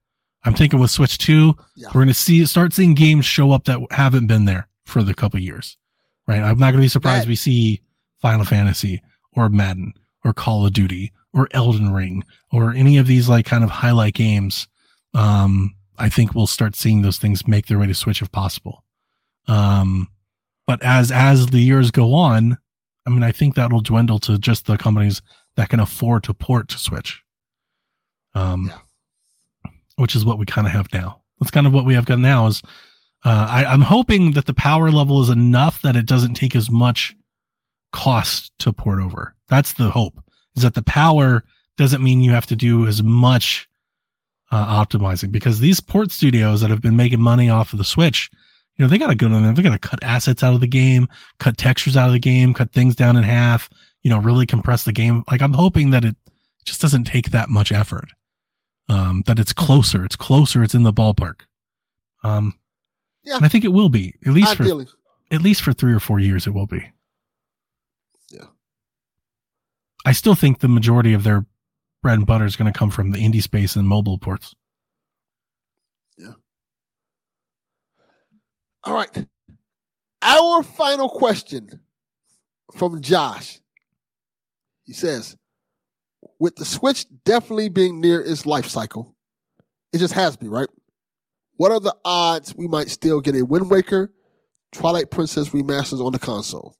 I'm 0.43 0.53
thinking 0.53 0.79
with 0.79 0.91
Switch 0.91 1.17
2, 1.17 1.55
Yeah. 1.75 1.87
we're 1.87 1.93
going 2.01 2.07
to 2.07 2.13
see 2.13 2.45
start 2.45 2.73
seeing 2.73 2.93
games 2.93 3.25
show 3.25 3.51
up 3.51 3.65
that 3.65 3.79
haven't 3.91 4.27
been 4.27 4.45
there 4.45 4.67
for 4.85 5.03
the 5.03 5.13
couple 5.13 5.39
years, 5.39 5.77
right? 6.27 6.41
I'm 6.41 6.57
not 6.59 6.71
going 6.71 6.81
to 6.81 6.85
be 6.85 6.87
surprised 6.89 7.23
That- 7.23 7.29
we 7.29 7.35
see 7.35 7.81
Final 8.21 8.45
Fantasy 8.45 9.01
or 9.33 9.49
Madden 9.49 9.93
or 10.23 10.33
Call 10.33 10.65
of 10.65 10.73
Duty 10.73 11.11
or 11.33 11.47
Elden 11.51 11.93
Ring 11.93 12.23
or 12.51 12.73
any 12.73 12.97
of 12.97 13.07
these 13.07 13.29
like 13.29 13.45
kind 13.45 13.63
of 13.63 13.69
highlight 13.69 14.13
games. 14.15 14.67
Um, 15.13 15.75
I 15.97 16.09
think 16.09 16.33
we'll 16.33 16.47
start 16.47 16.75
seeing 16.75 17.01
those 17.01 17.17
things 17.17 17.47
make 17.47 17.67
their 17.67 17.79
way 17.79 17.87
to 17.87 17.93
Switch 17.93 18.21
if 18.21 18.31
possible. 18.31 18.83
Um, 19.47 20.09
but 20.65 20.81
as 20.83 21.11
as 21.11 21.47
the 21.47 21.59
years 21.59 21.91
go 21.91 22.13
on, 22.13 22.57
I 23.05 23.09
mean, 23.09 23.23
I 23.23 23.31
think 23.31 23.55
that'll 23.55 23.81
dwindle 23.81 24.19
to 24.19 24.37
just 24.37 24.65
the 24.65 24.77
companies 24.77 25.21
that 25.55 25.69
can 25.69 25.79
afford 25.79 26.23
to 26.25 26.33
port 26.33 26.67
to 26.69 26.77
Switch. 26.77 27.21
Um, 28.35 28.67
Yeah. 28.67 29.71
which 29.95 30.15
is 30.15 30.25
what 30.25 30.37
we 30.37 30.45
kind 30.45 30.67
of 30.67 30.73
have 30.73 30.91
now. 30.93 31.21
That's 31.39 31.51
kind 31.51 31.65
of 31.67 31.73
what 31.73 31.85
we 31.85 31.93
have 31.95 32.05
got 32.05 32.19
now. 32.19 32.47
Is 32.47 32.61
uh, 33.27 33.45
I, 33.49 33.65
I'm 33.65 33.81
hoping 33.81 34.31
that 34.31 34.45
the 34.45 34.53
power 34.53 34.89
level 34.89 35.21
is 35.21 35.27
enough 35.27 35.81
that 35.81 35.97
it 35.97 36.05
doesn't 36.05 36.35
take 36.35 36.55
as 36.55 36.71
much 36.71 37.13
cost 37.91 38.53
to 38.59 38.71
port 38.71 39.01
over. 39.01 39.35
That's 39.49 39.73
the 39.73 39.89
hope. 39.89 40.23
Is 40.55 40.63
that 40.63 40.75
the 40.75 40.81
power 40.83 41.43
doesn't 41.75 42.01
mean 42.01 42.21
you 42.21 42.31
have 42.31 42.45
to 42.45 42.55
do 42.55 42.87
as 42.87 43.03
much 43.03 43.67
uh, 44.49 44.85
optimizing 44.85 45.29
because 45.29 45.59
these 45.59 45.81
port 45.81 46.11
studios 46.11 46.61
that 46.61 46.69
have 46.69 46.81
been 46.81 46.95
making 46.95 47.19
money 47.19 47.49
off 47.49 47.73
of 47.73 47.79
the 47.79 47.83
Switch, 47.83 48.31
you 48.77 48.85
know, 48.85 48.89
they 48.89 48.97
got 48.97 49.07
to 49.07 49.15
go 49.15 49.25
in 49.25 49.43
there. 49.43 49.51
They 49.51 49.61
got 49.61 49.73
to 49.73 49.89
cut 49.89 50.01
assets 50.03 50.41
out 50.41 50.53
of 50.53 50.61
the 50.61 50.65
game, 50.67 51.09
cut 51.37 51.57
textures 51.57 51.97
out 51.97 52.07
of 52.07 52.13
the 52.13 52.19
game, 52.19 52.53
cut 52.53 52.71
things 52.71 52.95
down 52.95 53.17
in 53.17 53.23
half. 53.23 53.69
You 54.03 54.09
know, 54.09 54.19
really 54.19 54.45
compress 54.45 54.85
the 54.85 54.93
game. 54.93 55.25
Like 55.29 55.41
I'm 55.41 55.51
hoping 55.51 55.89
that 55.89 56.05
it 56.05 56.15
just 56.63 56.79
doesn't 56.79 57.03
take 57.03 57.31
that 57.31 57.49
much 57.49 57.73
effort. 57.73 58.07
Um, 58.87 59.23
that 59.27 59.37
it's 59.37 59.51
closer, 59.51 60.05
it's 60.05 60.15
closer, 60.15 60.63
it's 60.63 60.75
in 60.75 60.83
the 60.83 60.93
ballpark. 60.93 61.41
Um, 62.23 62.53
Yeah. 63.27 63.35
and 63.35 63.45
I 63.45 63.49
think 63.49 63.65
it 63.65 63.73
will 63.73 63.89
be 63.89 64.15
at 64.25 64.31
least 64.31 64.55
for 64.55 64.63
at 65.31 65.41
least 65.41 65.61
for 65.61 65.73
three 65.73 65.93
or 65.93 65.99
four 65.99 66.17
years. 66.17 66.47
It 66.47 66.51
will 66.51 66.65
be. 66.65 66.91
Yeah. 68.31 68.45
I 70.05 70.13
still 70.13 70.33
think 70.33 70.59
the 70.59 70.69
majority 70.69 71.13
of 71.13 71.23
their 71.23 71.45
bread 72.01 72.19
and 72.19 72.25
butter 72.25 72.45
is 72.45 72.55
going 72.55 72.71
to 72.71 72.77
come 72.77 72.89
from 72.89 73.11
the 73.11 73.17
indie 73.17 73.43
space 73.43 73.75
and 73.75 73.85
mobile 73.85 74.17
ports. 74.17 74.55
Yeah. 76.17 76.33
All 78.85 78.93
right. 78.93 79.27
Our 80.21 80.63
final 80.63 81.09
question 81.09 81.81
from 82.77 83.01
Josh. 83.01 83.59
He 84.85 84.93
says, 84.93 85.35
with 86.39 86.55
the 86.55 86.63
Switch 86.63 87.05
definitely 87.25 87.67
being 87.67 87.99
near 87.99 88.21
its 88.21 88.45
life 88.45 88.67
cycle, 88.67 89.13
it 89.91 89.97
just 89.97 90.13
has 90.13 90.37
to 90.37 90.39
be, 90.39 90.47
right? 90.47 90.69
What 91.57 91.71
are 91.71 91.79
the 91.79 91.95
odds 92.05 92.55
we 92.55 92.67
might 92.67 92.89
still 92.89 93.19
get 93.19 93.35
a 93.35 93.43
Wind 93.43 93.69
Waker, 93.69 94.13
Twilight 94.71 95.11
Princess 95.11 95.49
remasters 95.49 96.03
on 96.03 96.11
the 96.11 96.19
console? 96.19 96.75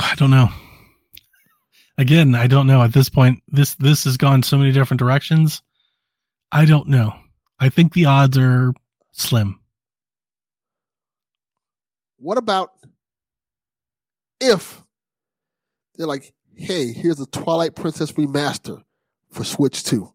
I 0.00 0.14
don't 0.16 0.30
know. 0.30 0.48
Again, 1.98 2.34
I 2.34 2.48
don't 2.48 2.66
know 2.66 2.82
at 2.82 2.92
this 2.92 3.08
point. 3.08 3.42
This 3.48 3.74
this 3.76 4.04
has 4.04 4.16
gone 4.16 4.42
so 4.42 4.58
many 4.58 4.72
different 4.72 4.98
directions. 4.98 5.62
I 6.52 6.64
don't 6.64 6.88
know. 6.88 7.14
I 7.58 7.68
think 7.68 7.92
the 7.92 8.04
odds 8.06 8.36
are 8.36 8.74
slim. 9.12 9.60
What 12.18 12.38
about 12.38 12.72
if 14.40 14.82
they're 15.94 16.06
like, 16.06 16.34
hey, 16.54 16.92
here's 16.92 17.20
a 17.20 17.26
Twilight 17.26 17.74
Princess 17.76 18.12
remaster 18.12 18.82
for 19.30 19.44
Switch 19.44 19.84
2? 19.84 20.12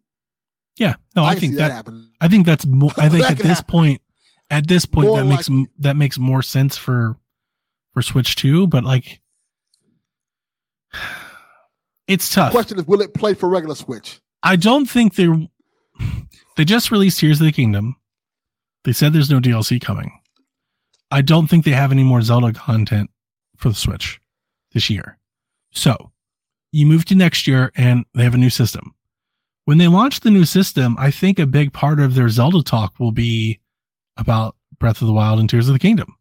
Yeah, 0.77 0.95
no, 1.15 1.23
I, 1.23 1.33
can 1.33 1.41
think 1.41 1.55
that, 1.55 1.71
happen. 1.71 2.09
I 2.21 2.27
think 2.27 2.45
that's 2.45 2.65
more. 2.65 2.91
I 2.97 3.09
think 3.09 3.29
at 3.29 3.37
this 3.37 3.57
happen. 3.57 3.71
point, 3.71 4.01
at 4.49 4.67
this 4.67 4.85
point, 4.85 5.07
More 5.07 5.17
that 5.19 5.25
makes 5.25 5.49
likely. 5.49 5.67
that 5.79 5.95
makes 5.95 6.17
more 6.17 6.41
sense 6.41 6.77
for 6.77 7.17
for 7.93 8.01
Switch 8.01 8.35
Two. 8.35 8.67
But 8.67 8.83
like, 8.83 9.21
it's 12.07 12.33
tough. 12.33 12.51
Question 12.51 12.79
is, 12.79 12.87
will 12.87 13.01
it 13.01 13.13
play 13.13 13.33
for 13.33 13.49
regular 13.49 13.75
Switch? 13.75 14.21
I 14.43 14.55
don't 14.55 14.89
think 14.89 15.15
they're. 15.15 15.35
They 16.57 16.65
just 16.65 16.91
released 16.91 17.17
Tears 17.17 17.39
of 17.39 17.45
the 17.45 17.53
Kingdom. 17.53 17.95
They 18.83 18.91
said 18.91 19.13
there's 19.13 19.29
no 19.29 19.39
DLC 19.39 19.79
coming. 19.81 20.11
I 21.09 21.21
don't 21.21 21.47
think 21.47 21.63
they 21.63 21.71
have 21.71 21.93
any 21.93 22.03
more 22.03 22.21
Zelda 22.21 22.51
content 22.51 23.09
for 23.55 23.69
the 23.69 23.75
Switch 23.75 24.19
this 24.73 24.89
year. 24.89 25.17
So 25.71 26.11
you 26.71 26.85
move 26.85 27.05
to 27.05 27.15
next 27.15 27.47
year 27.47 27.71
and 27.75 28.05
they 28.13 28.23
have 28.23 28.33
a 28.35 28.37
new 28.37 28.49
system. 28.49 28.93
When 29.71 29.77
they 29.77 29.87
launch 29.87 30.19
the 30.19 30.31
new 30.31 30.43
system, 30.43 30.97
I 30.99 31.11
think 31.11 31.39
a 31.39 31.45
big 31.45 31.71
part 31.71 32.01
of 32.01 32.13
their 32.13 32.27
Zelda 32.27 32.61
talk 32.61 32.99
will 32.99 33.13
be 33.13 33.61
about 34.17 34.57
Breath 34.79 34.99
of 34.99 35.07
the 35.07 35.13
Wild 35.13 35.39
and 35.39 35.49
Tears 35.49 35.69
of 35.69 35.73
the 35.73 35.79
Kingdom. 35.79 36.13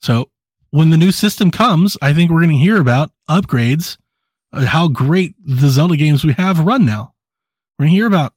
So 0.00 0.30
when 0.70 0.88
the 0.88 0.96
new 0.96 1.12
system 1.12 1.50
comes, 1.50 1.98
I 2.00 2.14
think 2.14 2.30
we're 2.30 2.40
going 2.40 2.56
to 2.56 2.56
hear 2.56 2.80
about 2.80 3.10
upgrades, 3.28 3.98
uh, 4.54 4.64
how 4.64 4.88
great 4.88 5.34
the 5.38 5.68
Zelda 5.68 5.98
games 5.98 6.24
we 6.24 6.32
have 6.32 6.60
run 6.60 6.86
now. 6.86 7.12
We're 7.78 7.84
going 7.84 7.90
to 7.90 7.96
hear 7.96 8.06
about, 8.06 8.32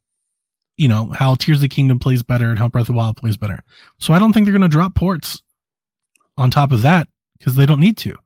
you 0.76 0.90
know, 0.90 1.06
how 1.11 1.36
Tears 1.36 1.60
of 1.60 1.61
the 1.61 1.69
Kingdom 1.69 1.99
plays 1.99 2.22
better 2.22 2.49
and 2.49 2.60
how 2.60 2.68
Breath 2.68 2.82
of 2.82 2.88
the 2.88 2.94
Wild 2.95 3.15
plays 3.15 3.38
better. 3.38 3.64
So 3.99 4.14
I 4.14 4.19
don't 4.19 4.34
think 4.34 4.45
they're 4.45 4.52
going 4.52 4.64
to 4.64 4.68
drop 4.68 4.95
ports 4.95 5.41
on 6.36 6.52
top 6.52 6.73
of 6.73 6.82
that 6.82 7.07
because 7.40 7.56
they 7.56 7.65
don't 7.65 7.80
need 7.80 7.95
to. 7.99 8.18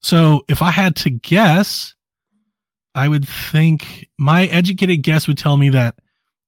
So 0.00 0.46
if 0.48 0.62
I 0.62 0.70
had 0.70 0.96
to 0.96 1.10
guess, 1.10 1.94
I 2.94 3.08
would 3.08 3.28
think 3.28 4.08
my 4.18 4.46
educated 4.46 5.02
guess 5.02 5.26
would 5.26 5.38
tell 5.38 5.56
me 5.56 5.70
that 5.70 5.96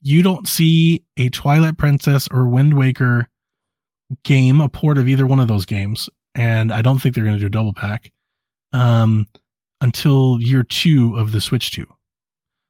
you 0.01 0.23
don't 0.23 0.47
see 0.47 1.05
a 1.16 1.28
Twilight 1.31 1.78
Princess 1.78 2.28
or 2.31 2.48
Wind 2.48 2.74
Waker 2.74 3.28
game, 4.23 4.60
a 4.60 4.68
port 4.68 4.98
of 4.98 5.09
either 5.09 5.27
one 5.27 5.40
of 5.40 5.48
those 5.48 5.66
games, 5.66 6.09
and 6.35 6.73
I 6.73 6.82
don't 6.82 7.01
think 7.01 7.14
they're 7.14 7.24
going 7.24 7.36
to 7.36 7.40
do 7.40 7.47
a 7.47 7.51
double 7.51 7.73
pack 7.73 8.12
um, 8.73 9.27
until 9.81 10.40
year 10.40 10.62
two 10.62 11.16
of 11.16 11.32
the 11.32 11.40
Switch 11.40 11.73
2. 11.73 11.86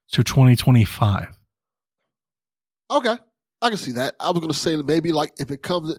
So 0.09 0.23
2025. 0.23 1.37
Okay, 2.91 3.17
I 3.61 3.69
can 3.69 3.79
see 3.79 3.93
that. 3.93 4.15
I 4.21 4.31
was 4.31 4.41
gonna 4.41 4.55
say 4.55 4.77
that 4.77 4.87
maybe 4.87 5.13
like 5.13 5.33
if 5.39 5.51
it 5.51 5.63
comes, 5.63 5.99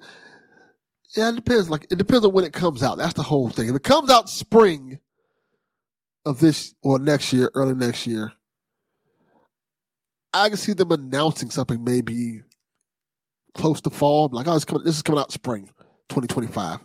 yeah, 1.15 1.29
it 1.29 1.35
depends. 1.35 1.69
Like 1.69 1.85
it 1.91 1.97
depends 1.97 2.25
on 2.25 2.31
when 2.31 2.45
it 2.45 2.53
comes 2.53 2.81
out. 2.81 2.97
That's 2.97 3.13
the 3.13 3.23
whole 3.23 3.49
thing. 3.49 3.67
If 3.67 3.75
it 3.75 3.83
comes 3.83 4.09
out 4.09 4.29
spring 4.29 4.99
of 6.27 6.39
this 6.39 6.75
or 6.83 6.99
next 6.99 7.31
year, 7.33 7.49
early 7.55 7.73
next 7.73 8.05
year, 8.05 8.33
I 10.33 10.49
can 10.49 10.57
see 10.57 10.73
them 10.73 10.91
announcing 10.91 11.49
something 11.49 11.83
maybe 11.83 12.41
close 13.55 13.81
to 13.81 13.89
fall. 13.89 14.29
Like, 14.31 14.47
oh, 14.47 14.55
it's 14.55 14.65
coming, 14.65 14.83
this 14.83 14.95
is 14.97 15.01
coming 15.01 15.19
out 15.19 15.31
spring, 15.31 15.69
twenty 16.09 16.27
twenty 16.27 16.47
five. 16.51 16.79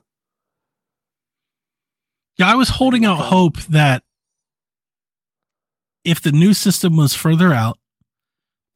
Yeah, 2.39 2.51
I 2.51 2.55
was 2.55 2.71
holding 2.71 3.05
out 3.05 3.17
hope 3.19 3.59
that 3.65 4.05
if 6.05 6.23
the 6.23 6.33
new 6.33 6.55
system 6.55 6.97
was 6.97 7.15
further 7.15 7.53
out, 7.53 7.79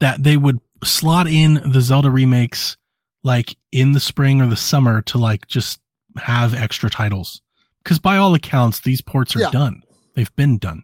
that 0.00 0.22
they 0.22 0.36
would 0.36 0.60
slot 0.84 1.26
in 1.26 1.54
the 1.72 1.80
Zelda 1.80 2.10
remakes 2.10 2.76
like 3.24 3.56
in 3.72 3.92
the 3.92 4.00
spring 4.00 4.42
or 4.42 4.46
the 4.46 4.56
summer 4.56 5.00
to 5.02 5.18
like 5.18 5.46
just 5.48 5.80
have 6.18 6.54
extra 6.54 6.90
titles. 6.90 7.40
Because 7.82 7.98
by 7.98 8.16
all 8.18 8.34
accounts, 8.34 8.80
these 8.80 9.00
ports 9.00 9.34
are 9.36 9.40
Yeah. 9.40 9.50
done. 9.50 9.82
They've 10.16 10.34
been 10.34 10.58
done. 10.58 10.82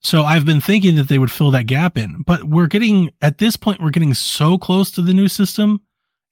So 0.00 0.24
I've 0.24 0.44
been 0.44 0.60
thinking 0.60 0.96
that 0.96 1.08
they 1.08 1.18
would 1.18 1.30
fill 1.30 1.52
that 1.52 1.66
gap 1.66 1.96
in, 1.96 2.22
but 2.26 2.44
we're 2.44 2.66
getting 2.66 3.12
at 3.22 3.38
this 3.38 3.56
point 3.56 3.80
we're 3.80 3.90
getting 3.90 4.14
so 4.14 4.58
close 4.58 4.90
to 4.92 5.02
the 5.02 5.14
new 5.14 5.28
system 5.28 5.80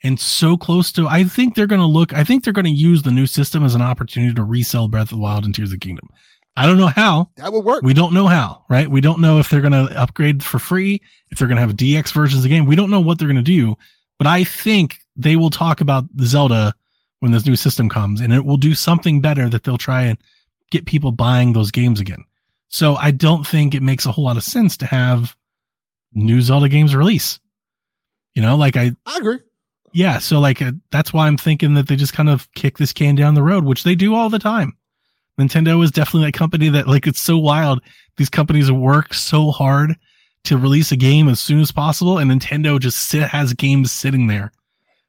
and 0.02 0.18
so 0.18 0.56
close 0.56 0.90
to 0.92 1.06
I 1.06 1.22
think 1.22 1.54
they're 1.54 1.68
going 1.68 1.80
to 1.80 1.86
look 1.86 2.12
I 2.12 2.24
think 2.24 2.42
they're 2.42 2.52
going 2.52 2.64
to 2.64 2.70
use 2.70 3.02
the 3.02 3.12
new 3.12 3.26
system 3.26 3.64
as 3.64 3.76
an 3.76 3.82
opportunity 3.82 4.34
to 4.34 4.42
resell 4.42 4.88
Breath 4.88 5.12
of 5.12 5.18
the 5.18 5.18
Wild 5.18 5.44
and 5.44 5.54
Tears 5.54 5.68
of 5.68 5.78
the 5.78 5.86
Kingdom. 5.86 6.08
I 6.56 6.66
don't 6.66 6.78
know 6.78 6.88
how. 6.88 7.30
That 7.36 7.52
would 7.52 7.64
work. 7.64 7.84
We 7.84 7.94
don't 7.94 8.12
know 8.12 8.26
how, 8.26 8.64
right? 8.68 8.90
We 8.90 9.00
don't 9.00 9.20
know 9.20 9.38
if 9.38 9.48
they're 9.48 9.60
going 9.60 9.72
to 9.72 9.98
upgrade 9.98 10.42
for 10.42 10.58
free, 10.58 11.00
if 11.30 11.38
they're 11.38 11.48
going 11.48 11.56
to 11.56 11.62
have 11.62 11.76
DX 11.76 12.12
versions 12.12 12.40
of 12.40 12.42
the 12.42 12.48
game. 12.48 12.66
We 12.66 12.74
don't 12.74 12.90
know 12.90 13.00
what 13.00 13.18
they're 13.18 13.28
going 13.28 13.36
to 13.36 13.42
do, 13.42 13.76
but 14.18 14.26
I 14.26 14.42
think 14.42 14.98
they 15.14 15.36
will 15.36 15.48
talk 15.48 15.80
about 15.80 16.04
the 16.12 16.26
Zelda 16.26 16.74
when 17.20 17.30
this 17.30 17.46
new 17.46 17.54
system 17.54 17.88
comes 17.88 18.20
and 18.20 18.32
it 18.32 18.44
will 18.44 18.56
do 18.56 18.74
something 18.74 19.20
better 19.20 19.48
that 19.48 19.62
they'll 19.62 19.78
try 19.78 20.02
and 20.02 20.18
get 20.70 20.86
people 20.86 21.12
buying 21.12 21.52
those 21.52 21.70
games 21.70 22.00
again. 22.00 22.24
So 22.68 22.94
I 22.96 23.10
don't 23.10 23.46
think 23.46 23.74
it 23.74 23.82
makes 23.82 24.06
a 24.06 24.12
whole 24.12 24.24
lot 24.24 24.36
of 24.36 24.44
sense 24.44 24.76
to 24.78 24.86
have 24.86 25.36
new 26.12 26.40
Zelda 26.40 26.68
games 26.68 26.94
release. 26.94 27.40
You 28.34 28.42
know, 28.42 28.56
like 28.56 28.76
I, 28.76 28.92
I 29.06 29.16
agree. 29.18 29.38
yeah. 29.92 30.18
So 30.18 30.38
like 30.38 30.62
uh, 30.62 30.72
that's 30.92 31.12
why 31.12 31.26
I'm 31.26 31.36
thinking 31.36 31.74
that 31.74 31.88
they 31.88 31.96
just 31.96 32.12
kind 32.12 32.28
of 32.28 32.50
kick 32.54 32.78
this 32.78 32.92
can 32.92 33.16
down 33.16 33.34
the 33.34 33.42
road, 33.42 33.64
which 33.64 33.82
they 33.82 33.94
do 33.94 34.14
all 34.14 34.30
the 34.30 34.38
time. 34.38 34.76
Nintendo 35.38 35.82
is 35.82 35.90
definitely 35.90 36.28
that 36.28 36.38
company 36.38 36.68
that 36.68 36.86
like 36.86 37.06
it's 37.06 37.20
so 37.20 37.38
wild. 37.38 37.80
These 38.16 38.30
companies 38.30 38.70
work 38.70 39.14
so 39.14 39.50
hard 39.50 39.96
to 40.44 40.56
release 40.56 40.92
a 40.92 40.96
game 40.96 41.28
as 41.28 41.40
soon 41.40 41.60
as 41.60 41.72
possible, 41.72 42.18
and 42.18 42.30
Nintendo 42.30 42.78
just 42.78 43.08
sit, 43.08 43.22
has 43.22 43.52
games 43.52 43.90
sitting 43.90 44.26
there 44.26 44.52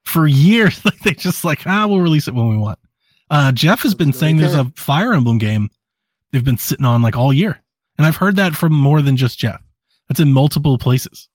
for 0.03 0.25
years. 0.27 0.81
Like 0.85 0.99
they 0.99 1.13
just 1.13 1.45
like 1.45 1.67
ah, 1.67 1.85
we'll 1.85 1.99
release 2.01 2.27
it 2.27 2.33
when 2.33 2.49
we 2.49 2.57
want. 2.57 2.79
Uh, 3.31 3.51
Jeff 3.53 3.81
has 3.81 3.95
been 3.95 4.11
saying 4.11 4.37
there's 4.37 4.53
a 4.53 4.65
Fire 4.75 5.13
Emblem 5.13 5.37
game 5.37 5.69
they've 6.31 6.43
been 6.43 6.57
sitting 6.57 6.85
on 6.85 7.01
like 7.01 7.15
all 7.15 7.31
year, 7.31 7.61
and 7.97 8.05
I've 8.05 8.17
heard 8.17 8.35
that 8.35 8.53
from 8.53 8.73
more 8.73 9.01
than 9.01 9.15
just 9.15 9.39
Jeff. 9.39 9.63
That's 10.09 10.19
in 10.19 10.33
multiple 10.33 10.77
places 10.77 11.29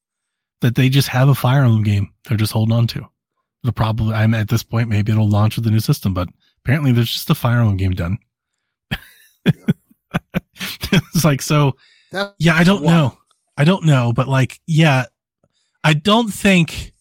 that 0.61 0.75
they 0.75 0.91
just 0.91 1.09
have 1.09 1.31
a 1.31 1.35
Fire 1.35 1.63
Emblem 1.63 1.83
game 1.83 2.13
they're 2.29 2.37
just 2.37 2.53
holding 2.53 2.77
on 2.77 2.87
to. 2.89 3.07
It'll 3.65 3.73
probably 3.73 4.13
I'm 4.13 4.35
at 4.35 4.49
this 4.49 4.63
point 4.63 4.91
maybe 4.91 5.11
it'll 5.11 5.29
launch 5.29 5.57
with 5.57 5.65
the 5.65 5.71
new 5.71 5.81
system, 5.81 6.13
but 6.13 6.29
apparently 6.63 6.93
there's 6.93 7.11
just 7.11 7.31
a 7.31 7.35
Fire 7.35 7.61
Emblem 7.61 7.79
game 7.79 7.93
done. 7.93 8.19
it's 10.93 11.25
like 11.25 11.41
so 11.41 11.77
That, 12.13 12.35
yeah, 12.39 12.57
I 12.57 12.65
don't 12.65 12.85
know. 12.85 13.17
I 13.57 13.65
don't 13.65 13.87
know, 13.87 14.13
but 14.13 14.29
like, 14.29 14.61
yeah, 14.67 15.07
I 15.83 15.95
don't 15.95 16.29
think 16.29 16.93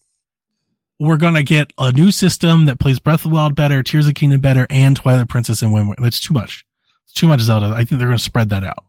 we're 0.98 1.16
gonna 1.16 1.42
get 1.42 1.72
a 1.78 1.92
new 1.92 2.10
system 2.10 2.66
that 2.66 2.80
plays 2.80 2.98
Breath 2.98 3.24
of 3.24 3.30
the 3.30 3.34
Wild 3.34 3.54
better, 3.54 3.82
Tears 3.82 4.06
of 4.06 4.14
Kingdom 4.14 4.40
better, 4.40 4.66
and 4.70 4.96
Twilight 4.96 5.28
Princess 5.28 5.62
and 5.62 5.72
Wind. 5.72 5.94
That's 5.98 6.20
too 6.20 6.34
much. 6.34 6.64
It's 7.04 7.12
too 7.12 7.28
much 7.28 7.40
Zelda. 7.40 7.66
I 7.74 7.84
think 7.84 7.98
they're 7.98 8.08
gonna 8.08 8.18
spread 8.18 8.48
that 8.50 8.64
out. 8.64 8.84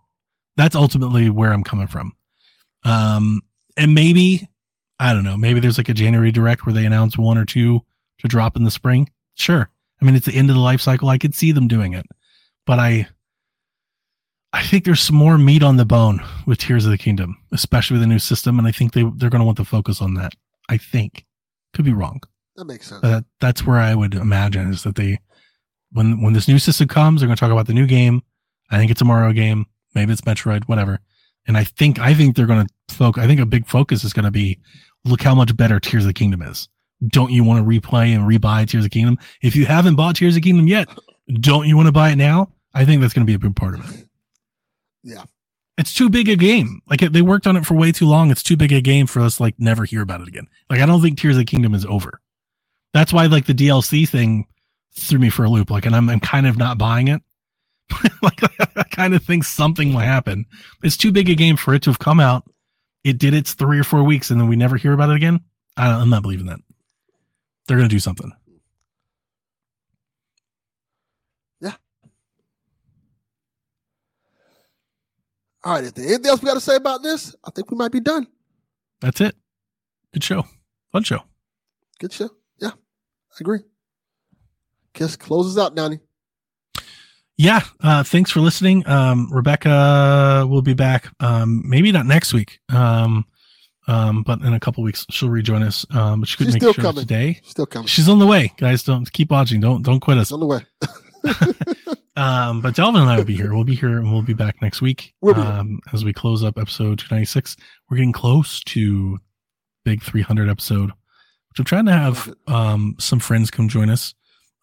That's 0.55 0.75
ultimately 0.75 1.29
where 1.29 1.53
I'm 1.53 1.63
coming 1.63 1.87
from. 1.87 2.13
Um, 2.83 3.41
and 3.75 3.93
maybe 3.93 4.47
I 4.99 5.13
don't 5.13 5.23
know. 5.23 5.37
Maybe 5.37 5.59
there's 5.59 5.77
like 5.77 5.89
a 5.89 5.93
January 5.93 6.31
direct 6.31 6.65
where 6.65 6.73
they 6.73 6.85
announce 6.85 7.17
one 7.17 7.37
or 7.37 7.45
two 7.45 7.81
to 8.19 8.27
drop 8.27 8.55
in 8.55 8.63
the 8.63 8.71
spring. 8.71 9.09
Sure. 9.35 9.69
I 10.01 10.05
mean, 10.05 10.15
it's 10.15 10.25
the 10.25 10.35
end 10.35 10.49
of 10.49 10.55
the 10.55 10.61
life 10.61 10.81
cycle. 10.81 11.09
I 11.09 11.17
could 11.17 11.35
see 11.35 11.51
them 11.51 11.67
doing 11.67 11.93
it, 11.93 12.05
but 12.65 12.79
I, 12.79 13.07
I 14.53 14.63
think 14.63 14.85
there's 14.85 15.01
some 15.01 15.15
more 15.15 15.37
meat 15.37 15.61
on 15.61 15.77
the 15.77 15.85
bone 15.85 16.23
with 16.45 16.59
Tears 16.59 16.85
of 16.85 16.91
the 16.91 16.97
Kingdom, 16.97 17.37
especially 17.51 17.95
with 17.95 18.01
the 18.01 18.07
new 18.07 18.19
system, 18.19 18.57
and 18.57 18.67
I 18.67 18.71
think 18.71 18.93
they 18.93 19.03
they're 19.15 19.29
going 19.29 19.41
to 19.41 19.45
want 19.45 19.57
to 19.57 19.65
focus 19.65 20.01
on 20.01 20.15
that. 20.15 20.33
I 20.69 20.77
think 20.77 21.25
could 21.77 21.85
be 21.85 21.93
wrong. 21.93 22.19
that 22.57 22.65
makes 22.65 22.87
sense. 22.87 23.23
That's 23.39 23.65
where 23.65 23.77
I 23.79 23.95
would 23.95 24.13
imagine 24.15 24.69
is 24.71 24.83
that 24.83 24.95
they, 24.95 25.19
when 25.93 26.21
when 26.21 26.33
this 26.33 26.49
new 26.49 26.59
system 26.59 26.89
comes, 26.89 27.21
they're 27.21 27.27
going 27.27 27.37
to 27.37 27.39
talk 27.39 27.51
about 27.51 27.67
the 27.67 27.73
new 27.73 27.87
game. 27.87 28.21
I 28.69 28.77
think 28.77 28.91
it's 28.91 28.99
a 29.01 29.05
Mario 29.05 29.31
game, 29.31 29.65
maybe 29.95 30.11
it's 30.11 30.21
Metroid, 30.21 30.65
whatever, 30.65 30.99
And 31.47 31.57
I 31.57 31.63
think 31.63 31.99
I 31.99 32.13
think 32.13 32.35
they're 32.35 32.45
going 32.45 32.67
to 32.67 32.93
focus. 32.93 33.23
I 33.23 33.27
think 33.27 33.39
a 33.39 33.45
big 33.45 33.65
focus 33.65 34.03
is 34.03 34.11
going 34.11 34.25
to 34.25 34.31
be 34.31 34.59
look 35.05 35.21
how 35.21 35.33
much 35.33 35.55
better 35.55 35.79
Tears 35.79 36.03
of 36.03 36.07
the 36.09 36.13
Kingdom 36.13 36.41
is. 36.41 36.67
Don't 37.07 37.31
you 37.31 37.43
want 37.45 37.63
to 37.63 37.69
replay 37.79 38.13
and 38.13 38.27
rebuy 38.27 38.67
Tears 38.67 38.83
of 38.83 38.89
the 38.91 38.93
Kingdom? 38.93 39.17
If 39.41 39.55
you 39.55 39.65
haven't 39.65 39.95
bought 39.95 40.17
Tears 40.17 40.35
of 40.35 40.41
the 40.41 40.49
Kingdom 40.49 40.67
yet, 40.67 40.89
don't 41.39 41.67
you 41.67 41.77
want 41.77 41.87
to 41.87 41.91
buy 41.93 42.09
it 42.09 42.15
now? 42.17 42.49
I 42.73 42.83
think 42.85 43.01
that's 43.01 43.13
going 43.13 43.25
to 43.25 43.29
be 43.29 43.35
a 43.35 43.39
big 43.39 43.55
part 43.55 43.75
of 43.79 43.89
it. 43.93 44.07
Yeah. 45.03 45.23
It's 45.77 45.93
too 45.93 46.09
big 46.09 46.27
a 46.27 46.35
game. 46.35 46.81
Like 46.89 47.01
they 47.01 47.21
worked 47.21 47.45
on 47.45 47.55
it 47.55 47.65
for 47.65 47.75
way 47.75 47.91
too 47.91 48.07
long. 48.07 48.31
It's 48.31 48.43
too 48.43 48.57
big 48.57 48.71
a 48.71 48.81
game 48.81 49.05
for 49.05 49.21
us 49.21 49.39
like 49.39 49.55
never 49.59 49.85
hear 49.85 50.01
about 50.01 50.21
it 50.21 50.27
again. 50.27 50.47
Like 50.69 50.79
I 50.81 50.85
don't 50.85 51.01
think 51.01 51.19
Tears 51.19 51.35
of 51.35 51.39
the 51.39 51.45
Kingdom 51.45 51.75
is 51.75 51.85
over. 51.85 52.19
That's 52.93 53.13
why 53.13 53.27
like 53.27 53.45
the 53.45 53.53
DLC 53.53 54.07
thing 54.09 54.47
threw 54.95 55.19
me 55.19 55.29
for 55.29 55.43
a 55.43 55.49
loop. 55.49 55.69
Like, 55.69 55.85
and 55.85 55.95
I'm, 55.95 56.09
I'm 56.09 56.19
kind 56.19 56.47
of 56.47 56.57
not 56.57 56.77
buying 56.77 57.07
it. 57.07 57.21
like 58.21 58.41
I 58.75 58.83
kind 58.83 59.13
of 59.13 59.23
think 59.23 59.43
something 59.43 59.93
will 59.93 59.99
happen. 59.99 60.45
It's 60.83 60.97
too 60.97 61.11
big 61.11 61.29
a 61.29 61.35
game 61.35 61.57
for 61.57 61.73
it 61.73 61.83
to 61.83 61.89
have 61.91 61.99
come 61.99 62.19
out. 62.19 62.43
It 63.03 63.17
did 63.17 63.33
its 63.33 63.53
three 63.53 63.79
or 63.79 63.83
four 63.83 64.03
weeks 64.03 64.31
and 64.31 64.41
then 64.41 64.47
we 64.47 64.55
never 64.55 64.77
hear 64.77 64.93
about 64.93 65.11
it 65.11 65.15
again. 65.15 65.41
I 65.77 65.91
I'm 65.91 66.09
not 66.09 66.23
believing 66.23 66.47
that. 66.47 66.59
They're 67.67 67.77
to 67.77 67.87
do 67.87 67.99
something. 67.99 68.31
All 75.63 75.73
right. 75.73 75.83
If 75.83 75.95
there's 75.95 76.07
anything 76.07 76.27
else 76.27 76.41
we 76.41 76.47
got 76.47 76.53
to 76.55 76.61
say 76.61 76.75
about 76.75 77.03
this, 77.03 77.35
I 77.45 77.51
think 77.51 77.71
we 77.71 77.77
might 77.77 77.91
be 77.91 77.99
done. 77.99 78.27
That's 79.01 79.21
it. 79.21 79.35
Good 80.13 80.23
show. 80.23 80.45
Fun 80.91 81.03
show. 81.03 81.19
Good 81.99 82.13
show. 82.13 82.29
Yeah, 82.59 82.69
I 82.69 83.35
agree. 83.39 83.59
Guess 84.93 85.15
closes 85.15 85.57
out, 85.57 85.75
Donnie. 85.75 85.99
Yeah. 87.37 87.61
Uh, 87.81 88.03
thanks 88.03 88.31
for 88.31 88.39
listening. 88.39 88.87
Um, 88.87 89.31
Rebecca 89.31 90.45
will 90.49 90.61
be 90.63 90.73
back. 90.73 91.09
Um, 91.19 91.61
maybe 91.67 91.91
not 91.91 92.05
next 92.07 92.33
week. 92.33 92.59
Um, 92.69 93.25
um, 93.87 94.23
but 94.23 94.41
in 94.41 94.53
a 94.53 94.59
couple 94.59 94.83
weeks 94.83 95.05
she'll 95.11 95.29
rejoin 95.29 95.61
us. 95.63 95.85
Um, 95.91 96.21
but 96.21 96.29
she 96.29 96.37
couldn't 96.37 96.53
She's 96.53 96.55
make 96.55 96.61
still 96.63 96.73
show 96.73 96.81
coming. 96.81 97.01
today. 97.01 97.39
Still 97.43 97.65
coming. 97.67 97.87
She's 97.87 98.09
on 98.09 98.19
the 98.19 98.27
way, 98.27 98.53
guys. 98.57 98.83
Don't 98.83 99.11
keep 99.13 99.29
watching. 99.31 99.61
Don't 99.61 99.83
don't 99.83 99.99
quit 99.99 100.17
us. 100.17 100.23
It's 100.23 100.31
on 100.31 100.39
the 100.39 100.45
way. 100.47 100.65
Um, 102.17 102.61
but 102.61 102.75
Delvin 102.75 103.01
and 103.01 103.09
I 103.09 103.17
will 103.17 103.23
be 103.25 103.35
here. 103.35 103.53
We'll 103.53 103.63
be 103.63 103.75
here 103.75 103.97
and 103.99 104.11
we'll 104.11 104.23
be 104.23 104.33
back 104.33 104.61
next 104.61 104.81
week. 104.81 105.13
We'll 105.21 105.35
um, 105.35 105.79
as 105.93 106.03
we 106.03 106.11
close 106.13 106.43
up 106.43 106.57
episode 106.57 106.97
296. 106.99 107.55
We're 107.89 107.97
getting 107.97 108.11
close 108.11 108.59
to 108.65 109.19
big 109.85 110.01
300 110.01 110.49
episode, 110.49 110.89
which 110.89 111.59
I'm 111.59 111.65
trying 111.65 111.85
to 111.85 111.91
have, 111.93 112.33
um, 112.47 112.95
some 112.99 113.19
friends 113.19 113.51
come 113.51 113.69
join 113.69 113.89
us, 113.89 114.15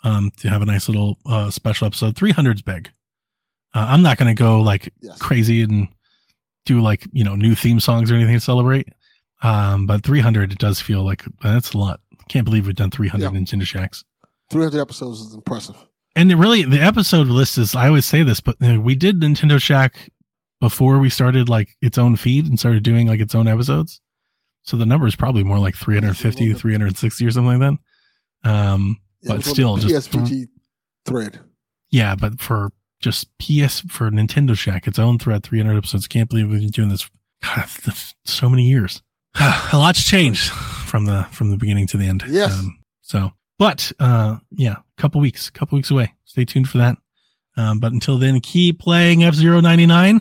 um, 0.02 0.32
to 0.39 0.48
have 0.51 0.62
a 0.62 0.66
nice 0.66 0.89
little, 0.89 1.16
uh, 1.26 1.48
special 1.51 1.86
episode. 1.86 2.16
300's 2.16 2.60
big. 2.62 2.90
Uh, 3.72 3.86
I'm 3.89 4.02
not 4.02 4.18
going 4.18 4.35
to 4.35 4.39
go 4.40 4.60
like 4.60 4.93
Yes. 5.01 5.16
crazy 5.18 5.62
and 5.62 5.89
do 6.66 6.81
like, 6.81 7.06
you 7.12 7.22
know, 7.24 7.36
new 7.36 7.55
theme 7.55 7.78
songs 7.78 8.10
or 8.10 8.16
anything 8.16 8.35
to 8.35 8.40
celebrate. 8.40 8.89
Um, 9.43 9.86
but 9.86 10.02
300, 10.02 10.51
it 10.52 10.59
does 10.59 10.81
feel 10.81 11.05
like 11.05 11.22
that's 11.43 11.72
a 11.72 11.78
lot. 11.78 12.01
Can't 12.28 12.44
believe 12.44 12.66
we've 12.66 12.74
done 12.74 12.90
300 12.90 13.32
Yeah. 13.32 13.39
Nintendo 13.40 13.62
Shacks. 13.64 14.05
300 14.51 14.81
episodes 14.81 15.20
is 15.20 15.35
impressive. 15.35 15.76
And 16.16 16.31
it 16.31 16.36
really, 16.36 16.62
the 16.65 16.81
episode 16.81 17.27
list 17.27 17.59
is, 17.59 17.74
I 17.74 17.89
always 17.89 18.07
say 18.07 18.23
this, 18.23 18.41
but 18.41 18.57
uh, 18.62 18.81
we 18.81 18.95
did 18.95 19.20
Nintendo 19.20 19.61
Shack 19.61 20.11
before 20.61 20.99
we 20.99 21.11
started 21.11 21.49
like 21.49 21.77
its 21.82 21.99
own 21.99 22.16
feed 22.16 22.47
and 22.47 22.59
started 22.59 22.82
doing 22.82 23.09
like 23.09 23.20
its 23.20 23.35
own 23.35 23.49
episodes. 23.49 24.01
So 24.62 24.77
the 24.77 24.86
number 24.86 25.07
is 25.07 25.16
probably 25.16 25.43
more 25.45 25.59
like 25.59 25.74
350, 25.77 26.55
360 26.55 27.27
or 27.27 27.31
something 27.31 27.59
like 27.61 27.78
that. 28.43 28.51
Um, 28.51 28.99
Yeah, 29.23 29.28
But 29.28 29.35
it 29.35 29.36
was 29.39 29.49
on 29.49 29.55
still, 29.55 29.77
just- 29.77 30.11
PSVG 30.12 30.47
thread. 31.07 31.41
yeah, 31.91 32.15
but 32.15 32.41
for 32.41 32.70
just 33.01 33.27
PS, 33.39 33.81
for 33.81 34.11
Nintendo 34.11 34.57
Shack, 34.57 34.86
its 34.86 34.99
own 34.99 35.19
thread, 35.19 35.43
300 35.43 35.77
episodes. 35.77 36.07
Can't 36.09 36.31
believe 36.31 36.49
we've 36.49 36.61
been 36.61 36.70
doing 36.70 36.89
this 36.89 37.11
God, 37.43 37.69
so 38.24 38.49
many 38.49 38.69
years. 38.69 39.03
a 39.41 39.70
lot's 39.74 40.03
changed 40.03 40.51
from 40.51 41.05
the, 41.07 41.24
from 41.32 41.51
the 41.51 41.57
beginning 41.59 41.86
to 41.89 41.97
the 41.99 42.07
end. 42.07 42.23
Yes. 42.28 42.65
so, 43.03 43.32
but, 43.59 43.93
uh, 44.01 44.39
yeah, 44.51 44.76
a 44.76 45.01
couple 45.01 45.20
weeks, 45.20 45.51
couple 45.51 45.76
weeks 45.76 45.90
away. 45.90 46.14
Stay 46.24 46.44
tuned 46.44 46.68
for 46.68 46.78
that. 46.78 46.97
Um, 47.56 47.78
but 47.78 47.93
until 47.93 48.18
then, 48.18 48.40
keep 48.40 48.81
playing 48.81 49.22
F 49.22 49.35
Zero 49.35 49.60
ninety 49.60 49.86
nine. 49.86 50.20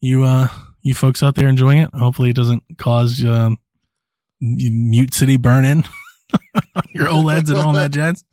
You, 0.00 0.24
uh, 0.24 0.48
you 0.82 0.94
folks 0.94 1.22
out 1.22 1.34
there 1.34 1.48
enjoying 1.48 1.78
it. 1.78 1.90
Hopefully 1.94 2.30
it 2.30 2.36
doesn't 2.36 2.62
cause, 2.78 3.24
um, 3.24 3.58
Mute 4.40 5.12
City 5.12 5.36
burn 5.36 5.64
in 5.64 5.84
your 6.94 7.08
OLEDs 7.08 7.48
and 7.50 7.58
all 7.58 7.72
that 7.72 7.90
jazz. 7.90 8.24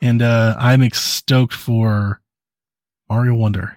And, 0.00 0.22
uh, 0.22 0.56
I'm 0.58 0.88
stoked 0.92 1.52
for 1.52 2.22
Mario 3.08 3.34
Wonder, 3.34 3.76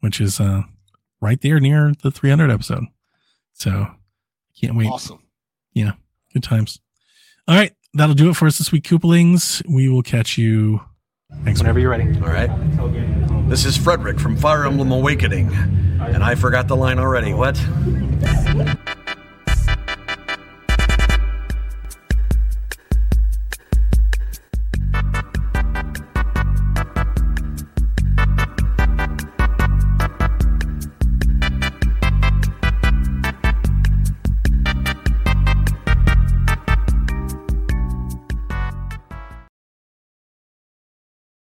which 0.00 0.20
is, 0.20 0.40
uh, 0.40 0.62
right 1.20 1.40
there 1.40 1.60
near 1.60 1.92
the 2.02 2.10
300 2.10 2.50
episode. 2.50 2.84
So 3.54 3.86
can't 4.60 4.76
wait. 4.76 4.88
Awesome. 4.88 5.22
Yeah, 5.72 5.92
good 6.32 6.42
times. 6.42 6.80
All 7.46 7.56
right. 7.56 7.72
That'll 7.98 8.14
do 8.14 8.30
it 8.30 8.36
for 8.36 8.46
us 8.46 8.58
this 8.58 8.70
week, 8.70 8.84
Koopalings. 8.84 9.60
We 9.68 9.88
will 9.88 10.04
catch 10.04 10.38
you 10.38 10.80
next 11.42 11.58
week. 11.58 11.58
Whenever 11.58 11.80
you're 11.80 11.90
ready. 11.90 12.04
All 12.20 12.28
right. 12.28 12.48
This 13.50 13.64
is 13.64 13.76
Frederick 13.76 14.20
from 14.20 14.36
Fire 14.36 14.64
Emblem 14.64 14.92
Awakening. 14.92 15.52
And 16.00 16.22
I 16.22 16.36
forgot 16.36 16.68
the 16.68 16.76
line 16.76 17.00
already. 17.00 17.34
What? 17.34 17.56